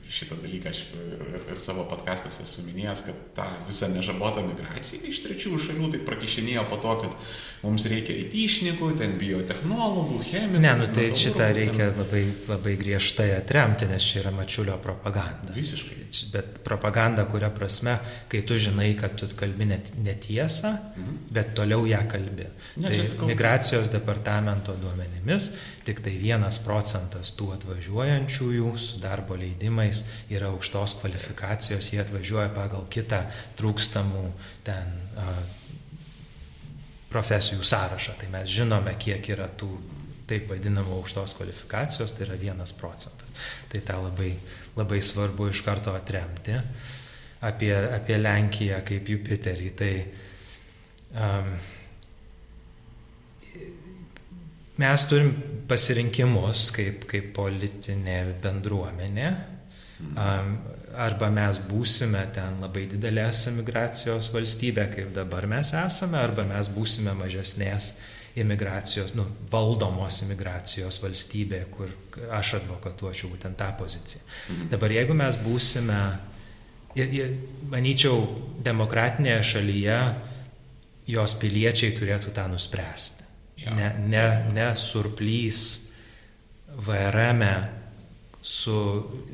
šitą 0.07 0.37
dalyką 0.39 0.71
aš 0.71 0.79
ir, 0.95 1.41
ir 1.51 1.59
savo 1.59 1.83
podkastuose 1.89 2.45
esu 2.45 2.63
minėjęs, 2.63 3.03
kad 3.07 3.17
tą 3.35 3.47
visą 3.67 3.89
nežabotą 3.91 4.43
migraciją 4.45 5.03
iš 5.11 5.19
trečiųjų 5.25 5.59
šalių 5.65 5.89
tai 5.93 6.01
prakišinėjo 6.07 6.63
po 6.71 6.79
to, 6.83 6.93
kad 7.01 7.33
mums 7.65 7.87
reikia 7.91 8.15
įtyšnikų, 8.23 8.91
ten 9.01 9.17
biotehnologų, 9.19 10.21
chemikų. 10.29 10.63
Ne, 10.63 10.73
nu 10.79 10.87
tai 10.95 11.09
šitą 11.17 11.49
reikia 11.57 11.89
ten... 11.89 11.99
labai, 11.99 12.23
labai 12.47 12.75
griežtai 12.79 13.29
atremti, 13.35 13.89
nes 13.91 14.07
čia 14.07 14.21
yra 14.23 14.33
mačiulio 14.35 14.77
propaganda. 14.83 15.51
Visiškai. 15.55 15.95
Bet 16.31 16.61
propaganda, 16.63 17.25
kuria 17.27 17.49
prasme, 17.51 17.97
kai 18.31 18.43
tu 18.47 18.55
žinai, 18.61 18.93
kad 18.99 19.17
tu 19.19 19.27
kalbi 19.35 19.67
netiesą, 19.67 20.71
mhm. 20.95 21.17
bet 21.35 21.51
toliau 21.57 21.83
ją 21.89 22.03
kalbi. 22.07 22.47
Ne, 22.77 22.87
tai 22.87 23.01
kalb... 23.09 23.27
migracijos 23.33 23.91
departamento 23.91 24.77
duomenimis 24.79 25.51
tik 25.87 26.01
tai 26.03 26.17
vienas 26.19 26.59
procentas 26.63 27.31
tų 27.37 27.53
atvažiuojančiųjų 27.55 28.66
su 28.75 28.99
darbo 29.01 29.37
leidimais 29.39 30.03
yra 30.29 30.51
aukštos 30.51 30.97
kvalifikacijos, 31.01 31.91
jie 31.93 32.01
atvažiuoja 32.03 32.49
pagal 32.55 32.83
kitą 32.91 33.23
trūkstamų 33.59 34.25
ten 34.67 34.91
profesijų 37.11 37.63
sąrašą. 37.63 38.17
Tai 38.19 38.29
mes 38.33 38.51
žinome, 38.51 38.95
kiek 38.99 39.31
yra 39.33 39.47
tų 39.47 39.71
taip 40.27 40.49
vadinamų 40.51 40.97
aukštos 40.99 41.37
kvalifikacijos, 41.39 42.11
tai 42.13 42.25
yra 42.27 42.35
vienas 42.39 42.73
procentas. 42.75 43.47
Tai 43.71 43.81
tą 43.87 44.01
labai, 44.03 44.33
labai 44.75 44.99
svarbu 45.03 45.49
iš 45.53 45.63
karto 45.63 45.95
atremti. 45.95 46.57
Apie, 47.47 47.71
apie 47.95 48.17
Lenkiją 48.17 48.81
kaip 48.85 49.09
Jupiterį, 49.13 49.69
tai 49.77 49.91
um, 51.13 51.51
mes 54.81 55.05
turim 55.09 55.31
pasirinkimus 55.69 56.69
kaip, 56.75 57.05
kaip 57.09 57.31
politinė 57.35 58.19
bendruomenė. 58.43 59.29
Arba 60.97 61.29
mes 61.33 61.59
būsime 61.69 62.21
ten 62.33 62.59
labai 62.61 62.85
didelės 62.89 63.47
emigracijos 63.51 64.29
valstybė, 64.33 64.85
kaip 64.93 65.09
dabar 65.15 65.47
mes 65.49 65.73
esame, 65.77 66.19
arba 66.21 66.45
mes 66.47 66.69
būsime 66.73 67.13
mažesnės 67.17 67.95
imigracijos, 68.37 69.15
nu, 69.17 69.25
valdomos 69.51 70.21
imigracijos 70.21 70.99
valstybė, 71.01 71.63
kur 71.73 71.93
aš 72.37 72.59
advokatuočiau 72.59 73.31
būtent 73.33 73.57
tą 73.57 73.71
poziciją. 73.79 74.21
Mhm. 74.23 74.71
Dabar 74.73 74.93
jeigu 74.93 75.17
mes 75.17 75.39
būsime, 75.41 76.01
ir, 76.97 77.13
ir, 77.17 77.37
manyčiau, 77.73 78.21
demokratinėje 78.65 79.39
šalyje 79.53 80.01
jos 81.07 81.37
piliečiai 81.41 81.95
turėtų 81.97 82.33
tą 82.35 82.45
nuspręsti. 82.51 83.26
Ne, 83.65 83.89
ne, 84.07 84.25
ne 84.53 84.67
surplys 84.77 85.61
VRM 86.77 87.43
e 87.43 87.55
su 88.47 88.79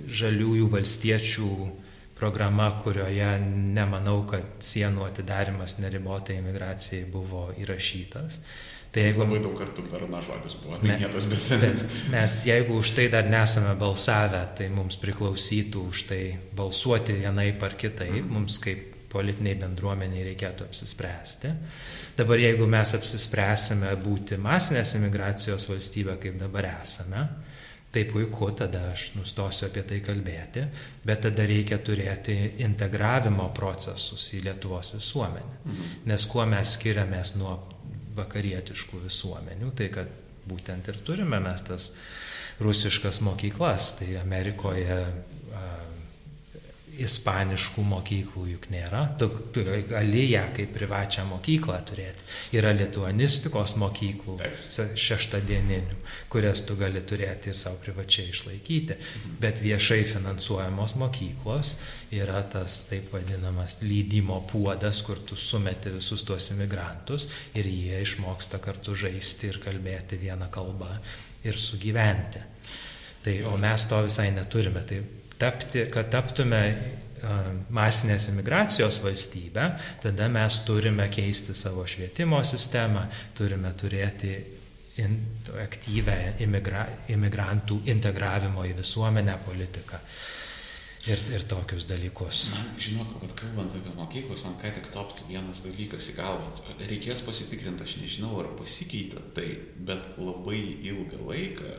žaliųjų 0.10 0.70
valstiečių 0.74 1.50
programa, 2.18 2.70
kurioje 2.82 3.34
nemanau, 3.76 4.22
kad 4.30 4.64
sienų 4.64 5.04
atidarimas 5.10 5.76
neribotai 5.82 6.40
imigracijai 6.40 7.04
buvo 7.12 7.50
įrašytas. 7.60 8.40
Tai 8.94 9.02
jeigu, 9.08 9.24
labai 9.24 9.40
daug 9.42 9.56
kartų 9.58 9.88
dar 9.90 10.04
na 10.06 10.20
žodis 10.22 10.54
buvo 10.62 10.78
minėtas, 10.86 11.26
bet... 11.30 11.46
bet 11.64 11.80
mes 12.14 12.36
jeigu 12.46 12.78
už 12.78 12.92
tai 12.94 13.08
dar 13.14 13.26
nesame 13.26 13.74
balsavę, 13.80 14.44
tai 14.58 14.70
mums 14.70 15.00
priklausytų 15.02 15.86
už 15.90 16.04
tai 16.12 16.22
balsuoti 16.54 17.18
vienai 17.18 17.50
par 17.58 17.74
kitai, 17.80 18.12
mm. 18.20 18.30
mums 18.30 18.60
kaip 18.62 18.93
politiniai 19.14 19.56
bendruomeniai 19.62 20.26
reikėtų 20.32 20.68
apsispręsti. 20.68 21.54
Dabar 22.18 22.42
jeigu 22.42 22.68
mes 22.70 22.94
apsispręsime 22.98 23.94
būti 24.04 24.38
masinės 24.42 24.96
imigracijos 25.00 25.70
valstybė, 25.70 26.18
kaip 26.22 26.40
dabar 26.42 26.70
esame, 26.76 27.28
tai 27.94 28.04
puiku, 28.10 28.50
tada 28.58 28.88
aš 28.90 29.12
nustosiu 29.14 29.68
apie 29.68 29.84
tai 29.86 30.00
kalbėti, 30.06 30.66
bet 31.06 31.22
tada 31.28 31.46
reikia 31.46 31.78
turėti 31.78 32.36
integravimo 32.66 33.52
procesus 33.54 34.32
į 34.34 34.44
Lietuvos 34.48 34.96
visuomenę. 34.96 35.60
Mhm. 35.62 35.94
Nes 36.10 36.26
kuo 36.30 36.46
mes 36.50 36.74
skiriamės 36.80 37.36
nuo 37.38 37.60
vakarietiškų 38.18 39.06
visuomenių, 39.06 39.72
tai 39.78 39.90
kad 39.94 40.10
būtent 40.50 40.90
ir 40.90 41.00
turime 41.06 41.40
mes 41.44 41.62
tas 41.66 41.92
rusiškas 42.64 43.22
mokyklas, 43.26 43.94
tai 44.00 44.16
Amerikoje 44.22 44.98
ispaniškų 47.02 47.84
mokyklų 47.88 48.44
juk 48.52 48.68
nėra. 48.74 49.04
Tu, 49.20 49.28
tu 49.56 49.64
gali 49.90 50.26
ją 50.32 50.44
kaip 50.56 50.74
privačią 50.76 51.26
mokyklą 51.30 51.80
turėti. 51.88 52.26
Yra 52.58 52.74
lituanistikos 52.76 53.76
mokyklų, 53.82 54.38
šeštadieninių, 55.06 55.98
kurias 56.34 56.64
tu 56.68 56.78
gali 56.80 57.02
turėti 57.02 57.52
ir 57.52 57.60
savo 57.60 57.80
privačiai 57.84 58.30
išlaikyti. 58.34 59.00
Bet 59.42 59.62
viešai 59.64 60.04
finansuojamos 60.10 60.96
mokyklos 61.02 61.76
yra 62.14 62.44
tas 62.54 62.84
taip 62.90 63.12
vadinamas 63.16 63.80
lydimo 63.82 64.44
puodas, 64.50 65.02
kur 65.06 65.22
tu 65.26 65.38
sumeti 65.40 65.94
visus 65.98 66.26
tuos 66.28 66.52
imigrantus 66.54 67.28
ir 67.58 67.70
jie 67.70 68.02
išmoksta 68.06 68.62
kartu 68.64 68.96
žaisti 69.06 69.50
ir 69.50 69.62
kalbėti 69.64 70.22
vieną 70.22 70.50
kalbą 70.54 70.92
ir 71.44 71.60
sugyventi. 71.60 72.50
Tai, 73.24 73.36
o 73.48 73.56
mes 73.58 73.86
to 73.88 74.02
visai 74.04 74.32
neturime. 74.36 74.84
Tai 74.84 75.00
tapti, 75.44 75.88
kad 75.92 76.12
taptume 76.14 76.64
masinės 77.74 78.28
imigracijos 78.34 79.00
valstybę, 79.04 79.70
tada 80.04 80.28
mes 80.32 80.60
turime 80.68 81.08
keisti 81.12 81.56
savo 81.56 81.86
švietimo 81.88 82.42
sistemą, 82.48 83.06
turime 83.38 83.72
turėti 83.80 84.34
in, 85.02 85.18
aktyvę 85.64 86.18
imigra, 86.44 86.86
imigrantų 87.14 87.82
integravimo 87.94 88.66
į 88.68 88.76
visuomenę 88.82 89.38
politiką 89.46 90.00
ir, 91.08 91.24
ir 91.34 91.46
tokius 91.50 91.88
dalykus. 91.90 92.50
Man, 92.54 92.74
žinok, 92.82 93.16
kad 93.24 93.34
kalbant 93.42 93.76
apie 93.80 93.96
mokyklas, 93.98 94.44
man 94.46 94.60
ką 94.62 94.74
tik 94.76 94.92
topt 94.94 95.24
vienas 95.30 95.64
dalykas 95.66 96.12
į 96.12 96.18
galvą. 96.20 96.76
Reikės 96.84 97.24
pasitikrinti, 97.26 97.88
aš 97.88 97.98
nežinau, 98.02 98.36
ar 98.44 98.52
pasikeitė 98.60 99.24
tai, 99.36 99.48
bet 99.80 100.14
labai 100.20 100.62
ilgą 100.92 101.24
laiką 101.24 101.74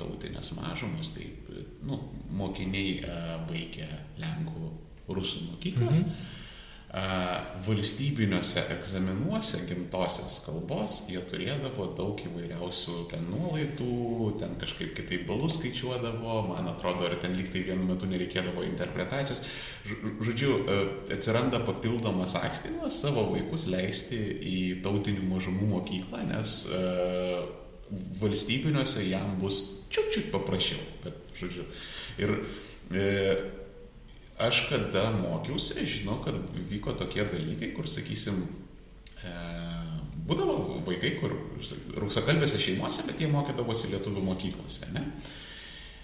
tautinės 0.00 0.54
mažumos, 0.58 1.12
tai 1.16 1.28
nu, 1.88 2.00
mokiniai 2.38 2.98
e, 3.02 3.20
baigė 3.48 3.88
Lenkų, 4.22 4.74
Rusų 5.08 5.46
mokyklas. 5.52 6.02
Mhm 6.04 6.34
valstybiniuose 7.66 8.62
egzaminuose 8.72 9.58
gimtosios 9.68 10.38
kalbos 10.40 11.02
jie 11.10 11.20
turėdavo 11.28 11.90
daug 11.98 12.22
įvairiausių 12.24 13.02
ten 13.10 13.26
nuolaidų, 13.28 14.38
ten 14.40 14.54
kažkaip 14.56 14.94
kitaip 14.96 15.26
balus 15.28 15.58
skaičiuodavo, 15.58 16.38
man 16.48 16.70
atrodo, 16.72 17.04
ar 17.04 17.18
ten 17.20 17.36
liktai 17.36 17.66
vienu 17.66 17.84
metu 17.90 18.08
nereikėdavo 18.08 18.64
interpretacijos. 18.64 19.44
Žodžiu, 19.84 20.54
atsiranda 21.12 21.60
papildomas 21.68 22.32
akstinas 22.40 23.02
savo 23.04 23.26
vaikus 23.34 23.68
leisti 23.68 24.16
į 24.40 24.58
tautinių 24.80 25.28
mažumų 25.28 25.68
mokyklą, 25.74 26.24
nes 26.32 26.62
valstybiniuose 28.22 29.04
jam 29.04 29.36
bus 29.42 29.60
čiut 29.92 30.08
čiut 30.14 30.32
paprasčiau. 30.32 30.80
Bet, 31.04 31.20
žodžiu, 31.40 31.66
ir 32.20 32.34
e, 32.92 33.08
aš 34.38 34.66
kada 34.70 35.08
mokiausi, 35.16 35.82
žinau, 35.86 36.20
kad 36.24 36.38
vyko 36.70 36.94
tokie 36.98 37.24
dalykai, 37.26 37.72
kur, 37.76 37.90
sakysim, 37.90 38.44
e, 39.22 39.34
būdavo 40.28 40.80
vaikai, 40.86 41.16
kur 41.18 41.34
rusakalbėse 41.98 42.60
šeimose, 42.62 43.06
bet 43.08 43.20
jie 43.22 43.30
mokydavosi 43.32 43.92
lietuvių 43.94 44.24
mokyklose. 44.30 44.90
Ne? 44.94 45.04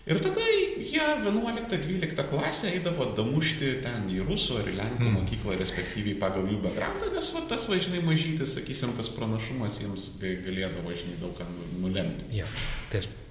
Ir 0.05 0.19
tada 0.20 0.43
jie 0.44 1.01
11-12 1.24 2.27
klasę 2.28 2.69
eidavo 2.74 3.06
damušti 3.16 3.70
ten 3.86 4.05
į 4.12 4.20
rusų 4.28 4.59
ar 4.61 4.69
į 4.69 4.77
lenkų 4.77 5.06
mm. 5.06 5.16
mokyklą, 5.16 5.56
respektyviai 5.62 6.19
pagal 6.20 6.51
jų 6.52 6.61
backgroundą, 6.66 7.09
nes 7.15 7.32
va, 7.32 7.47
tas 7.48 7.65
važinai 7.70 8.05
mažytis, 8.05 8.52
sakysim, 8.59 8.93
tas 8.98 9.09
pranašumas 9.16 9.81
jiems 9.81 10.12
galėdavo 10.20 10.90
važinai 10.90 11.20
daug 11.24 11.32
ką 11.40 11.48
nulemti. 11.81 12.35
Ja, 12.36 12.51
tai 12.93 13.06
E, 13.06 13.23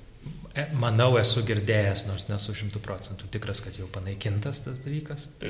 manau, 0.78 1.14
esu 1.18 1.42
girdėjęs, 1.48 2.06
nors 2.10 2.28
nesu 2.30 2.54
šimtų 2.58 2.82
procentų 2.84 3.30
tikras, 3.34 3.64
kad 3.66 3.78
jau 3.80 3.88
panaikintas 3.92 4.62
tas 4.66 4.82
dalykas. 4.84 5.30
Tai. 5.42 5.50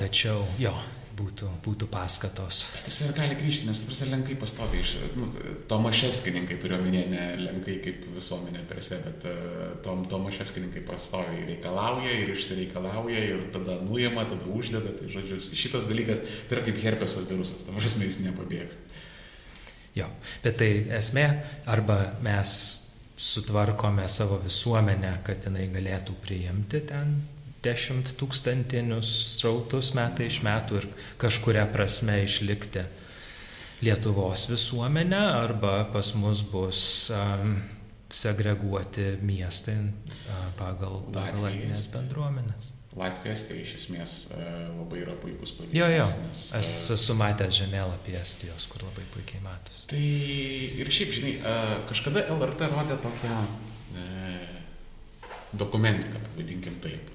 Tačiau 0.00 0.46
jo, 0.60 0.72
būtų, 1.16 1.48
būtų 1.64 1.88
paskatos. 1.92 2.62
Bet 2.74 2.88
jis 2.90 3.00
ir 3.04 3.12
gali 3.16 3.36
grįžti, 3.38 3.68
nes 3.68 3.82
prasė 3.88 4.08
lenkai 4.10 4.36
pastoviai 4.40 4.82
iš... 4.84 4.94
Nu, 5.18 5.28
Tomaševskininkai 5.70 6.58
turiu 6.62 6.78
minėti, 6.82 7.12
ne 7.12 7.26
lenkai 7.42 7.76
kaip 7.84 8.06
visuomenė 8.14 8.64
per 8.70 8.80
se, 8.84 9.00
bet 9.04 9.26
uh, 9.28 9.74
tom, 9.84 10.04
Tomaševskininkai 10.08 10.84
pastoviai 10.88 11.44
reikalauja 11.50 12.14
ir 12.22 12.32
išsireikalauja 12.36 13.24
ir 13.32 13.44
tada 13.54 13.80
nuima, 13.84 14.24
tada 14.28 14.48
uždeda. 14.52 14.94
Tai 14.96 15.10
žodžiu, 15.12 15.40
šitas 15.52 15.88
dalykas 15.90 16.24
tai 16.48 16.58
yra 16.58 16.64
kaip 16.68 16.80
herpeso 16.84 17.24
virusas, 17.28 17.64
tam 17.66 17.76
prasme 17.80 18.08
jis 18.08 18.20
nepabėgs. 18.24 18.80
Jo, 19.96 20.10
bet 20.44 20.58
tai 20.60 20.72
esmė, 20.98 21.28
arba 21.72 22.00
mes 22.24 22.58
sutvarkome 23.16 24.08
savo 24.08 24.38
visuomenę, 24.44 25.18
kad 25.24 25.48
jinai 25.48 25.66
galėtų 25.72 26.16
priimti 26.24 26.82
ten 26.88 27.16
dešimt 27.64 28.12
tūkstantinius 28.20 29.10
srautus 29.38 29.92
metai 29.96 30.28
iš 30.30 30.42
metų 30.46 30.80
ir 30.80 30.88
kažkuria 31.20 31.66
prasme 31.72 32.20
išlikti 32.26 32.84
Lietuvos 33.84 34.46
visuomenę, 34.48 35.20
arba 35.36 35.82
pas 35.92 36.14
mus 36.16 36.40
bus 36.48 36.80
um, 37.12 37.58
segreguoti 38.08 39.18
miestai 39.20 39.74
uh, 39.82 40.46
pagal, 40.56 41.02
pagal 41.12 41.50
etinės 41.50 41.90
bendruomenės. 41.92 42.72
Latvija, 42.96 43.34
tai 43.44 43.58
iš 43.60 43.74
esmės 43.76 44.12
e, 44.32 44.42
labai 44.72 45.02
yra 45.02 45.14
puikus 45.20 45.52
pavyzdys. 45.52 45.76
Jo, 45.76 45.88
jo, 45.92 46.06
nes, 46.24 46.44
esu 46.94 47.16
matęs 47.18 47.58
žemėlapį 47.58 48.14
Estijos, 48.22 48.64
kur 48.72 48.86
labai 48.86 49.04
puikiai 49.12 49.42
matosi. 49.44 49.84
Tai 49.90 50.04
ir 50.80 50.92
šiaip, 50.96 51.12
žinai, 51.12 51.34
e, 51.36 51.56
kažkada 51.90 52.24
LRT 52.32 52.70
rodė 52.72 52.96
tokią 53.04 53.40
e, 54.00 54.06
dokumentiką, 55.60 56.22
pavadinkim 56.30 56.80
taip. 56.84 57.12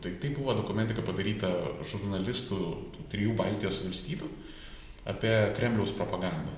Tai, 0.00 0.10
tai 0.16 0.30
buvo 0.32 0.54
dokumentika 0.56 1.02
padaryta 1.04 1.50
žurnalistų 1.84 2.58
trijų 3.12 3.34
Baltijos 3.36 3.82
valstybių 3.84 4.30
apie 5.12 5.32
Kremliaus 5.58 5.92
propagandą. 5.96 6.54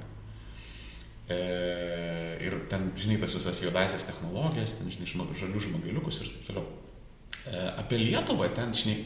E, 1.29 1.39
ir 2.47 2.57
ten, 2.71 2.89
žinai, 2.99 3.19
tas 3.23 3.35
visas 3.37 3.61
juodasias 3.63 4.07
technologijas, 4.09 4.77
ten, 4.79 4.89
žinai, 4.95 5.29
žalių 5.43 5.67
žmogeliukus 5.67 6.23
ir 6.23 6.33
taip 6.33 6.49
toliau. 6.49 6.67
E, 7.47 7.69
apie 7.79 7.99
Lietuvą 7.99 8.49
ten, 8.55 8.75
žinai, 8.77 9.03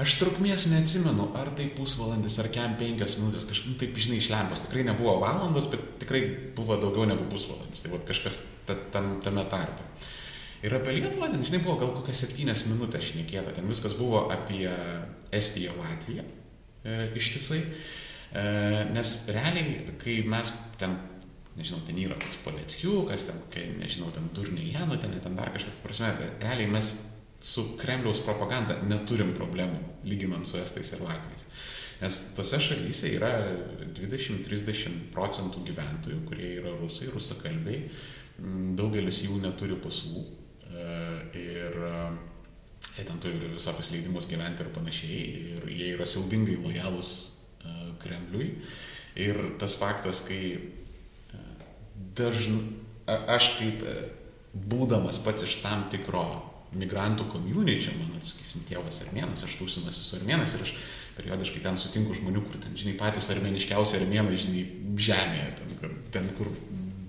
aš 0.00 0.16
trukmės 0.20 0.66
neatsimenu, 0.70 1.30
ar 1.36 1.50
tai 1.56 1.68
pusvalandis, 1.76 2.38
ar 2.40 2.48
kem 2.52 2.76
penkios 2.80 3.16
minutės, 3.20 3.46
kažkaip 3.48 3.72
nu, 3.72 3.78
taip, 3.80 3.98
žinai, 4.00 4.20
išlempas. 4.22 4.64
Tikrai 4.66 4.84
nebuvo 4.88 5.16
valandos, 5.22 5.68
bet 5.72 5.84
tikrai 6.02 6.22
buvo 6.56 6.78
daugiau 6.80 7.08
negu 7.08 7.26
pusvalandis. 7.32 7.84
Tai 7.84 7.92
va 7.94 8.02
kažkas 8.08 8.40
tam, 8.92 9.16
tame 9.24 9.44
tarpe. 9.52 9.84
Ir 10.64 10.72
apie 10.76 10.96
Lietuvą, 10.96 11.28
ten, 11.32 11.44
žinai, 11.44 11.60
buvo 11.64 11.76
gal 11.82 11.92
kokias 11.98 12.24
septynias 12.24 12.64
minutės 12.68 13.10
šnekėta. 13.10 13.52
Ten 13.58 13.68
viskas 13.70 13.96
buvo 13.98 14.26
apie 14.32 14.64
Estiją, 15.36 15.76
Latviją 15.80 16.24
e, 16.24 17.10
ištisai. 17.20 17.60
E, 18.36 18.46
nes 18.96 19.18
realiai, 19.30 19.82
kai 20.00 20.22
mes 20.28 20.54
ten 20.80 20.96
nežinau, 21.56 21.80
ten 21.86 21.98
yra 22.00 22.16
koks 22.20 22.40
Poleckiukas, 22.44 23.26
ten, 23.28 23.38
kai, 23.52 23.66
nežinau, 23.80 24.10
ten 24.14 24.28
Turnėjano, 24.36 24.98
ten, 25.00 25.14
ten 25.24 25.36
dar 25.38 25.52
kažkas, 25.54 25.80
prasme, 25.84 26.12
realiai 26.42 26.68
mes 26.68 26.92
su 27.40 27.76
Kremliaus 27.78 28.20
propaganda 28.24 28.78
neturim 28.86 29.32
problemų, 29.36 29.80
lyginant 30.08 30.48
su 30.48 30.58
Estais 30.60 30.92
ir 30.94 31.02
Latviais. 31.04 31.44
Nes 32.00 32.18
tose 32.36 32.58
šalyse 32.60 33.08
yra 33.16 33.30
20-30 33.96 35.08
procentų 35.14 35.62
gyventojų, 35.70 36.20
kurie 36.28 36.50
yra 36.58 36.74
rusai, 36.76 37.08
rusakalbiai, 37.12 37.86
mm, 38.40 38.74
daugelis 38.76 39.22
jų 39.24 39.38
neturi 39.40 39.78
pasų 39.80 40.20
e, 40.20 40.88
ir 41.40 41.78
e, 41.88 41.94
jie 42.98 43.06
ten 43.08 43.22
turi 43.22 43.54
visokius 43.54 43.92
leidimus 43.94 44.28
gyventi 44.28 44.64
ir 44.64 44.74
panašiai, 44.74 45.22
ir 45.56 45.70
jie 45.72 45.94
yra 45.94 46.08
siaubingai 46.08 46.58
lojalūs 46.60 47.14
e, 47.22 47.78
Kremliui. 48.02 48.50
Ir 49.16 49.40
tas 49.56 49.78
faktas, 49.80 50.20
kai 50.20 50.58
dažnai, 52.16 52.60
aš 53.08 53.54
kaip 53.56 53.80
būdamas 54.52 55.16
pats 55.24 55.46
iš 55.46 55.62
tam 55.62 55.86
tikro 55.88 56.26
migrantų 56.80 57.26
community, 57.32 57.94
mano, 57.98 58.20
sakysim, 58.24 58.64
tėvas 58.68 59.02
armėnas, 59.06 59.44
aš 59.46 59.56
tūsinuosi 59.60 60.04
su 60.04 60.16
armėnas 60.18 60.56
ir 60.56 60.64
aš 60.66 60.72
periodiškai 61.16 61.62
ten 61.64 61.78
sutinku 61.80 62.16
žmonių, 62.16 62.44
kur 62.46 62.60
ten, 62.60 62.76
žinai, 62.78 62.96
patys 63.00 63.30
armėniškiausi 63.32 64.00
armėnai, 64.00 64.40
žinai, 64.40 64.64
žemėje, 65.00 65.52
ten, 65.60 65.76
kur, 65.80 65.94
ten, 66.14 66.28
kur 66.38 66.52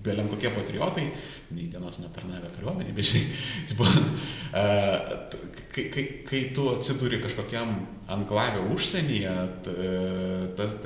belen 0.07 0.29
kokie 0.31 0.51
patriotai, 0.55 1.09
nei 1.51 1.67
dienos 1.71 1.99
netarnavę 1.99 2.51
kariuomenį, 2.55 2.93
bet 2.95 3.09
žinai, 3.09 3.39
tipo, 3.71 3.87
kai, 5.75 5.87
kai, 5.93 6.05
kai 6.27 6.43
tu 6.55 6.69
atsiduri 6.71 7.19
kažkokiam 7.23 7.73
anklavė 8.15 8.63
užsienyje, 8.75 9.33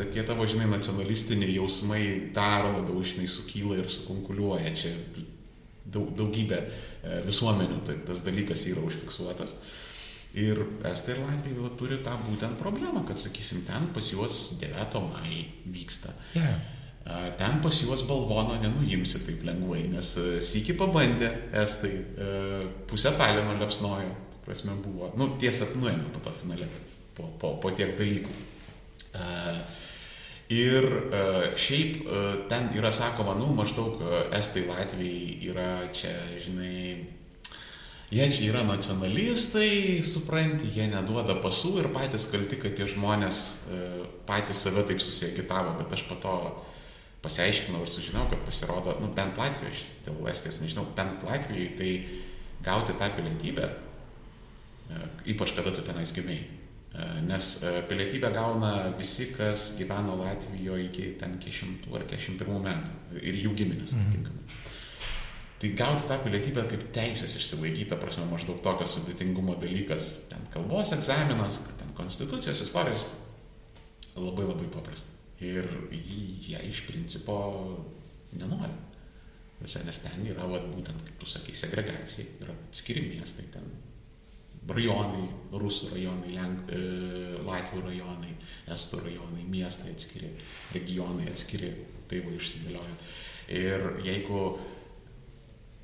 tie 0.02 0.26
tavo, 0.28 0.48
žinai, 0.50 0.70
nacionalistiniai 0.72 1.60
jausmai 1.60 2.04
dar 2.36 2.72
labiau, 2.72 3.04
žinai, 3.06 3.30
sukyla 3.30 3.82
ir 3.84 3.92
sukonkuliuoja. 3.94 4.74
Čia 4.78 4.96
daug, 5.92 6.12
daugybė 6.18 6.64
visuomenių 7.26 7.80
tai 7.88 7.96
tas 8.08 8.22
dalykas 8.26 8.68
yra 8.72 8.84
užfiksuotas. 8.86 9.56
Ir 10.38 10.62
Estai 10.88 11.18
ir 11.18 11.26
Latvija 11.26 11.72
turi 11.80 11.98
tą 12.06 12.14
būtent 12.24 12.56
problemą, 12.60 13.04
kad, 13.08 13.20
sakysim, 13.20 13.66
ten 13.68 13.90
pas 13.96 14.06
juos 14.14 14.54
9 14.62 15.02
mai 15.10 15.42
vyksta. 15.68 16.14
Yeah. 16.38 16.62
Ten 17.38 17.60
pas 17.64 17.76
juos 17.82 18.06
balvono 18.08 18.56
nenuimsi 18.62 19.24
taip 19.26 19.42
lengvai, 19.44 19.82
nes 19.92 20.14
e, 20.22 20.38
sįki 20.46 20.78
pabandė 20.80 21.32
Estai, 21.64 21.92
e, 21.98 22.30
pusę 22.88 23.12
talino 23.18 23.58
lepsnojo, 23.60 24.14
prasme 24.46 24.78
buvo, 24.80 25.10
nu 25.20 25.34
tiesa, 25.42 25.68
nuėmė 25.74 26.14
po 26.14 26.22
to 26.24 26.32
finale, 26.38 26.70
po, 27.18 27.28
po, 27.42 27.56
po 27.60 27.74
tiek 27.76 27.98
dalykų. 27.98 28.38
Uh, 29.12 29.58
ir 30.52 30.86
uh, 30.86 31.40
šiaip 31.56 32.02
uh, 32.04 32.20
ten 32.52 32.70
yra 32.78 32.92
sakoma, 32.96 33.34
nu 33.40 33.52
maždaug 33.56 34.02
uh, 34.04 34.16
Estai 34.38 34.66
Latvijai 34.68 35.40
yra 35.48 35.70
čia, 35.96 36.14
žinai, 36.44 37.08
jie 38.12 38.28
čia 38.36 38.50
yra 38.50 38.66
nacionalistai, 38.68 40.02
supranti, 40.04 40.70
jie 40.76 40.90
neduoda 40.92 41.38
pasų 41.44 41.78
ir 41.84 41.92
patys 41.96 42.28
kalti, 42.32 42.60
kad 42.60 42.76
tie 42.76 42.90
žmonės 42.92 43.46
patys 44.28 44.66
save 44.66 44.84
taip 44.90 45.00
susiegitavo, 45.00 45.78
bet 45.80 45.96
aš 45.96 46.04
po 46.10 46.20
to 46.20 46.36
pasiaiškinau 47.22 47.84
ir 47.86 47.90
sužinau, 47.90 48.26
kad 48.30 48.42
pasirodo, 48.46 48.96
nu 49.02 49.12
bent 49.16 49.38
Latvijoje, 49.38 49.86
dėl 50.06 50.26
Estijos 50.32 50.60
nežinau, 50.64 50.88
bent 50.98 51.24
Latvijoje 51.26 51.70
tai 51.78 51.92
gauti 52.66 52.96
tą 52.98 53.10
pilietybę, 53.16 53.68
e, 53.70 55.04
ypač 55.34 55.54
kada 55.58 55.74
tu 55.74 55.86
tenais 55.86 56.14
gimiai. 56.14 56.61
E, 56.92 57.22
nes 57.24 57.64
e, 57.64 57.84
pilietybę 57.88 58.32
gauna 58.36 58.92
visi, 58.98 59.30
kas 59.36 59.72
gyveno 59.78 60.18
Latvijoje 60.20 60.90
iki 60.90 61.14
ten 61.20 61.38
100 61.40 61.96
ar 61.96 62.04
41 62.10 62.66
metų 62.68 63.22
ir 63.22 63.40
jų 63.46 63.56
giminės 63.62 63.96
mhm. 63.96 64.08
atitinkamai. 64.10 64.44
Mhm. 64.44 64.70
Tai 65.62 65.70
gauti 65.78 66.08
tą 66.10 66.16
pilietybę 66.24 66.64
kaip 66.66 66.84
teisės 66.96 67.36
išsilaikyti, 67.38 67.94
prasme, 68.02 68.26
maždaug 68.32 68.64
tokio 68.66 68.88
sudėtingumo 68.90 69.54
dalykas, 69.62 70.16
ten 70.32 70.48
kalbos 70.50 70.90
egzaminas, 70.96 71.60
ten 71.78 71.92
konstitucijos 71.94 72.64
istorijos, 72.66 73.04
labai 74.16 74.48
labai 74.48 74.66
paprasta. 74.74 75.14
Ir 75.42 75.70
jie 75.94 76.58
iš 76.66 76.82
principo 76.88 77.36
nenori. 78.34 78.74
Nes 79.62 80.02
ten 80.02 80.26
yra, 80.26 80.48
vat, 80.50 80.66
būtent, 80.74 81.06
kaip 81.06 81.22
tu 81.22 81.30
sakai, 81.30 81.54
segregacija, 81.54 82.26
yra 82.42 82.58
atskiri 82.58 83.06
miestai, 83.12 83.46
ten 83.54 83.70
rajonai, 84.70 85.26
rusų 85.58 85.92
rajonai, 85.96 86.34
Lenk, 86.36 86.70
e, 86.70 86.82
Latvių 87.46 87.82
rajonai, 87.88 88.36
Estų 88.72 89.02
rajonai, 89.06 89.46
miestai 89.50 89.94
atskiri, 89.96 90.30
regionai 90.76 91.30
atskiri, 91.32 91.72
tai 92.08 92.22
va 92.26 92.36
išsidėlioja. 92.38 92.96
Ir 93.52 93.88
jeigu 94.06 94.44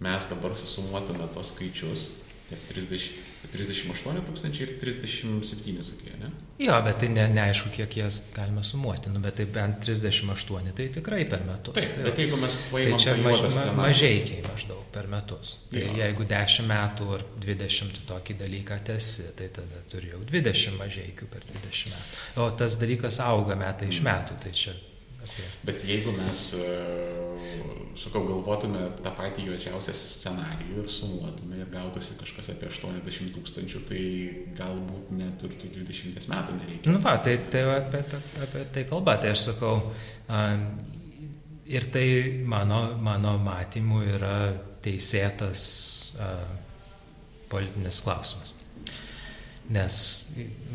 mes 0.06 0.30
dabar 0.30 0.56
susumuotume 0.56 1.26
tos 1.34 1.52
skaičius, 1.54 2.08
tiek 2.48 2.62
30, 2.70 3.27
38 3.54 4.24
tūkstančiai 4.28 4.66
ir 4.68 4.74
37, 4.82 5.84
sakė, 5.86 6.14
ne? 6.22 6.32
Jo, 6.62 6.78
bet 6.86 6.98
tai 7.04 7.10
ne, 7.14 7.28
neaišku, 7.32 7.70
kiek 7.76 7.98
jas 8.00 8.20
galima 8.34 8.64
sumuoti, 8.66 9.12
nu, 9.14 9.22
bet 9.24 9.38
tai 9.40 9.46
bent 9.54 9.80
38, 9.86 10.74
tai 10.78 10.88
tikrai 10.96 11.22
per 11.30 11.46
metus. 11.46 11.76
Taip, 11.78 11.92
tai, 11.94 12.06
bet 12.08 12.22
jeigu 12.24 12.40
mes 12.42 12.58
paimame 12.72 12.98
tai 12.98 13.04
čia 13.04 13.16
maž, 13.22 13.44
ma, 13.46 13.76
mažaikiai 13.84 14.42
maždaug 14.48 14.82
per 14.96 15.10
metus. 15.12 15.54
Tai 15.72 15.86
jo. 15.86 15.94
jeigu 16.02 16.28
10 16.34 16.70
metų 16.74 17.10
ar 17.20 17.26
20 17.46 18.02
tokį 18.10 18.38
dalyką 18.42 18.82
tesi, 18.90 19.30
tai 19.38 19.52
tada 19.54 19.84
turi 19.92 20.12
jau 20.16 20.24
20 20.34 20.80
mažaikių 20.82 21.30
per 21.32 21.46
20 21.54 21.94
metų. 21.94 22.22
O 22.42 22.50
tas 22.58 22.80
dalykas 22.82 23.22
auga 23.24 23.60
metai 23.60 23.92
iš 23.94 24.02
mm. 24.02 24.10
metų, 24.12 24.42
tai 24.44 24.56
čia. 24.58 24.76
Bet 25.68 25.84
jeigu 25.88 26.14
mes, 26.16 26.42
e, 26.58 26.72
sakau, 28.00 28.24
galvotume 28.28 28.84
tą 29.06 29.14
patį 29.18 29.48
juodžiausią 29.50 29.96
scenarijų 29.98 30.84
ir 30.84 30.92
sumuotume 30.92 31.62
ir 31.62 31.72
gautųsi 31.74 32.18
kažkas 32.20 32.52
apie 32.54 32.70
80 32.72 33.34
tūkstančių, 33.38 33.84
tai 33.90 34.04
galbūt 34.58 35.14
net 35.18 35.48
ir 35.48 35.56
tų 35.62 35.72
20 35.78 36.30
metų 36.34 36.60
nereikia. 36.60 36.92
Nu, 36.92 37.02
va, 37.04 37.18
tai, 37.24 37.38
tai 37.54 37.64
apie, 37.78 38.04
apie 38.48 38.66
tai 38.76 38.86
kalba, 38.90 39.18
tai 39.22 39.34
aš 39.36 39.50
sakau, 39.52 39.80
ir 41.68 41.90
tai 41.94 42.08
mano, 42.46 42.84
mano 43.04 43.38
matymu 43.44 44.04
yra 44.18 44.38
teisėtas 44.86 45.66
politinis 47.52 48.04
klausimas 48.04 48.57
nes 49.70 49.96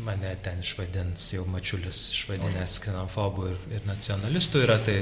mane 0.05 0.35
ten 0.45 0.59
išvadins, 0.61 1.31
jau 1.33 1.45
mačiulis 1.49 2.05
išvadinęs 2.13 2.77
ksenofobų 2.83 3.47
ir, 3.49 3.63
ir 3.77 3.87
nacionalistų 3.89 4.65
yra, 4.67 4.77
tai 4.85 4.99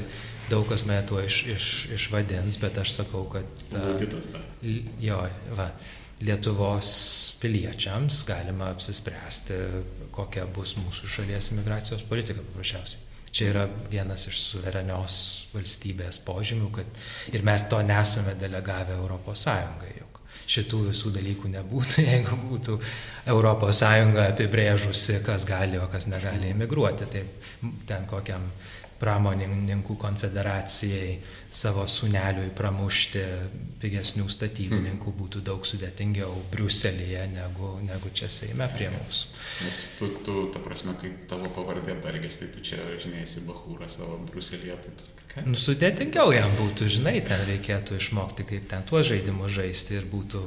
daug 0.52 0.68
kas 0.70 0.86
mane 0.88 1.04
tuo 1.08 1.20
iš, 1.24 1.42
iš, 1.56 1.72
išvadins, 1.98 2.60
bet 2.62 2.80
aš 2.82 2.96
sakau, 3.02 3.26
kad... 3.32 3.66
Uh, 3.76 4.00
jo, 5.02 5.20
va, 5.58 5.72
Lietuvos 6.22 6.90
piliečiams 7.42 8.20
galima 8.28 8.68
apsispręsti, 8.70 9.56
kokia 10.14 10.44
bus 10.54 10.76
mūsų 10.78 11.10
šalies 11.16 11.50
imigracijos 11.56 12.04
politika 12.06 12.44
paprasčiausiai. 12.46 13.08
Čia 13.32 13.48
yra 13.48 13.64
vienas 13.90 14.28
iš 14.30 14.38
suverenios 14.44 15.16
valstybės 15.56 16.20
požymių, 16.28 16.70
kad 16.76 17.02
ir 17.34 17.46
mes 17.48 17.66
to 17.72 17.80
nesame 17.82 18.36
delegavę 18.38 19.00
Europos 19.00 19.48
Sąjungai 19.48 19.96
šitų 20.52 20.82
visų 20.90 21.14
dalykų 21.16 21.54
nebūtų, 21.56 22.04
jeigu 22.12 22.38
būtų 22.50 22.78
ES 23.32 23.84
apibrėžusi, 24.28 25.22
kas 25.26 25.48
gali, 25.48 25.80
o 25.80 25.88
kas 25.92 26.10
negali 26.12 26.52
emigruoti. 26.56 27.08
Tai 27.12 27.26
ten 27.88 28.08
kokiam 28.10 28.50
pramonininkų 29.02 29.96
konfederacijai 29.98 31.16
savo 31.52 31.88
suneliui 31.90 32.52
pramušti 32.58 33.24
pigesnių 33.82 34.28
statybininkų 34.30 35.10
hmm. 35.10 35.18
būtų 35.24 35.42
daug 35.48 35.66
sudėtingiau 35.66 36.36
Briuselėje 36.54 37.24
negu, 37.34 37.74
negu 37.88 38.12
čia 38.14 38.30
Seime 38.30 38.70
prie 38.76 38.92
mūsų. 38.94 39.34
Nes 39.66 39.82
tu, 39.98 40.12
tu, 40.26 40.36
ta 40.54 40.62
prasme, 40.62 40.94
kai 41.02 41.16
tavo 41.32 41.50
pavardė 41.56 41.98
dargės, 42.04 42.38
tai 42.44 42.52
tu 42.54 42.62
čia 42.66 42.84
žinėsi 43.02 43.42
Bahūrą 43.48 43.90
savo 43.90 44.22
Briuselėje, 44.30 44.78
tai 44.86 44.94
tu? 45.02 45.21
Nu, 45.48 45.56
sudėtingiau 45.56 46.34
jam 46.36 46.52
būtų, 46.58 46.88
žinai, 46.92 47.16
ten 47.26 47.44
reikėtų 47.48 47.96
išmokti, 48.02 48.46
kaip 48.50 48.66
ten 48.72 48.84
tuos 48.88 49.08
žaidimus 49.08 49.54
žaisti 49.56 49.96
ir 50.00 50.08
būtų. 50.12 50.42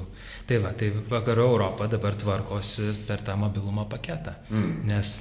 Tai 0.49 0.59
va, 0.65 0.75
tai 0.77 0.91
vakarų 0.93 1.47
Europą 1.55 1.89
dabar 1.89 2.17
tvarkosi 2.21 2.93
per 3.09 3.25
tą 3.25 3.39
mobilumo 3.41 3.87
paketą. 3.89 4.37
Mm. 4.53 4.75
Nes 4.91 5.17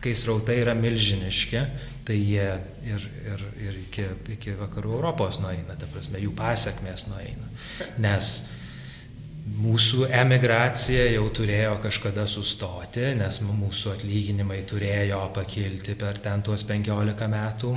kai 0.00 0.12
srautai 0.16 0.60
yra 0.62 0.74
milžiniški, 0.76 1.64
tai 2.08 2.16
jie 2.16 2.46
ir, 2.88 3.02
ir, 3.32 3.42
ir 3.60 3.82
iki, 3.86 4.06
iki 4.36 4.54
vakarų 4.58 4.94
Europos 4.98 5.40
nueina, 5.42 5.76
ta 5.78 5.88
prasme, 5.90 6.20
jų 6.22 6.32
pasiekmes 6.36 7.06
nueina. 7.10 7.50
Nes 8.02 8.32
mūsų 9.60 10.08
emigracija 10.14 11.06
jau 11.14 11.26
turėjo 11.34 11.76
kažkada 11.82 12.26
sustoti, 12.30 13.04
nes 13.18 13.40
mūsų 13.44 13.94
atlyginimai 13.96 14.62
turėjo 14.68 15.24
pakilti 15.36 15.96
per 15.98 16.20
ten 16.22 16.44
tuos 16.46 16.64
15 16.68 17.30
metų 17.32 17.74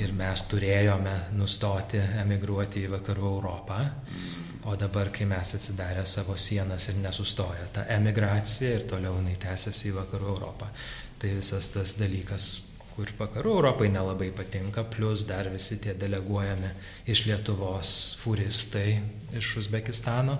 ir 0.00 0.14
mes 0.16 0.44
turėjome 0.48 1.16
nustoti 1.36 2.00
emigruoti 2.22 2.86
į 2.86 2.94
vakarų 2.96 3.26
Europą. 3.34 3.82
O 4.68 4.76
dabar, 4.76 5.08
kai 5.12 5.24
mes 5.28 5.54
atsidarę 5.56 6.04
savo 6.08 6.36
sienas 6.36 6.88
ir 6.90 6.98
nesustoja 7.00 7.70
ta 7.72 7.86
emigracija 7.94 8.74
ir 8.76 8.88
toliau 8.88 9.16
jinai 9.16 9.38
tęsiasi 9.40 9.88
į 9.88 9.96
vakarų 10.02 10.34
Europą, 10.34 10.68
tai 11.20 11.32
visas 11.38 11.72
tas 11.72 11.96
dalykas 12.00 12.50
kur 13.00 13.10
vakarų 13.16 13.54
Europai 13.56 13.88
nelabai 13.88 14.28
patinka, 14.36 14.84
plus 14.84 15.24
dar 15.28 15.48
visi 15.48 15.78
tie 15.80 15.94
deleguojami 15.96 16.72
iš 17.08 17.24
Lietuvos 17.30 17.92
furistai 18.20 18.98
iš 19.36 19.54
Uzbekistano, 19.62 20.36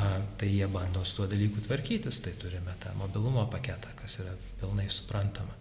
a, 0.00 0.08
tai 0.40 0.48
jie 0.50 0.66
bando 0.72 1.04
su 1.04 1.20
tuo 1.20 1.28
dalyku 1.30 1.62
tvarkytis, 1.62 2.18
tai 2.24 2.34
turime 2.40 2.74
tą 2.82 2.94
mobilumo 2.98 3.44
paketą, 3.52 3.94
kas 4.00 4.18
yra 4.24 4.34
pilnai 4.60 4.88
suprantama. 4.90 5.54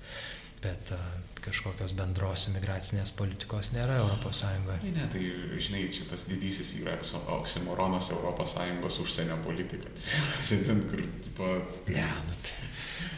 Bet 0.62 0.92
a, 0.94 1.00
kažkokios 1.42 1.96
bendros 1.98 2.46
imigracinės 2.52 3.14
politikos 3.18 3.72
nėra 3.74 3.98
Europos 4.04 4.44
Sąjungoje. 4.44 4.82
Ne, 4.86 4.92
ne, 5.00 5.08
tai 5.10 5.22
žinai, 5.58 5.86
šitas 5.96 6.28
didysis 6.30 6.76
yra 6.82 6.98
oksimoronas 7.38 8.12
Sąjungos 8.12 9.00
užsienio 9.02 9.40
politika. 9.46 9.90
Šiandien, 10.48 10.84
kur, 10.92 11.06
tipo... 11.26 11.56
Ne, 11.90 12.10
nu 12.28 12.38
tai 12.46 12.70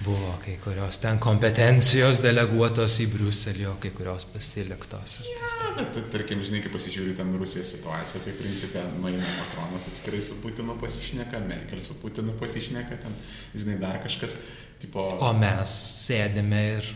buvo 0.04 0.34
kai 0.44 0.56
kurios 0.64 0.98
ten 1.00 1.20
kompetencijos 1.22 2.20
deleguotos 2.24 2.98
į 3.04 3.08
Briuselį, 3.14 3.68
o 3.72 3.76
kai 3.82 3.92
kurios 3.96 4.26
pasiliktos. 4.34 5.20
Ja, 5.28 5.72
bet 5.78 6.00
tarkim, 6.14 6.44
žinai, 6.46 6.64
kai 6.64 6.72
pasižiūri 6.74 7.16
ten 7.18 7.32
Rusijos 7.40 7.72
situaciją, 7.76 8.24
tai 8.26 8.36
principė 8.40 8.84
nueina 8.98 9.24
Makronas 9.38 9.88
atskirai 9.92 10.22
su 10.26 10.40
Putinu 10.44 10.76
pasišneka, 10.82 11.44
Merkel 11.48 11.84
su 11.84 11.96
Putinu 12.02 12.36
pasišneka, 12.40 13.00
ten, 13.04 13.16
žinai, 13.56 13.80
dar 13.84 14.02
kažkas. 14.04 14.36
Tipo... 14.84 15.08
O 15.24 15.32
mes 15.38 15.78
sėdime 16.04 16.64
ir, 16.74 16.92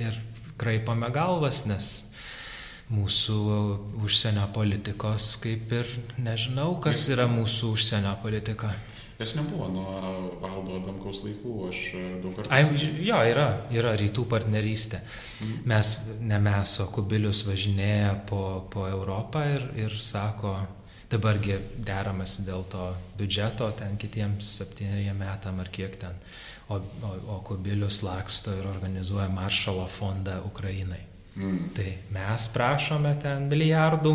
ir 0.00 0.18
kraipame 0.60 1.10
galvas, 1.14 1.64
nes 1.68 1.92
mūsų 2.94 3.36
užsienio 4.04 4.48
politikos 4.54 5.34
kaip 5.42 5.72
ir 5.72 5.92
nežinau, 6.20 6.74
kas 6.84 7.06
yra 7.12 7.26
mūsų 7.30 7.72
užsienio 7.76 8.16
politika. 8.22 8.74
Nes 9.14 9.30
nebuvo 9.38 9.68
nuo 9.70 9.90
valdo 10.42 10.74
Adamkaus 10.80 11.20
laikų, 11.22 11.52
aš 11.68 11.80
e, 11.94 12.00
daug 12.18 12.34
kartų. 12.34 12.50
Ai, 12.50 12.64
jo, 13.06 13.20
yra, 13.30 13.44
yra 13.70 13.92
rytų 14.00 14.24
partnerystė. 14.30 14.98
Mm. 15.44 15.60
Mes, 15.70 15.92
ne 16.18 16.40
mes, 16.42 16.72
o 16.82 16.88
Kubilius 16.90 17.44
važinėja 17.46 18.16
po, 18.26 18.40
po 18.74 18.88
Europą 18.90 19.44
ir, 19.52 19.68
ir 19.86 19.94
sako, 20.02 20.56
dabargi 21.14 21.60
deramasi 21.86 22.42
dėl 22.48 22.66
to 22.72 22.88
biudžeto 23.18 23.70
ten 23.78 23.94
kitiems 24.02 24.50
septyneriem 24.58 25.22
metam 25.22 25.62
ar 25.62 25.70
kiek 25.70 25.94
ten, 26.00 26.18
o, 26.68 26.78
o, 26.78 27.14
o 27.36 27.40
Kubilius 27.46 28.02
laksto 28.04 28.54
ir 28.56 28.66
organizuoja 28.68 29.28
maršalo 29.32 29.86
fondą 29.90 30.40
Ukrainai. 30.46 31.02
Mm. 31.34 31.70
Tai 31.74 31.86
mes 32.14 32.48
prašome 32.54 33.16
ten 33.22 33.48
milijardų 33.50 34.12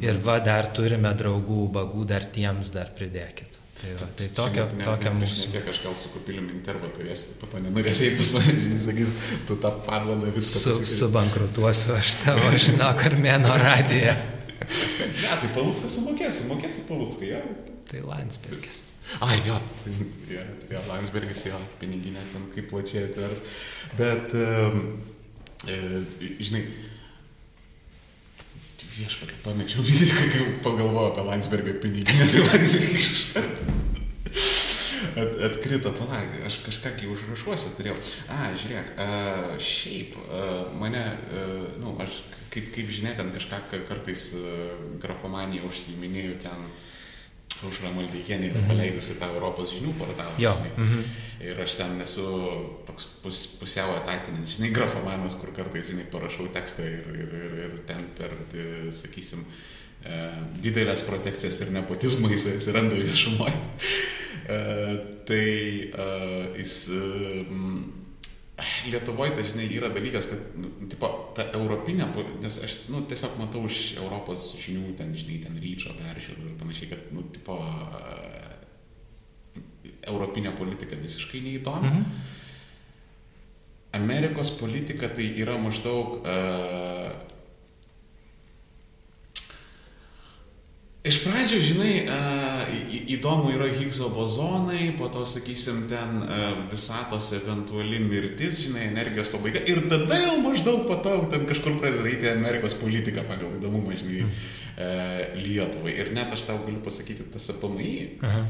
ir 0.00 0.20
va 0.24 0.38
dar 0.40 0.70
turime 0.72 1.12
draugų, 1.16 1.66
bagų 1.72 2.06
dar 2.08 2.24
tiems 2.32 2.72
dar 2.72 2.94
pridėkit. 2.96 3.58
Tai, 3.82 3.90
va, 3.98 4.06
tai 4.16 4.28
tokia, 4.30 4.64
ne, 4.78 4.84
tokia 4.86 5.10
ne, 5.10 5.24
mūsų. 5.24 5.48
Kiek 5.52 5.68
aš 5.72 5.80
gal 5.82 5.96
su 5.98 6.12
kupilium 6.14 6.46
intervą 6.54 6.88
turėsiu, 6.94 7.34
po 7.40 7.48
to 7.50 7.60
nenorėsiu 7.64 8.06
eiti 8.06 8.20
pas 8.20 8.30
mane, 8.36 8.54
žinai, 8.62 8.78
sakys, 8.84 9.10
tu 9.48 9.56
tą 9.64 9.72
padlaną 9.88 10.30
viską. 10.36 10.62
Su, 10.62 10.86
subankrutuosiu 11.00 11.96
aš 11.98 12.14
tavo, 12.20 12.52
žinau, 12.68 12.92
Karmėno 13.00 13.56
radiją. 13.58 14.14
Ne, 14.62 15.34
tai 15.34 15.50
Palutską 15.58 15.90
sumokėsiu, 15.90 16.46
mokėsiu 16.52 16.86
Palutską, 16.86 17.26
jo. 17.26 17.42
Tai 17.90 18.06
Landsbergis. 18.06 18.84
Ai, 19.20 19.40
jo, 19.46 19.58
jo, 20.30 20.44
jo 20.70 20.82
Landsbergis, 20.88 21.44
jo, 21.50 21.58
piniginė 21.80 22.22
ten 22.32 22.48
kaip 22.54 22.70
plačiai 22.70 23.08
atvers. 23.10 23.42
Bet, 23.98 24.34
e, 24.34 26.02
žinai, 26.40 26.62
viešpatį 28.92 29.38
pamiršau 29.44 29.84
visiškai, 29.86 30.28
kai 30.32 30.46
pagalvojau 30.64 31.12
apie 31.12 31.26
Landsbergio 31.28 31.78
piniginę, 31.82 32.28
tai 32.32 32.46
man 32.48 33.50
at, 35.16 35.32
atkrito, 35.50 35.92
palauk, 35.96 36.36
aš 36.46 36.58
kažką 36.66 36.92
kai 36.98 37.08
užrašuosi 37.12 37.72
turėjau. 37.76 37.96
A, 38.32 38.52
žiūrėk, 38.60 38.92
a, 39.02 39.08
šiaip 39.62 40.16
a, 40.22 40.44
mane, 40.78 41.02
a, 41.02 41.44
nu, 41.82 41.94
aš 42.02 42.22
kaip, 42.52 42.70
kaip 42.74 42.92
žinia, 42.92 43.14
ten 43.18 43.32
kažką 43.34 43.62
ka- 43.70 43.82
kartais 43.88 44.30
a, 44.36 44.70
grafomanija 45.02 45.66
užsiminėjau 45.68 46.38
ten 46.46 46.66
Aušra 47.66 47.92
Maldeikienė 47.94 48.50
yra 48.52 48.62
paleidusi 48.68 49.16
tą 49.20 49.28
Europos 49.34 49.72
žinių 49.74 49.94
portalą. 49.98 50.34
Jo. 50.42 50.54
Mhm. 50.76 51.04
Ir 51.42 51.60
aš 51.64 51.76
ten 51.80 51.96
esu 52.04 52.24
toks 52.86 53.08
pus, 53.22 53.42
pusiau 53.58 53.96
etatinis, 53.98 54.56
žinai, 54.56 54.70
grafomanas, 54.74 55.36
kur 55.40 55.50
kartais, 55.56 55.88
žinai, 55.90 56.06
parašau 56.12 56.48
tekstą 56.54 56.86
ir, 56.86 57.08
ir, 57.24 57.32
ir, 57.46 57.56
ir 57.66 57.78
ten 57.88 58.04
per, 58.18 58.36
e, 58.54 58.92
sakysim, 58.94 59.42
e, 60.02 60.20
didelės 60.62 61.02
protekcijas 61.08 61.62
ir 61.64 61.72
nepotizmą 61.74 62.30
jis 62.34 62.46
atsiranda 62.56 63.00
viešumoje. 63.00 63.58
Tai 65.26 65.48
e, 66.06 66.08
jis... 66.60 66.78
Lietuvoje, 68.90 69.34
tai 69.36 69.44
žinai, 69.48 69.66
yra 69.76 69.90
dalykas, 69.92 70.28
kad, 70.30 70.42
nu, 70.58 70.72
tipo, 70.90 71.08
ta 71.36 71.46
europinė, 71.58 72.08
nes 72.42 72.58
aš, 72.66 72.76
nu, 72.92 73.04
tiesiog 73.08 73.38
matau 73.40 73.64
iš 73.68 73.94
Europos 74.00 74.52
žinių, 74.62 74.92
ten, 74.98 75.14
žinai, 75.18 75.40
ten 75.46 75.58
ryčio 75.62 75.94
peržiūrų 75.98 76.50
ir 76.50 76.60
panašiai, 76.60 76.90
kad, 76.92 77.08
nu, 77.14 77.24
tipo, 77.34 77.58
europinė 80.10 80.54
politika 80.58 80.98
visiškai 80.98 81.42
neįdomi. 81.46 81.90
Mhm. 81.90 82.30
Amerikos 83.92 84.48
politika 84.56 85.10
tai 85.12 85.26
yra 85.36 85.58
maždaug 85.60 86.22
uh, 86.22 87.10
Iš 91.02 91.16
pradžių, 91.24 91.56
žinai, 91.66 91.92
uh, 92.06 92.68
įdomu 93.10 93.50
yra 93.50 93.66
Higgso 93.74 94.06
bozonai, 94.14 94.92
po 94.94 95.08
to, 95.10 95.24
sakysim, 95.26 95.88
ten 95.90 96.20
uh, 96.22 96.60
visatos 96.70 97.32
eventuali 97.34 97.98
mirtis, 97.98 98.60
žinai, 98.62 98.84
energijos 98.92 99.32
pabaiga. 99.32 99.64
Ir 99.66 99.80
tada 99.90 100.20
jau 100.20 100.36
maždaug 100.44 100.84
po 100.86 101.00
to 101.02 101.16
ten 101.32 101.48
kažkur 101.50 101.74
pradeda 101.80 102.06
eiti 102.06 102.30
Amerikos 102.30 102.76
politika 102.78 103.24
pagal 103.26 103.50
įdomumą, 103.58 103.96
žinai, 103.98 104.28
uh, 104.28 105.40
Lietuvai. 105.42 105.96
Ir 106.04 106.12
net 106.14 106.30
aš 106.36 106.46
tau 106.46 106.60
galiu 106.62 106.78
pasakyti, 106.86 107.26
tas 107.34 107.50
APMI, 107.50 107.94
Aha. 108.22 108.44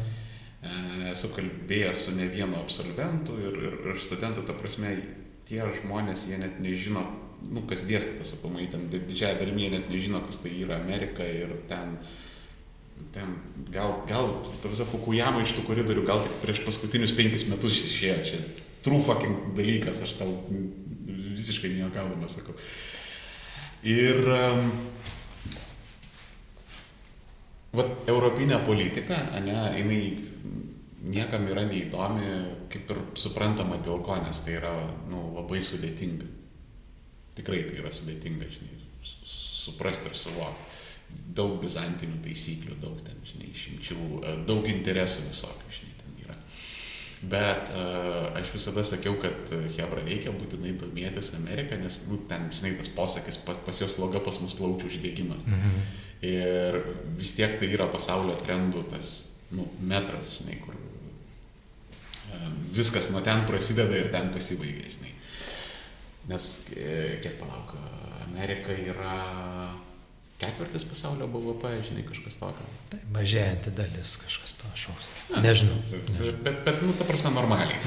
Esu 1.11 1.27
kalbėjęs 1.35 2.05
su 2.07 2.13
ne 2.15 2.29
vienu 2.31 2.55
absolventu 2.61 3.35
ir, 3.43 3.57
ir, 3.67 3.73
ir 3.91 3.97
studentu, 3.99 4.45
ta 4.47 4.55
prasme, 4.55 4.93
tie 5.49 5.65
žmonės, 5.81 6.29
jie 6.31 6.37
net 6.39 6.61
nežino, 6.63 7.03
nu, 7.43 7.65
kas 7.67 7.83
dėsto 7.89 8.21
tas 8.21 8.37
apamai, 8.37 8.69
ten 8.71 8.85
di- 8.93 9.01
didžiąją 9.09 9.41
dalimi 9.41 9.65
jie 9.65 9.73
net 9.73 9.89
nežino, 9.91 10.21
kas 10.23 10.39
tai 10.45 10.53
yra 10.63 10.77
Amerika 10.79 11.27
ir 11.27 11.51
ten, 11.67 11.97
ten 13.15 13.35
gal, 13.75 13.99
gal, 14.09 14.31
ta 14.63 14.71
visa 14.73 14.87
Fukuyama 14.89 15.43
iš 15.45 15.57
tų 15.57 15.67
koridorių, 15.67 16.07
gal 16.09 16.23
tik 16.25 16.39
prieš 16.45 16.63
paskutinius 16.67 17.15
penkis 17.17 17.47
metus 17.51 17.83
išėjo, 17.89 18.19
čia 18.29 18.41
true 18.83 19.03
fucking 19.05 19.53
dalykas, 19.59 20.03
aš 20.05 20.17
tau 20.21 20.33
visiškai 20.53 21.75
nejuokaudamas 21.75 22.39
sakau. 22.39 22.57
Ir 23.83 24.23
um, 24.31 24.69
Vat 27.73 28.05
europinė 28.13 28.59
politika, 28.67 29.17
ne, 29.41 29.55
jinai 29.79 30.01
niekam 31.09 31.47
yra 31.49 31.65
neįdomi, 31.65 32.27
kaip 32.73 32.91
ir 32.93 33.01
suprantama 33.17 33.79
dėl 33.81 34.03
ko, 34.05 34.19
nes 34.21 34.43
tai 34.45 34.59
yra 34.59 34.75
nu, 35.09 35.23
labai 35.39 35.63
sudėtinga. 35.65 36.29
Tikrai 37.39 37.63
tai 37.71 37.81
yra 37.81 37.93
sudėtinga, 37.95 38.51
žinai, 38.53 38.77
su- 39.09 39.33
suprasti 39.63 40.13
ir 40.13 40.19
suvokti. 40.21 40.72
Daug 41.33 41.57
bizantinių 41.63 42.19
taisyklių, 42.27 42.77
daug 42.83 42.99
ten, 43.07 43.17
žinai, 43.25 43.49
išimčių, 43.55 43.99
e, 44.21 44.35
daug 44.49 44.67
interesų 44.69 45.25
visokių, 45.31 45.71
žinai, 45.79 45.95
ten 46.03 46.19
yra. 46.27 46.37
Bet 47.33 47.71
uh, 47.73 48.35
aš 48.37 48.51
visada 48.53 48.83
sakiau, 48.85 49.15
kad 49.23 49.53
e, 49.55 49.63
Hebra 49.79 50.03
reikia 50.05 50.35
būtinai 50.35 50.75
domėtis 50.77 51.33
Ameriką, 51.39 51.79
nes, 51.81 52.03
nu, 52.11 52.19
ten, 52.29 52.51
žinai, 52.53 52.75
tas 52.77 52.91
posakis, 52.93 53.39
pas, 53.47 53.61
pas 53.65 53.81
jos 53.81 53.97
sloga, 53.97 54.21
pas 54.25 54.41
mus 54.45 54.53
plaučių 54.59 54.91
uždėgymas. 54.91 55.47
Mhm. 55.49 55.85
Ir 56.23 56.79
vis 57.19 57.33
tiek 57.35 57.57
tai 57.59 57.73
yra 57.75 57.89
pasaulio 57.91 58.37
trendų 58.39 58.85
tas 58.93 59.15
nu, 59.57 59.65
metras, 59.81 60.29
žinai, 60.37 60.59
kur 60.67 60.77
e, 60.77 62.43
viskas 62.77 63.09
nuo 63.15 63.25
ten 63.25 63.47
prasideda 63.49 63.97
ir 63.99 64.13
ten 64.13 64.29
pasibaigia, 64.35 64.93
žinai. 64.99 65.17
Nes, 66.29 66.51
e, 66.77 66.93
kiek 67.25 67.41
palauk, 67.41 67.75
Amerika 68.29 68.77
yra 68.77 69.17
ketvirtis 70.43 70.85
pasaulio 70.91 71.27
BVP, 71.31 71.71
žinai, 71.89 72.05
kažkas 72.09 72.37
tokio. 72.41 72.67
Tai 72.93 73.01
mažėjanti 73.15 73.73
dalis 73.79 74.17
kažkas 74.23 74.55
panašaus. 74.63 75.09
Nežinau. 75.45 75.79
Bet, 75.93 76.43
bet, 76.47 76.65
bet, 76.67 76.83
nu, 76.83 76.93
ta 76.99 77.07
prasme, 77.09 77.33
normaliai. 77.35 77.79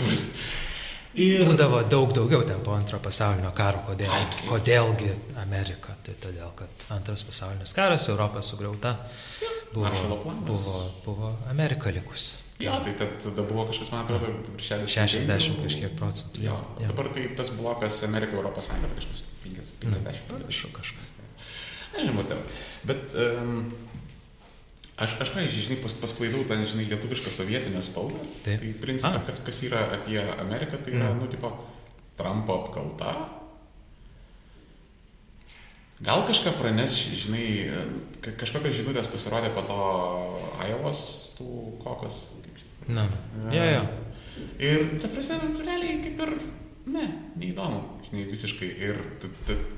Ir 1.16 1.46
Būdavo 1.48 1.78
daug 1.88 2.10
daugiau 2.12 2.42
ten 2.44 2.60
po 2.60 2.74
antro 2.76 2.98
pasaulinio 3.00 3.54
karo. 3.56 3.80
Kodėl, 3.88 4.12
kaip. 4.12 4.42
kodėlgi 4.50 5.14
Amerika? 5.40 5.94
Tai 6.04 6.16
todėl, 6.20 6.50
kad 6.60 6.84
antras 6.92 7.24
pasaulinis 7.24 7.72
karas, 7.78 8.10
Europa 8.12 8.42
sugriauta, 8.44 8.98
buvo, 9.72 10.18
buvo, 10.50 10.82
buvo 11.06 11.30
Amerika 11.54 11.94
likusi. 11.96 12.36
jo, 12.60 12.76
tai 12.84 12.98
tad- 13.00 13.16
tada 13.24 13.48
buvo 13.48 13.64
kažkas, 13.72 13.94
man 13.96 14.04
atrodo, 14.04 14.28
virš 14.58 14.68
60. 14.68 15.08
60 15.16 15.64
kažkiek 15.64 15.96
procentų. 15.96 16.44
Jo, 16.50 16.60
jo. 16.84 16.88
dabar 16.92 17.08
tai 17.16 17.30
tas 17.40 17.50
blokas 17.56 18.04
Amerika, 18.04 18.36
Europos 18.36 18.68
Sąjunga, 18.68 18.92
tai 18.92 19.00
kažkas 19.00 19.24
50. 19.48 19.80
50. 19.88 20.22
Panašu 20.36 20.68
kažkas. 20.76 21.15
Nežinau, 21.98 22.24
ten. 22.28 22.38
Bet 22.84 23.14
um, 23.16 23.72
aš, 24.98 25.16
aš, 25.24 25.30
pavyzdžiui, 25.36 25.64
žinai, 25.70 25.80
pas, 25.84 25.94
pasklaidau 26.04 26.44
tą, 26.50 26.58
žinai, 26.68 26.86
lietuvišką 26.92 27.32
sovietinę 27.32 27.82
spaudą. 27.86 28.20
Taip. 28.46 28.60
Tai 28.62 28.74
principą, 28.84 29.22
kas, 29.28 29.40
kas 29.48 29.64
yra 29.68 29.86
apie 29.96 30.20
Ameriką, 30.40 30.78
tai 30.84 30.94
yra, 30.98 31.10
Mm. 31.14 31.20
nu, 31.24 31.28
tipo, 31.32 31.52
Trumpo 32.18 32.54
apkalta. 32.64 33.16
Gal 36.04 36.26
kažką 36.28 36.52
pranes, 36.60 36.96
žinai, 37.16 37.72
ka- 38.22 38.34
kažkokios 38.42 38.76
žinutės 38.76 39.08
pasirodė 39.08 39.54
po 39.56 39.62
to 39.64 39.78
Ajovos, 40.60 41.32
tų 41.38 41.48
kokos. 41.84 42.26
Na, 42.88 43.08
jo, 43.50 43.64
jo. 43.64 43.86
Ir 44.60 45.00
ta 45.02 45.08
prasme, 45.08 45.40
natūraliai 45.42 46.02
kaip 46.04 46.20
ir, 46.22 46.34
ne, 46.90 47.06
neįdomu, 47.40 47.82
žinai, 48.08 48.26
visiškai. 48.30 48.70
Ir 48.88 49.00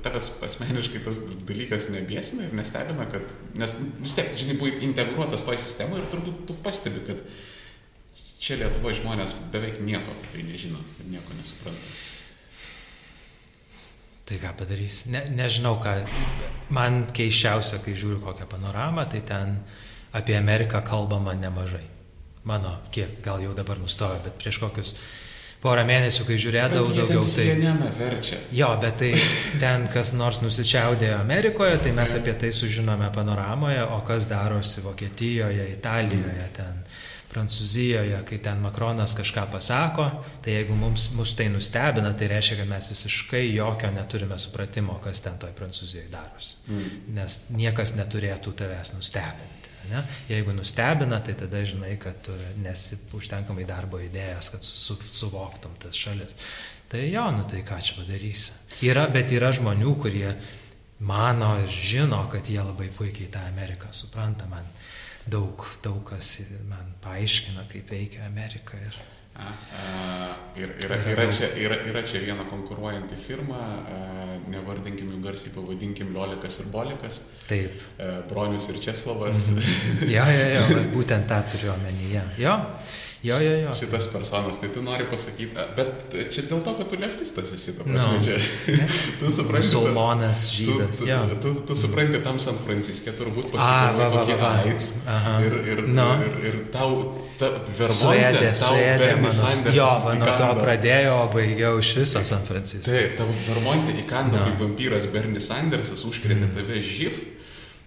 tavęs 0.04 0.30
asmeniškai 0.44 1.02
tas 1.04 1.20
dalykas 1.48 1.88
nebiesina 1.94 2.46
ir 2.46 2.56
nestebina, 2.56 3.08
kad, 3.10 3.24
nes 3.58 3.74
vis 4.02 4.16
tiek, 4.18 4.30
žinai, 4.38 4.58
buvai 4.60 4.82
integruotas 4.88 5.46
toj 5.48 5.60
sistemoje 5.60 6.04
ir 6.04 6.12
turbūt 6.12 6.44
tu 6.48 6.56
pastebi, 6.64 7.04
kad 7.08 7.22
čia 8.38 8.60
Lietuvoje 8.60 9.00
žmonės 9.00 9.34
beveik 9.52 9.80
nieko 9.82 10.14
apie 10.14 10.36
tai 10.36 10.46
nežino 10.46 10.80
ir 11.00 11.10
nieko 11.16 11.36
nesupranta. 11.38 11.96
Tai 14.28 14.36
ką 14.42 14.50
padarysi? 14.60 15.08
Ne, 15.08 15.22
nežinau, 15.32 15.78
ką. 15.80 16.02
Man 16.76 17.06
keiščiausia, 17.16 17.80
kai 17.80 17.94
žiūriu 17.96 18.20
kokią 18.20 18.44
panoramą, 18.50 19.06
tai 19.08 19.22
ten 19.24 19.54
apie 20.12 20.36
Ameriką 20.36 20.82
kalbama 20.84 21.32
nemažai. 21.32 21.86
Mano, 22.48 22.74
kiek, 22.92 23.22
gal 23.24 23.40
jau 23.40 23.54
dabar 23.56 23.80
nustojo, 23.80 24.20
bet 24.24 24.36
prieš 24.40 24.60
kokius 24.60 24.92
porą 25.62 25.84
mėnesių, 25.88 26.26
kai 26.28 26.38
žiūrėdavau 26.38 26.92
daugiau, 26.94 27.22
tai... 27.24 27.48
CNN 27.48 27.82
verčia. 27.98 28.38
Jo, 28.54 28.70
bet 28.82 29.00
tai 29.02 29.12
ten 29.62 29.88
kas 29.92 30.14
nors 30.16 30.42
nusičiaudėjo 30.44 31.18
Amerikoje, 31.18 31.80
tai 31.84 31.94
mes 31.96 32.14
apie 32.18 32.34
tai 32.38 32.52
sužinome 32.54 33.10
panoramoje, 33.14 33.82
o 33.96 34.00
kas 34.06 34.30
darosi 34.30 34.84
Vokietijoje, 34.86 35.70
Italijoje, 35.74 36.48
ten 36.56 36.82
Prancūzijoje, 37.28 38.22
kai 38.24 38.38
ten 38.40 38.62
Makronas 38.64 39.12
kažką 39.18 39.44
pasako, 39.52 40.06
tai 40.44 40.54
jeigu 40.54 40.78
mums, 40.78 41.10
mus 41.12 41.34
tai 41.36 41.50
nustebina, 41.52 42.14
tai 42.16 42.30
reiškia, 42.32 42.62
kad 42.62 42.70
mes 42.70 42.88
visiškai 42.88 43.42
jokio 43.50 43.90
neturime 43.92 44.38
supratimo, 44.40 44.96
kas 45.04 45.20
ten 45.26 45.36
toj 45.42 45.52
Prancūzijoje 45.58 46.08
darosi. 46.14 46.56
Mm. 46.70 46.98
Nes 47.18 47.42
niekas 47.52 47.92
neturėtų 47.98 48.56
tavęs 48.62 48.94
nustebinti. 48.96 49.57
Ne? 49.90 50.04
Jeigu 50.30 50.54
nustebina, 50.56 51.20
tai 51.24 51.34
tada 51.38 51.62
žinai, 51.66 51.94
kad 52.00 52.20
tu 52.26 52.36
nesi 52.62 52.98
užtenkamai 53.16 53.66
darbo 53.68 54.00
idėjas, 54.02 54.52
kad 54.54 54.64
su, 54.66 54.76
su, 54.78 54.98
suvoktum 55.20 55.76
tas 55.82 55.96
šalis. 55.96 56.34
Tai 56.88 57.02
jo, 57.04 57.26
nu 57.36 57.44
tai 57.48 57.60
ką 57.68 57.80
čia 57.84 57.98
padarysi. 57.98 58.56
Yra, 58.88 59.04
bet 59.12 59.32
yra 59.36 59.50
žmonių, 59.52 59.92
kurie 60.00 60.30
mano 61.04 61.52
ir 61.62 61.68
žino, 61.68 62.22
kad 62.32 62.48
jie 62.48 62.62
labai 62.62 62.88
puikiai 62.96 63.28
tą 63.32 63.44
Ameriką 63.50 63.92
supranta. 63.92 64.48
Man 64.48 64.64
daug, 65.28 65.66
daug 65.84 66.00
kas 66.08 66.38
man 66.70 66.94
paaiškina, 67.04 67.68
kaip 67.70 67.92
veikia 67.92 68.24
Amerika. 68.26 68.80
Ir... 68.80 68.96
Ir, 70.58 70.72
yra, 70.82 70.96
yra, 71.12 71.26
čia, 71.30 71.48
yra, 71.54 71.76
yra 71.86 72.00
čia 72.02 72.18
viena 72.24 72.42
konkuruojanti 72.48 73.14
firma, 73.20 73.58
a, 73.58 73.98
nevardinkim 74.50 75.12
jų 75.12 75.20
garsiai, 75.22 75.52
pavadinkim 75.54 76.10
Liolikas 76.14 76.58
ir 76.58 76.70
Bolikas. 76.72 77.20
Taip. 77.46 77.84
A, 77.98 78.08
Bronius 78.30 78.66
ir 78.72 78.80
Česlovas. 78.82 79.50
Mm 79.52 79.58
-hmm. 79.58 80.10
Ja, 80.10 80.26
ja, 80.26 80.48
ja, 80.56 80.64
būtent 80.94 81.30
tą 81.30 81.42
turiu 81.52 81.72
omenyje. 81.72 82.22
Jo, 82.38 82.56
Jo, 83.22 83.38
jo, 83.42 83.50
jo. 83.50 83.74
Šitas 83.74 84.06
personas, 84.12 84.60
tai 84.60 84.68
tu 84.70 84.82
nori 84.82 85.02
pasakyti, 85.10 85.50
bet 85.74 86.12
čia 86.30 86.44
dėl 86.46 86.60
to, 86.62 86.74
kad 86.78 86.86
tu 86.86 86.98
leftistas 87.02 87.50
esi, 87.56 87.72
ta 87.74 87.82
prasme, 87.82 88.14
no. 88.14 88.20
čia. 88.22 88.36
tu 89.20 89.30
supranti. 89.34 89.66
Musulmonas, 89.66 90.44
žydas. 90.54 91.00
Tu, 91.00 91.08
tu, 91.08 91.38
tu, 91.42 91.52
tu, 91.56 91.64
tu 91.66 91.76
supranti 91.80 92.20
tam 92.22 92.38
San 92.38 92.60
Franciske, 92.62 93.10
turbūt 93.18 93.48
pasitikėjai 93.50 94.10
kokį 94.14 94.36
AIDS. 94.50 94.86
Ir, 95.48 95.56
ir, 95.72 95.82
no. 95.96 96.06
ir, 96.28 96.36
ir 96.46 96.60
tau, 96.74 97.00
ta, 97.40 97.50
Vermonte, 97.80 98.52
tau 98.60 98.76
Bernie 99.02 99.34
Sanders. 99.40 99.74
Jo, 99.74 99.88
va, 100.04 100.14
nuo 100.20 100.36
to 100.38 100.52
pradėjau, 100.60 101.16
o 101.24 101.26
baigiau 101.34 101.82
iš 101.82 101.90
viso 102.04 102.22
San 102.30 102.46
Franciske. 102.46 102.86
Taip, 102.86 103.18
tavo 103.18 103.34
Vermonte 103.48 103.98
įkando 103.98 104.38
no. 104.38 104.46
kaip 104.46 104.62
vampyras 104.62 105.10
Bernie 105.10 105.42
Sandersas, 105.42 106.06
užkrėtė 106.06 106.44
mm. 106.44 106.54
tave 106.54 106.86
živ 106.86 107.18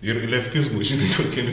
ir 0.04 0.26
leftizmų, 0.28 0.84
žinai, 0.92 1.08
kokiu 1.16 1.48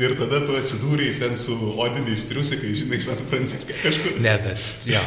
Ir 0.00 0.16
tada 0.18 0.40
tu 0.42 0.56
atsidūrei 0.58 1.12
ten 1.20 1.36
su 1.38 1.54
odiniais 1.78 2.26
triusikai, 2.30 2.72
žinai, 2.80 2.98
San 3.04 3.20
Franciske 3.30 3.76
kažkur. 3.78 4.18
Ne, 4.24 4.34
bet 4.42 4.88
jo. 4.90 5.02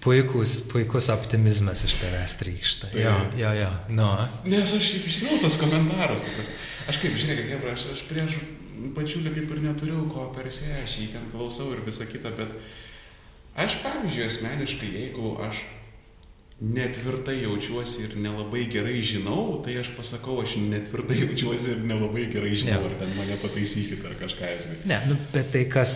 Puikus, 0.00 0.56
puikus 0.64 1.10
optimizmas 1.12 1.84
iš 1.84 1.98
tavęs 2.00 2.34
trykšta. 2.40 2.88
Tai. 2.94 3.02
Jo, 3.04 3.16
jo, 3.36 3.50
jo. 3.58 3.70
Nu. 3.92 4.08
Nes 4.48 4.72
aš 4.74 4.94
žinau 5.04 5.36
tos 5.42 5.58
komentarus. 5.60 6.24
Tokios. 6.24 6.48
Aš 6.88 7.02
kaip, 7.02 7.18
žinai, 7.20 7.36
kaip 7.50 7.66
aš, 7.74 7.90
aš 7.94 8.04
prieš 8.08 8.38
pačiulį 8.96 9.34
kaip 9.34 9.52
ir 9.52 9.60
neturiu 9.66 10.06
ko 10.10 10.30
persė, 10.34 10.70
aš 10.80 10.96
jį 11.02 11.10
ten 11.14 11.26
klausau 11.34 11.68
ir 11.74 11.84
visa 11.84 12.08
kita, 12.08 12.32
bet 12.38 12.54
aš, 13.60 13.76
pavyzdžiui, 13.84 14.24
asmeniškai, 14.30 14.88
jeigu 14.96 15.34
aš 15.44 15.60
netvirtai 16.60 17.42
jaučiuosi 17.42 18.02
ir 18.04 18.16
nelabai 18.20 18.66
gerai 18.68 19.00
žinau, 19.02 19.62
tai 19.64 19.78
aš 19.80 19.94
pasakau, 19.96 20.42
aš 20.42 20.58
netvirtai 20.60 21.22
jaučiuosi 21.22 21.70
ir 21.72 21.80
nelabai 21.88 22.26
gerai 22.32 22.52
žinau, 22.52 22.82
ne. 22.82 22.90
ar 22.90 22.96
ten 23.00 23.14
mane 23.16 23.38
pataisykit 23.40 24.04
ar 24.04 24.16
kažką, 24.20 24.50
žinai. 24.60 24.76
Ne, 24.90 24.98
nu, 25.08 25.16
bet 25.32 25.48
tai 25.54 25.64
kas 25.72 25.94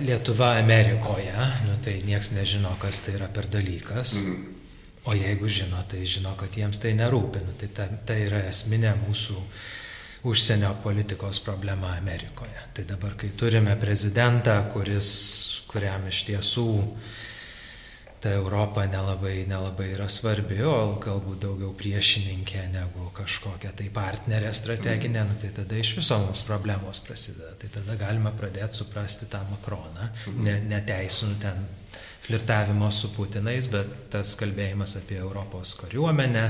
Lietuva 0.00 0.54
Amerikoje, 0.62 1.36
nu, 1.68 1.76
tai 1.84 1.98
nieks 2.08 2.32
nežino, 2.32 2.72
kas 2.80 3.02
tai 3.04 3.18
yra 3.20 3.28
per 3.28 3.50
dalykas. 3.52 4.22
Mhm. 4.22 4.54
O 5.06 5.14
jeigu 5.14 5.46
žino, 5.52 5.84
tai 5.86 6.00
žino, 6.02 6.32
kad 6.34 6.56
jiems 6.56 6.80
tai 6.82 6.96
nerūpi. 6.98 7.44
Nu, 7.46 7.52
tai 7.60 7.68
ta, 7.70 7.84
tai 8.08 8.24
yra 8.24 8.40
esminė 8.48 8.96
mūsų 9.04 9.36
užsienio 10.26 10.72
politikos 10.82 11.38
problema 11.44 11.92
Amerikoje. 11.94 12.64
Tai 12.74 12.88
dabar, 12.88 13.14
kai 13.20 13.28
turime 13.38 13.76
prezidentą, 13.78 14.56
kuris, 14.72 15.12
kuriam 15.70 16.08
iš 16.10 16.24
tiesų 16.26 16.66
uh, 16.80 17.14
ta 18.20 18.32
Europa 18.32 18.86
nelabai, 18.88 19.44
nelabai 19.48 19.90
yra 19.92 20.08
svarbi, 20.10 20.58
o 20.64 20.96
galbūt 21.02 21.42
daugiau 21.44 21.72
priešininkė 21.76 22.64
negu 22.72 23.10
kažkokia 23.16 23.72
tai 23.76 23.88
partnerė 23.92 24.52
strateginė, 24.56 25.24
nu, 25.28 25.36
tai 25.40 25.52
tada 25.56 25.78
iš 25.78 25.94
viso 25.98 26.18
mums 26.22 26.44
problemos 26.48 27.00
prasideda. 27.04 27.52
Tai 27.60 27.70
tada 27.78 27.98
galima 28.00 28.32
pradėti 28.36 28.80
suprasti 28.80 29.28
tą 29.32 29.42
Makroną, 29.50 30.10
ne, 30.40 30.58
neteisinu 30.70 31.36
ten 31.42 31.66
flirtavimo 32.26 32.90
su 32.90 33.12
Putinais, 33.14 33.68
bet 33.70 34.10
tas 34.10 34.34
kalbėjimas 34.40 34.96
apie 34.98 35.20
Europos 35.20 35.76
kariuomenę, 35.78 36.46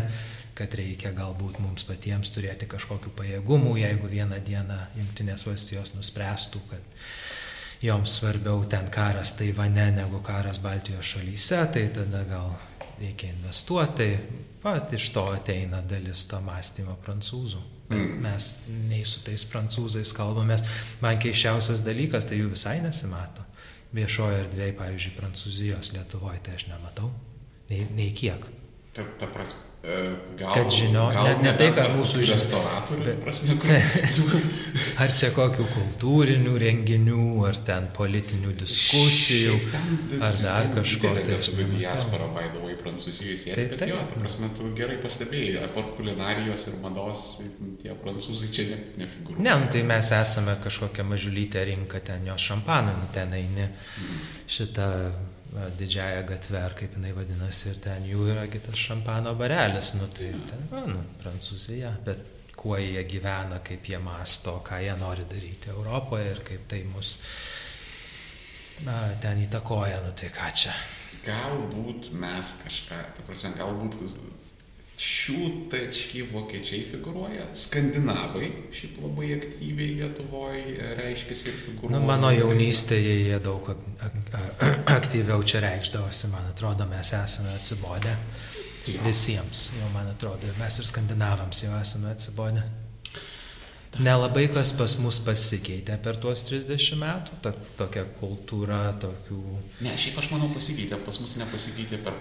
kad 0.57 0.73
reikia 0.79 1.13
galbūt 1.17 1.59
mums 1.61 1.85
patiems 1.85 2.31
turėti 2.33 2.69
kažkokių 2.71 3.13
pajėgumų, 3.19 3.75
jeigu 3.83 4.09
vieną 4.09 4.39
dieną 4.45 4.79
Junktinės 4.97 5.45
valstijos 5.49 5.93
nuspręstų, 5.99 6.63
kad 6.71 6.97
joms 7.83 8.17
svarbiau 8.19 8.65
ten 8.65 8.91
karas 8.91 9.35
Taivane 9.37 9.91
negu 9.97 10.23
karas 10.25 10.61
Baltijos 10.63 11.15
šalyse, 11.15 11.63
tai 11.73 11.89
tada 11.95 12.25
gal 12.29 12.51
reikia 13.01 13.33
investuoti. 13.33 14.11
Pat 14.63 14.93
iš 14.93 15.11
to 15.15 15.29
ateina 15.37 15.83
dalis 15.83 16.25
to 16.27 16.41
mąstymo 16.43 16.97
prancūzų. 17.05 17.63
Mm. 17.91 18.15
Mes 18.25 18.49
nei 18.89 19.05
su 19.07 19.21
tais 19.23 19.45
prancūzais 19.47 20.11
kalbamės. 20.17 20.65
Man 21.05 21.21
keiščiausias 21.23 21.85
dalykas, 21.87 22.27
tai 22.27 22.41
jų 22.41 22.51
visai 22.57 22.81
nesimato. 22.83 23.45
Viešojo 23.95 24.41
erdvėje, 24.43 24.75
pavyzdžiui, 24.77 25.15
Prancūzijos, 25.17 25.93
Lietuvoje, 25.95 26.41
tai 26.45 26.57
aš 26.59 26.67
nematau. 26.73 27.13
Nei, 27.71 27.87
nei 27.95 28.11
kiek. 28.17 28.43
Ta, 28.97 29.07
ta 29.21 29.29
prasme, 29.31 29.63
Gal, 30.37 30.55
kad 30.55 30.73
žino, 30.75 31.05
gal, 31.15 31.25
ne, 31.25 31.35
ne 31.47 31.51
tai, 31.55 31.69
kad 31.77 31.93
mūsų 31.95 32.25
restauratorių, 32.27 33.05
bet, 33.07 33.21
prasme, 33.23 33.55
kur... 33.63 34.33
ar 35.05 35.13
čia 35.15 35.29
kokių 35.37 35.67
kultūrinių 35.71 36.55
renginių, 36.59 37.27
ar 37.47 37.61
ten 37.69 37.87
politinių 37.95 38.51
diskusijų, 38.59 39.55
ten, 39.71 40.19
ar 40.27 40.35
dar 40.43 40.67
kažko. 40.75 41.13
Tai 41.15 41.23
lietuvių 41.31 41.69
diaspora 41.77 42.27
baidavo 42.35 42.73
į 42.73 42.77
Prancūziją, 42.81 43.37
sėdi, 43.45 43.69
bet 43.71 43.85
taip. 43.85 43.93
jo, 43.95 44.01
ta 44.11 44.19
prasme, 44.25 44.51
tu 44.59 44.73
gerai 44.77 44.99
pastebėjai, 45.05 45.63
apart 45.69 45.95
kulinarijos 46.01 46.67
ir 46.73 46.83
mados, 46.83 47.25
tie 47.85 47.95
prancūzai 48.03 48.51
čia 48.59 48.67
ne, 48.73 48.83
nefigūruoja. 49.05 49.47
Ne, 49.47 49.55
nu, 49.63 49.71
tai 49.71 49.87
mes 49.87 50.11
esame 50.19 50.59
kažkokia 50.67 51.07
mažulytė 51.07 51.63
rinka, 51.71 52.03
ten 52.11 52.27
jos 52.27 52.51
šampanų, 52.51 52.99
nu, 53.05 53.09
ten 53.15 53.39
eini 53.39 53.71
mm. 53.71 54.29
šitą 54.59 54.91
didžiąją 55.79 56.23
gatvę, 56.29 56.63
ar 56.65 56.75
kaip 56.79 56.97
jinai 56.97 57.13
vadinasi, 57.17 57.69
ir 57.73 57.83
ten 57.85 58.07
jų 58.09 58.31
yra 58.35 58.47
kitas 58.53 58.79
šampano 58.81 59.35
barelis, 59.39 59.95
nu 59.97 60.09
tai 60.13 60.33
ten, 60.51 60.67
va, 60.73 60.83
nu, 60.91 61.03
Prancūzija, 61.23 61.93
bet 62.07 62.53
kuo 62.57 62.77
jie 62.81 63.03
gyvena, 63.09 63.61
kaip 63.65 63.89
jie 63.89 63.99
masto, 64.03 64.59
ką 64.67 64.81
jie 64.85 64.97
nori 65.01 65.27
daryti 65.29 65.73
Europoje 65.73 66.31
ir 66.33 66.43
kaip 66.47 66.69
tai 66.71 66.83
mus 66.89 67.17
na, 68.85 69.01
ten 69.23 69.43
įtakoja, 69.45 70.01
nu 70.05 70.15
tai 70.17 70.31
ką 70.35 70.53
čia. 70.63 70.77
Galbūt 71.27 72.13
mes 72.15 72.53
kažką, 72.63 73.03
ta 73.17 73.25
prasme, 73.27 73.55
galbūt 73.59 73.97
šių 74.97 75.69
tački 75.69 76.23
vokiečiai 76.31 76.87
figūruoja, 76.89 77.51
skandinavai 77.59 78.49
šiaip 78.73 78.97
labai 79.05 79.29
aktyviai 79.37 79.99
Lietuvoje 79.99 80.95
reiškiasi 80.97 81.51
ir 81.51 81.59
figūruoja. 81.67 81.99
Nu, 81.99 82.01
mano 82.09 82.31
jaunystėje 82.33 83.19
jie 83.27 83.41
daug 83.45 83.69
aktyviau 84.97 85.45
čia 85.45 85.61
reikšdavosi, 85.67 86.31
man 86.33 86.49
atrodo, 86.49 86.89
mes 86.89 87.13
esame 87.19 87.53
atsibodę. 87.59 88.17
Visiems, 89.05 89.69
jau 89.77 89.91
man 89.93 90.09
atrodo, 90.15 90.49
mes 90.61 90.81
ir 90.81 90.89
skandinavams 90.89 91.65
jau 91.67 91.77
esame 91.77 92.15
atsibodę. 92.15 92.65
Nelabai 93.97 94.47
kas 94.53 94.75
pas 94.77 94.93
mus 95.01 95.19
pasikeitė 95.25 95.97
per 96.05 96.19
tuos 96.21 96.43
30 96.49 96.99
metų, 97.01 97.39
ta, 97.45 97.53
tokia 97.79 98.05
kultūra, 98.19 98.81
tokių... 99.01 99.41
Ne, 99.85 99.95
šiaip 99.97 100.21
aš 100.21 100.29
manau 100.35 100.51
pasikeitė, 100.53 100.99
pas 101.05 101.17
mus 101.23 101.37
nepasikeitė 101.41 102.03
per 102.05 102.19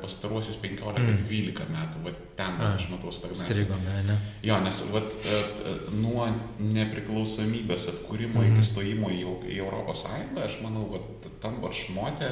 pastaruosius 0.00 0.58
15-12 0.62 1.64
mm. 1.64 1.74
metų, 1.74 2.02
va 2.04 2.12
ten 2.38 2.60
A, 2.60 2.70
aš 2.76 2.86
matau 2.92 3.12
stagnaciją. 3.14 3.46
Strigome, 3.46 3.96
ne? 4.06 4.16
Jo, 4.46 4.58
nes 4.64 4.80
va, 4.92 5.02
e, 5.02 5.74
nuo 6.00 6.28
nepriklausomybės 6.60 7.88
atkūrimo 7.94 8.42
mm. 8.42 8.54
iki 8.54 8.66
stojimo 8.70 9.12
į, 9.14 9.20
į 9.54 9.60
Europos 9.60 10.04
Sąjungą, 10.06 10.46
aš 10.46 10.58
manau, 10.64 10.86
va, 10.94 11.02
tam 11.42 11.60
varšmote 11.64 12.30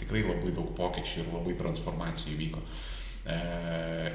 tikrai 0.00 0.24
labai 0.26 0.54
daug 0.56 0.72
pokyčių 0.78 1.22
ir 1.24 1.30
labai 1.34 1.58
transformacijų 1.60 2.38
vyko. 2.40 2.64
E, 3.22 3.38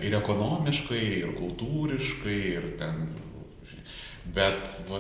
ir 0.04 0.18
ekonomiškai, 0.20 1.04
ir 1.22 1.34
kultūriškai, 1.38 2.40
ir 2.58 2.70
ten 2.82 3.08
Bet 4.36 4.68
va, 4.90 5.00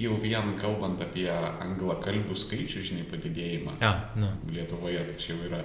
jau 0.00 0.16
vien 0.20 0.50
kalbant 0.58 1.00
apie 1.04 1.28
anglakalbių 1.30 2.36
skaičių, 2.38 2.82
žinai, 2.88 3.04
padidėjimą 3.10 3.76
ja, 3.82 3.92
nu. 4.18 4.30
Lietuvoje, 4.50 5.04
tai 5.08 5.16
čia 5.20 5.34
jau 5.34 5.46
yra. 5.48 5.60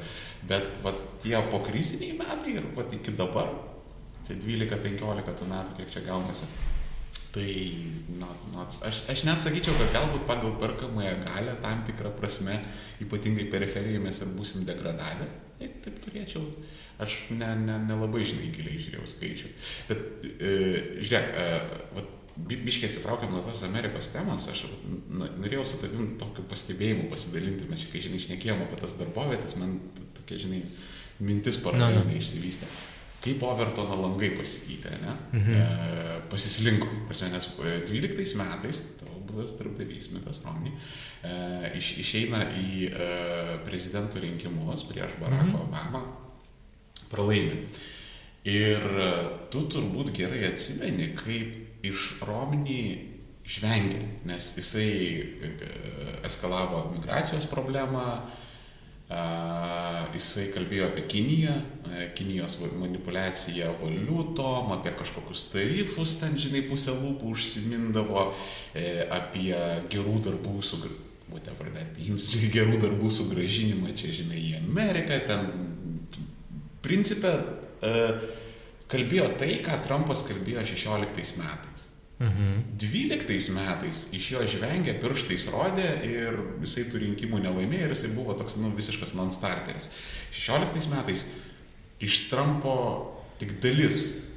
Bet 0.50 0.68
va, 0.84 0.94
tie 1.24 1.38
pokriziniai 1.52 2.18
metai 2.20 2.58
ir 2.60 2.68
va, 2.76 2.86
iki 2.96 3.16
dabar, 3.18 3.50
tai 4.28 4.38
12-15 4.40 5.38
tų 5.40 5.48
metų, 5.50 5.78
kiek 5.80 5.96
čia 5.96 6.04
gaunasi. 6.06 6.50
Tai, 7.30 7.46
na, 8.18 8.28
na, 8.56 8.66
aš, 8.90 9.04
aš 9.10 9.22
net 9.28 9.42
sakyčiau, 9.42 9.76
kad 9.78 9.92
galbūt 9.94 10.24
pagal 10.30 10.56
perkamąją 10.62 11.14
galę 11.28 11.54
tam 11.62 11.84
tikrą 11.86 12.10
prasme, 12.18 12.56
ypatingai 13.06 13.46
periferijoje 13.52 14.02
mes 14.02 14.22
ir 14.24 14.32
būsim 14.34 14.66
degradavę. 14.66 15.28
Jeigu 15.60 15.82
taip 15.84 16.00
turėčiau, 16.06 16.46
aš 17.04 17.18
nelabai 17.30 17.76
ne, 17.76 18.00
ne, 18.00 18.16
ne 18.16 18.30
žinai 18.32 18.50
giliai 18.56 18.82
žiūrėjau 18.82 19.10
skaičių. 19.14 19.52
Bet, 19.92 20.02
e, 20.40 20.54
žiūrėk, 21.04 21.30
e, 21.30 21.60
va, 21.98 22.06
biškiai 22.48 22.90
atsitraukiam 22.90 23.34
nuo 23.34 23.42
tos 23.46 23.64
Amerikos 23.68 24.12
temos, 24.14 24.48
aš 24.52 24.66
norėjau 25.10 25.66
su 25.68 25.80
tavim 25.82 26.14
tokiu 26.22 26.46
pastebėjimu 26.50 27.10
pasidalinti, 27.12 27.68
mes 27.70 27.84
čia, 27.84 27.92
kai 27.94 28.04
žinai, 28.06 28.22
išnekėjom 28.22 28.64
apie 28.66 28.80
tas 28.82 28.96
darbovietės, 29.00 29.58
man 29.60 29.76
tokia, 30.18 30.40
žinai, 30.46 30.62
mintis 31.20 31.60
paraleliai 31.64 32.06
no, 32.06 32.08
no. 32.08 32.22
išsivystė. 32.22 32.70
Kaip 33.20 33.42
Overtono 33.44 33.98
langai 34.00 34.30
pasikeitė, 34.32 34.94
ne? 35.02 35.14
Mhm. 35.36 35.56
E, 35.60 36.20
pasislinko, 36.32 36.88
prasme, 37.10 37.34
nes 37.34 37.50
12 37.90 38.22
e, 38.24 38.28
metais 38.40 38.80
tavo 39.02 39.20
buvęs 39.28 39.58
darbdavys 39.60 40.08
Mitas 40.14 40.40
Romney 40.46 40.72
e, 40.72 41.34
iš, 41.78 41.98
išeina 42.00 42.46
į 42.56 42.88
e, 42.88 43.10
prezidentų 43.68 44.24
rinkimus 44.24 44.86
prieš 44.88 45.18
Baracką 45.20 45.52
mhm. 45.52 45.66
Obamą, 45.68 46.04
pralaimi. 47.12 47.66
Ir 48.48 48.88
e, 49.04 49.10
tu 49.52 49.66
turbūt 49.68 50.14
gerai 50.16 50.46
atsimeni, 50.54 51.12
kaip 51.20 51.69
iš 51.86 52.12
Romney 52.26 52.98
žvengė, 53.50 54.02
nes 54.30 54.52
jisai 54.58 54.90
eskalavo 56.28 56.90
migracijos 56.94 57.48
problemą, 57.50 58.06
Jisai 60.14 60.52
kalbėjo 60.54 60.92
apie 60.92 61.02
Kiniją, 61.10 61.54
Kinijos 62.14 62.60
manipulaciją 62.62 63.72
valiutom, 63.80 64.70
apie 64.76 64.92
kažkokius 65.00 65.48
tarifus, 65.50 66.14
ten, 66.22 66.36
žinai, 66.38 66.62
pusę 66.70 66.94
lūpų 66.94 67.32
užsimindavo, 67.34 68.28
e, 68.78 69.08
apie 69.10 69.56
gerų 69.90 70.20
darbų 70.28 70.62
sugrįžimą 70.62 71.08
whatever 71.30 71.70
that 71.74 71.98
means, 71.98 72.26
gerų 72.56 72.80
darbų 72.82 73.10
sugražinimą 73.14 73.94
čia, 73.98 74.12
žinai, 74.14 74.40
į 74.50 74.54
Ameriką, 74.62 75.20
ten 75.30 75.50
principė 76.86 77.34
kalbėjo 78.90 79.30
tai, 79.40 79.54
ką 79.66 79.80
Trumpas 79.86 80.26
kalbėjo 80.28 80.66
16 80.74 81.38
metais. 81.40 81.86
Mhm. 82.20 82.76
12 82.76 83.54
metais 83.56 84.02
iš 84.12 84.26
jo 84.34 84.42
žvengė, 84.44 84.98
pirštais 85.00 85.46
rodė 85.54 85.88
ir 86.04 86.36
jisai 86.66 86.90
tų 86.92 87.06
rinkimų 87.06 87.40
nelaimėjo 87.46 87.86
ir 87.88 87.94
jisai 87.96 88.10
buvo 88.12 88.36
toks, 88.36 88.58
nu, 88.60 88.74
visiškas 88.76 89.14
non-starteris. 89.16 89.88
16 90.36 90.92
metais 90.92 91.24
iš 92.04 92.26
Trumpo 92.32 92.76
tik 93.40 93.56
dalis 93.64 94.29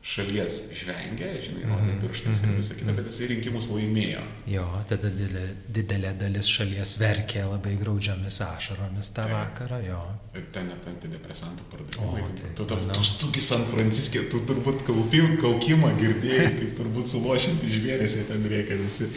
šalies 0.00 0.62
žvengia, 0.72 1.28
žinai, 1.44 1.66
rodė 1.68 1.90
mhm, 1.92 1.98
pirštais 2.00 2.40
ir 2.40 2.48
mhm, 2.48 2.56
visą 2.56 2.76
kitą, 2.78 2.92
bet 2.96 3.08
jisai 3.10 3.26
rinkimus 3.34 3.66
laimėjo. 3.68 4.22
Jo, 4.48 4.64
tada 4.88 5.10
didelė, 5.12 5.42
didelė 5.76 6.12
dalis 6.22 6.48
šalies 6.48 6.94
verkė 7.00 7.42
labai 7.44 7.74
graudžiamis 7.80 8.38
ašaromis 8.46 9.12
tą 9.12 9.26
tai, 9.28 9.34
vakarą, 9.34 9.82
jo. 9.84 9.98
Ir 10.40 10.46
ten 10.54 10.70
net 10.72 10.88
antidepresantų 10.88 11.68
pardavimai. 11.74 12.24
Tai, 12.40 12.54
tu, 12.56 12.66
tu, 12.72 12.80
tu 12.94 13.04
stugi 13.10 13.44
San 13.44 13.66
Franciske, 13.68 14.24
tu 14.32 14.40
turbūt 14.48 14.86
kaupim, 14.88 15.36
kaukimą 15.44 15.92
girdėjai, 16.00 16.48
kaip 16.62 16.74
turbūt 16.80 17.12
suluošinti 17.12 17.74
žvėrėsi, 17.76 18.24
ten 18.32 18.48
reikia 18.54 18.80
visi 18.80 19.10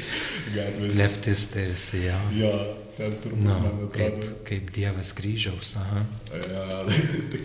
gatvėse. 0.52 1.00
Leftistai 1.00 1.68
visi, 1.72 2.04
jo. 2.10 2.20
Jo, 2.42 2.54
ten 3.00 3.16
turbūt, 3.24 3.48
no, 3.48 3.56
man 3.56 3.82
atrodo. 3.88 3.96
Kaip, 3.96 4.46
kaip 4.52 4.76
Dievas 4.76 5.16
kryžiaus, 5.16 5.78
aha. 5.80 6.04
Ja, 6.44 6.84
tai, 7.32 7.44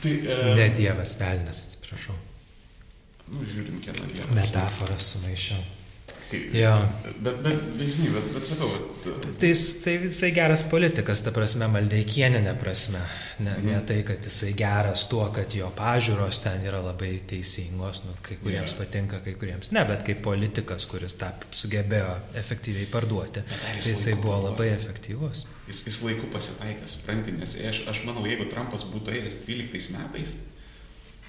Tai, 0.00 0.12
uh, 0.12 0.56
ne 0.56 0.68
Dievas, 0.76 1.16
velnas, 1.18 1.62
atsiprašau. 1.64 1.75
Nu, 3.26 3.42
žiūrim, 3.42 3.80
kieno 3.82 4.06
Dievas. 4.12 4.34
Metaforą 4.36 4.98
sumaišiau. 5.02 5.64
Jo. 6.52 6.72
Bet, 7.22 7.36
bet, 7.42 7.60
bet, 7.78 7.82
žinai, 7.86 8.08
bet, 8.16 8.24
bet 8.34 8.48
sakau, 8.48 8.66
bet... 9.04 9.26
Tai, 9.38 9.50
tai 9.84 9.92
visai 10.02 10.30
geras 10.34 10.64
politikas, 10.66 11.20
ta 11.22 11.30
prasme, 11.34 11.68
maldeikienė 11.70 12.54
prasme. 12.58 13.02
Ne, 13.38 13.52
mm. 13.52 13.68
ne 13.68 13.76
tai, 13.86 14.00
kad 14.06 14.26
jisai 14.26 14.50
geras 14.58 15.04
tuo, 15.10 15.22
kad 15.34 15.54
jo 15.54 15.68
pažiūros 15.78 16.40
ten 16.42 16.66
yra 16.66 16.80
labai 16.82 17.12
teisingos, 17.30 18.02
nu, 18.08 18.16
kai 18.26 18.40
kuriems 18.42 18.74
yeah. 18.74 18.80
patinka, 18.80 19.20
kai 19.22 19.36
kuriems 19.38 19.70
ne, 19.76 19.84
bet 19.86 20.02
kaip 20.08 20.24
politikas, 20.26 20.88
kuris 20.90 21.14
tą 21.20 21.30
sugebėjo 21.54 22.10
efektyviai 22.42 22.90
parduoti, 22.90 23.46
tai 23.46 23.78
jisai 23.78 24.16
buvo 24.18 24.40
labai 24.48 24.72
efektyvus. 24.74 25.46
Jis, 25.70 25.84
jis 25.92 26.02
laiku 26.08 26.26
pasitaikė, 26.34 26.90
supranti, 26.90 27.38
nes 27.38 27.54
aš, 27.70 27.84
aš 27.92 28.02
manau, 28.08 28.26
jeigu 28.26 28.50
Trumpas 28.50 28.86
būtų 28.90 29.14
ėjęs 29.14 29.40
12 29.46 29.94
metais, 29.94 30.34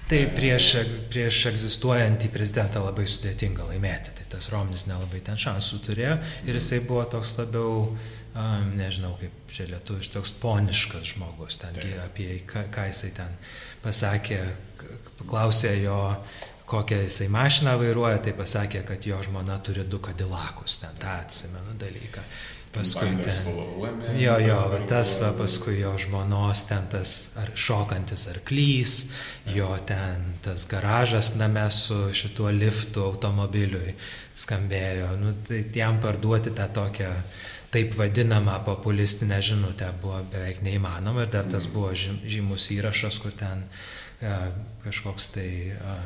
Tai 0.08 0.18
prieš, 0.32 0.70
prieš 1.12 1.38
egzistuojantį 1.50 2.30
prezidentą 2.32 2.80
labai 2.80 3.04
sudėtinga 3.04 3.66
laimėti. 3.68 4.14
Tai 4.16 4.24
tas 4.32 4.46
Romnis 4.48 4.86
nelabai 4.88 5.20
ten 5.24 5.36
šansų 5.36 5.80
turėjo 5.84 6.14
ir 6.48 6.56
jisai 6.56 6.78
buvo 6.80 7.02
toks 7.12 7.34
labiau, 7.36 7.82
um, 7.92 8.70
nežinau 8.78 9.12
kaip 9.20 9.52
čia 9.52 9.66
lietuviš, 9.68 10.08
toks 10.14 10.32
poniškas 10.40 11.10
žmogus. 11.12 11.60
Ten 11.60 11.76
apie 12.06 12.38
ką, 12.48 12.64
ką 12.72 12.86
jisai 12.88 13.12
ten 13.20 13.36
pasakė, 13.84 14.40
paklausė 15.20 15.74
jo, 15.82 16.00
kokią 16.72 17.02
jisai 17.04 17.28
mašiną 17.32 17.76
vairuoja, 17.80 18.22
tai 18.24 18.32
pasakė, 18.40 18.86
kad 18.88 19.04
jo 19.04 19.20
žmona 19.28 19.60
turi 19.60 19.84
du 19.84 20.00
kadilakus, 20.00 20.80
ten 20.86 20.96
tą 21.04 21.18
atsimenu 21.18 21.76
dalyką. 21.84 22.24
Paskui 22.72 23.14
ten. 23.24 24.18
Jo, 24.20 24.34
jo, 24.42 24.56
va, 24.72 24.78
tas 24.88 25.14
va, 25.22 25.30
paskui 25.36 25.78
jo 25.80 25.94
žmonos 26.00 26.66
ten 26.68 26.88
tas 26.92 27.12
ar, 27.40 27.54
šokantis 27.56 28.26
arklys, 28.28 28.96
jo 29.54 29.70
ten 29.88 30.34
tas 30.44 30.66
garažas 30.68 31.32
name 31.40 31.64
su 31.72 32.10
šituo 32.12 32.52
liftu 32.52 33.06
automobiliui 33.06 33.94
skambėjo. 34.36 35.14
Nu, 35.20 35.32
tai 35.48 35.62
jam 35.74 36.00
parduoti 36.02 36.52
tą 36.56 36.68
tokią 36.76 37.12
taip 37.72 37.94
vadinamą 37.96 38.60
populistinę 38.64 39.40
žinutę 39.44 39.90
buvo 40.02 40.22
beveik 40.32 40.62
neįmanoma 40.64 41.24
ir 41.24 41.32
dar 41.32 41.48
tas 41.48 41.66
mm. 41.68 41.72
buvo 41.74 41.92
žymus 41.96 42.70
įrašas, 42.76 43.20
kur 43.20 43.36
ten 43.36 43.64
uh, 43.64 44.48
kažkoks 44.84 45.32
tai 45.36 45.50
uh, 45.76 46.04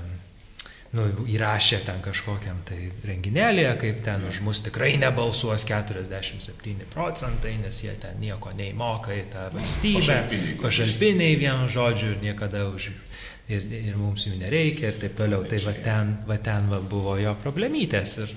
nu, 0.96 1.06
įrašė 1.32 1.80
ten 1.86 2.02
kažkokiam 2.04 2.60
tai 2.68 2.78
renginėlėje, 3.08 3.72
kaip 3.80 4.02
ten 4.04 4.26
už 4.28 4.42
mus 4.44 4.60
tikrai 4.64 4.92
nebalsuos 5.00 5.64
47 5.68 6.88
procentai, 6.92 7.54
nes 7.62 7.80
jie 7.84 7.94
ten 8.00 8.20
nieko 8.20 8.52
neįmoka 8.56 9.16
į 9.16 9.24
tą 9.32 9.46
valstybę, 9.54 10.18
pašalpiniai 10.60 11.38
vienu 11.40 11.70
žodžiu 11.72 12.12
ir 12.12 12.22
niekada 12.26 12.66
už 12.68 12.90
ir, 13.50 13.66
ir 13.90 13.98
mums 14.00 14.26
jų 14.28 14.36
nereikia 14.40 14.92
ir 14.92 15.00
taip 15.02 15.16
toliau. 15.18 15.44
Tai 15.48 15.60
va 15.66 15.76
ten, 15.84 16.16
va 16.28 16.38
ten 16.44 16.68
va 16.72 16.80
buvo 16.80 17.16
jo 17.20 17.32
problemytės 17.42 18.18
ir, 18.24 18.34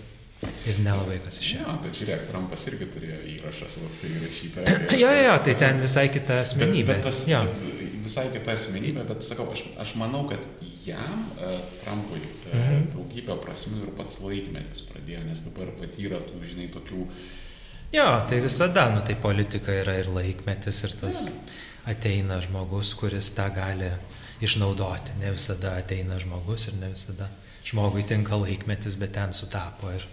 ir 0.72 0.80
nelabai 0.86 1.20
kas 1.26 1.42
išėjo. 1.44 1.66
Ja, 1.66 1.76
bet 1.84 2.00
žiūrėk, 2.00 2.28
Trumpas 2.30 2.64
irgi 2.72 2.88
turėjo 2.94 3.20
įrašą 3.36 3.72
savo 3.76 3.92
įrašytą. 4.12 4.66
jo, 5.02 5.10
jo, 5.10 5.26
jo, 5.28 5.36
tai 5.48 5.58
ten 5.60 5.84
visai 5.84 6.08
kita 6.14 6.40
asmenybė. 6.46 6.88
Bet, 6.94 7.04
bet 7.04 7.10
tas, 7.12 7.26
ja. 7.30 7.44
Visai 8.06 8.30
kita 8.32 8.56
asmenybė, 8.56 9.06
bet 9.10 9.28
sakau, 9.28 9.50
aš, 9.52 9.66
aš 9.82 9.96
manau, 10.00 10.24
kad 10.30 10.44
jam, 10.86 11.32
e, 11.40 11.60
Trumpui, 11.84 12.22
e, 12.22 12.58
mhm. 12.58 12.90
daugybę 12.94 13.38
prasmių 13.42 13.82
ir 13.88 13.94
pats 13.98 14.20
laikmetis 14.22 14.86
pradėjo, 14.90 15.24
nes 15.26 15.42
dabar 15.46 15.72
patyra 15.80 16.22
tų, 16.24 16.42
žinai, 16.46 16.70
tokių... 16.74 17.06
Jo, 17.96 18.08
tai 18.30 18.42
visada, 18.44 18.90
nu 18.92 19.04
tai 19.06 19.16
politika 19.22 19.74
yra 19.74 19.96
ir 20.02 20.10
laikmetis, 20.12 20.84
ir 20.88 20.96
tas 21.00 21.26
ja. 21.28 21.34
ateina 21.94 22.42
žmogus, 22.44 22.96
kuris 23.00 23.32
tą 23.38 23.48
gali 23.56 23.92
išnaudoti. 24.44 25.16
Ne 25.22 25.32
visada 25.36 25.78
ateina 25.80 26.20
žmogus 26.20 26.68
ir 26.72 26.78
ne 26.82 26.92
visada 26.92 27.30
žmogui 27.66 28.04
tinka 28.10 28.38
laikmetis, 28.42 28.98
bet 29.00 29.16
ten 29.16 29.34
sutapo 29.34 29.94
ir 29.94 30.04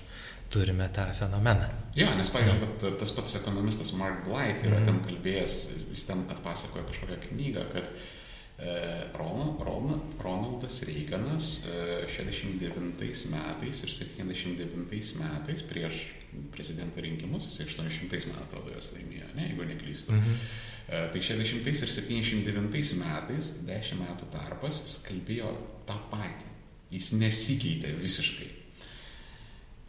turime 0.53 0.87
tą 0.95 1.09
fenomeną. 1.17 1.69
Jo, 1.97 2.13
nes, 2.17 2.31
pavyzdžiui, 2.33 2.95
tas 3.01 3.13
pats 3.17 3.41
ekonomistas 3.41 3.95
Mark 3.97 4.21
Blythe 4.29 4.69
yra 4.69 4.79
mm. 4.79 4.89
ten 4.89 5.01
kalbėjęs, 5.09 5.57
jis 5.91 6.05
ten 6.07 6.27
atpasakoja 6.33 6.85
kažkokią 6.91 7.19
knygą, 7.25 7.65
kad 7.73 7.89
uh, 7.89 8.11
Ronaldas 10.23 10.83
Reiganas 10.87 11.65
69 12.07 13.03
e, 13.03 13.29
metais 13.29 13.83
ir 13.83 13.91
79 13.91 15.17
metais 15.19 15.63
prieš 15.67 16.07
prezidento 16.53 17.01
rinkimus, 17.01 17.49
jis 17.51 17.59
800 17.75 18.31
man 18.31 18.39
atrodo 18.45 18.73
jos 18.73 18.93
laimėjo, 18.95 19.29
ne, 19.37 19.49
jeigu 19.51 19.67
neklystu. 19.69 20.15
Mhm. 20.15 20.39
E, 20.89 21.03
tai 21.13 21.23
60 21.27 21.69
ir 21.69 21.93
79 21.97 22.95
metais, 23.03 23.53
10 23.67 24.01
metų 24.01 24.31
tarpas, 24.33 24.81
jis 24.87 24.97
kalbėjo 25.09 25.53
tą 25.89 25.99
patį. 26.13 26.51
Jis 26.93 27.13
nesikeitė 27.17 27.95
visiškai. 27.99 28.51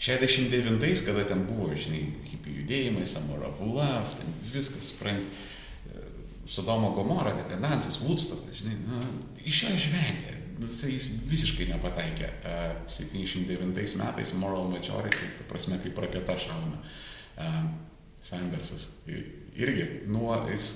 69, 0.03 1.05
kada 1.05 1.23
ten 1.27 1.45
buvo, 1.47 1.69
žinai, 1.79 2.03
hipių 2.27 2.57
judėjimai, 2.59 3.05
Samora 3.07 3.53
Vulaf, 3.55 4.17
ten 4.19 4.33
viskas, 4.51 4.89
suprantate 4.91 5.52
Sodomo 6.45 6.91
Gomorą, 6.95 7.31
dekadancijos, 7.37 8.01
Woodstockas, 8.03 8.59
žinai, 8.59 8.75
nu, 8.83 9.01
iš 9.45 9.63
jo. 9.63 9.75
Nu, 10.59 10.69
jis 10.69 11.07
visiškai 11.27 11.65
nepataikė. 11.71 12.27
Uh, 12.45 12.75
79 12.91 13.95
metais 13.99 14.33
Moral 14.37 14.67
Majority, 14.69 15.31
ta 15.39 15.47
prasme, 15.49 15.79
kaip 15.81 15.97
raketa 16.03 16.37
šauna. 16.39 16.81
Uh, 17.33 17.63
Sandersas 18.23 18.87
irgi 19.59 19.87
nuo, 20.07 20.35
jis 20.47 20.69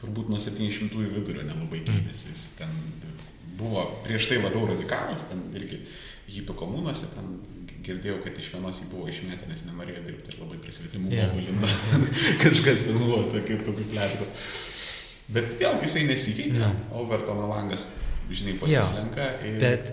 turbūt 0.00 0.28
nuo 0.32 0.40
700-ųjų 0.40 1.12
vidurio 1.14 1.44
nelabai 1.46 1.80
keitėsi. 1.86 2.32
Jis 2.32 2.44
ten 2.58 2.74
buvo 3.60 3.86
prieš 4.04 4.28
tai 4.30 4.40
labiau 4.40 4.66
radikalas, 4.68 5.26
ten 5.30 5.46
irgi 5.56 5.80
hipių 6.30 6.56
komunose, 6.58 7.08
ten 7.14 7.38
girdėjau, 7.86 8.18
kad 8.24 8.36
iš 8.40 8.50
vienos 8.54 8.80
jį 8.82 8.88
buvo 8.90 9.06
išmetę, 9.10 9.48
nes 9.50 9.62
nenorėjo 9.68 10.04
dirbti 10.06 10.34
ir 10.34 10.42
labai 10.42 10.58
prisvetimų 10.64 11.14
yeah. 11.14 11.32
bulinda. 11.34 11.70
Kažkas 12.42 12.84
ten 12.88 13.00
buvo 13.00 13.22
tokių 13.32 13.60
plėtrų. 13.78 14.28
Bet 15.30 15.56
vėlgi 15.60 15.86
jisai 15.86 16.04
nesikeitė. 16.08 16.60
Ja. 16.64 16.70
Overtono 16.98 17.46
langas, 17.50 17.86
žinai, 18.30 18.56
pasislenka. 18.60 19.26
Ja. 19.38 19.42
Ir... 19.46 19.58
Bet 19.62 19.92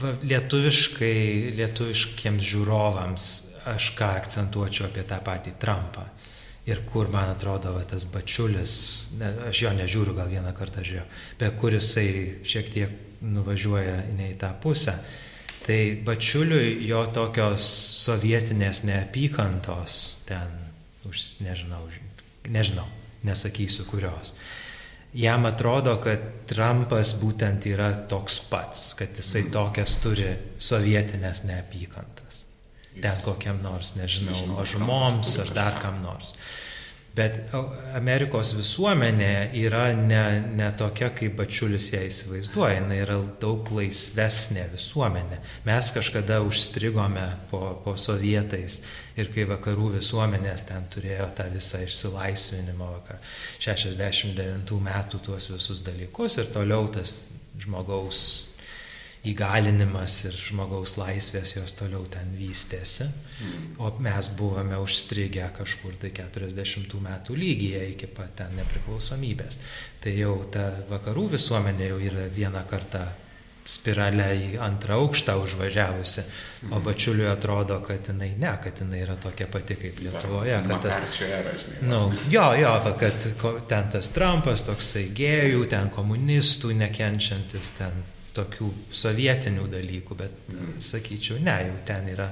va, 0.00 0.14
lietuviškai, 0.26 1.54
lietuviškiams 1.60 2.50
žiūrovams 2.50 3.30
aš 3.70 3.92
ką 3.98 4.10
akcentuočiau 4.18 4.88
apie 4.90 5.06
tą 5.08 5.20
patį 5.24 5.54
Trumpą. 5.62 6.08
Ir 6.64 6.80
kur, 6.88 7.10
man 7.12 7.28
atrodo, 7.28 7.74
va, 7.76 7.82
tas 7.84 8.06
bačiulis, 8.08 8.74
ne, 9.20 9.30
aš 9.50 9.62
jo 9.66 9.72
nežiūriu, 9.76 10.14
gal 10.16 10.30
vieną 10.32 10.54
kartą 10.56 10.84
žiūrėjau, 10.84 11.04
bet 11.40 11.58
kur 11.60 11.76
jisai 11.76 12.06
šiek 12.48 12.70
tiek 12.72 12.94
nuvažiuoja 13.24 13.98
ne 14.16 14.30
į 14.32 14.38
tą 14.40 14.50
pusę. 14.62 14.96
Tai 15.64 15.80
bačiuliui 16.04 16.84
jo 16.84 17.06
tokios 17.14 17.64
sovietinės 18.04 18.82
neapykantos 18.84 20.02
ten, 20.28 20.52
už, 21.08 21.38
nežinau, 21.40 21.86
nežinau, 22.52 22.84
nesakysiu 23.24 23.88
kurios 23.88 24.34
jam 25.14 25.46
atrodo, 25.46 25.94
kad 26.02 26.20
Trumpas 26.50 27.14
būtent 27.20 27.66
yra 27.70 27.92
toks 28.10 28.40
pats, 28.50 28.92
kad 28.98 29.14
jisai 29.16 29.46
tokias 29.54 29.96
turi 30.02 30.32
sovietinės 30.58 31.44
neapykantas. 31.48 32.44
ten 32.94 33.16
kokiam 33.24 33.60
nors, 33.62 33.94
nežinau, 33.98 34.34
nežinau 34.34 34.58
mažumoms 34.58 35.38
ar 35.42 35.50
dar 35.54 35.78
kam 35.82 36.02
nors. 36.02 36.34
Bet 37.14 37.36
Amerikos 37.94 38.50
visuomenė 38.58 39.52
yra 39.60 39.84
ne, 39.94 40.22
ne 40.58 40.66
tokia, 40.74 41.12
kaip 41.14 41.36
Bačiulis 41.38 41.92
ją 41.92 42.00
įsivaizduoja, 42.08 42.80
jinai 42.80 42.96
yra 43.04 43.20
daug 43.42 43.68
laisvesnė 43.76 44.64
visuomenė. 44.72 45.38
Mes 45.68 45.90
kažkada 45.94 46.40
užstrigome 46.42 47.28
po, 47.52 47.60
po 47.84 47.94
sovietais 48.02 48.80
ir 49.14 49.30
kai 49.34 49.46
vakarų 49.46 49.92
visuomenės 50.00 50.66
ten 50.72 50.88
turėjo 50.90 51.28
tą 51.38 51.46
visą 51.54 51.84
išsilaisvinimo, 51.86 52.90
69 53.62 54.80
metų 54.88 55.22
tuos 55.28 55.52
visus 55.54 55.84
dalykus 55.86 56.40
ir 56.42 56.50
toliau 56.50 56.90
tas 56.98 57.30
žmogaus 57.62 58.24
įgalinimas 59.24 60.18
ir 60.28 60.36
žmogaus 60.36 60.96
laisvės 61.00 61.54
jos 61.56 61.72
toliau 61.78 62.04
ten 62.12 62.34
vystėsi, 62.36 63.08
o 63.80 63.90
mes 64.04 64.30
buvome 64.36 64.78
užstrigę 64.82 65.48
kažkur 65.56 65.96
tai 66.00 66.12
40 66.16 67.00
metų 67.08 67.36
lygyje 67.40 67.82
iki 67.94 68.06
pat 68.06 68.36
ten 68.42 68.56
nepriklausomybės. 68.60 69.58
Tai 70.04 70.14
jau 70.18 70.38
ta 70.52 70.70
vakarų 70.90 71.30
visuomenė 71.38 71.92
jau 71.92 72.00
yra 72.12 72.28
vieną 72.28 72.64
kartą 72.68 73.06
spiralę 73.64 74.26
į 74.36 74.48
antrą 74.60 74.98
aukštą 75.00 75.38
užvažiavusi, 75.40 76.22
o 76.68 76.76
mm. 76.76 76.82
bačiuliui 76.84 77.28
atrodo, 77.30 77.78
kad 77.84 78.10
jinai 78.10 78.34
ne, 78.36 78.50
kad 78.60 78.82
jinai 78.82 79.00
yra 79.00 79.16
tokia 79.20 79.46
pati 79.48 79.76
kaip 79.80 80.02
Lietuvoje. 80.04 80.58
Kad 80.68 80.84
tas, 80.84 81.22
nu, 81.88 82.00
jo, 82.28 82.44
jo, 82.60 82.74
kad 83.00 83.28
ten 83.70 83.88
tas 83.94 84.12
Trumpas, 84.12 84.66
toksai 84.68 85.06
gėjų, 85.16 85.64
ten 85.72 85.88
komunistų 85.94 86.74
nekenčiantis, 86.76 87.72
ten 87.80 88.04
tokių 88.34 88.68
sovietinių 88.90 89.66
dalykų, 89.72 90.18
bet 90.18 90.52
mm. 90.52 90.76
sakyčiau, 90.82 91.38
ne, 91.42 91.56
jau 91.68 91.80
ten 91.86 92.12
yra 92.12 92.28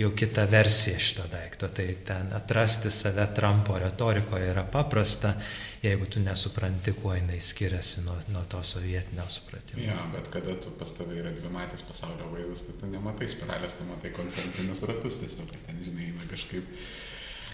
jau 0.00 0.10
kita 0.16 0.44
versija 0.50 0.98
šito 0.98 1.26
daikto. 1.32 1.68
Tai 1.68 1.86
ten 2.04 2.32
atrasti 2.32 2.90
save 2.90 3.26
Trumpo 3.34 3.78
retorikoje 3.78 4.48
yra 4.52 4.64
paprasta, 4.64 5.34
jeigu 5.82 6.06
tu 6.06 6.20
nesupranti, 6.20 6.92
kuo 6.96 7.14
jinai 7.14 7.40
skiriasi 7.40 8.04
nuo, 8.06 8.16
nuo 8.32 8.44
to 8.48 8.62
sovietinio 8.62 9.26
supratimo. 9.28 9.84
Jo, 9.84 9.98
bet 10.14 10.30
kada 10.32 10.56
tu 10.60 10.72
pas 10.78 10.92
tavai 10.96 11.20
yra 11.20 11.32
dvimatės 11.36 11.84
pasaulio 11.88 12.30
vaizdas, 12.32 12.64
tai 12.68 12.78
tu 12.80 12.90
nematai 12.92 13.28
spiralės, 13.32 13.76
tu 13.78 13.88
matai 13.88 14.12
koncentrinius 14.16 14.84
ratus 14.88 15.20
tiesiog, 15.22 15.52
ten, 15.66 15.80
žinai, 15.84 16.10
eina 16.12 16.28
kažkaip. 16.30 16.76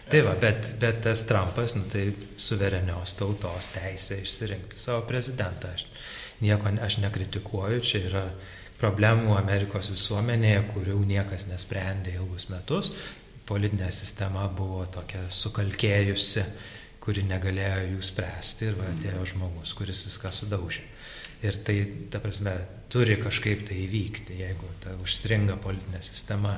Tai 0.06 0.20
va, 0.22 0.36
bet, 0.38 0.74
bet 0.78 1.00
tas 1.02 1.24
Trumpas, 1.26 1.74
nu 1.74 1.88
tai 1.90 2.04
suverenios 2.38 3.16
tautos 3.18 3.72
teisė 3.74 4.20
išsirinkti 4.22 4.78
savo 4.78 5.02
prezidentą. 5.08 5.72
Aš, 5.74 5.86
nieko 6.44 6.72
aš 6.84 6.98
nekritikuoju, 7.04 7.82
čia 7.84 8.02
yra 8.08 8.24
problemų 8.80 9.36
Amerikos 9.38 9.90
visuomenėje, 9.92 10.64
kurių 10.72 10.98
niekas 11.08 11.46
nesprendė 11.50 12.16
ilgus 12.18 12.48
metus. 12.52 12.92
Politinė 13.46 13.92
sistema 13.94 14.48
buvo 14.50 14.84
tokia 14.90 15.22
sukalkėjusi, 15.30 16.42
kuri 17.00 17.22
negalėjo 17.28 17.92
jų 17.92 18.02
spręsti 18.08 18.66
ir 18.66 18.80
va, 18.80 18.90
atėjo 18.90 19.22
žmogus, 19.32 19.72
kuris 19.78 20.02
viską 20.08 20.32
sudaužė. 20.34 20.82
Ir 21.46 21.60
tai, 21.62 21.76
ta 22.10 22.18
prasme, 22.20 22.56
turi 22.90 23.18
kažkaip 23.20 23.62
tai 23.68 23.78
įvykti, 23.84 24.40
jeigu 24.40 24.72
ta 24.82 24.96
užstringa 25.04 25.58
politinė 25.62 26.02
sistema, 26.02 26.56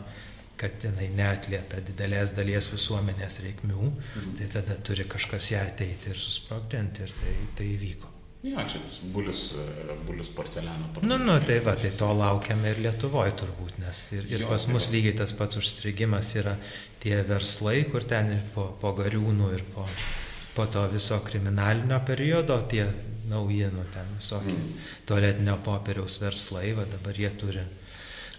kad 0.59 0.83
jinai 0.83 1.11
netliepia 1.15 1.83
didelės 1.87 2.33
dalies 2.35 2.71
visuomenės 2.73 3.43
reikmių, 3.45 3.83
mhm. 3.93 4.37
tai 4.41 4.49
tada 4.59 4.79
turi 4.83 5.07
kažkas 5.07 5.53
ją 5.53 5.67
ateiti 5.69 6.15
ir 6.15 6.23
susprogdinti 6.23 7.05
ir 7.05 7.19
tai, 7.21 7.35
tai 7.59 7.69
įvyko. 7.77 8.18
Jo, 8.43 8.62
čia 8.70 8.78
bulius, 9.02 9.52
e, 9.59 9.94
bulius 10.06 10.28
porceliano. 10.31 10.93
Nu, 11.02 11.16
nu, 11.19 11.40
tai 11.43 11.59
va, 11.59 11.74
tai 11.74 11.90
to 11.90 12.06
laukiame 12.15 12.70
ir 12.70 12.78
Lietuvoje 12.85 13.32
turbūt, 13.40 13.81
nes 13.82 14.02
ir, 14.15 14.28
ir 14.31 14.44
jo, 14.44 14.51
pas 14.52 14.66
mus 14.70 14.86
lygiai 14.93 15.16
tas 15.19 15.35
pats 15.35 15.59
užstrigimas 15.59 16.31
yra 16.39 16.55
tie 17.02 17.19
verslai, 17.27 17.82
kur 17.90 18.06
ten 18.06 18.31
ir 18.36 18.44
po, 18.55 18.69
po 18.78 18.94
gariūnų 18.94 19.51
ir 19.56 19.65
po, 19.74 19.89
po 20.55 20.69
to 20.70 20.86
viso 20.93 21.19
kriminalinio 21.27 21.98
periodo, 22.06 22.60
tie 22.70 22.86
naujienų 23.28 23.89
ten 23.93 24.15
visokie 24.15 24.55
mm. 24.55 24.86
tualetinio 25.10 25.59
popieriaus 25.66 26.20
verslai, 26.23 26.70
va 26.78 26.86
dabar 26.89 27.19
jie 27.19 27.32
turi 27.43 27.66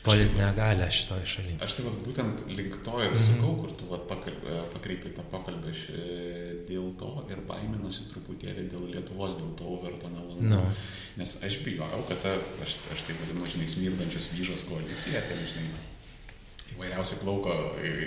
politinę 0.03 0.53
galę 0.55 0.87
šitoje 0.91 1.25
šalyje. 1.25 1.57
Aš 1.65 1.75
tai 1.77 1.85
vat, 1.85 1.97
būtent 2.05 2.43
link 2.47 2.77
to 2.85 3.01
ir 3.03 3.15
sakau, 3.19 3.51
kur 3.59 3.73
tu 3.75 3.89
vat, 3.89 4.05
pakreipi 4.07 5.11
tą 5.15 5.25
pokalbį 5.31 5.73
dėl 6.69 6.87
to 6.99 7.11
ir 7.31 7.43
baiminuosi 7.49 8.07
truputėlį 8.13 8.67
dėl 8.71 8.87
Lietuvos, 8.93 9.35
dėl 9.41 9.51
to 9.59 9.67
Overtono 9.75 10.23
langų. 10.29 10.49
No. 10.53 10.63
Nes 11.19 11.35
aš 11.43 11.59
bijojau, 11.65 12.01
kad 12.07 12.23
ta, 12.23 12.35
aš, 12.63 12.79
aš 12.95 13.05
tai 13.07 13.17
vadinu, 13.19 13.47
žinai, 13.51 13.67
smirdančios 13.67 14.31
vyžos 14.35 14.63
koalicija, 14.69 15.23
tai 15.27 15.39
žinai, 15.43 15.67
įvairiausi 16.77 17.19
plauko, 17.23 17.55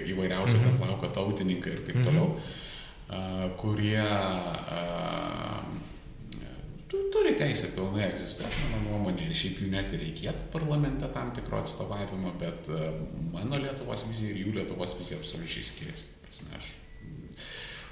įvairiausi 0.09 0.57
mm 0.57 0.65
-hmm. 0.65 0.81
plauko 0.81 1.09
tautininkai 1.09 1.73
ir 1.73 1.85
taip 1.87 1.97
mm 1.97 2.03
-hmm. 2.03 2.05
toliau, 2.05 2.29
uh, 2.33 3.57
kurie 3.61 4.03
uh, 6.93 7.03
turi 7.13 7.35
teisę 7.39 7.69
pilnai 7.77 8.07
egzistuoti, 8.09 8.65
mano 8.71 8.81
nuomonė, 8.87 9.27
ir 9.29 9.37
šiaip 9.37 9.61
jų 9.63 9.69
net 9.73 9.93
ir 9.95 10.03
reikėtų 10.03 10.49
parlamente 10.53 11.09
tam 11.15 11.33
tikro 11.37 11.61
atstovavimo, 11.63 12.33
bet 12.41 12.69
e, 12.73 12.91
mano 13.35 13.61
Lietuvos 13.63 14.05
vizija 14.09 14.33
ir 14.33 14.43
jų 14.43 14.57
Lietuvos 14.59 14.97
vizija 14.99 15.21
absoliučiai 15.21 15.69
skiriasi. 15.69 16.11
Prasme, 16.25 16.59
aš 16.59 16.73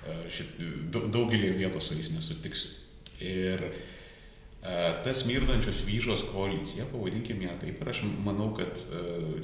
e, 0.04 0.18
šit, 0.36 0.60
daugelį 1.14 1.54
vietų 1.60 1.84
su 1.84 1.96
jais 1.96 2.12
nesutiksiu. 2.16 2.74
Ir 3.24 3.66
e, 3.68 3.72
tas 5.06 5.24
mirdančios 5.28 5.84
vyžos 5.88 6.26
koalicija, 6.32 6.88
pavadinkime 6.92 7.48
ją 7.48 7.56
taip, 7.62 7.80
ir 7.80 7.92
aš 7.94 8.04
manau, 8.24 8.50
kad 8.56 8.84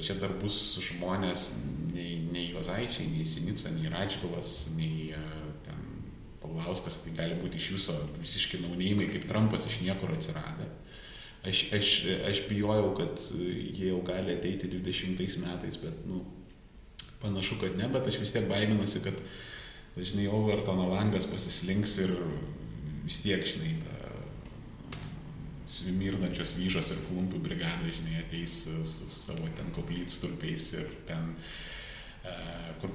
čia 0.03 0.17
dar 0.21 0.37
bus 0.41 0.59
žmonės, 0.89 1.51
nei, 1.93 2.19
nei 2.29 2.49
Jozaičiai, 2.51 3.09
nei 3.13 3.25
Sinica, 3.25 3.73
nei 3.73 3.89
Radžvilas, 3.93 4.67
nei 4.77 5.13
Paulauskas, 6.47 7.01
tai 7.03 7.13
gali 7.17 7.37
būti 7.41 7.59
iš 7.59 7.69
viso 7.75 7.95
visiškai 8.21 8.61
naunėjimai, 8.63 9.09
kaip 9.11 9.27
Trumpas 9.29 9.67
iš 9.67 9.81
niekur 9.83 10.13
atsiradę. 10.15 10.67
Aš, 11.47 11.67
aš, 11.75 11.91
aš 12.27 12.41
bijojau, 12.49 12.89
kad 12.97 13.21
jie 13.37 13.91
jau 13.91 13.99
gali 14.07 14.33
ateiti 14.33 14.69
20 14.71 15.37
metais, 15.43 15.77
bet, 15.79 15.99
nu, 16.09 16.23
panašu, 17.21 17.59
kad 17.61 17.77
ne, 17.79 17.87
bet 17.91 18.09
aš 18.09 18.19
vis 18.23 18.33
tiek 18.35 18.47
baiminuosi, 18.49 19.03
kad, 19.05 19.19
žinai, 19.97 20.27
Overtono 20.33 20.89
langas 20.91 21.27
pasislinks 21.29 21.97
ir 22.03 22.15
vis 23.05 23.21
tiek, 23.23 23.45
žinai, 23.47 23.75
ta 23.85 23.95
svimirdančios 25.67 26.55
vyžos 26.57 26.93
ir 26.95 26.99
klumpių 27.09 27.41
brigada, 27.43 27.91
žinai, 27.91 28.21
ateis 28.23 28.61
su 28.65 29.07
savo 29.11 29.47
ten 29.55 29.71
koplytstulpiais 29.75 30.71
ir 30.79 30.87
ten 31.09 31.33
uh, 31.33 31.49
kur 32.81 32.93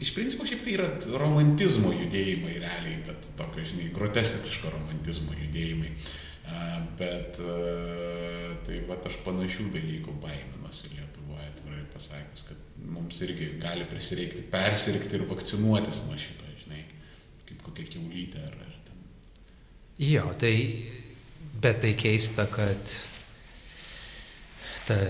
iš 0.00 0.12
principo 0.14 0.46
šiaip 0.46 0.62
tai 0.64 0.76
yra 0.76 0.86
romantizmo 1.18 1.92
judėjimai 1.94 2.58
realiai, 2.62 3.00
bet 3.06 3.28
tokio, 3.38 3.64
žinai, 3.66 3.90
groteskiško 3.94 4.70
romantizmo 4.74 5.34
judėjimai. 5.36 5.92
Bet 6.98 7.40
tai 8.66 8.78
va 8.86 8.98
aš 9.08 9.18
panašių 9.26 9.66
dalykų 9.74 10.14
baiminuosi 10.22 10.92
Lietuvoje, 10.92 11.48
atvirai 11.50 11.82
pasakius, 11.92 12.46
kad 12.46 12.62
mums 12.86 13.18
irgi 13.26 13.56
gali 13.62 13.86
prisireikti 13.90 14.44
persirgti 14.52 15.18
ir 15.18 15.26
vakcinuotis 15.30 16.04
nuo 16.06 16.18
šito, 16.20 16.46
žinai, 16.62 16.84
kaip 17.48 17.66
kokia 17.66 17.90
keulytė 17.96 18.42
ar, 18.46 18.56
ar 18.62 18.78
ten. 18.86 19.04
Jo, 20.06 20.28
tai, 20.38 20.54
bet 21.62 21.82
tai 21.82 21.94
keista, 21.98 22.46
kad 22.52 22.94
ta 24.86 25.00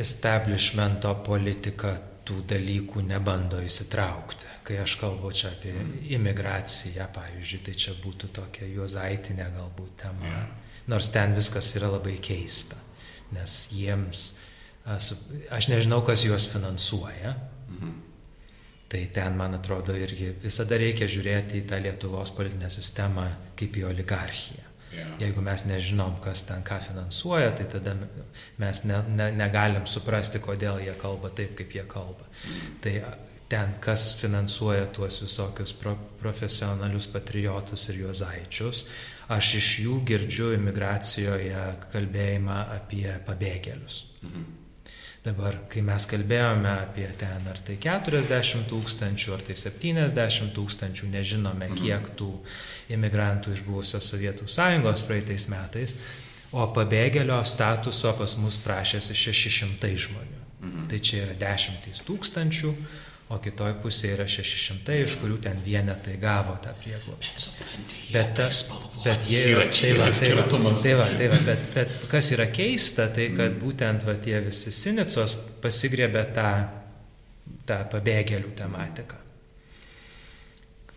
establishmento 0.00 1.12
politika 1.26 1.98
tų 2.30 2.44
dalykų 2.54 3.02
nebando 3.02 3.58
įsitraukti. 3.62 4.46
Kai 4.66 4.78
aš 4.84 4.94
kalbu 5.00 5.32
čia 5.34 5.50
apie 5.50 5.72
mm. 5.74 5.94
imigraciją, 6.14 7.08
pavyzdžiui, 7.14 7.62
tai 7.66 7.74
čia 7.84 7.96
būtų 7.98 8.30
tokia 8.38 8.68
juozaitinė 8.70 9.48
galbūt 9.56 9.96
tema. 10.04 10.28
Yeah. 10.30 10.52
Nors 10.90 11.10
ten 11.10 11.34
viskas 11.34 11.72
yra 11.78 11.90
labai 11.90 12.16
keista, 12.22 12.78
nes 13.34 13.56
jiems, 13.74 14.30
aš 14.86 15.68
nežinau, 15.72 16.00
kas 16.06 16.24
juos 16.26 16.46
finansuoja. 16.50 17.34
Mm 17.68 17.76
-hmm. 17.80 17.98
Tai 18.90 19.04
ten, 19.14 19.36
man 19.36 19.54
atrodo, 19.54 19.94
irgi 19.94 20.32
visada 20.42 20.74
reikia 20.74 21.06
žiūrėti 21.06 21.60
į 21.60 21.66
tą 21.70 21.78
Lietuvos 21.82 22.32
politinę 22.34 22.70
sistemą 22.70 23.28
kaip 23.54 23.76
į 23.76 23.84
oligarchiją. 23.86 24.69
Jeigu 25.20 25.42
mes 25.44 25.64
nežinom, 25.68 26.16
kas 26.24 26.42
ten 26.48 26.62
ką 26.66 26.80
finansuoja, 26.82 27.52
tai 27.58 27.66
tada 27.70 27.94
mes 28.58 28.84
ne, 28.84 29.02
ne, 29.08 29.30
negalim 29.36 29.86
suprasti, 29.86 30.42
kodėl 30.42 30.80
jie 30.84 30.94
kalba 30.98 31.30
taip, 31.30 31.54
kaip 31.58 31.74
jie 31.76 31.84
kalba. 31.88 32.26
Mm. 32.26 32.78
Tai 32.84 32.94
ten, 33.50 33.74
kas 33.82 34.10
finansuoja 34.18 34.86
tuos 34.94 35.20
visokius 35.22 35.74
pro, 35.78 35.96
profesionalius 36.22 37.08
patriotus 37.10 37.88
ir 37.90 38.04
juozaičius, 38.04 38.86
aš 39.30 39.54
iš 39.60 39.72
jų 39.84 39.98
girdžiu 40.06 40.54
imigracijoje 40.58 41.66
kalbėjimą 41.92 42.62
apie 42.78 43.10
pabėgėlius. 43.26 44.04
-hmm. 44.22 44.59
Dabar, 45.20 45.58
kai 45.68 45.82
mes 45.84 46.06
kalbėjome 46.08 46.70
apie 46.86 47.04
ten 47.20 47.44
ar 47.50 47.58
tai 47.60 47.74
40 47.76 48.64
tūkstančių, 48.70 49.34
ar 49.36 49.42
tai 49.44 49.56
70 49.60 50.54
tūkstančių, 50.56 51.10
nežinome 51.12 51.68
mhm. 51.68 51.76
kiek 51.82 52.08
tų 52.16 52.30
imigrantų 52.96 53.52
iš 53.52 53.60
buvusios 53.66 54.08
Sovietų 54.08 54.48
sąjungos 54.48 55.04
praeitais 55.04 55.44
metais, 55.52 55.92
o 56.56 56.64
pabėgėlio 56.72 57.36
statuso 57.44 58.14
pas 58.16 58.36
mus 58.40 58.56
prašėsi 58.64 59.18
600 59.26 59.92
žmonių. 60.06 60.40
Mhm. 60.60 60.88
Tai 60.88 61.02
čia 61.04 61.22
yra 61.26 61.36
dešimtys 61.44 62.00
tūkstančių, 62.08 62.72
o 63.30 63.38
kitoj 63.38 63.76
pusėje 63.82 64.16
yra 64.16 64.26
600, 64.30 64.96
iš 65.04 65.14
kurių 65.20 65.36
ten 65.44 65.60
vienetai 65.62 66.16
gavo 66.20 66.56
tą 66.62 66.72
prieglobstį. 66.80 67.52
Bet, 68.10 68.32
ta, 68.38 68.48
bet 69.04 69.30
jie 69.30 69.44
yra 69.52 69.68
čia. 69.70 69.92
Tai 69.94 70.00
va, 70.00 70.08
tai 70.18 70.32
va, 70.34 70.74
tai 70.82 70.94
va, 70.98 71.06
tai 71.14 71.30
va, 71.30 71.38
bet, 71.46 71.64
bet 71.76 71.94
kas 72.10 72.32
yra 72.34 72.48
keista, 72.50 73.06
tai 73.14 73.28
kad 73.36 73.54
būtent 73.62 74.06
va, 74.06 74.16
tie 74.18 74.40
visi 74.42 74.74
sinicos 74.74 75.36
pasigrėbė 75.62 76.24
tą, 76.34 76.50
tą 77.70 77.80
pabėgėlių 77.94 78.54
tematiką. 78.58 79.20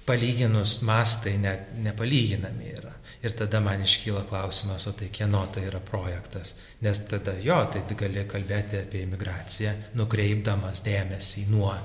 Palyginus 0.04 0.82
mastai 0.84 1.38
net 1.40 1.78
nepalyginami 1.80 2.74
yra. 2.74 2.98
Ir 3.24 3.32
tada 3.40 3.62
man 3.64 3.86
iškyla 3.86 4.26
klausimas, 4.28 4.84
o 4.90 4.92
tai 4.98 5.08
kieno 5.14 5.46
tai 5.54 5.70
yra 5.70 5.80
projektas. 5.80 6.58
Nes 6.84 7.00
tada 7.08 7.38
jo, 7.40 7.62
tai 7.72 7.86
gali 7.96 8.26
kalbėti 8.28 8.82
apie 8.82 9.06
imigraciją, 9.06 9.78
nukreipdamas 9.96 10.82
dėmesį 10.84 11.46
nuo 11.54 11.78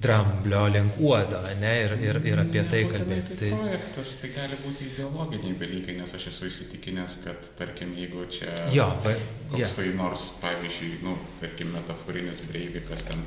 dramblio 0.00 0.66
link 0.70 1.00
uodo, 1.02 1.40
ne, 1.58 1.72
ir, 1.82 1.94
ir, 1.98 2.20
ir 2.30 2.42
apie 2.44 2.62
tai 2.70 2.84
kalbėti. 2.86 3.34
Tai 3.40 3.48
projektas, 3.56 4.14
tai 4.22 4.30
gali 4.36 4.58
būti 4.62 4.86
ideologiniai 4.92 5.56
dalykai, 5.58 5.96
nes 5.98 6.14
aš 6.14 6.28
esu 6.30 6.46
įsitikinęs, 6.46 7.18
kad, 7.24 7.50
tarkim, 7.58 7.96
jeigu 7.98 8.28
čia 8.30 8.54
jo, 8.74 8.86
va, 9.02 9.16
koksai 9.50 9.88
ja. 9.90 9.96
nors, 9.98 10.28
pavyzdžiui, 10.42 11.00
nu, 11.02 11.16
tarkim, 11.42 11.74
metaforinis 11.74 12.44
breivikas 12.46 13.08
ten 13.10 13.26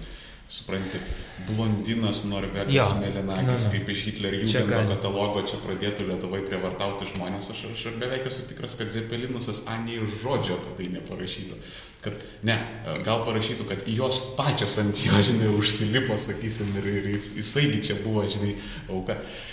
supranti, 0.52 1.00
blondinas 1.48 2.24
Norvegas 2.28 2.90
Melinakis, 3.00 3.70
kaip 3.72 3.90
iš 3.90 4.02
Hitlerio 4.08 4.42
Jugendo 4.44 4.82
katalogo 4.90 5.46
čia 5.48 5.60
pradėtų 5.64 6.10
Lietuvai 6.10 6.42
prievartauti 6.44 7.08
žmonės, 7.14 7.48
aš, 7.54 7.62
aš 7.72 7.86
beveik 8.02 8.28
esu 8.28 8.44
tikras, 8.50 8.76
kad 8.80 8.92
Zepelinusas 8.92 9.64
Anijai 9.72 10.10
žodžio 10.20 10.58
apie 10.60 10.76
tai 10.82 10.90
neparašytų. 10.98 11.62
Kad, 12.02 12.26
ne, 12.44 12.58
gal 13.06 13.24
parašytų, 13.28 13.70
kad 13.70 13.88
jos 13.88 14.20
pačios 14.36 14.76
ant 14.82 15.00
jo, 15.06 15.24
žinai, 15.24 15.54
užsilipo, 15.56 16.20
sakysim, 16.20 16.76
ir, 16.82 16.92
ir 16.98 17.10
jis, 17.16 17.32
jisaigi 17.40 17.86
čia 17.88 17.98
buvo, 18.04 18.26
žinai, 18.28 18.58
auka. 18.90 19.22
Uh, 19.22 19.51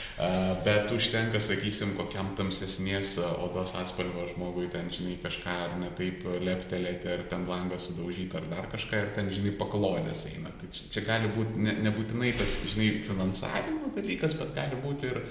bet 0.64 0.90
užtenka, 0.90 1.38
sakysim, 1.42 1.92
kokiam 1.98 2.32
tamsesnės 2.38 3.14
odos 3.22 3.70
atspalvio 3.78 4.24
žmogui 4.32 4.66
ten, 4.72 4.90
žinai, 4.94 5.14
kažką 5.22 5.54
ar 5.66 5.76
ne 5.78 5.90
taip 5.98 6.24
leptelėti, 6.42 7.10
ar 7.12 7.22
ten 7.30 7.46
langą 7.46 7.78
sudaužyti, 7.78 8.34
ar 8.40 8.48
dar 8.50 8.66
kažką, 8.72 9.04
ir 9.04 9.12
ten, 9.14 9.30
žinai, 9.34 9.54
paklodės 9.60 10.24
eina. 10.32 10.50
Tai 10.58 10.70
čia, 10.74 10.88
čia 10.94 11.04
gali 11.06 11.30
būti 11.36 11.62
ne, 11.62 11.76
nebūtinai 11.86 12.32
tas, 12.40 12.58
žinai, 12.66 12.90
finansavimo 13.06 13.92
dalykas, 13.94 14.34
bet 14.40 14.54
gali 14.58 14.80
būti 14.82 15.12
ir 15.12 15.22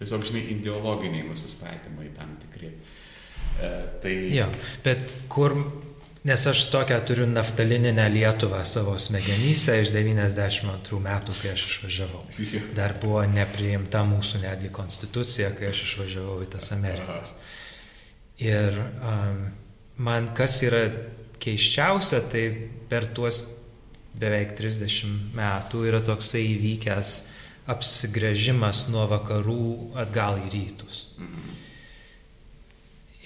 tiesiog, 0.00 0.26
žinai, 0.28 0.44
ideologiniai 0.56 1.24
nusistatymai 1.28 2.12
tam 2.16 2.36
tikri. 2.44 2.74
E, 3.56 3.70
tai... 4.04 4.16
Jo, 4.36 4.50
bet 4.84 5.16
kur 5.32 5.56
Nes 6.24 6.42
aš 6.46 6.66
tokią 6.68 6.98
turiu 7.08 7.26
naftalininę 7.26 8.04
Lietuvą 8.12 8.60
savo 8.68 8.98
smegenyse 9.00 9.78
iš 9.80 9.88
92 9.94 10.98
metų, 11.00 11.36
kai 11.40 11.54
aš 11.54 11.62
išvažiavau. 11.70 12.20
Dar 12.76 12.92
buvo 13.00 13.22
nepriimta 13.24 14.02
mūsų 14.04 14.42
netgi 14.42 14.68
konstitucija, 14.68 15.54
kai 15.56 15.70
aš 15.70 15.80
išvažiavau 15.86 16.42
į 16.44 16.50
tas 16.52 16.68
Amerikas. 16.76 17.32
Ir 18.36 18.76
um, 18.76 19.46
man 19.96 20.28
kas 20.36 20.58
yra 20.66 20.82
keiščiausia, 21.40 22.20
tai 22.28 22.44
per 22.92 23.08
tuos 23.16 23.46
beveik 24.20 24.52
30 24.58 25.32
metų 25.36 25.86
yra 25.88 26.02
toksai 26.04 26.44
įvykęs 26.52 27.14
apsigrėžimas 27.70 28.90
nuo 28.92 29.06
vakarų 29.08 29.64
atgal 30.04 30.36
į 30.44 30.52
rytus. 30.52 31.06
Mhm. 31.16 31.59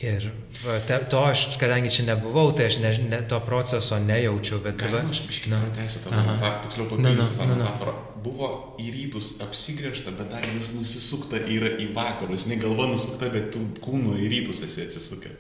Ir 0.05 0.25
va, 0.65 0.77
te, 0.85 0.97
to 1.11 1.21
aš, 1.25 1.47
kadangi 1.61 1.93
čia 1.93 2.05
nebuvau, 2.09 2.51
tai 2.57 2.67
aš 2.69 2.77
ne, 2.83 2.91
ne, 3.09 3.21
to 3.31 3.39
proceso 3.47 3.97
nejaučiau, 4.03 4.59
bet 4.65 4.77
dabar... 4.83 5.07
Aš 5.09 5.23
biškai 5.29 5.53
nu, 5.53 5.61
teisę 5.77 6.03
tą 6.05 6.13
metą, 6.13 6.51
tiksliau 6.67 6.89
papildysiu 6.91 7.39
tą 7.39 7.49
metaforą. 7.53 7.95
Buvo 8.25 8.51
į 8.81 8.91
rytus 8.93 9.35
apsigrėžta, 9.45 10.13
bet 10.19 10.33
dar 10.33 10.45
vis 10.53 10.73
nusisukta 10.77 11.41
yra 11.41 11.75
į 11.81 11.91
vakarus. 11.97 12.45
Ne 12.51 12.59
galva 12.61 12.89
nusukta, 12.91 13.31
bet 13.33 13.51
tu 13.55 13.65
kūnu 13.85 14.17
į 14.21 14.31
rytus 14.33 14.65
esi 14.67 14.85
atsisukę. 14.85 15.33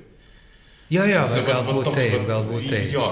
Jo, 0.92 1.04
jo, 1.08 1.20
bet 1.32 1.46
galbūt 1.48 1.92
taip, 1.96 2.16
galbūt 2.28 2.66
taip. 2.68 2.88
Jo, 2.92 3.06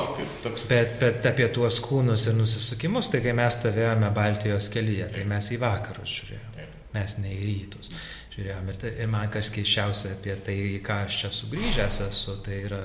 toks... 0.45 0.67
bet, 0.71 0.97
bet 1.01 1.29
apie 1.33 1.49
tuos 1.57 1.81
kūnus 1.85 2.29
ir 2.29 2.37
nusisukimus, 2.37 3.09
tai 3.13 3.23
kai 3.25 3.33
mes 3.37 3.57
stovėjome 3.57 4.13
Baltijos 4.15 4.69
kelyje, 4.73 5.09
tai 5.15 5.25
mes 5.29 5.49
į 5.57 5.61
vakarus 5.63 6.19
žiūrėjome, 6.21 6.67
mes 6.93 7.17
ne 7.25 7.33
į 7.33 7.41
rytus. 7.49 7.93
Taip 7.93 8.22
žiūrėjom. 8.33 8.71
Ir, 8.73 8.79
tai, 8.81 8.95
ir 9.05 9.11
man 9.13 9.33
kas 9.33 9.51
keiščiausia 9.53 10.15
apie 10.17 10.37
tai, 10.45 10.57
į 10.77 10.81
ką 10.85 11.03
aš 11.07 11.19
čia 11.23 11.33
sugrįžęs 11.37 12.01
esu, 12.07 12.39
tai 12.45 12.63
yra 12.67 12.83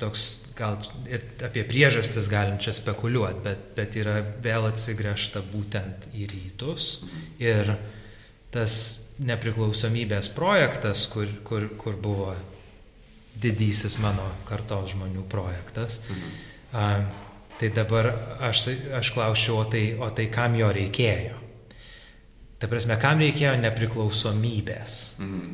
toks, 0.00 0.24
gal 0.58 0.78
ir 1.06 1.22
apie 1.46 1.62
priežastis 1.68 2.28
galim 2.30 2.58
čia 2.62 2.74
spekuliuoti, 2.74 3.42
bet, 3.44 3.64
bet 3.76 3.98
yra 4.00 4.18
vėl 4.42 4.66
atsigręžta 4.72 5.44
būtent 5.52 6.08
į 6.18 6.26
rytus. 6.32 6.90
Ir 7.42 7.76
tas 8.54 8.74
nepriklausomybės 9.22 10.30
projektas, 10.34 11.06
kur, 11.10 11.30
kur, 11.46 11.68
kur 11.78 11.98
buvo 12.00 12.32
didysis 13.38 13.98
mano 14.02 14.26
kartos 14.48 14.94
žmonių 14.94 15.24
projektas, 15.30 16.00
mhm. 16.08 16.38
a, 16.74 16.86
tai 17.58 17.70
dabar 17.74 18.10
aš, 18.48 18.68
aš 18.98 19.12
klausiu, 19.14 19.60
o 19.60 19.66
tai, 19.70 19.92
o 19.98 20.10
tai 20.14 20.26
kam 20.32 20.56
jo 20.58 20.70
reikėjo? 20.74 21.47
Ta 22.58 22.66
prasme, 22.66 22.96
kam 22.98 23.22
reikėjo 23.22 23.54
nepriklausomybės? 23.62 25.00
Mhm. 25.22 25.50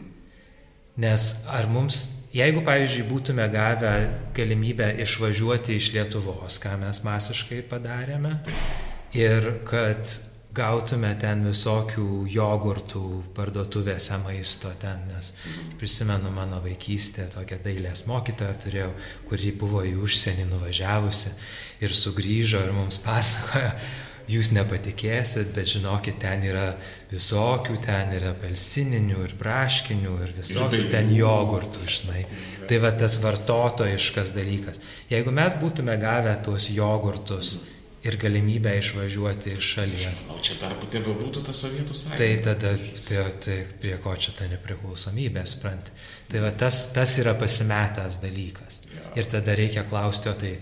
Nes 1.05 1.25
ar 1.51 1.67
mums, 1.67 2.05
jeigu, 2.33 2.63
pavyzdžiui, 2.65 3.09
būtume 3.09 3.49
gavę 3.51 3.95
galimybę 4.37 4.93
išvažiuoti 5.03 5.75
iš 5.81 5.91
Lietuvos, 5.97 6.61
ką 6.63 6.77
mes 6.85 7.03
masiškai 7.03 7.65
padarėme, 7.67 8.37
ir 9.19 9.51
kad 9.67 10.07
gautume 10.55 11.11
ten 11.19 11.43
visokių 11.49 12.07
jogurtų 12.31 13.03
parduotuvėse 13.35 14.21
maisto 14.23 14.71
ten, 14.81 15.03
nes 15.11 15.33
mhm. 15.35 15.75
prisimenu 15.81 16.31
mano 16.35 16.61
vaikystę, 16.63 17.27
tokią 17.35 17.59
dailės 17.65 18.05
mokytoją 18.07 18.55
turėjau, 18.63 18.91
kuri 19.29 19.51
buvo 19.59 19.83
į 19.87 19.97
užsienį 20.07 20.47
nuvažiavusi 20.53 21.35
ir 21.83 21.95
sugrįžo 21.99 22.63
ir 22.65 22.75
mums 22.77 23.01
pasakojo, 23.03 23.75
jūs 24.31 24.51
nepatikėsit, 24.57 25.53
bet 25.55 25.69
žinokit, 25.75 26.17
ten 26.23 26.45
yra 26.47 26.71
visokių, 27.11 27.77
ten 27.85 28.15
yra 28.17 28.33
pelsininių 28.39 29.21
ir 29.27 29.37
braškinių 29.41 30.17
ir 30.25 30.35
visokių 30.39 30.81
ir 30.81 30.91
ten 30.93 31.13
jogurtų, 31.15 31.85
žinai. 31.99 32.25
Tai 32.69 32.81
va 32.81 32.95
tas 32.97 33.19
vartotojiškas 33.21 34.33
dalykas. 34.37 34.81
Jeigu 35.13 35.35
mes 35.35 35.57
būtume 35.61 35.97
gavę 36.01 36.35
tuos 36.45 36.71
jogurtus 36.73 37.59
ir 38.05 38.17
galimybę 38.21 38.75
išvažiuoti 38.79 39.55
iš 39.57 39.71
šalies. 39.77 40.25
O 40.33 40.37
čia 40.45 40.59
dar 40.61 40.75
tebe 40.93 41.15
būtų 41.17 41.45
ta 41.47 41.55
Sovietų 41.57 41.97
sąjunga. 41.97 42.19
Tai 42.21 42.31
tada, 42.45 42.73
tai, 43.09 43.23
tai 43.45 43.57
prie 43.81 43.97
ko 44.05 44.13
čia 44.21 44.35
ta 44.37 44.49
nepriklausomybė, 44.51 45.45
sprant. 45.49 45.89
Tai 46.29 46.43
va 46.45 46.53
tas, 46.65 46.87
tas 46.93 47.17
yra 47.21 47.33
pasimetęs 47.41 48.21
dalykas. 48.21 48.83
Ja. 48.93 49.07
Ir 49.21 49.31
tada 49.33 49.57
reikia 49.57 49.87
klausti, 49.89 50.29
o 50.29 50.37
tai 50.37 50.53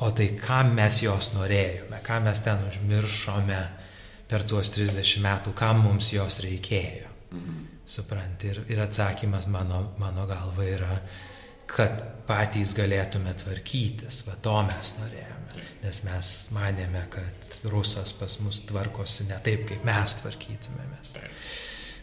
O 0.00 0.10
tai 0.14 0.28
kam 0.38 0.74
mes 0.76 1.00
jos 1.02 1.32
norėjome, 1.34 1.98
ką 2.06 2.20
mes 2.22 2.40
ten 2.44 2.62
užmiršome 2.68 3.62
per 4.30 4.44
tuos 4.46 4.70
30 4.74 5.24
metų, 5.24 5.54
kam 5.58 5.82
mums 5.82 6.12
jos 6.14 6.38
reikėjo. 6.44 7.08
Mhm. 7.32 7.64
Supranti, 7.88 8.50
ir, 8.52 8.60
ir 8.68 8.82
atsakymas 8.84 9.46
mano, 9.48 9.94
mano 9.98 10.26
galva 10.28 10.64
yra, 10.68 10.98
kad 11.68 12.02
patys 12.28 12.74
galėtume 12.76 13.32
tvarkytis, 13.40 14.22
va 14.26 14.36
to 14.44 14.54
mes 14.68 14.92
norėjome. 15.00 15.64
Nes 15.82 16.02
mes 16.04 16.28
manėme, 16.54 17.02
kad 17.10 17.48
rusas 17.72 18.12
pas 18.16 18.38
mus 18.44 18.60
tvarkosi 18.68 19.26
ne 19.30 19.38
taip, 19.44 19.64
kaip 19.70 19.86
mes 19.88 20.14
tvarkytumėmės. 20.20 21.14
Taip. 21.16 21.42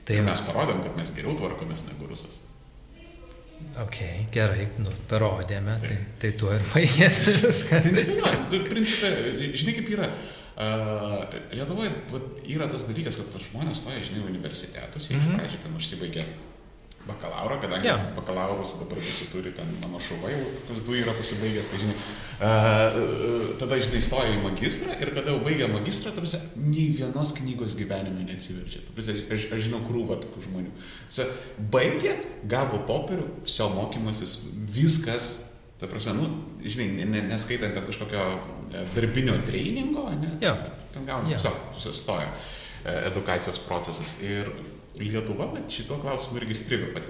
Tai 0.06 0.20
mes 0.26 0.44
parodėm, 0.46 0.84
kad 0.86 0.98
mes 1.00 1.14
geriau 1.16 1.38
tvarkomės 1.38 1.86
negu 1.88 2.10
rusas. 2.10 2.42
Ok, 3.84 3.98
gerai, 4.32 4.70
nu, 4.80 4.92
parodėme, 5.10 5.76
tai, 5.84 5.98
tai 6.22 6.32
tuo 6.40 6.54
ir 6.56 6.64
baigėsi 6.72 7.36
viskas. 7.42 7.90
Principė, 7.92 8.62
principė, 8.72 9.12
žinai 9.58 9.76
kaip 9.80 9.92
yra. 9.98 10.10
Uh, 10.56 11.26
Lietuvoje 11.52 11.90
yra 12.48 12.70
tas 12.72 12.86
dalykas, 12.88 13.18
kad 13.20 13.48
žmonės 13.50 13.82
stoja, 13.82 14.00
žinai, 14.00 14.24
universitetus, 14.30 15.10
jie 15.10 15.18
mm 15.18 15.26
-hmm. 15.26 15.42
pradžių 15.42 15.58
ten 15.66 15.76
užsibaigia 15.76 16.24
bakalauro, 17.08 17.60
kadangi 17.62 17.86
yeah. 17.86 18.02
bakalaurus 18.18 18.76
dabar 18.80 18.98
visi 18.98 19.28
turi 19.30 19.52
ten 19.54 19.70
mano 19.84 20.00
šuva, 20.02 20.32
jau 20.34 20.48
kas 20.68 20.82
du 20.88 20.96
yra 20.98 21.14
pasibaigęs, 21.14 21.70
tai 21.70 21.80
žinai, 21.84 21.96
uh, 22.40 22.98
tada 23.62 23.78
žinai 23.82 24.02
stoja 24.02 24.34
į 24.34 24.42
magistrą 24.42 24.96
ir 24.98 25.14
kada 25.14 25.34
jau 25.34 25.40
baigia 25.46 25.70
magistrą, 25.70 26.14
tarsi, 26.18 26.42
nei 26.58 26.88
vienos 26.98 27.34
knygos 27.38 27.78
gyvenime 27.78 28.26
neatsiverčia. 28.26 28.82
Tarsi, 28.90 29.18
aš, 29.30 29.48
aš 29.54 29.66
žinau 29.68 29.84
krūvą 29.86 30.18
tokių 30.26 30.46
žmonių. 30.48 30.74
Sa, 31.14 31.30
baigė, 31.74 32.18
gavo 32.50 32.82
popierių, 32.90 33.30
viso 33.46 33.70
mokymasis, 33.76 34.40
viskas. 34.74 35.34
Ta 35.76 35.90
prasme, 35.92 36.16
nu, 36.18 36.30
žinai, 36.64 37.06
neskaitant 37.28 37.76
ten 37.76 37.84
kažkokio 37.84 38.22
e, 38.72 38.86
darbinio 38.96 39.36
treningo, 39.46 40.08
ne? 40.22 40.38
Yeah. 40.42 40.70
Ten 40.94 41.06
gauna, 41.06 41.34
yeah. 41.34 41.60
viso, 41.76 41.92
stoja 41.94 42.30
e, 42.32 42.94
edukacijos 43.10 43.60
procesas. 43.68 44.16
Ir 44.24 44.50
Lietuva, 45.00 45.50
bet 45.54 45.72
šito 45.72 45.98
klausimu 46.02 46.40
irgi 46.42 46.56
strigo. 46.56 47.06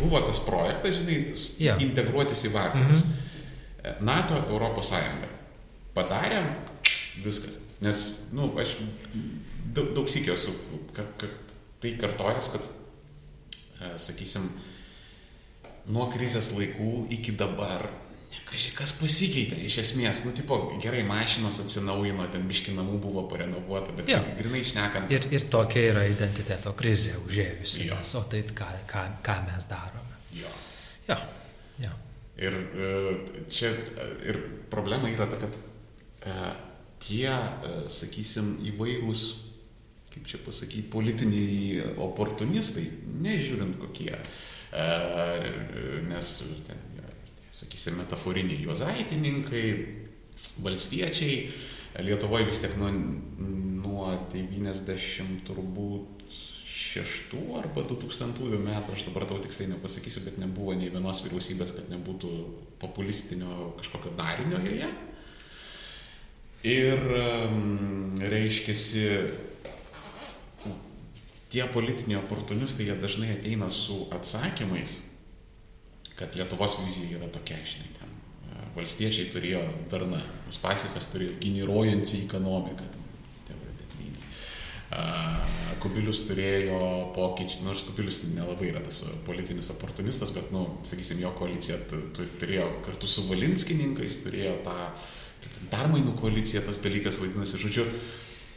Buvo 0.00 0.20
tas 0.24 0.40
projektas, 0.42 0.96
žinai, 0.98 1.16
yeah. 1.62 1.82
integruotis 1.82 2.44
į 2.48 2.52
vakarus. 2.54 3.04
Mm 3.04 3.12
-hmm. 3.12 4.02
NATO, 4.02 4.42
Europos 4.50 4.88
Sąjunga. 4.90 5.28
padarėm, 5.96 6.50
viskas. 7.24 7.58
Nes, 7.80 8.04
na, 8.32 8.46
nu, 8.46 8.50
aš 8.60 8.76
daug, 9.76 9.92
daug 9.96 10.08
sėkiau 10.08 10.36
esu 10.36 10.54
ka, 10.96 11.04
ka, 11.20 11.28
tai 11.82 11.94
kartojęs, 12.00 12.50
kad, 12.54 12.68
e, 13.80 13.92
sakysim, 14.00 14.48
nuo 15.92 16.08
krizės 16.12 16.52
laikų 16.56 17.06
iki 17.18 17.36
dabar 17.36 17.88
Kažkai 18.46 18.76
kas 18.78 18.92
pasikeitė 18.94 19.56
iš 19.66 19.80
esmės, 19.82 20.20
nu, 20.22 20.30
tipo, 20.36 20.56
gerai, 20.82 21.00
mašinos 21.06 21.58
atsinaujino, 21.64 22.28
ten 22.30 22.44
biškinamų 22.46 23.00
buvo 23.02 23.24
parenovuota, 23.30 23.94
bet 23.96 24.12
ja. 24.12 24.20
grinai 24.38 24.60
išnekant. 24.62 25.10
Ir, 25.10 25.26
ir 25.34 25.46
tokia 25.50 25.82
yra 25.90 26.04
identiteto 26.06 26.70
krizė 26.78 27.16
užėjusi. 27.24 27.88
Nes, 27.90 28.12
o 28.14 28.22
tai 28.30 28.44
ką, 28.46 28.68
ką, 28.92 29.02
ką 29.26 29.36
mes 29.48 29.66
darome. 29.70 30.20
Jo. 30.38 30.52
Ja. 31.08 31.18
Ja. 31.82 31.90
Ir 32.38 32.54
e, 32.54 32.92
čia 33.50 33.72
ir 34.30 34.38
problema 34.70 35.10
yra 35.10 35.26
ta, 35.32 35.42
kad 35.42 35.58
e, 35.58 36.38
tie, 37.02 37.26
e, 37.26 37.76
sakysim, 37.90 38.60
įvairūs, 38.70 39.28
kaip 40.14 40.30
čia 40.30 40.38
pasakyti, 40.46 40.86
politiniai 40.94 41.96
oportunistai, 42.06 42.86
nežiūrint 43.26 43.82
kokie, 43.82 44.12
e, 44.14 44.90
nes 46.06 46.36
ten 46.70 46.85
sakysim, 47.56 47.96
metaforiniai 48.00 48.62
juozaitininkai, 48.66 49.64
valstiečiai. 50.64 51.40
Lietuvoje 52.04 52.44
vis 52.50 52.60
tiek 52.60 52.74
nuo, 52.76 52.90
nuo 52.92 54.10
90 54.34 55.40
turbūt 55.48 56.16
6 56.76 57.40
arba 57.56 57.86
2000 57.88 58.60
metų, 58.60 58.92
aš 58.92 59.06
dabar 59.08 59.24
tau 59.28 59.40
tiksliai 59.40 59.70
nepasakysiu, 59.72 60.20
bet 60.26 60.36
nebuvo 60.40 60.74
nei 60.76 60.90
vienos 60.92 61.22
vyriausybės, 61.24 61.72
kad 61.72 61.88
nebūtų 61.92 62.32
populistinio 62.82 63.72
kažkokio 63.80 64.12
darinio 64.18 64.60
joje. 64.60 64.90
Ir 66.66 67.00
reiškia, 68.20 68.76
tie 71.52 71.64
politiniai 71.72 72.20
oportunistai, 72.20 72.90
jie 72.90 72.96
dažnai 73.00 73.32
ateina 73.36 73.70
su 73.72 74.02
atsakymais, 74.12 74.98
kad 76.16 76.36
Lietuvos 76.36 76.78
vizija 76.82 77.18
yra 77.20 77.30
tokia, 77.32 77.58
žinai, 77.66 77.90
ten 77.98 78.14
valstiečiai 78.76 79.30
turėjo 79.32 79.62
darna, 79.92 80.20
Uspasikas 80.50 81.08
turėjo 81.12 81.36
generuojantį 81.42 82.22
ekonomiką. 82.26 82.92
Kubilius 85.82 86.22
turėjo 86.28 86.78
pokyčių, 87.14 87.60
nors 87.66 87.84
Kubilius 87.88 88.20
nelabai 88.24 88.70
yra 88.70 88.80
tas 88.84 89.02
politinis 89.26 89.68
oportunistas, 89.74 90.32
bet, 90.34 90.48
nu, 90.54 90.64
sakysim, 90.86 91.20
jo 91.22 91.32
koalicija 91.36 91.78
turėjo 91.90 92.68
kartu 92.86 93.10
su 93.10 93.26
Valinskininkais, 93.28 94.20
turėjo 94.24 94.54
tą, 94.66 94.76
ten, 95.42 95.68
permainų 95.72 96.14
koaliciją, 96.20 96.62
tas 96.66 96.80
dalykas 96.84 97.20
vadinasi, 97.22 97.60
žodžiu, 97.62 97.86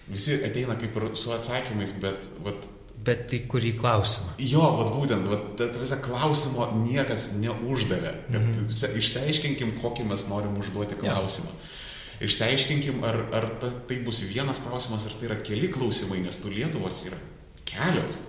visi 0.10 0.40
ateina 0.45 0.77
kaip 0.80 0.95
ir 1.02 1.10
su 1.19 1.34
atsakymais, 1.36 1.95
bet, 2.02 2.30
vat, 2.45 2.69
Bet 2.99 3.30
tai 3.31 3.39
kurį 3.47 3.73
klausimą? 3.80 4.34
Jo, 4.43 4.63
vad 4.76 4.89
būtent, 4.91 5.27
vat, 5.31 5.61
visą 5.80 5.97
klausimo 6.03 6.65
niekas 6.81 7.30
neuždavė. 7.39 8.11
Mm 8.27 8.49
-hmm. 8.49 8.97
Išsiaiškinkim, 8.99 9.77
kokį 9.81 10.03
mes 10.09 10.26
norim 10.27 10.57
užduoti 10.59 10.99
klausimą. 10.99 11.53
Ja. 11.53 12.26
Išsiaiškinkim, 12.27 13.03
ar, 13.03 13.21
ar 13.31 13.47
ta, 13.61 13.71
tai 13.88 14.01
bus 14.03 14.19
vienas 14.27 14.59
klausimas, 14.59 15.05
ar 15.05 15.15
tai 15.19 15.30
yra 15.30 15.39
keli 15.39 15.71
klausimai, 15.71 16.19
nes 16.19 16.41
tų 16.43 16.51
Lietuvos 16.51 17.05
yra 17.07 17.17
kelios. 17.63 18.19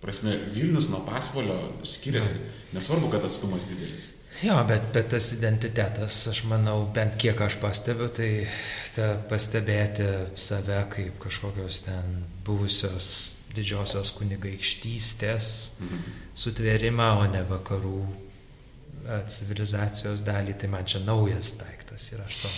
Prasme, 0.00 0.34
Vilnius 0.54 0.88
nuo 0.88 1.00
pasvalio 1.06 1.60
skiriasi, 1.84 2.34
ja. 2.34 2.52
nesvarbu, 2.72 3.08
kad 3.10 3.24
atstumas 3.24 3.64
didelis. 3.70 4.10
Jo, 4.42 4.58
bet, 4.68 4.90
bet 4.92 5.08
tas 5.14 5.30
identitetas, 5.32 6.26
aš 6.28 6.42
manau, 6.44 6.82
bent 6.94 7.14
kiek 7.16 7.40
aš 7.40 7.56
pastebiu, 7.62 8.10
tai 8.12 8.46
ta 8.94 9.14
pastebėti 9.30 10.10
save 10.34 10.82
kaip 10.92 11.16
kažkokios 11.22 11.80
ten 11.86 12.20
buvusios 12.44 13.35
didžiosios 13.56 14.12
kunigaikštystės 14.18 15.50
mhm. 15.80 16.14
sutvėrimą, 16.36 17.10
o 17.22 17.26
ne 17.32 17.42
vakarų 17.48 17.98
e, 18.04 19.18
civilizacijos 19.32 20.24
dalį, 20.26 20.58
tai 20.60 20.70
man 20.72 20.88
čia 20.88 21.02
naujas 21.04 21.56
daiktas 21.60 22.10
ir 22.12 22.22
aš 22.24 22.40
to, 22.44 22.54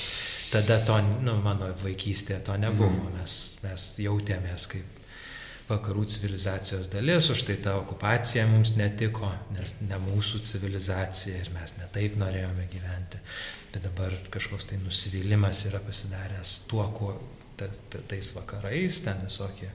tada 0.56 0.80
to, 0.84 1.00
nu, 1.22 1.38
mano 1.44 1.70
vaikystėje 1.82 2.42
to 2.50 2.60
nebuvo, 2.60 2.92
mhm. 2.92 3.18
mes, 3.20 3.40
mes 3.64 3.90
jautėmės 4.04 4.70
kaip 4.74 4.98
vakarų 5.68 6.06
civilizacijos 6.08 6.88
dalis, 6.92 7.28
už 7.32 7.42
tai 7.48 7.58
ta 7.64 7.74
okupacija 7.76 8.46
mums 8.48 8.72
netiko, 8.78 9.28
nes 9.52 9.74
ne 9.84 9.98
mūsų 10.00 10.40
civilizacija 10.48 11.42
ir 11.42 11.50
mes 11.52 11.74
netaip 11.80 12.16
norėjome 12.20 12.68
gyventi. 12.72 13.20
Bet 13.74 13.84
dabar 13.84 14.14
kažkoks 14.32 14.70
tai 14.70 14.78
nusivylimas 14.80 15.66
yra 15.68 15.80
pasidaręs 15.84 16.54
tuo, 16.70 16.86
kuo 16.96 17.12
ta, 17.60 17.68
ta, 17.92 18.00
tais 18.08 18.32
vakarais, 18.36 19.02
ten 19.04 19.20
visokie 19.26 19.68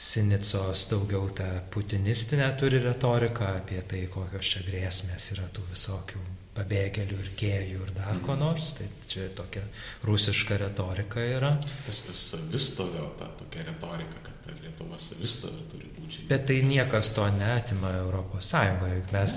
Sinicos 0.00 0.86
daugiau 0.88 1.28
tą 1.36 1.46
putinistinę 1.70 2.46
turi 2.56 2.78
retoriką 2.80 3.44
apie 3.58 3.82
tai, 3.84 4.06
kokios 4.08 4.54
čia 4.54 4.62
grėsmės 4.64 5.26
yra 5.34 5.44
tų 5.52 5.66
visokių 5.74 6.22
pabėgėlių 6.56 7.18
ir 7.20 7.28
gėjų 7.38 7.82
ir 7.84 7.92
dar 7.98 8.16
ko 8.24 8.32
mhm. 8.32 8.40
nors. 8.40 8.72
Tai 8.78 8.88
čia 9.10 9.28
tokia 9.36 9.62
rusiška 10.08 10.56
retorika 10.62 11.20
yra. 11.20 11.52
Tas 11.86 12.02
savistovio, 12.16 13.10
ta 13.18 13.28
tokia 13.42 13.66
retorika, 13.68 14.22
kad 14.24 14.54
Lietuva 14.62 14.98
savistovė 14.98 15.66
turi 15.70 15.90
būti. 15.98 16.24
Bet 16.30 16.48
tai 16.48 16.62
niekas 16.66 17.12
to 17.14 17.26
netima 17.36 17.92
Europos 18.00 18.48
Sąjungoje, 18.50 19.02
juk 19.02 19.12
mes 19.14 19.36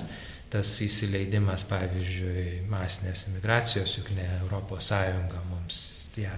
tas 0.54 0.70
įsileidimas, 0.86 1.64
pavyzdžiui, 1.68 2.64
masinės 2.70 3.26
imigracijos, 3.28 3.98
juk 3.98 4.10
ne 4.16 4.26
Europos 4.40 4.88
Sąjunga 4.90 5.44
mums 5.50 5.78
ja, 6.20 6.34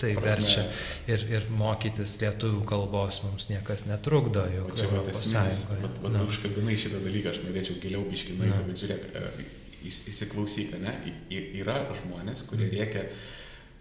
tai 0.00 0.12
prasme, 0.16 0.44
verčia 0.44 0.64
ir, 1.10 1.24
ir 1.32 1.48
mokytis 1.58 2.16
lietuvių 2.22 2.62
kalbos 2.68 3.22
mums 3.26 3.48
niekas 3.52 3.86
netrukdo. 3.88 4.46
Juk, 4.54 4.74
čia 4.78 4.90
va 4.92 5.02
tas 5.06 5.24
sąjungoje. 5.24 5.82
Vat, 5.86 6.00
vat. 6.06 6.20
Užkabinai 6.28 6.78
šitą 6.80 7.02
dalyką, 7.04 7.34
aš 7.34 7.42
norėčiau 7.46 7.80
giliau 7.82 8.06
biškinai, 8.08 8.52
bet 8.70 8.84
žiūrėk, 8.84 9.10
e, 9.12 9.50
įsiklausyk, 9.88 10.78
ne? 10.82 10.96
Yra 11.32 11.82
žmonės, 12.02 12.46
kurie 12.48 12.72
rėkia. 12.72 13.08
Mm 13.08 13.36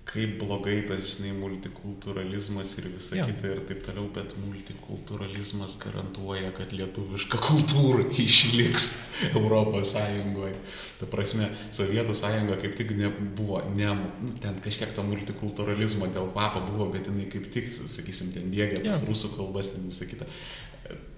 kaip 0.07 0.37
blogai 0.39 0.77
tas, 0.87 1.03
žinai, 1.15 1.33
multikulturalizmas 1.35 2.71
ir 2.79 2.87
visa 2.93 3.17
ja. 3.17 3.25
kita 3.27 3.49
ir 3.51 3.59
taip 3.67 3.81
toliau, 3.83 4.07
bet 4.15 4.35
multikulturalizmas 4.39 5.75
garantuoja, 5.81 6.53
kad 6.55 6.71
lietuviška 6.75 7.39
kultūra 7.43 8.05
išliks 8.25 8.87
Europos 9.33 9.91
Sąjungoje. 9.95 10.55
Ta 11.01 11.09
prasme, 11.11 11.49
Sovietų 11.75 12.15
Sąjunga 12.17 12.55
kaip 12.61 12.77
tik 12.79 12.95
nebuvo, 12.97 13.59
ne, 13.75 13.91
nu, 14.21 14.31
ten 14.43 14.61
kažkiek 14.63 14.95
to 14.95 15.03
multikulturalizmo 15.07 16.07
dėl 16.13 16.31
papo 16.35 16.63
buvo, 16.69 16.89
bet 16.95 17.11
jinai 17.11 17.27
kaip 17.31 17.51
tik, 17.53 17.67
sakysim, 17.75 18.31
ten 18.35 18.47
dėgė 18.53 18.81
tas 18.87 19.03
ja. 19.03 19.09
rusų 19.09 19.35
kalbas 19.35 19.75
ir 19.75 19.83
visa 19.89 20.07
kita. 20.07 20.29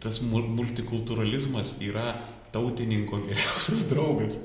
Tas 0.02 0.24
multikulturalizmas 0.26 1.76
yra 1.86 2.16
tautininko 2.56 3.22
geriausias 3.28 3.86
draugas 3.92 4.42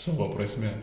savo 0.00 0.28
prasme. 0.32 0.76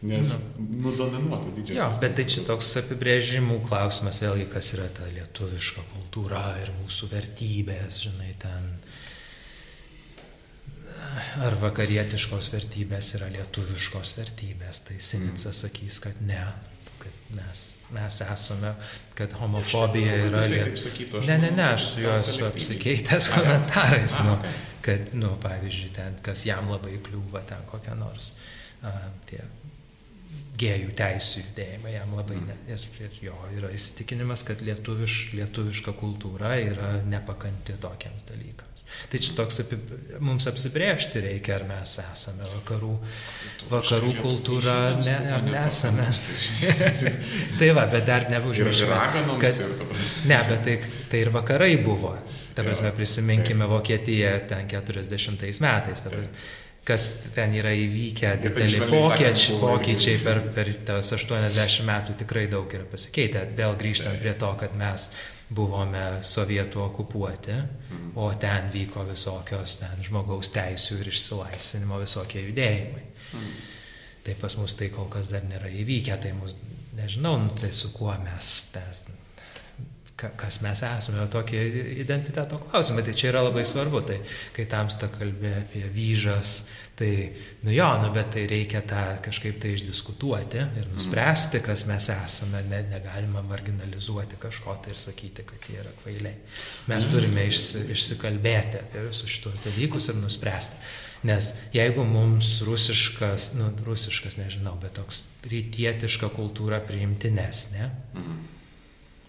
Nes 0.00 0.32
nudominuotų 0.56 1.50
didžiosios. 1.58 1.76
Jo, 1.76 1.88
bet 2.00 2.14
tai 2.16 2.24
čia 2.32 2.42
toks 2.48 2.70
apibrėžimų 2.80 3.58
klausimas, 3.66 4.22
vėlgi, 4.22 4.46
kas 4.48 4.72
yra 4.72 4.86
ta 4.96 5.04
lietuviška 5.12 5.84
kultūra 5.90 6.44
ir 6.62 6.72
mūsų 6.78 7.10
vertybės, 7.10 8.00
žinai, 8.06 8.32
ten. 8.40 8.70
Ar 11.44 11.56
vakarietiškos 11.60 12.48
vertybės 12.52 13.12
yra 13.18 13.28
lietuviškos 13.34 14.14
vertybės, 14.16 14.80
tai 14.88 14.96
Sinica 15.02 15.50
mm. 15.50 15.58
sakys, 15.58 15.98
kad 16.04 16.22
ne, 16.24 16.40
kad 17.02 17.20
mes, 17.36 17.64
mes 17.92 18.20
esame, 18.24 18.72
kad 19.18 19.34
homofobija 19.36 20.16
yra... 20.30 20.44
Liet... 20.48 20.80
Ne, 21.26 21.36
ne, 21.44 21.50
ne, 21.50 21.66
aš 21.74 21.90
su 21.90 22.04
juo 22.06 22.14
esu 22.16 22.46
apsikeitęs 22.48 23.28
komentarais, 23.34 24.16
nu, 24.24 24.38
kad, 24.86 25.12
nu, 25.18 25.34
pavyzdžiui, 25.44 25.92
ten, 25.98 26.16
kas 26.24 26.46
jam 26.48 26.72
labai 26.72 26.96
kliūva, 27.04 27.44
ten 27.48 27.68
kokia 27.68 27.98
nors 27.98 28.32
a, 28.86 28.94
tie 29.28 29.42
gėjų 30.60 30.90
teisų 30.98 31.44
judėjimą 31.44 31.94
jam 31.94 32.16
labai 32.18 32.40
ne, 32.44 32.56
ir, 32.70 32.88
ir 33.00 33.16
jo 33.24 33.36
yra 33.56 33.70
įsitikinimas, 33.74 34.44
kad 34.48 34.64
lietuviš, 34.64 35.20
lietuviška 35.38 35.94
kultūra 35.98 36.56
yra 36.60 36.92
nepakanti 37.06 37.78
tokiems 37.80 38.26
dalykams. 38.28 38.70
Tai 39.10 39.18
čia 39.22 39.34
toks 39.38 39.60
apie, 39.62 39.78
mums 40.22 40.46
apsibriežti 40.50 41.22
reikia, 41.22 41.56
ar 41.60 41.64
mes 41.68 41.92
esame 42.02 42.46
vakarų, 42.56 42.90
vakarų 43.70 44.10
kultūra, 44.18 44.76
ne, 44.98 45.16
ar 45.36 45.46
nesame. 45.46 46.06
tai 47.60 47.70
va, 47.76 47.86
bet 47.90 48.06
dar 48.08 48.26
neužmirškime. 48.32 48.98
Ne, 50.30 50.40
bet 50.50 50.64
tai, 50.66 50.76
tai 51.12 51.24
ir 51.24 51.32
vakarai 51.34 51.76
buvo. 51.84 52.16
Ta 52.54 52.64
prasme, 52.66 52.90
prisiminkime 52.92 53.68
Vokietiją 53.70 54.32
ten 54.50 54.66
40 54.68 55.62
metais. 55.62 56.02
Ta 56.02 56.10
prasme, 56.10 56.30
kas 56.90 57.06
ten 57.34 57.54
yra 57.54 57.72
įvykę, 57.76 58.32
dideli 58.42 58.80
pokyčiai, 58.90 59.58
pokyčiai 59.62 60.22
per, 60.24 60.40
per 60.54 60.70
tas 60.88 61.12
80 61.16 61.86
metų 61.86 62.16
tikrai 62.24 62.46
daug 62.50 62.70
yra 62.74 62.86
pasikeitę. 62.90 63.44
Vėl 63.58 63.76
grįžtant 63.78 64.18
prie 64.20 64.34
to, 64.38 64.50
kad 64.60 64.74
mes 64.78 65.10
buvome 65.50 66.20
sovietų 66.26 66.82
okupuoti, 66.84 67.54
mhm. 67.54 68.10
o 68.22 68.30
ten 68.38 68.70
vyko 68.74 69.04
visokios 69.08 69.78
ten 69.82 70.02
žmogaus 70.06 70.52
teisų 70.54 71.00
ir 71.00 71.10
išsilaisvinimo 71.10 71.98
visokie 72.02 72.44
judėjimai. 72.48 73.06
Mhm. 73.30 73.56
Tai 74.26 74.36
pas 74.42 74.54
mus 74.60 74.76
tai 74.76 74.90
kol 74.92 75.08
kas 75.10 75.32
dar 75.32 75.46
nėra 75.48 75.70
įvykę, 75.80 76.18
tai 76.22 76.34
mus 76.36 76.58
nežinau, 76.98 77.38
nu, 77.40 77.54
tai 77.58 77.72
su 77.74 77.92
kuo 77.94 78.12
mes, 78.20 78.50
tas, 78.74 79.06
kas 80.38 80.60
mes 80.64 80.82
esame, 80.84 81.24
tokį 81.30 81.60
identiteto 82.02 82.58
klausimą. 82.60 83.04
Tai 83.06 83.14
čia 83.16 83.30
yra 83.32 83.44
labai 83.46 83.64
svarbu. 83.68 84.02
Tai 84.06 84.18
kai 84.56 84.66
tamsta 84.70 85.08
kalbė 85.12 85.52
apie 85.62 85.82
vyžas, 85.94 86.62
tai, 86.98 87.10
nu 87.64 87.72
jo, 87.74 87.88
nu, 88.02 88.10
bet 88.14 88.32
tai 88.34 88.44
reikia 88.50 88.82
tą 88.86 89.02
kažkaip 89.24 89.60
tai 89.62 89.74
išdiskutuoti 89.76 90.60
ir 90.60 90.84
mhm. 90.84 90.94
nuspręsti, 90.98 91.62
kas 91.64 91.86
mes 91.88 92.10
esame. 92.14 92.62
Ne, 92.70 92.82
negalima 92.92 93.42
marginalizuoti 93.48 94.40
kažko 94.40 94.76
tai 94.84 94.94
ir 94.94 95.00
sakyti, 95.00 95.46
kad 95.48 95.70
jie 95.70 95.80
yra 95.82 95.94
kvailiai. 96.02 96.36
Mes 96.90 97.04
mhm. 97.06 97.12
turime 97.14 97.46
išsi, 97.50 97.86
išsikalbėti 97.96 98.84
apie 98.84 99.06
visus 99.08 99.32
šitos 99.32 99.64
dalykus 99.66 100.10
ir 100.12 100.20
nuspręsti. 100.20 100.84
Nes 101.28 101.50
jeigu 101.74 102.00
mums 102.08 102.62
rusiškas, 102.64 103.50
nu, 103.58 103.66
rusiškas, 103.84 104.38
nežinau, 104.40 104.72
bet 104.80 104.94
toks 104.96 105.26
rytietiška 105.52 106.30
kultūra 106.32 106.80
priimtinesnė, 106.86 107.90
mhm 108.14 108.40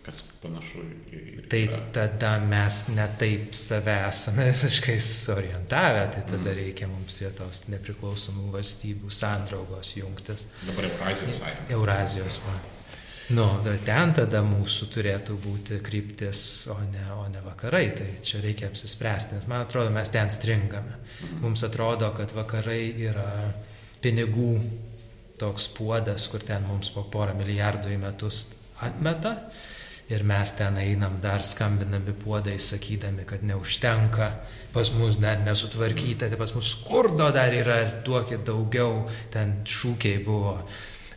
kas 0.05 0.21
panašu 0.41 0.81
į... 1.13 1.21
Tai 1.51 1.61
yra. 1.67 1.79
tada 1.93 2.33
mes 2.41 2.81
netaip 2.89 3.53
save 3.57 3.93
esame 4.07 4.47
visiškai 4.49 4.97
sorientavę, 5.05 6.07
tai 6.15 6.23
tada 6.25 6.47
mm. 6.47 6.57
reikia 6.57 6.89
mums 6.89 7.19
vietos 7.21 7.65
nepriklausomų 7.69 8.49
valstybių 8.55 9.11
sandraugos 9.13 9.93
jungtis. 9.99 10.47
Dabar 10.65 10.89
Eurazijos 10.89 11.41
sąjunga. 11.41 11.67
Eurazijos, 11.77 12.39
va. 12.45 12.59
Nu, 13.31 13.45
ten 13.85 14.11
tada 14.17 14.41
mūsų 14.43 14.87
turėtų 14.91 15.37
būti 15.39 15.77
kryptis, 15.85 16.41
o 16.73 16.75
ne, 16.91 17.05
o 17.15 17.27
ne 17.31 17.43
vakarai. 17.45 17.85
Tai 17.95 18.07
čia 18.25 18.41
reikia 18.43 18.67
apsispręsti, 18.71 19.37
nes 19.37 19.45
man 19.47 19.63
atrodo, 19.67 19.93
mes 19.93 20.09
ten 20.11 20.33
stringame. 20.33 20.97
Mm. 20.97 21.43
Mums 21.45 21.63
atrodo, 21.67 22.09
kad 22.17 22.33
vakarai 22.35 22.81
yra 23.05 23.29
pinigų 24.01 24.55
toks 25.39 25.69
puodas, 25.77 26.25
kur 26.29 26.41
ten 26.45 26.65
mums 26.67 26.89
po 26.93 27.05
porą 27.13 27.37
milijardų 27.37 27.93
į 27.93 28.01
metus 28.01 28.47
atmeta. 28.81 29.37
Mm 29.37 29.69
ir 30.11 30.23
mes 30.27 30.51
ten 30.57 30.77
einam 30.77 31.19
dar 31.23 31.43
skambinami 31.45 32.13
puodai, 32.19 32.57
sakydami, 32.59 33.25
kad 33.27 33.43
neužtenka, 33.47 34.31
pas 34.73 34.91
mus 34.95 35.19
dar 35.21 35.39
nesutvarkyta, 35.45 36.29
tai 36.29 36.39
pas 36.39 36.55
mus 36.55 36.75
skurdo 36.75 37.31
dar 37.31 37.53
yra, 37.55 37.81
duokit 38.05 38.43
daugiau, 38.47 39.05
ten 39.31 39.61
šūkiai 39.65 40.23
buvo. 40.25 40.57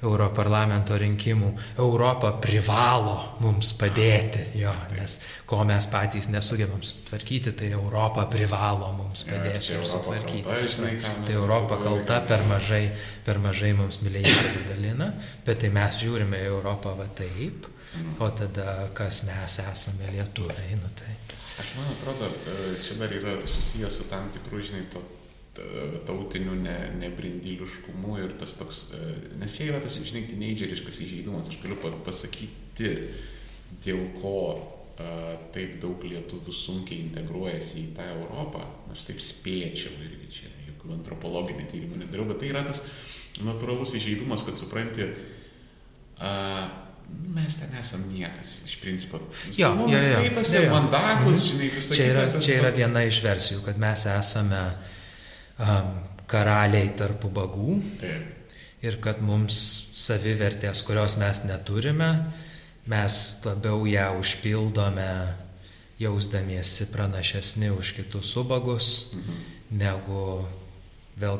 Europarlamento 0.04 0.98
rinkimų 1.00 1.46
Europa 1.80 2.34
privalo 2.42 3.14
mums 3.40 3.70
padėti, 3.78 4.42
jo, 4.60 4.72
nes 4.98 5.14
ko 5.48 5.62
mes 5.64 5.86
patys 5.88 6.28
nesugebam 6.28 6.82
sutvarkyti, 6.84 7.54
tai 7.56 7.70
Europa 7.72 8.26
privalo 8.28 8.90
mums 8.98 9.24
padėti 9.24 9.72
ja, 9.72 9.78
ir 9.78 9.88
sutvarkyti. 9.88 10.44
Kalta, 10.44 10.72
žinai, 10.74 10.92
tai 11.24 11.38
Europa 11.38 11.78
kalta 11.80 12.20
per 12.28 12.44
mažai, 12.50 12.82
per 13.24 13.40
mažai 13.40 13.72
mums 13.78 14.02
milijardų 14.04 14.66
dalina, 14.68 15.08
bet 15.46 15.62
tai 15.64 15.72
mes 15.72 16.02
žiūrime 16.02 16.42
į 16.42 16.50
Europą 16.52 16.92
va 16.98 17.08
taip, 17.16 17.70
O 18.18 18.30
tada, 18.30 18.90
kas 18.94 19.22
mes 19.28 19.58
esame 19.62 20.10
lietuviai, 20.10 20.78
nu 20.80 20.90
tai. 20.98 21.12
Aš 21.62 21.74
man 21.78 21.92
atrodo, 21.92 22.30
e, 22.50 22.74
čia 22.82 22.96
dar 22.98 23.12
yra 23.14 23.36
susijęs 23.46 24.00
su 24.00 24.08
tam 24.10 24.32
tikrų, 24.34 24.62
žinai, 24.70 24.86
to 24.90 25.02
tautiniu 26.06 26.54
ne, 26.58 26.74
nebrindiliškumu 26.98 28.18
ir 28.18 28.34
tas 28.40 28.56
toks, 28.58 28.88
e, 28.94 29.14
nes 29.38 29.54
čia 29.54 29.68
yra 29.70 29.80
tas, 29.82 29.96
žinai, 30.02 30.24
teenageriškas 30.30 30.98
įžeidumas, 31.04 31.50
aš 31.50 31.60
galiu 31.62 31.78
pasakyti, 32.06 32.90
dėl 33.84 34.02
ko 34.18 34.34
a, 34.50 35.04
e, 35.04 35.36
taip 35.54 35.78
daug 35.82 36.02
lietuvių 36.02 36.54
sunkiai 36.54 37.04
integruojasi 37.06 37.84
į 37.84 37.92
tą 37.96 38.08
Europą, 38.16 38.64
aš 38.94 39.06
taip 39.10 39.22
spėčiau 39.22 39.94
irgi 40.02 40.30
čia, 40.40 40.50
jokių 40.70 40.96
antropologinių 40.98 41.68
tyrimų 41.70 42.02
nedariau, 42.02 42.26
bet 42.32 42.42
tai 42.42 42.50
yra 42.50 42.64
tas 42.66 42.82
natūralus 43.42 43.94
įžeidumas, 43.98 44.42
kad 44.46 44.58
supranti, 44.58 45.06
a, 46.18 46.34
mes 47.34 47.56
ten 47.58 47.74
esam 47.80 48.04
niekas 48.12 48.54
iš 48.64 48.76
principo. 48.82 49.20
Jo, 49.50 49.72
jo, 49.74 49.88
jo, 49.90 50.00
skaitosi, 50.00 50.56
jo, 50.56 50.62
jo. 50.62 50.72
mandagus, 50.74 51.40
mhm. 51.40 51.48
žinai, 51.50 51.70
visą 51.74 51.98
čia 51.98 52.08
yra, 52.12 52.26
kitą. 52.28 52.42
Čia 52.46 52.58
yra 52.60 52.72
viena 52.76 53.04
iš 53.08 53.20
versijų, 53.24 53.62
kad 53.66 53.80
mes 53.82 54.06
esame 54.14 54.62
um, 55.58 55.90
karaliai 56.30 56.92
tarp 56.98 57.26
ubagų. 57.28 57.78
Taip. 58.02 58.30
Ir 58.84 58.98
kad 59.00 59.22
mums 59.24 59.56
savivertės, 59.96 60.82
kurios 60.84 61.16
mes 61.16 61.40
neturime, 61.48 62.10
mes 62.90 63.14
labiau 63.46 63.86
ją 63.88 64.10
užpildome 64.20 65.08
jausdamiesi 66.02 66.90
pranašesni 66.92 67.70
už 67.72 67.94
kitus 67.96 68.34
ubagus, 68.36 68.90
mhm. 69.14 69.40
negu 69.80 70.26
vėl 71.20 71.38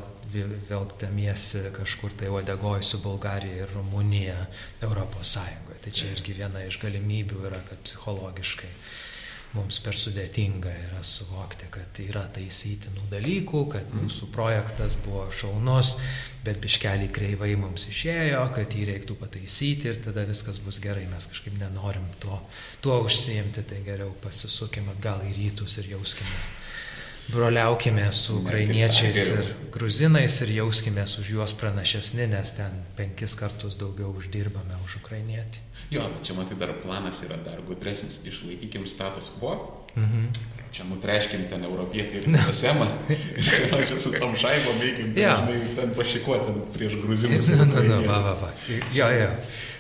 velgdamiesi 0.69 1.65
kažkur 1.75 2.15
tai 2.19 2.31
odegoj 2.33 2.83
su 2.87 3.01
Bulgarija 3.03 3.65
ir 3.65 3.75
Rumunija 3.75 4.37
Europos 4.83 5.35
Sąjungoje. 5.37 5.81
Tai 5.85 5.93
čia 5.99 6.13
irgi 6.15 6.37
viena 6.39 6.63
iš 6.65 6.79
galimybių 6.83 7.43
yra, 7.49 7.61
kad 7.69 7.83
psichologiškai 7.85 8.71
mums 9.55 9.79
per 9.83 9.95
sudėtinga 9.95 10.71
yra 10.89 11.01
suvokti, 11.07 11.69
kad 11.75 11.99
yra 12.03 12.25
taisytinų 12.35 13.05
dalykų, 13.13 13.61
kad 13.71 13.87
mm. 13.87 14.03
mūsų 14.03 14.31
projektas 14.35 14.97
buvo 15.05 15.29
šaunus, 15.31 15.93
bet 16.47 16.59
biškelį 16.63 17.07
kreivai 17.15 17.53
mums 17.61 17.87
išėjo, 17.91 18.43
kad 18.57 18.75
jį 18.75 18.89
reiktų 18.91 19.19
pataisyti 19.21 19.93
ir 19.93 20.01
tada 20.03 20.27
viskas 20.27 20.59
bus 20.65 20.81
gerai, 20.83 21.07
mes 21.11 21.29
kažkaip 21.31 21.55
nenorim 21.61 22.09
tuo, 22.23 22.41
tuo 22.83 22.99
užsiimti, 23.07 23.63
tai 23.71 23.85
geriau 23.87 24.11
pasisukim 24.25 24.91
atgal 24.97 25.23
į 25.29 25.37
rytus 25.39 25.79
ir 25.83 25.93
jauskimės 25.95 26.51
broliaukime 27.29 28.13
su 28.13 28.39
ukrainiečiais 28.39 29.29
ir 29.29 29.55
gruzinais 29.73 30.41
ir 30.41 30.51
jauskime 30.51 31.05
už 31.05 31.31
juos 31.31 31.55
pranašesni, 31.55 32.27
nes 32.27 32.53
ten 32.57 32.73
penkis 32.97 33.35
kartus 33.35 33.79
daugiau 33.81 34.13
uždirbame 34.17 34.77
už 34.85 34.99
ukrainietį. 35.03 35.63
Jo, 35.91 36.09
bet 36.13 36.27
čia 36.27 36.35
matai 36.37 36.57
dar 36.59 36.73
planas 36.83 37.23
yra 37.27 37.37
dar 37.37 37.63
gudresnis. 37.67 38.21
Išlaikykim 38.25 38.87
status 38.87 39.33
quo. 39.39 39.57
Mhm. 39.97 40.29
Čia 40.75 40.85
nutreškim 40.91 41.45
ten 41.47 41.63
europietį 41.69 42.25
ir 42.25 42.25
nesemą. 42.35 42.89
Ir 43.15 43.85
čia 43.87 43.99
su 44.03 44.11
tom 44.17 44.33
šaibom 44.39 44.81
veikim, 44.83 45.13
ja. 45.15 45.37
žinai, 45.39 45.61
ten 45.77 45.93
pašikuoti 45.95 46.55
prieš 46.75 46.97
gruzinus. 47.05 47.53
Na, 47.55 47.69
na, 47.69 47.85
na, 47.87 48.01
va, 48.03 48.19
va, 48.25 48.33
va. 48.41 48.51
Jo, 48.95 49.07
jo. 49.15 49.29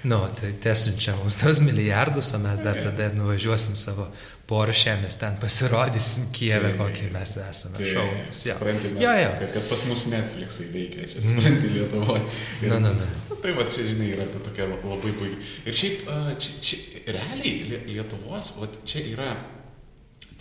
Nu, 0.05 0.21
tai 0.39 0.53
tiesunčia 0.61 1.16
mums 1.16 1.41
tos 1.41 1.59
milijardus, 1.65 2.29
o 2.37 2.39
mes 2.39 2.61
dar 2.62 2.77
tada 2.77 3.09
nuvažiuosim 3.16 3.75
savo 3.81 4.07
Porsche, 4.47 4.93
mes 5.01 5.16
ten 5.16 5.39
pasirodysim 5.41 6.29
Kijeve, 6.37 6.75
tai, 6.75 6.79
kokį 6.79 7.09
mes 7.15 7.33
esame. 7.41 7.75
Tai, 7.79 7.87
šaunus. 7.89 8.43
Ja. 8.45 8.59
Supranti, 8.59 8.93
mes, 8.93 9.03
ja, 9.03 9.15
ja. 9.16 9.33
Kad, 9.41 9.51
kad 9.57 9.66
pas 9.71 9.87
mus 9.89 10.05
Netflixai 10.12 10.69
veikia, 10.75 11.09
čia 11.09 11.25
supranti 11.25 11.71
mm. 11.71 11.75
Lietuvoje. 11.79 12.23
Na, 12.69 12.83
na, 12.85 12.93
na. 13.01 13.09
Tai 13.33 13.57
va 13.57 13.65
čia, 13.73 13.89
žinai, 13.89 14.12
yra 14.19 14.29
ta 14.29 14.45
tokia 14.45 14.69
labai 14.69 15.01
puikiai. 15.16 15.51
Ir 15.65 15.81
šiaip, 15.81 16.07
čia, 16.37 16.61
čia, 16.69 17.03
realiai 17.16 17.83
Lietuvos, 17.89 18.55
va, 18.61 18.69
čia 18.85 19.07
yra 19.16 19.33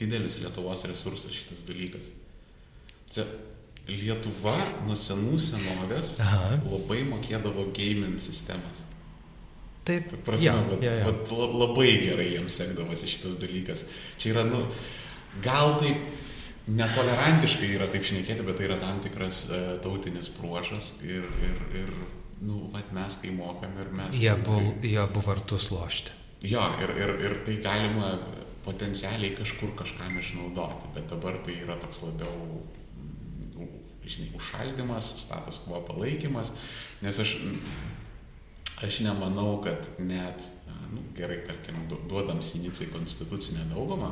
didelis 0.04 0.38
Lietuvos 0.44 0.86
resursas 0.90 1.34
šitas 1.34 1.66
dalykas. 1.68 2.12
Čia 3.14 3.26
Lietuva 3.84 4.56
nuo 4.88 4.96
senų 4.96 5.36
senovės 5.44 6.16
Aha. 6.24 6.56
labai 6.64 7.02
mokėdavo 7.04 7.66
gaming 7.76 8.22
sistemas. 8.24 8.86
Taip, 9.84 10.08
Ta 10.14 10.20
prasme, 10.24 10.46
ja, 10.48 10.54
vat, 10.70 10.84
ja, 10.86 10.94
ja. 10.96 11.08
Vat, 11.10 11.32
labai 11.52 11.90
gerai 12.06 12.30
jiems 12.30 12.56
sekdavosi 12.56 13.10
šitas 13.12 13.36
dalykas. 13.42 13.84
Čia 14.16 14.32
yra, 14.32 14.46
nu, 14.48 14.62
gal 15.44 15.76
taip 15.82 16.06
netolerantiškai 16.72 17.74
yra 17.76 17.90
taip 17.92 18.08
šnekėti, 18.08 18.46
bet 18.48 18.62
tai 18.62 18.70
yra 18.70 18.80
tam 18.80 19.02
tikras 19.04 19.44
uh, 19.50 19.74
tautinis 19.84 20.32
bruožas 20.32 20.94
ir, 21.04 21.28
ir, 21.44 21.60
ir 21.82 21.92
nu, 22.40 22.70
vat, 22.72 22.94
mes 22.96 23.20
tai 23.20 23.34
mokam 23.36 23.76
ir 23.84 23.92
mes. 23.92 24.16
Jie 24.16 24.32
jie 24.32 25.04
buvo 25.12 25.26
vartus 25.28 25.68
lošti. 25.76 26.16
Jo, 26.48 26.64
ir, 26.84 26.96
ir, 27.00 27.14
ir 27.24 27.38
tai 27.44 27.60
galima 27.64 28.16
potencialiai 28.66 29.36
kažkur 29.38 29.76
kažkam 29.80 30.18
išnaudoti, 30.20 30.94
bet 30.96 31.10
dabar 31.12 31.40
tai 31.46 31.60
yra 31.66 31.78
toks 31.82 32.04
labiau, 32.06 32.64
nu, 33.54 33.70
žinai, 34.06 34.32
užšaldimas, 34.40 35.14
status 35.24 35.62
quo 35.66 35.82
palaikymas, 35.88 36.54
nes 37.04 37.22
aš 37.24 37.38
Aš 38.84 39.00
nemanau, 39.00 39.62
kad 39.64 39.86
net, 40.00 40.44
nu, 40.92 41.02
gerai, 41.16 41.38
tarkim, 41.48 41.86
duodam 42.10 42.42
Sinicai 42.44 42.90
konstitucinę 42.92 43.64
daugumą, 43.70 44.10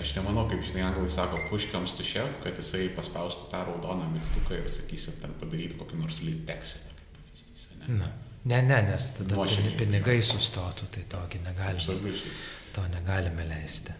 aš 0.00 0.12
nemanau, 0.18 0.44
kaip 0.50 0.64
žinai, 0.66 0.82
anglai 0.90 1.08
sako, 1.10 1.38
comes 1.72 1.94
to 1.96 2.04
chef, 2.04 2.36
kad 2.44 2.58
jisai 2.58 2.90
paspaustų 2.96 3.48
tą 3.52 3.62
raudoną 3.68 4.10
mygtuką 4.12 4.58
ir, 4.58 4.68
sakysim, 4.68 5.16
ten 5.22 5.32
padaryti 5.40 5.78
kokį 5.80 6.02
nors 6.02 6.20
liteksį, 6.26 6.82
kaip 6.88 7.14
pavyzdys. 7.16 7.68
Ne? 7.78 8.00
Na. 8.02 8.10
Ne, 8.44 8.62
ne, 8.64 8.82
nes 8.88 9.10
tada 9.18 9.36
Nuoširdžiai. 9.36 9.76
pinigai 9.76 10.20
sustotų, 10.24 10.86
tai 10.94 11.02
tokį 11.12 11.42
negalime. 11.44 11.80
Absoliučiai. 11.80 12.36
To 12.76 12.86
negalime 12.92 13.44
leisti. 13.48 13.96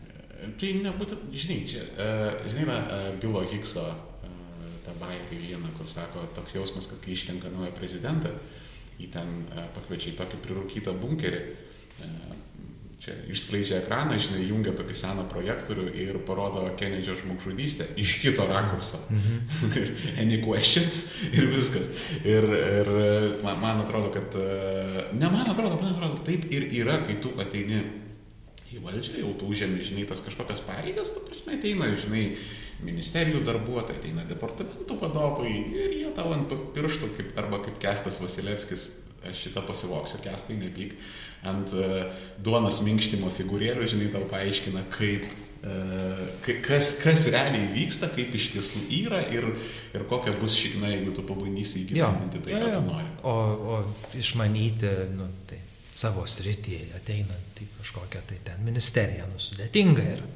Tai 0.61 0.71
nebūtent, 0.87 1.29
žinai, 1.37 1.59
čia, 1.69 1.83
uh, 2.01 2.47
žinai, 2.49 2.65
na, 2.69 2.79
uh, 2.81 3.11
Bilo 3.21 3.43
Higso 3.51 3.83
uh, 3.85 4.71
tą 4.87 4.95
baigą 5.03 5.37
vieną, 5.37 5.75
kur 5.77 5.89
sako, 5.91 6.25
toks 6.37 6.57
jausmas, 6.57 6.89
kad 6.89 7.03
kai 7.05 7.13
išrenka 7.13 7.53
naują 7.53 7.75
prezidentą, 7.77 8.33
uh, 8.33 8.61
jį 9.01 9.09
ten 9.13 9.33
e, 9.49 9.65
pakviečia 9.77 10.13
į 10.13 10.19
tokį 10.19 10.41
prirūkytą 10.45 10.95
bunkerį, 11.01 11.41
e, 12.05 12.11
čia 13.01 13.15
išskleidžia 13.33 13.79
ekraną, 13.81 14.19
žinai, 14.21 14.43
jungia 14.51 14.75
tokį 14.77 14.97
seną 14.99 15.25
projektorių 15.31 15.87
ir 16.03 16.19
parodo 16.29 16.67
Kenedžio 16.77 17.15
žmogžudystę 17.23 17.87
iš 18.01 18.19
kito 18.21 18.45
rakurso. 18.49 19.01
Mhm. 19.09 19.79
Any 20.25 20.43
questions 20.45 21.07
ir 21.31 21.49
viskas. 21.49 21.89
Ir, 22.21 22.45
ir 22.45 22.93
man, 23.45 23.57
man 23.63 23.81
atrodo, 23.87 24.13
kad, 24.13 24.37
ne 25.17 25.33
man 25.33 25.49
atrodo, 25.49 25.81
man 25.81 25.95
atrodo, 25.95 26.21
taip 26.29 26.45
ir 26.53 26.69
yra, 26.83 27.01
kai 27.07 27.17
tu 27.25 27.33
ateini 27.41 27.81
į 28.71 28.81
valdžią, 28.85 29.19
jau 29.25 29.33
tu 29.39 29.51
užėmė, 29.51 29.83
žinai, 29.87 30.07
tas 30.09 30.23
kažkokias 30.23 30.63
pareigas, 30.63 31.11
ta 31.15 31.23
prasme, 31.25 31.57
ateina, 31.59 31.89
žinai, 31.99 32.25
ministerijų 32.87 33.43
darbuotojai, 33.47 33.99
ateina 33.99 34.25
departamentų 34.29 34.97
vadovai 35.01 35.53
ir 35.53 35.97
jie 35.99 36.15
tau 36.17 36.31
ant 36.37 36.55
pirštų, 36.77 37.11
kaip, 37.19 37.35
arba 37.41 37.61
kaip 37.65 37.81
Kestas 37.83 38.21
Vasilevskis, 38.23 38.89
aš 39.27 39.45
šitą 39.49 39.65
pasivoksiu, 39.67 40.23
Kestai, 40.25 40.57
nepyk, 40.61 40.95
ant 41.51 41.75
uh, 41.77 42.09
duonos 42.41 42.81
minkštimo 42.87 43.31
figūrėlių, 43.37 43.91
žinai, 43.91 44.11
tau 44.15 44.23
paaiškina, 44.31 44.87
kaip 44.95 45.27
uh, 45.27 45.41
kas, 46.65 46.95
kas 47.03 47.27
realiai 47.35 47.69
vyksta, 47.75 48.09
kaip 48.15 48.33
iš 48.39 48.51
tiesų 48.55 48.87
yra 49.03 49.21
ir, 49.35 49.51
ir 49.93 50.07
kokia 50.09 50.33
bus 50.41 50.57
šikna, 50.57 50.95
jeigu 50.95 51.13
tu 51.17 51.27
pabandysi 51.27 51.83
įgyvendinti 51.85 52.41
tai, 52.47 52.55
ką 52.55 52.73
tu 52.79 52.83
nori. 52.87 53.13
O, 53.27 53.37
o 53.75 53.81
išmanyti, 54.17 54.95
nu, 55.19 55.29
savo 55.95 56.25
srityje, 56.29 56.91
ateinant 56.97 57.61
į 57.63 57.69
kažkokią 57.81 58.23
tai 58.29 58.41
ten 58.47 58.65
ministeriją, 58.67 59.29
nu 59.31 59.43
sudėtinga 59.43 60.07
yra. 60.15 60.31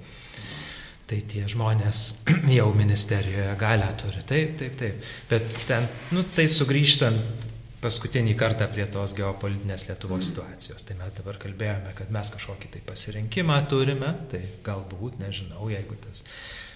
Tai 1.05 1.19
tie 1.29 1.45
žmonės 1.51 2.05
jau 2.59 2.69
ministerijoje 2.77 3.57
galę 3.61 3.91
turi, 4.01 4.23
taip, 4.27 4.55
taip, 4.61 4.79
taip. 4.81 5.11
Bet 5.31 5.51
ten, 5.69 5.89
nu, 6.17 6.25
tai 6.37 6.49
sugrįžtant 6.51 7.51
paskutinį 7.85 8.33
kartą 8.41 8.67
prie 8.73 8.87
tos 8.89 9.13
geopolitinės 9.17 9.87
Lietuvos 9.91 10.31
situacijos. 10.31 10.85
Tai 10.89 10.97
mes 11.03 11.13
dabar 11.19 11.39
kalbėjome, 11.41 11.93
kad 11.99 12.13
mes 12.15 12.31
kažkokį 12.33 12.71
tai 12.73 12.83
pasirinkimą 12.89 13.59
turime, 13.69 14.15
tai 14.33 14.41
galbūt, 14.65 15.19
nežinau, 15.21 15.69
jeigu 15.73 15.99
tas 16.07 16.25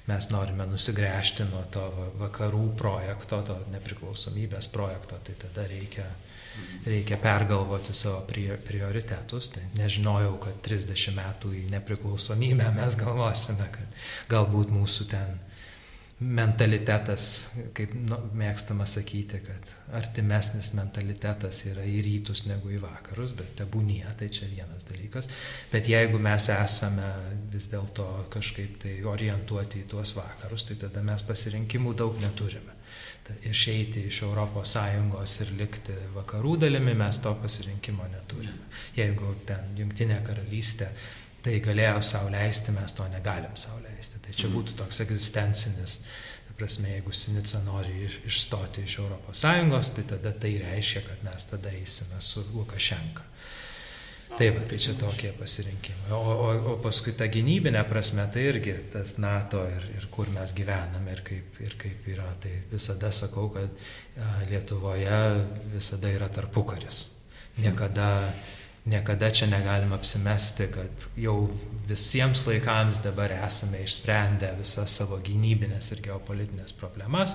mes 0.08 0.28
norime 0.32 0.64
nusigręžti 0.68 1.48
nuo 1.48 1.62
to 1.72 1.84
vakarų 2.20 2.64
projekto, 2.80 3.40
to 3.44 3.56
nepriklausomybės 3.72 4.70
projekto, 4.72 5.20
tai 5.24 5.36
tada 5.40 5.66
reikia 5.68 6.06
reikia 6.86 7.18
pergalvoti 7.22 7.94
savo 7.94 8.22
prioritetus. 8.66 9.50
Tai 9.54 9.64
nežinojau, 9.78 10.36
kad 10.42 10.62
30 10.64 11.16
metų 11.18 11.52
į 11.62 11.66
nepriklausomybę 11.74 12.70
mes 12.76 12.96
galvosime, 13.00 13.68
kad 13.74 14.00
galbūt 14.32 14.72
mūsų 14.74 15.08
ten 15.12 15.36
mentalitetas, 16.18 17.24
kaip 17.78 17.92
nu, 17.94 18.16
mėgstama 18.34 18.88
sakyti, 18.90 19.38
kad 19.44 19.70
artimesnis 19.94 20.72
mentalitetas 20.74 21.60
yra 21.70 21.84
į 21.86 22.00
rytus 22.02 22.42
negu 22.48 22.72
į 22.74 22.80
vakarus, 22.82 23.36
bet 23.38 23.52
tebūnie, 23.60 24.02
tai 24.18 24.26
čia 24.34 24.48
vienas 24.50 24.88
dalykas. 24.88 25.30
Bet 25.70 25.86
jeigu 25.90 26.18
mes 26.22 26.48
esame 26.54 27.12
vis 27.52 27.70
dėlto 27.70 28.08
kažkaip 28.34 28.80
tai 28.82 28.96
orientuoti 29.06 29.84
į 29.84 29.92
tuos 29.94 30.16
vakarus, 30.18 30.66
tai 30.66 30.80
tada 30.82 31.06
mes 31.06 31.22
pasirinkimų 31.28 31.94
daug 32.02 32.18
neturime 32.24 32.77
išeiti 33.48 34.06
iš 34.08 34.22
ES 34.22 35.34
ir 35.44 35.52
likti 35.58 35.94
vakarų 36.14 36.56
dalimi, 36.64 36.94
mes 36.94 37.18
to 37.22 37.34
pasirinkimo 37.42 38.06
neturime. 38.12 38.68
Jeigu 38.96 39.34
ten 39.46 39.74
Junktinė 39.78 40.20
karalystė 40.26 40.88
tai 41.42 41.60
galėjo 41.64 42.02
savo 42.02 42.32
leisti, 42.34 42.74
mes 42.76 42.92
to 42.92 43.06
negalim 43.12 43.54
savo 43.56 43.80
leisti. 43.84 44.20
Tai 44.24 44.34
čia 44.34 44.48
mhm. 44.48 44.56
būtų 44.56 44.76
toks 44.82 45.00
egzistencinis, 45.04 45.98
ta 46.48 46.56
prasme, 46.58 46.90
jeigu 46.96 47.14
Sinica 47.14 47.62
nori 47.64 48.04
iš, 48.08 48.20
išstoti 48.28 48.84
iš 48.84 48.98
ES, 49.04 49.92
tai 49.96 50.06
tada 50.14 50.32
tai 50.32 50.56
reiškia, 50.64 51.04
kad 51.06 51.24
mes 51.30 51.48
tada 51.52 51.72
eisime 51.72 52.20
su 52.20 52.44
Lukašenka. 52.52 53.26
Tai 54.36 54.48
va, 54.54 54.60
tai 54.68 54.76
čia 54.78 54.92
tokie 54.98 55.30
pasirinkimai. 55.34 56.10
O, 56.14 56.18
o, 56.18 56.50
o 56.72 56.74
paskui 56.82 57.14
ta 57.18 57.26
gynybinė 57.32 57.80
prasme, 57.88 58.26
tai 58.32 58.44
irgi 58.50 58.74
tas 58.92 59.16
NATO 59.22 59.64
ir, 59.66 59.88
ir 59.96 60.06
kur 60.14 60.30
mes 60.34 60.52
gyvename 60.54 61.14
ir 61.14 61.22
kaip, 61.26 61.56
ir 61.64 61.74
kaip 61.80 62.06
yra. 62.12 62.28
Tai 62.42 62.52
visada 62.70 63.10
sakau, 63.14 63.48
kad 63.54 63.72
Lietuvoje 64.50 65.22
visada 65.72 66.12
yra 66.12 66.28
tarpukaris. 66.30 67.06
Niekada, 67.58 68.10
niekada 68.86 69.32
čia 69.34 69.48
negalim 69.50 69.96
apsimesti, 69.96 70.68
kad 70.76 71.08
jau 71.18 71.40
visiems 71.88 72.44
laikams 72.46 73.02
dabar 73.02 73.32
esame 73.40 73.82
išsprendę 73.82 74.52
visas 74.60 75.00
savo 75.00 75.18
gynybinės 75.24 75.90
ir 75.96 76.04
geopolitinės 76.04 76.76
problemas 76.78 77.34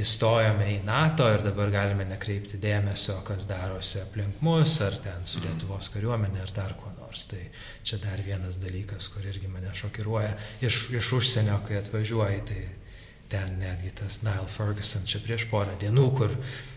įstojome 0.00 0.66
į 0.72 0.78
NATO 0.86 1.26
ir 1.30 1.44
dabar 1.44 1.70
galime 1.70 2.06
nekreipti 2.08 2.58
dėmesio, 2.62 3.20
kas 3.26 3.46
darosi 3.50 4.00
aplink 4.02 4.40
mus, 4.42 4.78
ar 4.82 4.96
ten 5.02 5.26
su 5.28 5.38
mm. 5.38 5.46
Lietuvos 5.46 5.90
kariuomenė, 5.94 6.40
ar 6.42 6.54
dar 6.56 6.76
ko 6.78 6.90
nors. 6.98 7.26
Tai 7.30 7.42
čia 7.86 8.00
dar 8.02 8.22
vienas 8.26 8.58
dalykas, 8.62 9.08
kur 9.12 9.26
irgi 9.26 9.50
mane 9.50 9.70
šokiruoja. 9.74 10.32
Iš, 10.66 10.88
iš 10.98 11.12
užsienio, 11.20 11.60
kai 11.68 11.78
atvažiuoji, 11.78 12.40
tai 12.48 12.62
ten 13.30 13.58
netgi 13.58 13.90
tas 13.98 14.20
Nile 14.22 14.48
Ferguson 14.50 15.06
čia 15.08 15.20
prieš 15.22 15.46
porą 15.50 15.76
dienų, 15.80 16.06
kur 16.18 16.34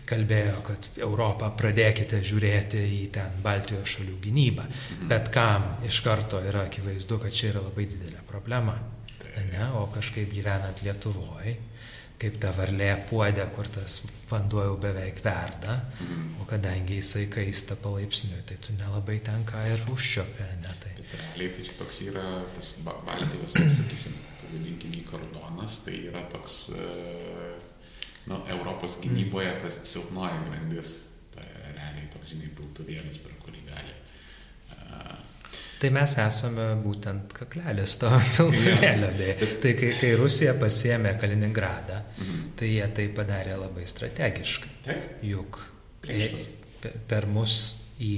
kalbėjo, 0.08 0.60
kad 0.66 0.88
Europą 1.02 1.50
pradėkite 1.58 2.22
žiūrėti 2.24 2.80
į 2.98 3.02
ten 3.14 3.42
Baltijos 3.44 3.96
šalių 3.96 4.14
gynybą. 4.24 4.68
Mhm. 4.68 5.08
Bet 5.10 5.32
kam 5.34 5.74
iš 5.86 6.00
karto 6.06 6.40
yra 6.42 6.64
akivaizdu, 6.70 7.18
kad 7.22 7.34
čia 7.34 7.52
yra 7.52 7.66
labai 7.66 7.88
didelė 7.90 8.22
problema. 8.30 8.78
Ne, 9.38 9.68
o 9.78 9.84
kažkaip 9.94 10.32
gyvenant 10.34 10.80
Lietuvoje, 10.82 11.52
kaip 12.18 12.38
ta 12.42 12.50
varlė 12.54 12.90
puodė, 13.08 13.44
kur 13.54 13.68
tas 13.70 14.00
vanduo 14.28 14.64
jau 14.64 14.76
beveik 14.82 15.20
verda, 15.24 15.78
mm. 16.02 16.24
o 16.42 16.46
kadangi 16.50 16.98
jisai 16.98 17.26
kaista 17.32 17.76
palaipsniui, 17.78 18.42
tai 18.48 18.58
tu 18.64 18.74
nelabai 18.78 19.20
tenka 19.24 19.62
ir 19.70 19.84
užščiopė, 19.92 20.48
ne 20.64 20.74
tai. 20.82 20.94
Realiai 21.12 21.54
tai 21.56 21.76
toks 21.78 22.02
yra 22.08 22.26
tas 22.56 22.74
Baltijos, 22.84 23.56
sakysim, 23.78 24.18
vadinkime, 24.48 25.04
kardonas, 25.08 25.82
tai 25.86 26.02
yra 26.10 26.24
toks, 26.32 26.60
e, 26.74 26.88
nu, 28.28 28.42
Europos 28.58 28.98
gynyboje 29.04 29.54
tas 29.62 29.80
silpnoji 29.88 30.44
grandis, 30.50 30.94
tai 31.36 31.46
realiai 31.70 32.10
toks, 32.12 32.34
žinai, 32.34 32.50
piltuvėlis, 32.58 33.22
per 33.24 33.37
Tai 35.78 35.90
mes 35.94 36.14
esame 36.18 36.64
būtent 36.82 37.32
kaklelis 37.36 37.94
to 38.02 38.10
piltuvėlio. 38.36 39.12
Tai 39.62 39.74
kai, 39.78 39.92
kai 40.00 40.12
Rusija 40.18 40.56
pasiemė 40.58 41.14
Kaliningradą, 41.20 42.00
mhm. 42.18 42.44
tai 42.58 42.72
jie 42.72 42.88
tai 42.96 43.06
padarė 43.14 43.58
labai 43.60 43.86
strategiškai. 43.86 44.74
Taip. 44.88 45.22
Juk 45.28 45.60
per 47.10 47.26
mus 47.30 47.54
į 48.02 48.14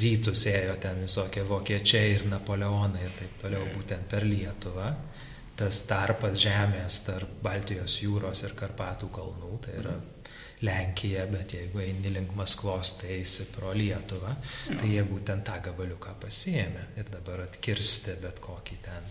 rytus 0.00 0.44
ėjo 0.46 0.76
ten 0.80 1.02
visokie 1.04 1.42
vokiečiai 1.46 2.14
ir 2.14 2.26
napoleonai 2.30 3.04
ir 3.06 3.16
taip 3.18 3.40
toliau, 3.42 3.66
taip. 3.66 3.76
būtent 3.76 4.08
per 4.10 4.26
Lietuvą. 4.28 4.90
Tas 5.60 5.82
tarpas 5.84 6.38
žemės 6.40 7.02
tarp 7.04 7.42
Baltijos 7.44 7.98
jūros 8.00 8.46
ir 8.46 8.54
Karpatų 8.56 9.10
kalnų, 9.12 9.50
tai 9.66 9.74
yra 9.82 9.92
Lenkija, 10.66 11.24
bet 11.30 11.54
jeigu 11.56 11.80
eini 11.80 12.12
link 12.12 12.34
Maskvos, 12.36 12.94
tai 13.00 13.14
eisi 13.20 13.46
pro 13.54 13.72
Lietuvą, 13.76 14.34
ja. 14.68 14.76
tai 14.76 14.92
jie 14.92 15.04
būtent 15.08 15.46
tą 15.48 15.56
gabaliuką 15.70 16.18
pasiemė 16.20 16.90
ir 17.00 17.08
dabar 17.12 17.46
atkirsti 17.46 18.18
bet 18.20 18.42
kokį 18.44 18.80
ten 18.84 19.08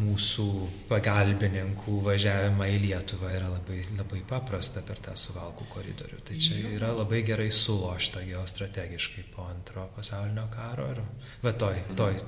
mūsų 0.00 0.46
pagalbininkų 0.88 1.96
važiavimą 2.04 2.68
į 2.72 2.78
Lietuvą 2.84 3.32
yra 3.34 3.50
labai, 3.50 3.80
labai 3.98 4.22
paprasta 4.28 4.82
per 4.86 5.00
tą 5.02 5.16
suvalkų 5.18 5.66
koridorių. 5.72 6.20
Tai 6.26 6.38
čia 6.40 6.60
yra 6.76 6.92
labai 6.96 7.22
gerai 7.26 7.50
sulošta 7.54 8.22
geostrategiškai 8.28 9.26
po 9.34 9.44
antro 9.50 9.88
pasaulinio 9.96 10.46
karo 10.52 10.88
ir 10.94 11.02
va 11.44 11.52
toj, 11.64 11.82
toj, 11.98 12.22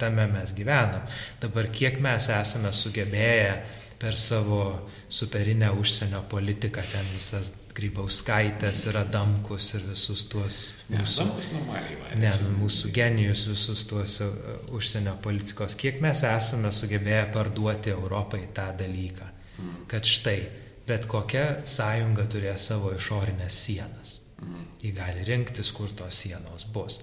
tame 0.00 0.26
mes 0.32 0.54
gyvenam. 0.56 1.06
Dabar 1.42 1.70
kiek 1.74 2.00
mes 2.02 2.30
esame 2.32 2.74
sugebėję 2.74 3.54
per 4.02 4.16
savo 4.18 4.88
superinę 5.08 5.70
užsienio 5.78 6.24
politiką, 6.30 6.82
ten 6.92 7.10
visas 7.14 7.52
Grybauskaitės 7.72 8.82
ir 8.90 8.98
Adamkus 9.00 9.70
ir 9.78 9.84
visus 9.86 10.26
tuos 10.28 10.56
mūsų, 10.92 11.24
ne, 11.70 12.18
ne, 12.20 12.32
mūsų 12.58 12.90
genijus, 12.92 13.46
visus 13.48 13.86
tuos 13.88 14.18
uh, 14.24 14.34
užsienio 14.76 15.14
politikos, 15.24 15.76
kiek 15.80 16.02
mes 16.04 16.24
esame 16.28 16.72
sugebėję 16.74 17.28
parduoti 17.32 17.94
Europai 17.94 18.42
tą 18.52 18.66
dalyką, 18.82 19.28
mm. 19.54 19.78
kad 19.88 20.10
štai, 20.10 20.40
bet 20.88 21.06
kokia 21.08 21.46
sąjunga 21.64 22.26
turės 22.34 22.66
savo 22.72 22.92
išorinės 22.98 23.62
sienas. 23.68 24.18
Mm. 24.42 24.66
Ji 24.82 24.92
gali 24.98 25.24
rinktis, 25.30 25.70
kur 25.72 25.94
tos 25.96 26.18
sienos 26.26 26.66
bus. 26.74 26.98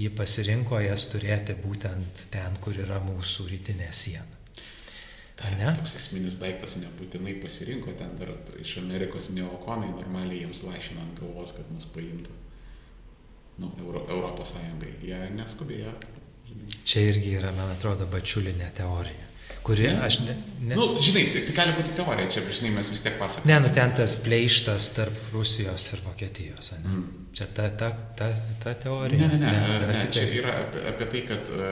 Ji 0.00 0.08
pasirinko 0.16 0.80
jas 0.80 1.06
turėti 1.12 1.54
būtent 1.60 2.26
ten, 2.32 2.56
kur 2.64 2.80
yra 2.80 2.98
mūsų 3.04 3.50
rytinė 3.52 3.92
siena. 3.92 4.37
Ne? 5.38 5.70
Toks 5.76 5.94
esminis 6.00 6.34
daiktas 6.40 6.74
nebūtinai 6.82 7.36
pasirinko, 7.38 7.92
ten 7.98 8.16
dar 8.18 8.32
iš 8.58 8.78
Amerikos 8.80 9.28
neokonai 9.30 9.92
normaliai 9.92 10.42
jiems 10.42 10.64
lašina 10.66 11.04
ant 11.04 11.20
galvos, 11.20 11.54
kad 11.54 11.68
mus 11.70 11.86
paimtų. 11.94 12.34
Nu, 13.62 13.70
Euro, 13.84 14.04
Europos 14.10 14.50
Sąjungai. 14.54 14.96
Jie 15.02 15.18
neskubėjo. 15.34 15.94
Čia 16.86 17.06
irgi 17.12 17.36
yra, 17.38 17.52
man 17.54 17.70
atrodo, 17.74 18.06
bačiulinė 18.10 18.70
teorija. 18.74 19.26
Kuri, 19.66 19.88
aš 19.90 20.20
ne. 20.24 20.34
ne... 20.62 20.76
Nu, 20.78 20.90
žinai, 21.02 21.26
tai, 21.32 21.42
tai 21.46 21.54
gali 21.56 21.74
būti 21.76 21.94
teorija, 21.98 22.28
čia, 22.32 22.42
žinai, 22.60 22.74
mes 22.78 22.90
vis 22.92 23.02
tiek 23.04 23.18
pasakome. 23.20 23.50
Ne, 23.50 23.58
nu 23.64 23.72
ten 23.74 23.94
tas 23.98 24.14
pleištas 24.24 24.90
tarp 24.96 25.32
Rusijos 25.34 25.90
ir 25.94 26.04
Vokietijos, 26.06 26.72
ne? 26.78 26.82
Mm. 26.84 27.17
Čia 27.32 27.46
ta, 27.54 27.68
ta, 27.70 27.90
ta, 28.16 28.32
ta 28.62 28.74
teorija. 28.74 29.28
Ne, 29.28 29.38
ne, 29.38 29.46
ne, 29.46 29.60
ne, 29.60 29.78
ne, 29.86 29.92
ne 29.92 30.06
čia 30.12 30.24
yra 30.40 30.54
apie, 30.64 30.82
apie 30.88 31.06
tai, 31.12 31.22
kad 31.28 31.50
uh, 31.52 31.62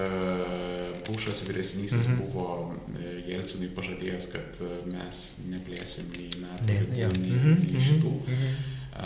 Pušas 1.06 1.42
vyresnysis 1.48 2.06
mm 2.06 2.12
-hmm. 2.12 2.18
buvo 2.20 2.46
uh, 2.68 3.28
Jelcinui 3.28 3.68
pažadėjęs, 3.74 4.28
kad 4.32 4.60
uh, 4.60 4.86
mes 4.86 5.32
neplėsim 5.50 6.12
į 6.12 6.28
NATO 6.40 6.72
ne, 6.72 6.80
ribų, 6.80 6.96
nei, 6.96 7.30
mm 7.30 7.40
-hmm. 7.44 7.72
nei 7.72 7.80
šitų. 7.88 8.12
Mm 8.12 8.34
-hmm. 8.40 8.54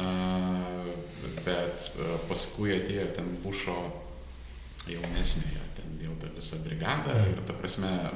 uh, 0.01 0.95
bet 1.45 1.93
uh, 1.99 2.21
paskui 2.29 2.75
atėjo 2.77 3.07
ten 3.17 3.37
Bušo 3.43 3.79
jaunesnėje, 4.89 5.63
ten 5.77 5.99
jau 6.03 6.15
ta 6.21 6.29
visa 6.37 6.57
brigada 6.65 7.15
mm 7.15 7.21
-hmm. 7.21 7.33
ir 7.33 7.47
ta 7.47 7.53
prasme 7.53 8.11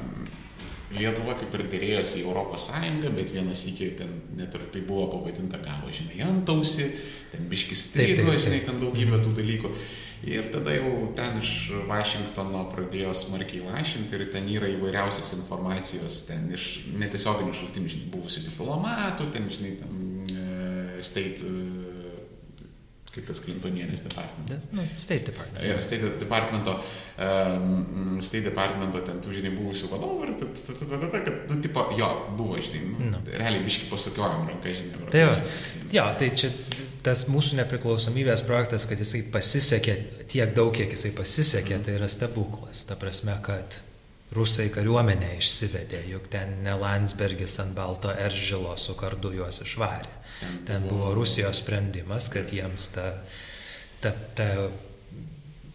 Lietuva 0.95 1.35
kaip 1.39 1.55
ir 1.59 1.67
dėrėjosi 1.73 2.21
į 2.21 2.25
Europos 2.29 2.69
Sąjungą, 2.69 3.11
bet 3.17 3.33
vienas 3.35 3.65
iki 3.67 3.91
ten 3.99 4.13
net 4.39 4.55
ir 4.55 4.69
tai 4.73 4.83
buvo 4.87 5.09
pavadinta 5.17 5.59
gavo, 5.63 5.91
žinai, 5.95 6.21
antausi, 6.27 6.89
ten 7.33 7.49
biškis 7.51 7.89
strigo, 7.89 8.35
žinai, 8.39 8.63
ten 8.67 8.81
daugybė 8.83 9.21
tų 9.25 9.35
dalykų. 9.41 9.73
Ir 10.25 10.47
tada 10.49 10.73
jau 10.73 11.11
ten 11.19 11.37
iš 11.37 11.51
Vašingtono 11.89 12.63
pradėjo 12.73 13.11
smarkiai 13.19 13.67
lašinti 13.67 14.17
ir 14.17 14.29
ten 14.33 14.47
yra 14.49 14.71
įvairiausios 14.73 15.35
informacijos, 15.37 16.23
ten 16.31 16.47
iš 16.55 16.87
netiesioginių 16.95 17.53
šaltinių, 17.59 17.91
žinai, 17.93 18.13
buvusių 18.15 18.47
diplomatų, 18.47 19.29
ten, 19.35 19.51
žinai, 19.53 19.75
ten 19.83 19.99
uh, 20.33 20.95
state 21.05 21.45
uh, 21.45 21.84
kaip 23.15 23.29
tas 23.29 23.41
Clintonienės 23.45 24.03
departamentas. 24.05 24.65
Nu, 24.75 24.85
State 24.99 25.31
Department. 25.31 25.61
Ja, 25.63 25.77
State 25.85 26.11
Departmento, 26.21 26.75
um, 27.15 28.19
State 28.25 28.49
Departmento 28.49 29.03
ten 29.07 29.21
tų, 29.23 29.37
žinai, 29.39 29.53
buvusių 29.55 29.91
vadovų 29.93 30.27
ir 30.27 30.35
tada, 30.41 31.13
kad, 31.15 31.31
nu, 31.53 31.61
tipo, 31.63 31.87
jo, 31.99 32.11
buvo, 32.39 32.59
žinai, 32.59 32.83
nu, 32.91 33.13
no. 33.15 33.23
realiai 33.31 33.63
biški 33.67 33.91
pasukiojom 33.93 34.49
ranką, 34.51 34.75
žinai. 34.81 35.07
Tai 35.15 35.23
jo, 35.23 35.31
jo, 35.95 36.09
tai 36.21 36.33
čia 36.35 36.51
tas 37.05 37.27
mūsų 37.29 37.61
nepriklausomybės 37.61 38.45
projektas, 38.49 38.87
kad 38.89 39.01
jisai 39.01 39.23
pasisekė 39.33 39.97
tiek 40.31 40.55
daug, 40.57 40.73
kiek 40.75 40.93
jisai 40.97 41.13
pasisekė, 41.17 41.77
mm. 41.77 41.85
tai 41.87 41.99
yra 41.99 42.09
stebuklas. 42.11 42.87
Ta 42.89 42.97
prasme, 43.01 43.37
kad 43.45 43.79
rusai 44.35 44.71
kariuomenę 44.73 45.35
išsivedė, 45.39 46.05
juk 46.15 46.31
ten 46.33 46.59
ne 46.65 46.75
Landsbergis 46.81 47.61
ant 47.63 47.77
balto 47.77 48.13
eržilo 48.13 48.75
su 48.81 48.97
kardu 48.99 49.35
juos 49.37 49.61
išvarė. 49.63 50.14
Ten 50.67 50.89
buvo 50.89 51.15
Rusijos 51.15 51.61
sprendimas, 51.63 52.29
kad 52.33 52.53
jiems 52.53 52.89
ta, 52.95 53.07
ta, 54.01 54.13
ta 54.37 54.49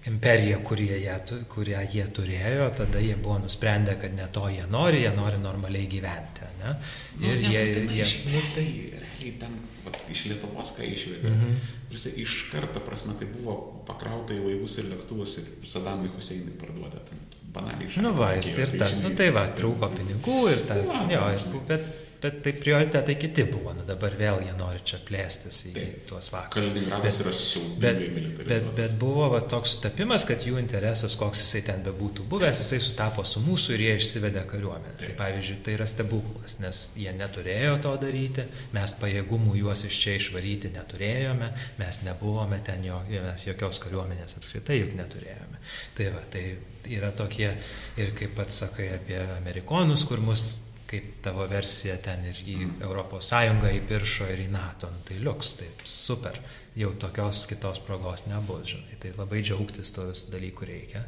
imperija, 0.09 0.59
jie, 0.59 1.15
kurią 1.51 1.81
jie 1.93 2.05
turėjo, 2.15 2.69
tada 2.77 3.01
jie 3.03 3.15
buvo 3.19 3.39
nusprendę, 3.43 3.95
kad 4.01 4.15
ne 4.15 4.27
to 4.33 4.47
jie 4.49 4.65
nori, 4.71 5.03
jie 5.05 5.11
nori 5.15 5.41
normaliai 5.41 5.87
gyventi. 5.91 6.47
Ne? 6.59 6.75
Nu, 7.19 7.31
ir 7.31 7.41
nu, 7.41 7.51
jie... 7.53 7.63
Jie... 7.95 8.05
Iš, 8.05 8.15
tai 8.55 8.67
realiai 8.99 9.33
ten 9.41 9.57
va, 9.85 9.95
iš 10.11 10.25
Lietuvos 10.31 10.73
ką 10.77 10.87
išvedė. 10.87 11.31
Mm 11.31 11.41
-hmm. 11.41 11.75
Ir 11.89 12.21
iš 12.23 12.37
karto, 12.51 12.79
prasme, 12.85 13.15
tai 13.19 13.27
buvo 13.31 13.83
pakrauta 13.87 14.33
į 14.33 14.43
laivus 14.45 14.77
ir 14.77 14.91
lėktuvus 14.91 15.37
ir 15.41 15.67
Sadamui 15.67 16.11
Huseinui 16.15 16.53
parduota. 16.59 17.01
Ten 17.09 17.17
banaliai. 17.53 17.89
Nu 18.01 18.13
va, 18.13 18.33
ir, 18.37 18.45
ir 18.59 18.77
tas, 18.77 18.95
nu 19.03 19.11
tai 19.17 19.29
va, 19.35 19.47
trūko 19.55 19.89
pinigų 19.95 20.39
ir 20.53 20.63
ta, 20.69 20.77
ja, 21.09 21.23
jo, 21.33 21.61
bet, 21.67 21.85
bet 22.21 22.41
tai 22.43 22.53
prioritetai 22.53 23.15
kiti 23.19 23.43
buvo, 23.47 23.71
nu 23.77 23.85
dabar 23.87 24.15
vėl 24.19 24.41
jie 24.43 24.53
nori 24.59 24.81
čia 24.87 24.99
plėstis 25.05 25.59
į 25.69 25.73
Taip. 25.75 25.97
tuos 26.09 26.29
vakarus. 26.33 26.55
Kaliningradas 26.55 27.19
yra 27.23 27.33
siaubingai 27.35 28.09
militarizuotas. 28.15 28.47
Bet, 28.49 28.69
bet 28.77 28.95
buvo 29.01 29.29
va, 29.33 29.41
toks 29.53 29.75
sutapimas, 29.77 30.25
kad 30.27 30.43
jų 30.45 30.59
interesas, 30.61 31.15
koks 31.19 31.43
jisai 31.45 31.63
ten 31.69 31.83
bebūtų 31.85 32.25
buvęs, 32.31 32.61
jisai 32.63 32.81
sutapo 32.83 33.25
su 33.27 33.43
mūsų 33.45 33.75
ir 33.77 33.85
jie 33.85 33.95
išsivedė 34.01 34.45
kariuomenę. 34.51 34.95
Tai 34.99 35.11
pavyzdžiui, 35.19 35.59
tai 35.65 35.75
yra 35.77 35.89
stebuklas, 35.89 36.59
nes 36.63 36.83
jie 36.99 37.13
neturėjo 37.15 37.75
to 37.85 37.95
daryti, 38.03 38.47
mes 38.75 38.95
pajėgumų 39.01 39.57
juos 39.61 39.85
iš 39.87 39.99
čia 40.03 40.17
išvaryti 40.19 40.73
neturėjome, 40.75 41.51
mes 41.79 42.01
nebuvome 42.07 42.59
ten, 42.65 42.83
jo, 42.87 43.01
mes 43.09 43.45
jokios 43.47 43.81
kariuomenės 43.85 44.39
apskritai 44.39 44.81
juk 44.81 44.95
neturėjome. 44.99 45.63
Tai 45.97 46.11
va, 46.15 46.23
tai 46.31 46.45
yra 46.89 47.11
tokie 47.15 47.51
ir 47.99 48.15
kaip 48.17 48.35
pats 48.37 48.63
sakai 48.63 48.93
apie 48.95 49.19
amerikonus, 49.37 50.05
kur 50.09 50.21
mus 50.23 50.57
kaip 50.89 51.19
tavo 51.21 51.45
versija 51.49 51.99
ten 52.01 52.23
ir 52.25 52.39
į 52.41 52.55
mm. 52.57 52.71
Europos 52.87 53.29
Sąjungą 53.29 53.69
įpiršo 53.77 54.29
ir 54.33 54.41
į 54.47 54.49
NATO, 54.53 54.89
nu, 54.89 55.03
tai 55.05 55.19
liuks, 55.21 55.53
taip 55.59 55.83
super, 55.85 56.39
jau 56.77 56.89
tokios 56.97 57.45
kitos 57.49 57.81
progos 57.85 58.25
nebus, 58.29 58.71
žinai, 58.73 58.97
tai 59.01 59.13
labai 59.17 59.43
džiaugtis 59.45 59.93
to 59.93 60.07
visų 60.09 60.33
dalykų 60.33 60.69
reikia. 60.69 61.03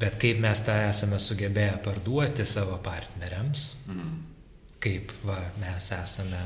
Bet 0.00 0.18
kaip 0.18 0.42
mes 0.42 0.64
tą 0.66 0.74
esame 0.88 1.20
sugebėję 1.22 1.78
parduoti 1.84 2.46
savo 2.50 2.80
partneriams, 2.82 3.70
mm. 3.86 4.12
kaip 4.82 5.14
va, 5.22 5.38
mes 5.62 5.90
esame, 5.94 6.42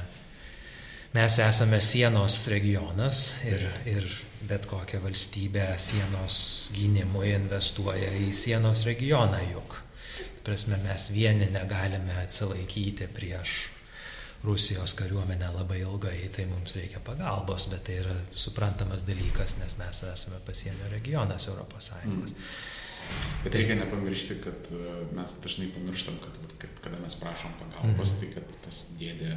mes 1.16 1.40
esame 1.48 1.80
sienos 1.80 2.42
regionas 2.52 3.30
ir, 3.48 3.64
ir 3.88 4.12
bet 4.48 4.68
kokia 4.68 5.00
valstybė 5.00 5.70
sienos 5.80 6.38
gynimui 6.76 7.32
investuoja 7.38 8.12
į 8.20 8.34
sienos 8.36 8.84
regioną 8.86 9.40
juk 9.48 9.80
prasme, 10.48 10.78
mes 10.84 11.10
vieni 11.12 11.50
negalime 11.52 12.16
atsilaikyti 12.24 13.10
prieš 13.14 13.58
Rusijos 14.44 14.94
kariuomenę 14.94 15.50
labai 15.54 15.80
ilgai, 15.82 16.28
tai 16.34 16.46
mums 16.46 16.76
reikia 16.78 17.00
pagalbos, 17.04 17.66
bet 17.72 17.84
tai 17.88 18.00
yra 18.04 18.14
suprantamas 18.30 19.02
dalykas, 19.06 19.56
nes 19.58 19.74
mes 19.80 20.02
esame 20.12 20.38
pasienio 20.46 20.90
regionas 20.92 21.48
Europos 21.50 21.90
Sąjungos. 21.90 22.34
Mm. 22.34 23.40
Bet 23.44 23.54
reikia 23.58 23.78
nepamiršti, 23.80 24.36
kad 24.44 24.70
e, 24.74 24.98
mes 25.16 25.34
dažnai 25.42 25.70
pamirštam, 25.74 26.20
kad, 26.22 26.38
kad 26.62 26.82
kada 26.84 27.00
mes 27.02 27.16
prašom 27.18 27.56
pagalbos, 27.58 28.14
mm. 28.14 28.20
tai 28.20 28.30
kad 28.36 28.54
tas 28.64 28.84
dėdė 29.00 29.34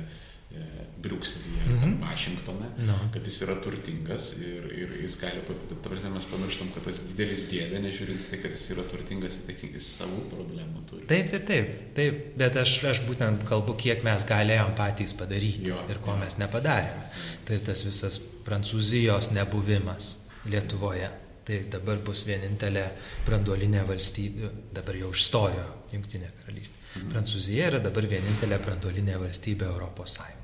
E, 0.51 0.81
Briuselėje, 1.01 1.61
mm 1.65 1.77
-hmm. 1.79 1.93
Vašingtone, 2.01 2.67
no. 2.87 2.95
kad 3.13 3.25
jis 3.25 3.41
yra 3.41 3.55
turtingas 3.65 4.25
ir, 4.37 4.65
ir 4.81 4.91
jis 5.01 5.15
gali, 5.21 5.41
ta 5.47 5.89
prasme, 5.89 6.09
mes 6.13 6.25
pamirštam, 6.29 6.67
kad 6.75 6.83
tas 6.85 6.99
didelis 7.07 7.45
dėdė, 7.49 7.79
nežiūrint 7.85 8.27
tai, 8.29 8.37
kad 8.43 8.51
jis 8.51 8.65
yra 8.75 8.83
turtingas, 8.91 9.39
jis 9.47 9.87
savų 9.97 10.19
problemų 10.33 10.83
turi. 10.89 11.07
Taip, 11.09 11.31
taip, 11.31 11.47
taip, 11.47 11.71
taip, 11.97 12.19
bet 12.37 12.59
aš, 12.63 12.75
aš 12.91 13.01
būtent 13.07 13.45
kalbu, 13.49 13.73
kiek 13.81 14.03
mes 14.05 14.25
galėjom 14.29 14.75
patys 14.77 15.15
padaryti 15.17 15.71
jo, 15.71 15.79
ir 15.89 16.01
ko 16.05 16.13
jo. 16.13 16.17
mes 16.21 16.37
nepadarėme. 16.37 17.07
Tai 17.47 17.57
tas 17.65 17.85
visas 17.85 18.19
Prancūzijos 18.45 19.31
nebuvimas 19.31 20.15
Lietuvoje. 20.45 21.09
Tai 21.45 21.57
dabar 21.73 21.97
bus 22.05 22.21
vienintelė 22.27 22.83
branduolinė 23.25 23.81
valstybė, 23.87 24.51
dabar 24.73 24.95
jau 24.95 25.09
užstojo 25.09 25.65
Junktinė 25.91 26.29
karalystė. 26.43 26.77
Mhm. 26.95 27.09
Prancūzija 27.15 27.71
yra 27.71 27.79
dabar 27.79 28.05
vienintelė 28.13 28.61
branduolinė 28.61 29.17
valstybė 29.25 29.65
Europos 29.65 30.19
Sąjungoje. 30.19 30.40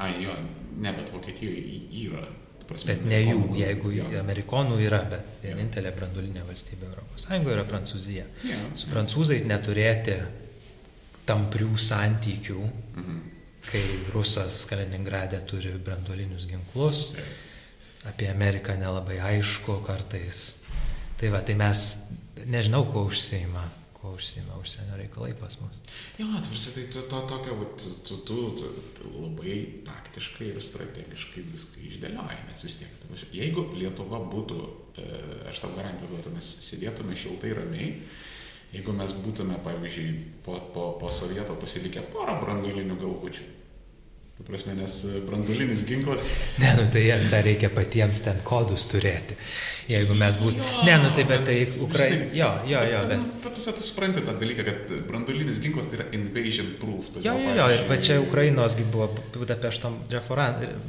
Ai, 0.00 0.12
jo, 0.24 0.34
ne, 0.80 0.92
bet 0.96 1.10
Vokietijoje 1.12 1.62
yra. 2.06 2.24
Prasme, 2.70 2.94
bet 2.94 3.02
ne 3.10 3.18
jų, 3.18 3.40
jeigu 3.58 3.90
jo. 3.96 4.06
amerikonų 4.20 4.78
yra, 4.84 5.00
bet 5.10 5.42
vienintelė 5.42 5.90
branduolinė 5.96 6.44
valstybė 6.46 6.90
Sąjungoje 7.20 7.56
yra 7.56 7.64
Prancūzija. 7.68 8.26
Jo. 8.46 8.60
Su 8.78 8.88
prancūzais 8.92 9.42
neturėti 9.44 10.16
tamprių 11.28 11.74
santykių, 11.78 12.60
mhm. 12.94 13.18
kai 13.66 13.82
rusas 14.14 14.62
Kaliningrade 14.70 15.42
turi 15.50 15.74
branduolinius 15.84 16.46
ginklus, 16.50 17.10
Taip. 17.16 18.06
apie 18.14 18.30
Ameriką 18.30 18.78
nelabai 18.80 19.18
aišku 19.32 19.80
kartais. 19.86 20.60
Tai 21.20 21.34
va, 21.34 21.42
tai 21.44 21.58
mes 21.60 21.84
nežinau, 22.48 22.86
kuo 22.88 23.04
užsieima 23.10 23.66
kuo 24.00 24.14
užsima 24.16 24.56
užsienio 24.60 24.96
reikalai 24.96 25.34
pas 25.40 25.58
mus. 25.60 25.80
Jo, 26.18 26.26
atvirsi, 26.38 26.72
tai 26.76 26.84
tu 26.92 27.02
to 27.10 27.20
tokio, 27.28 27.56
tu, 27.76 27.90
tu, 28.08 28.16
tu, 28.56 28.70
tu 28.96 29.12
labai 29.12 29.56
taktiškai 29.84 30.48
ir 30.54 30.60
strategiškai 30.64 31.44
viską 31.52 31.84
išdėlioji, 31.90 32.40
nes 32.48 32.64
vis 32.64 32.78
tiek, 32.80 32.94
tai, 33.02 33.20
jeigu 33.36 33.66
Lietuva 33.76 34.22
būtų, 34.32 34.58
e, 34.96 35.08
aš 35.52 35.60
tau 35.64 35.72
garantuoju, 35.76 36.14
duotų, 36.14 36.34
mes 36.38 36.50
sėdėtume 36.64 37.16
šiltai 37.18 37.52
ramiai, 37.60 37.92
jeigu 38.72 38.96
mes 38.96 39.12
būtume, 39.20 39.60
pavyzdžiui, 39.66 40.12
po, 40.46 40.56
po, 40.74 40.90
po 41.00 41.12
sovieto 41.12 41.58
pasilikę 41.60 42.06
porą 42.14 42.38
brandolinių 42.40 42.96
galvučių, 43.04 43.48
Tu 44.40 44.46
prasme, 44.46 44.72
nes 44.72 45.04
e, 45.04 45.20
brandulinis 45.20 45.82
ginklas. 45.84 46.24
Ne, 46.62 46.72
nu 46.78 46.86
tai 46.92 47.02
jas 47.04 47.26
dar 47.28 47.44
reikia 47.44 47.68
patiems 47.68 48.22
ten 48.24 48.38
kodus 48.44 48.86
turėti. 48.88 49.36
Jeigu 49.90 50.16
mes 50.16 50.38
būtume. 50.40 50.64
Ne, 50.86 50.94
nu 51.02 51.10
tai 51.12 51.26
bet 51.28 51.44
tai 51.44 51.58
Ukraina. 51.84 52.30
Jo, 52.32 52.48
jo, 52.70 52.80
jo. 52.88 53.02
Bet... 53.10 53.20
Nu, 53.20 53.34
ta 53.44 53.52
prasme, 53.52 53.74
tu 53.76 53.84
supranti 53.84 54.24
tą 54.24 54.38
dalyką, 54.40 54.64
kad 54.64 54.94
brandulinis 55.10 55.60
ginklas 55.60 55.90
tai 55.90 55.98
yra 55.98 56.08
invasion 56.16 56.72
proof. 56.80 57.12
Jo, 57.20 57.36
jo, 57.36 57.52
jo, 57.58 57.68
ir 57.74 57.84
va 57.90 58.00
čia 58.00 58.16
Ukrainosgi 58.24 58.86
buvo 58.88 59.10
Budapešto 59.36 59.92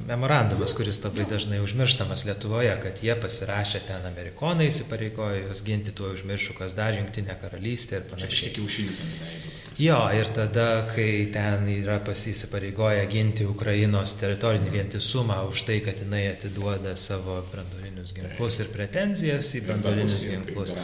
memorandumas, 0.08 0.76
kuris 0.78 1.02
labai 1.04 1.28
dažnai 1.36 1.60
užmirštamas 1.66 2.24
Lietuvoje, 2.30 2.72
kad 2.86 3.04
jie 3.04 3.18
pasirašė 3.20 3.84
ten 3.90 4.08
amerikonai 4.14 4.72
įsipareigojo 4.72 5.48
juos 5.48 5.66
ginti, 5.68 5.92
tuo 5.92 6.14
užmiršų, 6.16 6.56
kas 6.62 6.78
dar 6.78 6.96
jungtinė 6.96 7.36
karalystė 7.44 8.00
ir 8.00 8.12
panašiai. 8.14 8.56
Kiaušinis 8.56 9.04
ant 9.04 9.26
veido. 9.26 9.51
Jo, 9.80 10.10
ir 10.12 10.28
tada, 10.36 10.84
kai 10.96 11.30
ten 11.32 11.64
yra 11.72 12.00
pasisipareigoję 12.04 13.06
ginti 13.08 13.46
Ukrainos 13.48 14.18
teritorinį 14.20 14.74
vientisumą 14.74 15.38
už 15.48 15.64
tai, 15.70 15.80
kad 15.86 16.02
jinai 16.04 16.26
atiduoda 16.34 16.98
savo 17.00 17.38
brandolinius 17.54 18.12
ginklus 18.18 18.60
ir 18.60 18.72
pretenzijas 18.74 19.54
į 19.56 19.64
brandolinius 19.70 20.20
ginklus. 20.28 20.76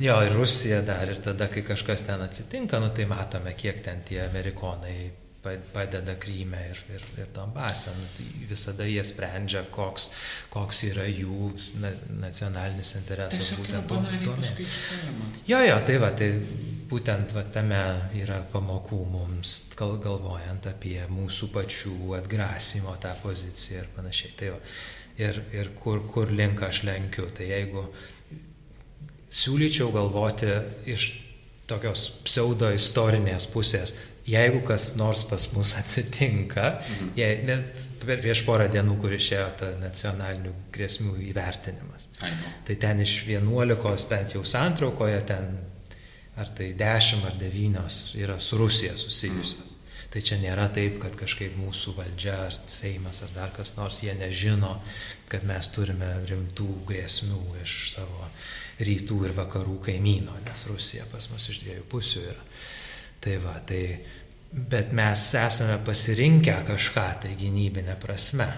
Jo, 0.00 0.16
ir 0.24 0.32
Rusija 0.38 0.80
dar, 0.88 1.04
ir 1.12 1.20
tada, 1.20 1.50
kai 1.52 1.62
kažkas 1.68 2.06
ten 2.08 2.24
atsitinka, 2.24 2.80
nu 2.80 2.88
tai 2.96 3.04
matome, 3.10 3.52
kiek 3.58 3.84
ten 3.84 4.00
tie 4.08 4.22
amerikonai 4.24 4.98
padeda 5.72 6.16
Kryme 6.18 6.58
ir, 6.70 6.80
ir, 6.94 7.04
ir 7.20 7.28
Donbase. 7.34 7.92
Nu, 7.96 8.08
tai 8.16 8.26
visada 8.48 8.84
jie 8.88 9.04
sprendžia, 9.06 9.62
koks, 9.72 10.10
koks 10.52 10.82
yra 10.90 11.06
jų 11.08 11.52
nacionalinis 12.18 12.94
interesas. 12.98 13.52
Būtent 13.60 13.88
tuo. 13.88 14.34
Jo, 15.48 15.62
jo, 15.62 15.78
tai 15.86 16.00
va, 16.02 16.10
tai 16.18 16.32
būtent 16.88 17.32
va, 17.36 17.44
tame 17.52 17.80
yra 18.16 18.40
pamokų 18.52 19.00
mums, 19.12 19.58
gal, 19.78 19.96
galvojant 20.02 20.68
apie 20.70 21.00
mūsų 21.12 21.50
pačių 21.54 21.96
atgrasimo 22.18 22.94
tą 23.02 23.14
poziciją 23.22 23.84
ir 23.84 23.90
panašiai. 23.96 24.34
Tai 24.38 24.52
va, 24.54 24.60
ir 25.20 25.42
ir 25.52 25.72
kur, 25.78 26.02
kur 26.08 26.32
link 26.32 26.62
aš 26.62 26.84
lenkiu. 26.88 27.28
Tai 27.34 27.48
jeigu 27.48 27.86
siūlyčiau 29.28 29.90
galvoti 29.92 30.52
iš 30.88 31.10
tokios 31.68 32.06
pseudo 32.24 32.70
istorinės 32.72 33.44
pusės, 33.52 33.92
jeigu 34.28 34.62
kas 34.68 34.94
nors 34.96 35.24
pas 35.28 35.44
mus 35.52 35.74
atsitinka, 35.76 36.66
mhm. 36.80 37.12
jei, 37.18 37.40
net 37.48 37.84
prieš 38.04 38.44
porą 38.46 38.68
dienų, 38.72 38.96
kur 39.02 39.14
išėjo 39.16 39.48
ta 39.60 39.72
nacionalinių 39.80 40.54
grėsmių 40.74 41.16
įvertinimas. 41.28 42.08
Tai 42.64 42.76
ten 42.80 43.02
iš 43.04 43.20
11 43.28 44.08
bent 44.10 44.36
jau 44.36 44.44
santraukoje, 44.46 45.20
ten 45.28 45.58
ar 46.38 46.52
tai 46.56 46.72
10 46.78 47.26
ar 47.28 47.38
9 47.40 47.96
yra 48.22 48.38
su 48.40 48.58
Rusija 48.60 48.96
susijusios. 48.96 49.64
Tai 50.08 50.22
čia 50.24 50.38
nėra 50.40 50.70
taip, 50.72 50.94
kad 51.02 51.12
kažkaip 51.20 51.58
mūsų 51.60 51.92
valdžia 51.98 52.38
ar 52.46 52.54
Seimas 52.72 53.20
ar 53.26 53.34
dar 53.34 53.50
kas 53.52 53.74
nors, 53.76 54.00
jie 54.00 54.14
nežino, 54.16 54.78
kad 55.28 55.44
mes 55.44 55.68
turime 55.68 56.08
rimtų 56.24 56.68
grėsmių 56.88 57.42
iš 57.60 57.74
savo 57.92 58.30
rytų 58.80 59.18
ir 59.28 59.34
vakarų 59.36 59.76
kaimyno, 59.90 60.38
nes 60.46 60.64
Rusija 60.70 61.04
pas 61.12 61.28
mus 61.28 61.50
iš 61.52 61.60
dviejų 61.60 61.84
pusių 61.92 62.24
yra. 62.30 62.46
Tai 63.20 63.36
va, 63.42 63.58
tai 63.68 63.82
Bet 64.50 64.92
mes 64.96 65.34
esame 65.36 65.76
pasirinkę 65.84 66.54
kažką 66.64 67.20
tai 67.22 67.34
gynybinę 67.36 67.96
prasme. 68.00 68.48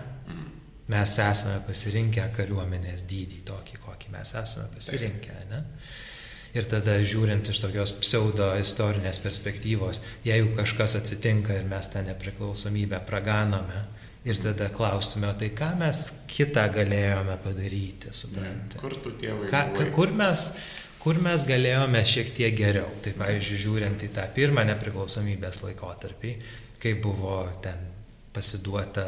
Mes 0.91 1.15
esame 1.19 1.59
pasirinkę 1.67 2.29
kariuomenės 2.35 3.03
dydį 3.11 3.41
tokį, 3.47 3.79
kokį 3.83 4.13
mes 4.15 4.31
esame 4.39 4.69
pasirinkę. 4.75 5.35
Ne? 5.51 5.61
Ir 6.51 6.67
tada 6.67 6.97
žiūrint 7.07 7.47
iš 7.53 7.61
tokios 7.63 7.93
pseudo 8.03 8.49
istorinės 8.59 9.21
perspektyvos, 9.23 10.01
jeigu 10.27 10.57
kažkas 10.59 10.97
atsitinka 10.99 11.55
ir 11.61 11.69
mes 11.71 11.91
tą 11.93 12.03
nepriklausomybę 12.09 12.99
praganome, 13.07 13.85
ir 14.27 14.37
tada 14.43 14.69
klaustume, 14.75 15.31
o 15.31 15.37
tai 15.39 15.53
ką 15.57 15.71
mes 15.81 16.03
kitą 16.29 16.67
galėjome 16.75 17.39
padaryti, 17.45 18.13
suprantate? 18.13 18.83
Kur 18.83 18.99
tu 19.01 19.15
tėvai? 19.21 19.49
Ką, 19.53 19.63
kur 19.95 20.13
mes 20.17 20.51
kur 21.01 21.21
mes 21.25 21.45
galėjome 21.49 22.03
šiek 22.05 22.33
tiek 22.37 22.57
geriau. 22.57 22.91
Tai 23.05 23.15
pavyzdžiui, 23.17 23.61
žiūrint 23.65 24.05
į 24.05 24.11
tą 24.17 24.27
pirmą 24.37 24.67
nepriklausomybės 24.69 25.63
laikotarpį, 25.65 26.35
kai 26.81 26.95
buvo 27.01 27.43
ten 27.65 27.87
pasiduota 28.35 29.07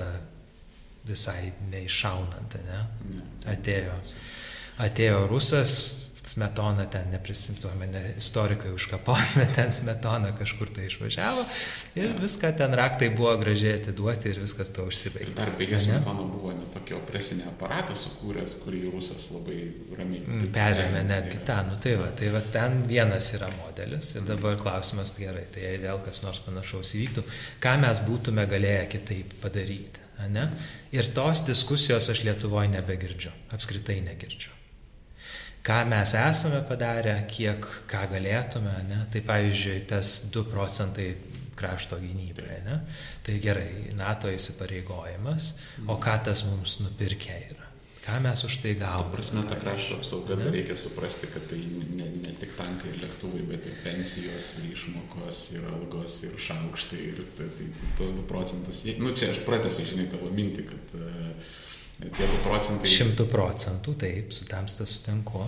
visai 1.07 1.53
neišaunant, 1.71 2.57
ne? 2.67 2.81
Atėjo, 3.53 3.95
atėjo 4.87 5.21
rusas, 5.31 5.75
Smetona 6.25 6.85
ten 6.87 7.09
neprisimtuome, 7.11 7.87
ne, 7.91 8.01
istorikai 8.17 8.71
užkapos, 8.71 9.33
bet 9.41 9.57
ten 9.57 9.73
Smetona 9.75 10.31
kažkur 10.39 10.71
tai 10.71 10.87
išvažiavo 10.87 11.43
ir 11.99 12.05
ja. 12.05 12.13
viską 12.21 12.53
ten 12.59 12.75
raktai 12.79 13.09
buvo 13.17 13.33
gražiai 13.41 13.81
atiduoti 13.81 14.31
ir 14.31 14.39
viskas 14.45 14.71
to 14.75 14.87
užsibaigė. 14.87 15.35
Dar 15.39 15.51
beje, 15.59 15.81
Smetona 15.83 16.23
buvo 16.29 16.55
ne 16.55 16.69
tokio 16.75 17.01
opresinį 17.01 17.49
aparatą 17.51 17.99
sukūręs, 17.99 18.55
kurį 18.63 18.85
rusas 18.95 19.27
labai 19.35 19.59
ramiai 19.99 20.23
mm, 20.23 20.47
perėmė 20.55 21.03
netgi 21.11 21.43
tą, 21.49 21.59
nu 21.67 21.81
tai 21.83 21.97
va, 21.99 22.13
tai 22.19 22.31
va 22.37 22.45
ten 22.55 22.85
vienas 22.87 23.33
yra 23.35 23.51
modelis 23.59 24.15
ir 24.15 24.27
dabar 24.31 24.57
klausimas 24.63 25.17
gerai, 25.19 25.49
tai 25.51 25.67
jei 25.67 25.83
vėl 25.83 25.99
kas 26.07 26.23
nors 26.23 26.39
panašaus 26.47 26.95
įvyktų, 27.01 27.27
ką 27.67 27.77
mes 27.83 28.05
būtume 28.07 28.47
galėję 28.51 28.87
kitaip 28.95 29.37
padaryti. 29.43 29.99
Ne? 30.31 30.47
Ir 30.95 31.09
tos 31.17 31.43
diskusijos 31.49 32.13
aš 32.13 32.23
Lietuvoje 32.23 32.71
nebegirdžiu, 32.77 33.35
apskritai 33.57 33.99
negirdžiu 34.07 34.62
ką 35.63 35.79
mes 35.89 36.15
esame 36.19 36.63
padarę, 36.69 37.15
kiek 37.31 37.67
ką 37.91 38.07
galėtume, 38.11 38.75
ne? 38.89 39.03
tai 39.13 39.23
pavyzdžiui, 39.27 39.83
tas 39.91 40.23
2 40.35 40.45
procentai 40.51 41.13
krašto 41.59 41.99
gynybai, 42.03 42.63
ne? 42.67 42.79
tai 43.23 43.39
gerai, 43.43 43.93
NATO 43.99 44.31
įsipareigojimas, 44.33 45.53
o 45.87 45.99
ką 46.03 46.17
tas 46.29 46.47
mums 46.49 46.81
nupirkė 46.83 47.37
yra. 47.51 47.69
Ką 48.03 48.17
mes 48.19 48.41
už 48.43 48.57
tai 48.59 48.73
gauname? 48.75 49.13
Prasme, 49.15 49.45
ta 49.47 49.55
krašto 49.55 50.01
apsauga, 50.01 50.35
dar 50.35 50.49
reikia 50.51 50.75
suprasti, 50.75 51.29
kad 51.31 51.45
tai 51.47 51.61
ne, 51.71 52.09
ne 52.19 52.33
tik 52.41 52.57
tankai 52.59 52.91
ir 52.91 52.97
lėktuvai, 53.05 53.45
bet 53.47 53.69
ir 53.71 53.77
pensijos, 53.85 54.49
ir 54.59 54.73
išmokos, 54.73 55.43
ir 55.55 55.69
algos, 55.71 56.17
ir 56.27 56.35
šaukštai, 56.35 56.99
ir 57.13 57.21
tai, 57.39 57.47
tai, 57.61 57.69
tai 57.79 57.91
tos 58.01 58.17
2 58.17 58.25
procentus. 58.27 58.83
Nu, 58.99 59.15
čia 59.15 59.31
aš 59.31 59.45
pratęsiu, 59.47 59.87
žinai, 59.93 60.09
tavo 60.11 60.33
mintį, 60.35 60.67
kad 60.73 60.97
uh, 60.99 61.55
Tie 62.11 62.27
2 62.27 62.43
procentai. 62.43 62.91
Šimtų 62.91 63.29
procentų, 63.31 63.95
taip, 64.03 64.35
su 64.35 64.47
tamsta 64.49 64.87
sutinku. 64.89 65.45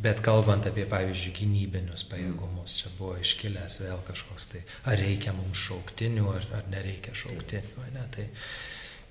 Bet 0.00 0.22
kalbant 0.24 0.64
apie, 0.64 0.86
pavyzdžiui, 0.88 1.34
gynybinius 1.42 2.06
pajėgumus, 2.08 2.78
čia 2.80 2.92
buvo 2.96 3.18
iškilęs 3.20 3.82
vėl 3.82 4.00
kažkoks 4.06 4.46
tai, 4.48 4.62
ar 4.88 4.96
reikia 4.96 5.34
mums 5.36 5.60
šauktinių, 5.66 6.28
ar, 6.32 6.46
ar 6.56 6.68
nereikia 6.72 7.12
šauktinių, 7.12 7.88
ne? 7.92 8.04
Tai, 8.14 8.24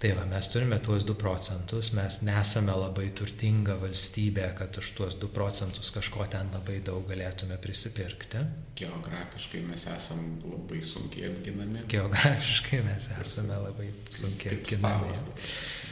tai 0.02 0.14
va, 0.18 0.24
mes 0.32 0.50
turime 0.50 0.80
tuos 0.82 1.06
2 1.06 1.14
procentus, 1.20 1.92
mes 1.94 2.18
nesame 2.26 2.74
labai 2.74 3.12
turtinga 3.14 3.76
valstybė, 3.84 4.48
kad 4.58 4.80
už 4.82 4.90
tuos 4.98 5.20
2 5.22 5.30
procentus 5.36 5.94
kažko 5.94 6.26
ten 6.34 6.50
labai 6.56 6.80
daug 6.82 7.06
galėtume 7.12 7.60
prisipirkti. 7.62 8.42
Geografiškai 8.82 9.62
mes 9.68 9.86
esame 9.94 10.40
labai 10.42 10.82
sunkiai 10.82 11.30
apginami. 11.30 11.86
Geografiškai 11.92 12.82
mes 12.88 13.12
esame 13.20 13.62
labai 13.68 13.92
sunkiai 14.10 14.58
apginami 14.58 15.14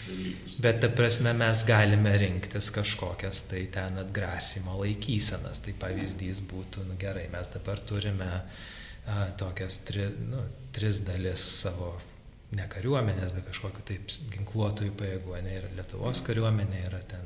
dalykus. 0.08 0.58
Bet 0.64 0.82
ta 0.84 0.90
prasme 0.94 1.34
mes 1.38 1.64
galime 1.68 2.14
rinktis 2.22 2.70
kažkokias 2.76 3.44
tai 3.52 3.66
ten 3.74 4.00
atgrasimo 4.02 4.78
laikysenas. 4.82 5.62
Tai 5.66 5.76
pavyzdys 5.82 6.44
būtų, 6.50 6.88
nu 6.90 6.98
gerai, 7.00 7.28
mes 7.34 7.50
dabar 7.54 7.82
turime 7.90 8.30
a, 8.38 8.44
tokias 9.40 9.82
tri, 9.88 10.10
nu, 10.32 10.44
tris 10.76 11.02
dalis 11.08 11.46
savo 11.62 11.96
ne 12.58 12.68
kariuomenės, 12.72 13.34
bet 13.36 13.50
kažkokiu 13.50 13.84
taip 13.88 14.14
ginkluotojų 14.36 14.94
pajėgų, 15.00 15.36
ne 15.44 15.58
yra 15.60 15.74
Lietuvos 15.80 16.24
kariuomenė, 16.28 16.86
yra 16.88 17.02
ten 17.04 17.26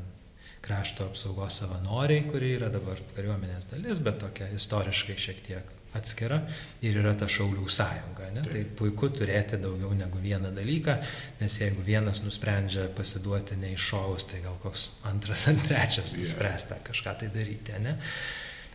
krašto 0.66 1.08
apsaugos 1.10 1.62
savanoriai, 1.62 2.26
kurie 2.30 2.56
yra 2.58 2.70
dabar 2.74 3.00
kariuomenės 3.16 3.70
dalis, 3.74 4.02
bet 4.02 4.20
tokia 4.22 4.50
istoriškai 4.58 5.18
šiek 5.22 5.46
tiek 5.46 5.78
atskira 5.98 6.42
ir 6.84 7.00
yra 7.02 7.14
ta 7.20 7.28
Šaulių 7.32 7.66
sąjunga. 7.72 8.30
Ne? 8.36 8.44
Tai 8.48 8.62
puiku 8.80 9.10
turėti 9.14 9.60
daugiau 9.62 9.92
negu 9.98 10.22
vieną 10.24 10.54
dalyką, 10.56 10.96
nes 11.42 11.58
jeigu 11.62 11.84
vienas 11.86 12.24
nusprendžia 12.26 12.88
pasiduoti 12.96 13.60
neiššovus, 13.60 14.30
tai 14.32 14.44
gal 14.46 14.56
koks 14.64 14.92
antras 15.10 15.48
ar 15.52 15.60
trečias 15.66 16.16
nuspręsta 16.18 16.80
kažką 16.88 17.18
tai 17.24 17.32
daryti. 17.34 17.76
Ne? 17.84 17.98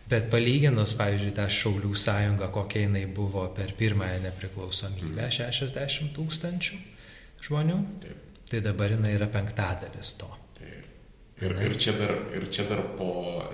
Bet 0.07 0.28
palyginus, 0.31 0.95
pavyzdžiui, 0.99 1.33
tą 1.35 1.49
Šaulių 1.51 1.97
sąjungą, 1.99 2.53
kokia 2.55 2.85
jinai 2.85 3.07
buvo 3.11 3.49
per 3.57 3.73
pirmąją 3.75 4.20
nepriklausomybę, 4.28 5.31
60 5.35 5.81
mhm. 5.81 6.12
tūkstančių 6.15 6.83
žmonių, 7.47 7.78
tai 8.51 8.62
dabar 8.62 8.95
jinai 8.95 9.17
yra 9.17 9.27
penktadalis 9.31 10.15
to. 10.20 10.31
Ir, 11.36 11.52
ir, 11.60 11.74
čia 11.76 11.92
dar, 11.92 12.15
ir 12.32 12.47
čia 12.48 12.65
dar 12.65 12.81
po 12.97 13.10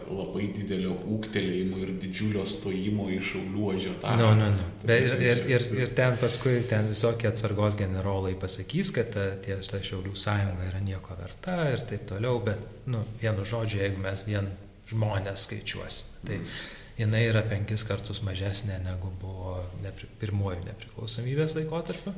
labai 0.07 0.45
didelio 0.55 0.93
ūktelėjimo 1.17 1.81
ir 1.83 1.89
didžiulio 1.99 2.45
stojimo 2.47 3.09
į 3.11 3.17
šaulių 3.27 3.65
ožiotažą. 3.73 4.21
No, 4.21 4.29
no, 4.39 4.51
no. 4.55 4.67
Bet 4.87 5.09
ir, 5.17 5.25
ir, 5.27 5.41
ir, 5.51 5.65
ir 5.83 5.95
ten 5.99 6.15
paskui 6.21 6.61
ten 6.71 6.93
visokie 6.93 7.27
atsargos 7.33 7.75
generolai 7.81 8.37
pasakys, 8.39 8.93
kad 8.95 9.11
ta, 9.17 9.25
tie, 9.43 9.57
ta 9.67 9.83
šaulių 9.83 10.15
sąjunga 10.15 10.69
yra 10.69 10.83
nieko 10.85 11.19
verta 11.19 11.57
ir 11.73 11.83
taip 11.89 12.07
toliau, 12.13 12.39
bet, 12.47 12.63
nu, 12.87 13.03
vienu 13.23 13.43
žodžiu, 13.51 13.83
jeigu 13.83 14.05
mes 14.07 14.23
vien 14.29 14.47
žmonės 14.93 15.49
skaičiuosim. 15.49 16.15
Tai, 16.23 16.39
mm 16.39 16.79
jinai 16.99 17.23
yra 17.29 17.43
penkis 17.49 17.85
kartus 17.89 18.21
mažesnė 18.25 18.79
negu 18.85 19.11
buvo 19.21 19.57
nepri, 19.83 20.09
pirmojų 20.21 20.65
nepriklausomybės 20.67 21.57
laikotarpiu. 21.59 22.13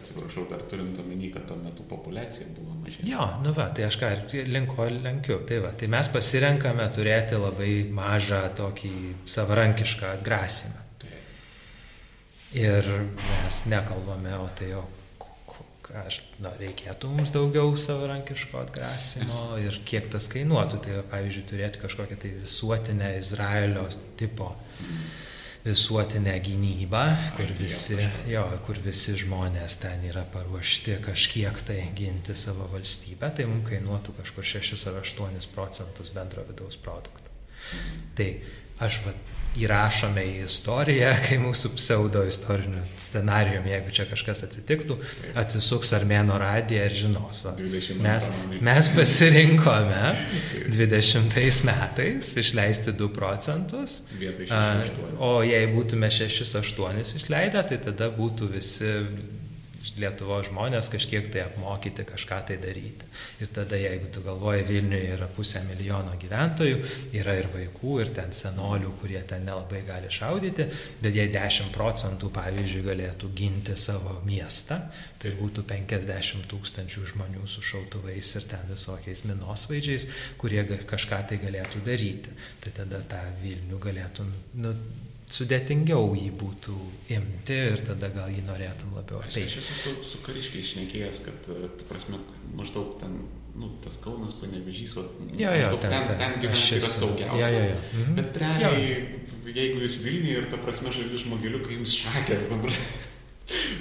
Atsiprašau, 0.00 0.46
dar 0.50 0.62
turint 0.70 0.98
omeny, 1.02 1.30
kad 1.34 1.48
tuo 1.48 1.58
metu 1.60 1.86
populiacija 1.90 2.48
buvo 2.56 2.76
mažesnė. 2.82 3.08
Jo, 3.10 3.26
nu 3.44 3.54
va, 3.56 3.70
tai 3.74 3.88
aš 3.88 3.98
ką 4.00 4.12
ir 4.38 4.52
linko 4.52 4.86
lenkiu. 4.90 5.40
Tai, 5.48 5.62
va, 5.66 5.72
tai 5.76 5.90
mes 5.92 6.12
pasirenkame 6.14 6.86
turėti 6.94 7.40
labai 7.40 7.72
mažą 7.94 8.44
tokį 8.60 8.94
savarankišką 9.30 10.14
atgrasimą. 10.18 10.86
Ir 12.58 12.86
mes 13.14 13.60
nekalbame, 13.70 14.32
o 14.42 14.48
tai 14.58 14.72
jo 14.72 14.82
aš, 16.04 16.20
na, 16.42 16.52
reikėtų 16.60 17.10
mums 17.12 17.32
daugiau 17.34 17.72
savarankiško 17.78 18.60
atgrasimo 18.64 19.56
ir 19.62 19.80
kiek 19.88 20.10
tas 20.12 20.28
kainuotų. 20.32 20.82
Tai 20.84 21.00
pavyzdžiui, 21.12 21.46
turėti 21.50 21.82
kažkokią 21.82 22.20
tai 22.20 22.34
visuotinę 22.42 23.16
Izraelio 23.18 23.86
tipo 24.20 24.52
visuotinę 25.64 26.38
gynybą, 26.40 27.02
kur 27.36 27.50
visi, 27.58 27.98
jo, 28.30 28.46
kur 28.64 28.78
visi 28.80 29.12
žmonės 29.20 29.76
ten 29.82 30.06
yra 30.08 30.22
paruošti 30.32 30.96
kažkiek 31.04 31.60
tai 31.68 31.82
ginti 31.96 32.36
savo 32.38 32.68
valstybę, 32.72 33.28
tai 33.36 33.44
mums 33.50 33.68
kainuotų 33.68 34.16
kažkur 34.22 34.46
6 34.54 34.88
ar 34.88 35.02
8 35.02 35.50
procentus 35.52 36.14
bendro 36.16 36.46
vidaus 36.48 36.80
produkto. 36.80 37.28
Tai 38.16 38.30
aš 38.80 39.02
va, 39.04 39.12
įrašome 39.58 40.22
į 40.26 40.34
istoriją, 40.44 41.10
kai 41.26 41.38
mūsų 41.42 41.72
pseudo 41.76 42.22
istoriniu 42.28 42.82
scenarijum, 43.00 43.66
jeigu 43.70 43.94
čia 43.94 44.06
kažkas 44.10 44.44
atsitiktų, 44.46 44.98
atsisuks 45.40 45.92
Armėno 45.96 46.38
radiją 46.40 46.86
ir 46.86 46.96
žinos. 47.02 47.42
Va, 47.46 47.56
mes, 48.04 48.30
mes 48.62 48.90
pasirinkome 48.96 50.14
20 50.70 51.66
metais 51.66 52.32
išleisti 52.44 52.94
2 52.98 53.10
procentus, 53.16 54.00
o 55.18 55.34
jei 55.46 55.66
būtume 55.74 56.10
6-8 56.14 57.20
išleidę, 57.20 57.66
tai 57.72 57.82
tada 57.90 58.10
būtų 58.14 58.50
visi 58.54 58.94
Lietuvo 59.96 60.36
žmonės 60.44 60.90
kažkiek 60.92 61.30
tai 61.32 61.40
apmokyti 61.46 62.04
kažką 62.04 62.40
tai 62.50 62.58
daryti. 62.60 63.06
Ir 63.40 63.48
tada, 63.54 63.78
jeigu 63.80 64.10
tu 64.12 64.20
galvoji, 64.24 64.66
Vilniuje 64.68 65.14
yra 65.14 65.28
pusę 65.32 65.62
milijono 65.64 66.12
gyventojų, 66.20 66.82
yra 67.16 67.38
ir 67.40 67.48
vaikų, 67.52 67.94
ir 68.02 68.12
ten 68.16 68.34
senolių, 68.36 68.92
kurie 69.00 69.22
ten 69.28 69.46
nelabai 69.48 69.80
gali 69.88 70.12
šaudyti, 70.12 70.68
bet 71.00 71.16
jei 71.16 71.32
10 71.32 71.72
procentų, 71.72 72.28
pavyzdžiui, 72.36 72.84
galėtų 72.90 73.32
ginti 73.40 73.76
savo 73.80 74.18
miestą, 74.28 74.82
tai 75.20 75.32
būtų 75.40 75.64
50 75.72 76.48
tūkstančių 76.52 77.06
žmonių 77.14 77.48
su 77.48 77.64
šautuvais 77.64 78.34
ir 78.36 78.48
ten 78.52 78.68
visokiais 78.68 79.24
minosvaidžiais, 79.28 80.10
kurie 80.40 80.64
kažką 80.84 81.24
tai 81.32 81.40
galėtų 81.40 81.80
daryti. 81.88 82.36
Tai 82.60 82.76
tada 82.82 83.00
tą 83.08 83.24
Vilnių 83.40 83.80
galėtum, 83.80 84.28
nu, 84.60 84.74
sudėtingiau 85.30 86.14
jį 86.18 86.30
būtų 86.40 86.76
imti 87.16 87.58
ir 87.70 87.82
tada 87.86 88.10
gal 88.14 88.32
jį 88.32 88.42
norėtum 88.48 88.96
labiau 88.98 89.20
apeiti. 89.22 89.46
Aš, 89.46 89.58
aš 89.62 89.68
esu 89.76 89.92
su, 89.94 90.06
su 90.12 90.22
kariškiai 90.26 90.64
išnekėjęs, 90.64 91.20
kad, 91.26 91.50
tu 91.78 91.86
prasme, 91.90 92.18
maždaug 92.58 92.96
ten, 93.02 93.20
nu, 93.58 93.70
tas 93.84 93.98
Kaunas, 94.02 94.34
panevežys, 94.40 94.96
va, 94.98 95.06
ja, 95.38 95.54
ja, 95.58 95.70
ten, 95.76 95.94
ten, 95.94 96.10
ten 96.20 96.36
gyventi 96.42 96.80
yra 96.80 96.90
saugiausia. 96.96 97.44
Ja, 97.44 97.52
ja, 97.54 97.68
ja. 97.70 97.78
Mhm. 97.92 98.18
Bet 98.18 98.40
realiai, 98.42 98.82
ja. 98.90 99.54
jeigu 99.60 99.84
jūs 99.84 100.00
Vilniuje 100.04 100.42
ir, 100.42 100.50
ta 100.50 100.58
prasme, 100.62 100.92
žali 100.94 101.22
žmogeliukai 101.22 101.78
jums 101.78 101.94
šakės 102.02 102.50
dabar 102.50 102.74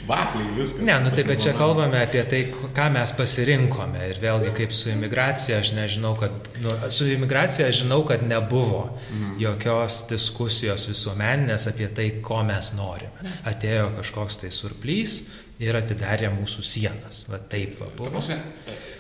vafliai, 0.08 0.54
viskas. 0.58 0.84
Ne, 0.86 0.96
nu 1.04 1.12
taip, 1.14 1.28
bet 1.30 1.44
čia 1.44 1.54
kalbame 1.58 2.02
apie 2.02 2.24
tai, 2.30 2.42
ką 2.76 2.88
mes 2.96 3.14
pasirinkome. 3.18 4.06
Ir 4.12 4.22
vėlgi, 4.24 4.54
kaip 4.58 4.74
su 4.76 4.92
imigracija, 4.94 5.60
aš 5.64 5.74
nežinau, 5.78 6.16
kad, 6.20 6.50
nu, 6.64 6.74
su 6.96 7.10
imigracija 7.10 7.70
aš 7.70 7.84
žinau, 7.84 8.02
kad 8.10 8.26
nebuvo 8.28 8.86
mhm. 8.92 9.36
jokios 9.44 10.04
diskusijos 10.10 10.90
visuomeninės 10.90 11.70
apie 11.72 11.92
tai, 11.96 12.10
ko 12.26 12.42
mes 12.48 12.74
norime. 12.78 13.36
Atėjo 13.50 13.92
kažkoks 14.00 14.42
tai 14.44 14.54
surplys 14.56 15.22
ir 15.60 15.76
atidarė 15.76 16.32
mūsų 16.34 16.64
sienas. 16.66 17.26
Va 17.30 17.42
taip 17.52 17.80
va 17.82 17.90
buvo. 17.96 18.14
Prasme, 18.16 18.40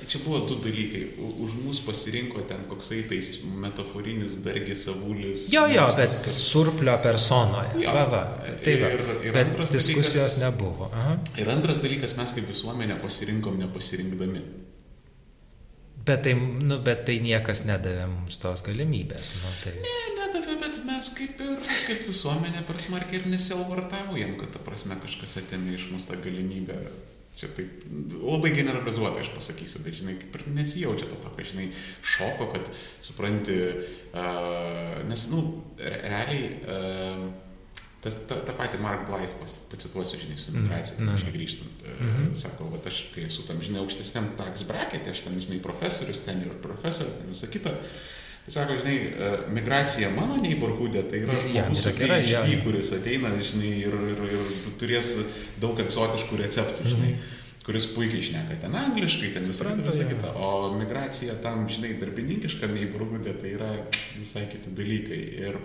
čia 0.09 0.21
buvo 0.25 0.39
du 0.49 0.57
dalykai. 0.63 1.03
Už 1.17 1.55
mus 1.63 1.79
pasirinko 1.85 2.41
ten 2.49 2.65
koksai 2.69 3.03
tais 3.09 3.35
metaforinis 3.45 4.39
dargis 4.43 4.87
avulis. 4.91 5.45
Jo, 5.53 5.67
jo, 5.69 5.85
bet 5.97 6.15
surplio 6.33 6.97
personoje. 7.03 7.75
Jo, 7.83 7.93
va, 7.93 8.05
va. 8.13 8.23
Tai 8.65 8.75
va. 8.81 8.89
Ir, 8.95 9.03
ir 9.29 9.37
bet 9.37 9.53
diskusijos 9.59 10.15
dalykas, 10.15 10.39
nebuvo. 10.43 10.89
Aha. 10.93 11.19
Ir 11.37 11.51
antras 11.53 11.83
dalykas, 11.83 12.17
mes 12.17 12.33
kaip 12.37 12.49
visuomenė 12.49 12.97
pasirinkom 13.03 13.61
nepasirinkdami. 13.61 14.43
Bet 16.09 16.23
tai, 16.25 16.33
nu, 16.33 16.79
bet 16.81 17.03
tai 17.05 17.19
niekas 17.21 17.61
nedavė 17.69 18.07
mums 18.09 18.39
tos 18.41 18.63
galimybės. 18.65 19.35
Nu, 19.43 19.51
tai... 19.61 19.75
Ne, 19.83 19.97
nedavė, 20.17 20.55
bet 20.63 20.81
mes 20.87 21.11
kaip 21.17 21.43
ir 21.45 21.61
kaip 21.85 22.07
visuomenė 22.07 22.63
per 22.65 22.81
smarkiai 22.81 23.21
ir 23.21 23.29
nesielvartaujam, 23.29 24.33
kad 24.39 24.55
ta 24.55 24.63
prasme 24.63 24.97
kažkas 25.03 25.37
atėmė 25.43 25.75
iš 25.77 25.89
mūsų 25.93 26.09
tą 26.09 26.19
galimybę 26.23 26.79
Čia 27.39 27.47
taip 27.55 27.83
labai 28.19 28.51
generalizuotai 28.51 29.23
aš 29.23 29.29
pasakysiu, 29.31 29.79
bet 29.85 29.95
žinai, 30.01 30.17
kaip 30.19 30.33
ir 30.35 30.47
nesijaučia 30.57 31.07
to 31.07 31.19
tokio, 31.23 31.45
žinai, 31.53 31.69
šoko, 32.03 32.49
kad 32.51 32.67
supranti, 33.05 33.55
uh, 34.11 34.97
nes, 35.07 35.23
nu, 35.31 35.45
re 35.79 36.01
realiai, 36.03 36.49
uh, 36.67 37.23
ta, 38.03 38.11
ta, 38.27 38.41
ta 38.49 38.57
pati 38.57 38.81
Mark 38.83 39.07
Blythe, 39.07 39.39
pacituosiu, 39.71 40.19
žinai, 40.19 40.37
su 40.37 40.51
migracija, 40.51 40.99
mm 40.99 41.07
-hmm. 41.07 41.33
grįžtant, 41.37 41.87
uh, 41.87 42.01
mm 42.01 42.11
-hmm. 42.11 42.35
sako, 42.35 42.69
va, 42.75 42.83
aš 42.85 43.05
kai 43.15 43.23
esu 43.31 43.47
tam, 43.47 43.61
žinai, 43.61 43.79
aukštesniam 43.85 44.29
tax 44.37 44.67
bracket, 44.67 45.07
aš 45.07 45.21
ten, 45.21 45.41
žinai, 45.41 45.61
profesorius, 45.63 46.19
ten 46.19 46.41
ir 46.41 46.61
profesorius, 46.61 47.15
ten 47.21 47.29
visą 47.29 47.47
kitą. 47.47 47.69
Tai 47.69 48.18
sako, 48.49 48.77
žinai, 48.81 48.97
migracija 49.55 50.11
mano 50.15 50.37
neighborhoodė, 50.41 51.03
tai 51.09 51.23
yra 51.25 51.39
žmogus, 51.43 51.83
ja, 51.85 51.95
gerai, 51.97 52.21
ja. 52.27 52.45
kuris 52.63 52.93
ateina, 52.97 53.33
žinai, 53.39 53.73
ir, 53.87 53.99
ir, 54.13 54.23
ir 54.37 54.55
turės 54.81 55.15
daug 55.61 55.79
egzotiškų 55.85 56.41
receptų, 56.45 56.87
žinai. 56.93 57.11
Mm 57.13 57.19
-hmm 57.19 57.35
kuris 57.69 57.85
puikiai 57.93 58.23
šneka 58.25 58.55
ten 58.63 58.73
angliškai, 58.73 59.27
ten 59.35 59.45
visą 59.45 59.67
kitą, 59.69 59.83
visą 59.85 60.07
kitą. 60.09 60.31
O 60.41 60.71
migracija 60.73 61.35
tam, 61.43 61.67
žinai, 61.69 61.91
darbininkiškam 62.01 62.73
įbrūgudė, 62.87 63.35
tai 63.37 63.51
yra 63.59 63.69
visai 64.17 64.47
kiti 64.49 64.73
dalykai. 64.73 65.21
Ir, 65.45 65.61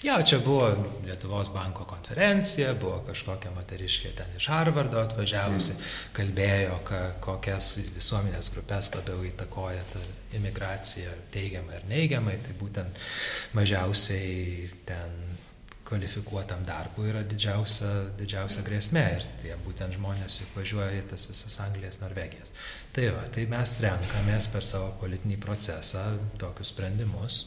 Jo, 0.00 0.14
čia 0.24 0.38
buvo 0.40 0.70
Lietuvos 1.04 1.50
banko 1.52 1.84
konferencija, 1.84 2.70
buvo 2.72 3.02
kažkokia 3.04 3.50
moteriškė 3.52 4.14
ten 4.16 4.30
iš 4.38 4.46
Harvardo 4.48 5.02
atvažiavusi, 5.02 5.74
mm. 5.74 5.90
kalbėjo, 6.16 6.78
ka, 6.88 7.00
kokias 7.20 7.74
visuomenės 7.98 8.48
grupės 8.54 8.94
labiau 8.94 9.20
įtakoja 9.28 9.82
ta 9.92 10.00
imigracija 10.36 11.12
teigiamai 11.34 11.80
ir 11.80 11.86
neigiamai, 11.90 12.36
tai 12.44 12.56
būtent 12.60 13.00
mažiausiai 13.58 14.68
ten 14.88 15.16
kvalifikuotam 15.90 16.62
darbui 16.62 17.08
yra 17.10 17.24
didžiausia, 17.26 17.88
didžiausia 18.18 18.62
grėsmė 18.66 19.02
ir 19.16 19.24
tie 19.42 19.56
būtent 19.64 19.96
žmonės 19.96 20.38
juk 20.38 20.52
važiuoja 20.60 21.00
į 21.00 21.06
tas 21.10 21.26
visas 21.26 21.56
Anglijas, 21.64 21.98
Norvegijas. 22.02 22.52
Tai 22.94 23.08
va, 23.16 23.24
tai 23.34 23.48
mes 23.50 23.72
renkamės 23.82 24.46
per 24.52 24.66
savo 24.66 24.92
politinį 25.00 25.40
procesą 25.42 26.04
tokius 26.38 26.70
sprendimus 26.70 27.40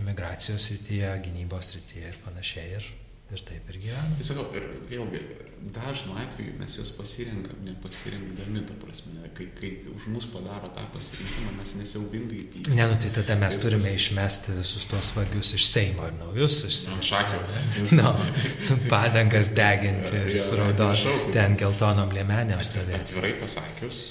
imigracijos 0.00 0.66
srityje, 0.66 1.12
gynybos 1.28 1.70
srityje 1.70 2.10
ir 2.10 2.18
panašiai. 2.24 2.80
Ir 2.80 2.90
ir 3.32 3.46
taip 3.48 3.72
ir 3.72 3.80
gyvena. 3.86 4.24
Sakau, 4.24 4.48
ir 4.56 4.68
vėlgi, 4.90 5.22
dažnu 5.70 6.16
atveju 6.18 6.54
mes 6.58 6.74
juos 6.76 6.90
pasirinkam, 6.96 7.58
nepasirinkdami, 7.66 8.62
ta 8.66 8.74
prasme, 8.82 9.28
kai, 9.36 9.46
kai 9.58 9.70
už 9.92 10.08
mus 10.10 10.26
padaro 10.30 10.70
tą 10.74 10.84
pasirinkimą, 10.94 11.52
mes 11.58 11.74
nesiaubingai 11.78 12.42
pyksime. 12.54 12.76
Ne, 12.76 12.88
nu 12.90 12.98
tai 13.02 13.12
tada 13.14 13.36
mes 13.38 13.56
ir 13.56 13.62
turime 13.62 13.86
tas... 13.86 14.00
išmesti 14.00 14.56
visus 14.58 14.88
tuos 14.90 15.12
vagius 15.16 15.52
iš 15.58 15.68
Seimo 15.70 16.08
ir 16.10 16.16
naujus 16.18 16.58
iš 16.68 16.80
Seimo. 16.82 17.02
Šakio. 17.06 17.40
no, 18.00 18.14
su 18.58 18.78
padangas 18.90 19.52
deginti 19.54 20.18
ir 20.24 20.34
su 20.40 20.58
raudon, 20.58 20.96
ten 21.34 21.56
geltonom 21.60 22.14
liemenėm 22.16 22.62
stovėti. 22.66 23.04
Atvirai 23.06 23.34
pasakius, 23.40 24.02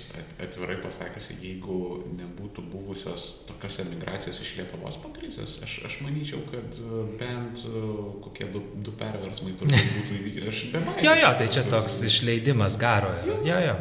atvirai 0.45 0.77
pasakius, 0.81 1.29
jeigu 1.41 1.77
nebūtų 2.17 2.63
buvusios 2.71 3.27
tokios 3.47 3.79
emigracijos 3.83 4.41
iš 4.43 4.53
Lietuvos 4.59 4.97
po 5.01 5.11
krizės, 5.15 5.57
aš, 5.65 5.77
aš 5.87 5.97
manyčiau, 6.05 6.41
kad 6.49 6.77
e, 6.81 7.01
bent 7.21 7.63
e, 7.67 7.83
kokie 8.25 8.47
du, 8.53 8.63
du 8.85 8.93
perversmai 8.99 9.55
turbūt 9.59 9.93
būtų 9.97 10.17
įvykę. 10.19 10.45
Aš 10.51 10.63
bebaimė. 10.73 11.05
jo, 11.07 11.15
jo, 11.23 11.31
tai 11.41 11.49
čia 11.55 11.65
toks 11.69 12.01
išleidimas 12.09 12.77
garo 12.81 13.13
yra. 13.21 13.39
Jo, 13.47 13.61
jo. 13.67 13.77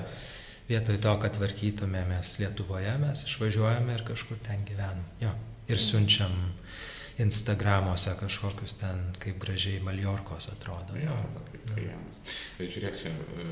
Vietoj 0.70 1.00
to, 1.02 1.16
kad 1.18 1.34
tvarkytumėmės 1.34 2.36
Lietuvoje, 2.42 2.92
mes 3.02 3.24
išvažiuojame 3.26 3.96
ir 3.96 4.06
kažkur 4.06 4.38
ten 4.44 4.62
gyvenam. 4.68 5.02
Jo. 5.22 5.34
Ir 5.70 5.82
siunčiam 5.82 6.34
Instagramuose 7.20 8.14
kažkokius 8.18 8.78
ten, 8.80 9.02
kaip 9.22 9.38
gražiai 9.42 9.82
Maljorkos 9.84 10.48
atrodo. 10.54 10.96
Jo, 10.98 11.16
klientas. 11.74 12.09
Bet 12.58 12.70
žiūrėk, 12.74 12.96
čia 13.00 13.12
e, 13.12 13.46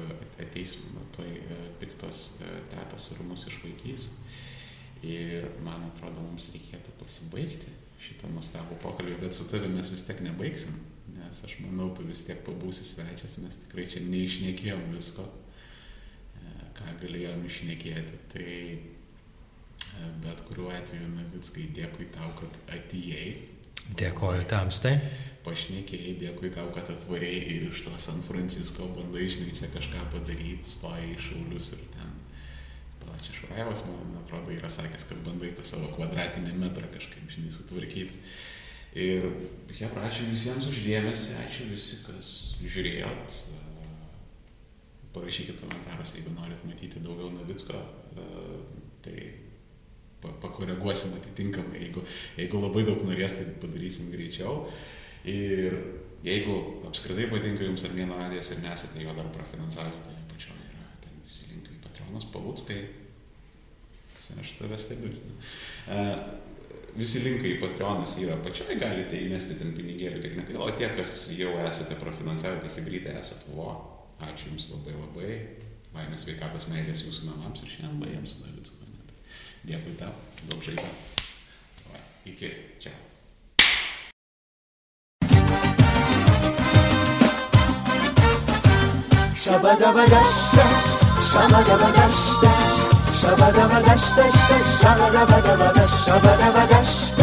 ateis 0.45 0.77
toj 1.17 1.31
e, 1.31 1.59
piktos 1.81 2.29
e, 2.43 2.53
tetos 2.73 3.11
ir 3.15 3.23
mus 3.27 3.47
išvaikys. 3.49 4.09
Ir 5.07 5.47
man 5.65 5.87
atrodo, 5.87 6.21
mums 6.25 6.49
reikėtų 6.53 6.95
pasibaigti 6.99 7.73
šitą 8.03 8.31
nuostabų 8.33 8.79
pokalbį, 8.83 9.17
bet 9.23 9.37
su 9.37 9.47
tavimi 9.51 9.79
mes 9.79 9.91
vis 9.95 10.05
tiek 10.07 10.21
nebaigsim, 10.23 10.75
nes 11.17 11.43
aš 11.47 11.57
manau, 11.65 11.89
tu 11.95 12.07
vis 12.07 12.25
tiek 12.27 12.41
pabūsi 12.47 12.87
svečias, 12.87 13.39
mes 13.43 13.59
tikrai 13.65 13.87
čia 13.91 14.03
neišnekėjom 14.07 14.85
visko, 14.95 15.27
ką 16.79 16.95
galėjom 17.03 17.47
išnekėti. 17.47 18.21
Tai 18.35 18.49
bet 20.23 20.43
kuriuo 20.47 20.71
atveju, 20.75 21.11
Navickai, 21.15 21.71
dėkui 21.75 22.11
tau, 22.15 22.31
kad 22.39 22.59
atėjai 22.77 23.31
Dėkoju 23.97 24.45
tamstai. 24.49 24.99
Pašnekėjai, 25.49 26.15
dėkui 26.20 26.51
tau, 26.52 26.68
kad 26.77 26.91
atvarėjai 26.93 27.55
ir 27.55 27.62
iš 27.70 27.81
to 27.86 27.94
San 28.01 28.20
Francisco 28.27 28.85
bandai, 28.93 29.25
žinai, 29.33 29.55
čia 29.57 29.70
kažką 29.73 30.02
padaryti, 30.12 30.68
stojai 30.68 31.15
į 31.15 31.20
šaulius 31.25 31.70
ir 31.73 31.86
ten. 31.94 32.12
Palačia 33.01 33.33
Šuraivas, 33.39 33.81
man 33.86 34.18
atrodo, 34.20 34.52
yra 34.52 34.68
sakęs, 34.68 35.07
kad 35.09 35.23
bandai 35.25 35.55
tą 35.57 35.65
savo 35.65 35.89
kvadratinį 35.94 36.52
metrą 36.60 36.91
kažkaip, 36.93 37.31
žinai, 37.33 37.55
sutvarkyti. 37.55 38.20
Ir 38.99 39.25
jie 39.73 39.89
prašė 39.94 40.28
visiems 40.28 40.68
uždėmesi, 40.68 41.39
ačiū 41.47 41.70
visi, 41.73 42.02
kas 42.05 42.35
žiūrėjot. 42.60 43.41
Parašykit 45.17 45.62
komentaruose, 45.62 46.18
jeigu 46.18 46.36
norit 46.36 46.68
matyti 46.68 47.01
daugiau 47.05 47.33
Navicko. 47.33 47.81
Tai 49.05 49.17
pakoreguosim 50.43 51.15
atitinkamai, 51.17 51.86
jeigu, 51.86 52.05
jeigu 52.36 52.62
labai 52.62 52.85
daug 52.89 53.05
norės, 53.07 53.39
tai 53.39 53.49
padarysim 53.62 54.12
greičiau. 54.12 54.67
Ir 55.27 55.75
jeigu 56.25 56.55
apskritai 56.89 57.29
patinka 57.33 57.67
jums 57.67 57.85
Armėno 57.89 58.19
radijas 58.19 58.53
ir 58.55 58.63
nesate 58.63 59.03
jo 59.03 59.15
dar 59.17 59.29
profinansavę, 59.35 60.03
tai 60.07 60.17
apačioje 60.23 60.71
yra 60.71 60.87
ten 61.03 61.19
visi 61.25 61.51
linkai 61.53 61.81
Patronas 61.85 62.29
Palutskai. 62.33 62.83
Aš 64.39 64.51
tave 64.59 64.77
stebiu. 64.77 65.09
Uh, 65.89 66.19
visi 66.99 67.23
linkai 67.25 67.55
Patreonas 67.63 68.17
yra 68.21 68.37
apačioje, 68.37 68.77
galite 68.81 69.21
įmesti 69.25 69.57
ten 69.61 69.73
pinigėlių, 69.77 70.23
kiek 70.25 70.37
negaila, 70.41 70.67
o 70.67 70.77
tie, 70.77 70.91
kas 70.99 71.15
jau 71.33 71.55
esate 71.65 71.97
profinansavę, 72.01 72.61
tai 72.65 72.73
hybridai 72.77 73.17
esate, 73.23 73.49
vo, 73.57 73.71
ačiū 74.25 74.51
Jums 74.51 74.69
labai 74.75 74.97
labai, 74.99 75.33
laimės 75.95 76.27
sveikatos 76.27 76.69
meilės 76.73 77.05
Jūsų 77.07 77.31
namams 77.31 77.65
ir 77.65 77.73
šiandien 77.77 78.03
baigėm 78.03 78.27
su 78.29 78.43
Davicku. 78.45 78.85
Dėkui 79.69 79.97
tau, 79.99 80.13
daug 80.47 80.63
žaidimo. 80.65 80.91
Iki 82.29 82.51
čia. 82.83 82.93
شبا 89.49 89.75
دبا 89.75 90.05
دشت 90.05 90.55
شبا 91.33 91.60
دبا 91.62 91.91
دشت 91.91 92.43
شبا 93.12 93.51
دبا 93.51 93.81
دشت 93.81 94.17
شبا 94.83 95.09
دبا 95.09 95.41
دبا 95.41 95.67
دشت 95.67 96.05
شبا 96.07 96.33
دبا 96.36 96.65
دشت 96.67 97.17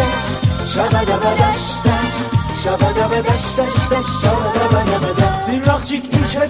شبا 0.66 1.04
دبا 1.04 1.34
دشت 1.34 1.86
شبا 2.64 2.92
دبا 2.92 3.22
دشت 3.22 3.56
شبا 3.56 4.50
دبا 4.56 4.82
دبا 4.82 5.12
دشت 5.14 5.46
زیراخچیک 5.46 6.10
این 6.12 6.28
چه 6.28 6.48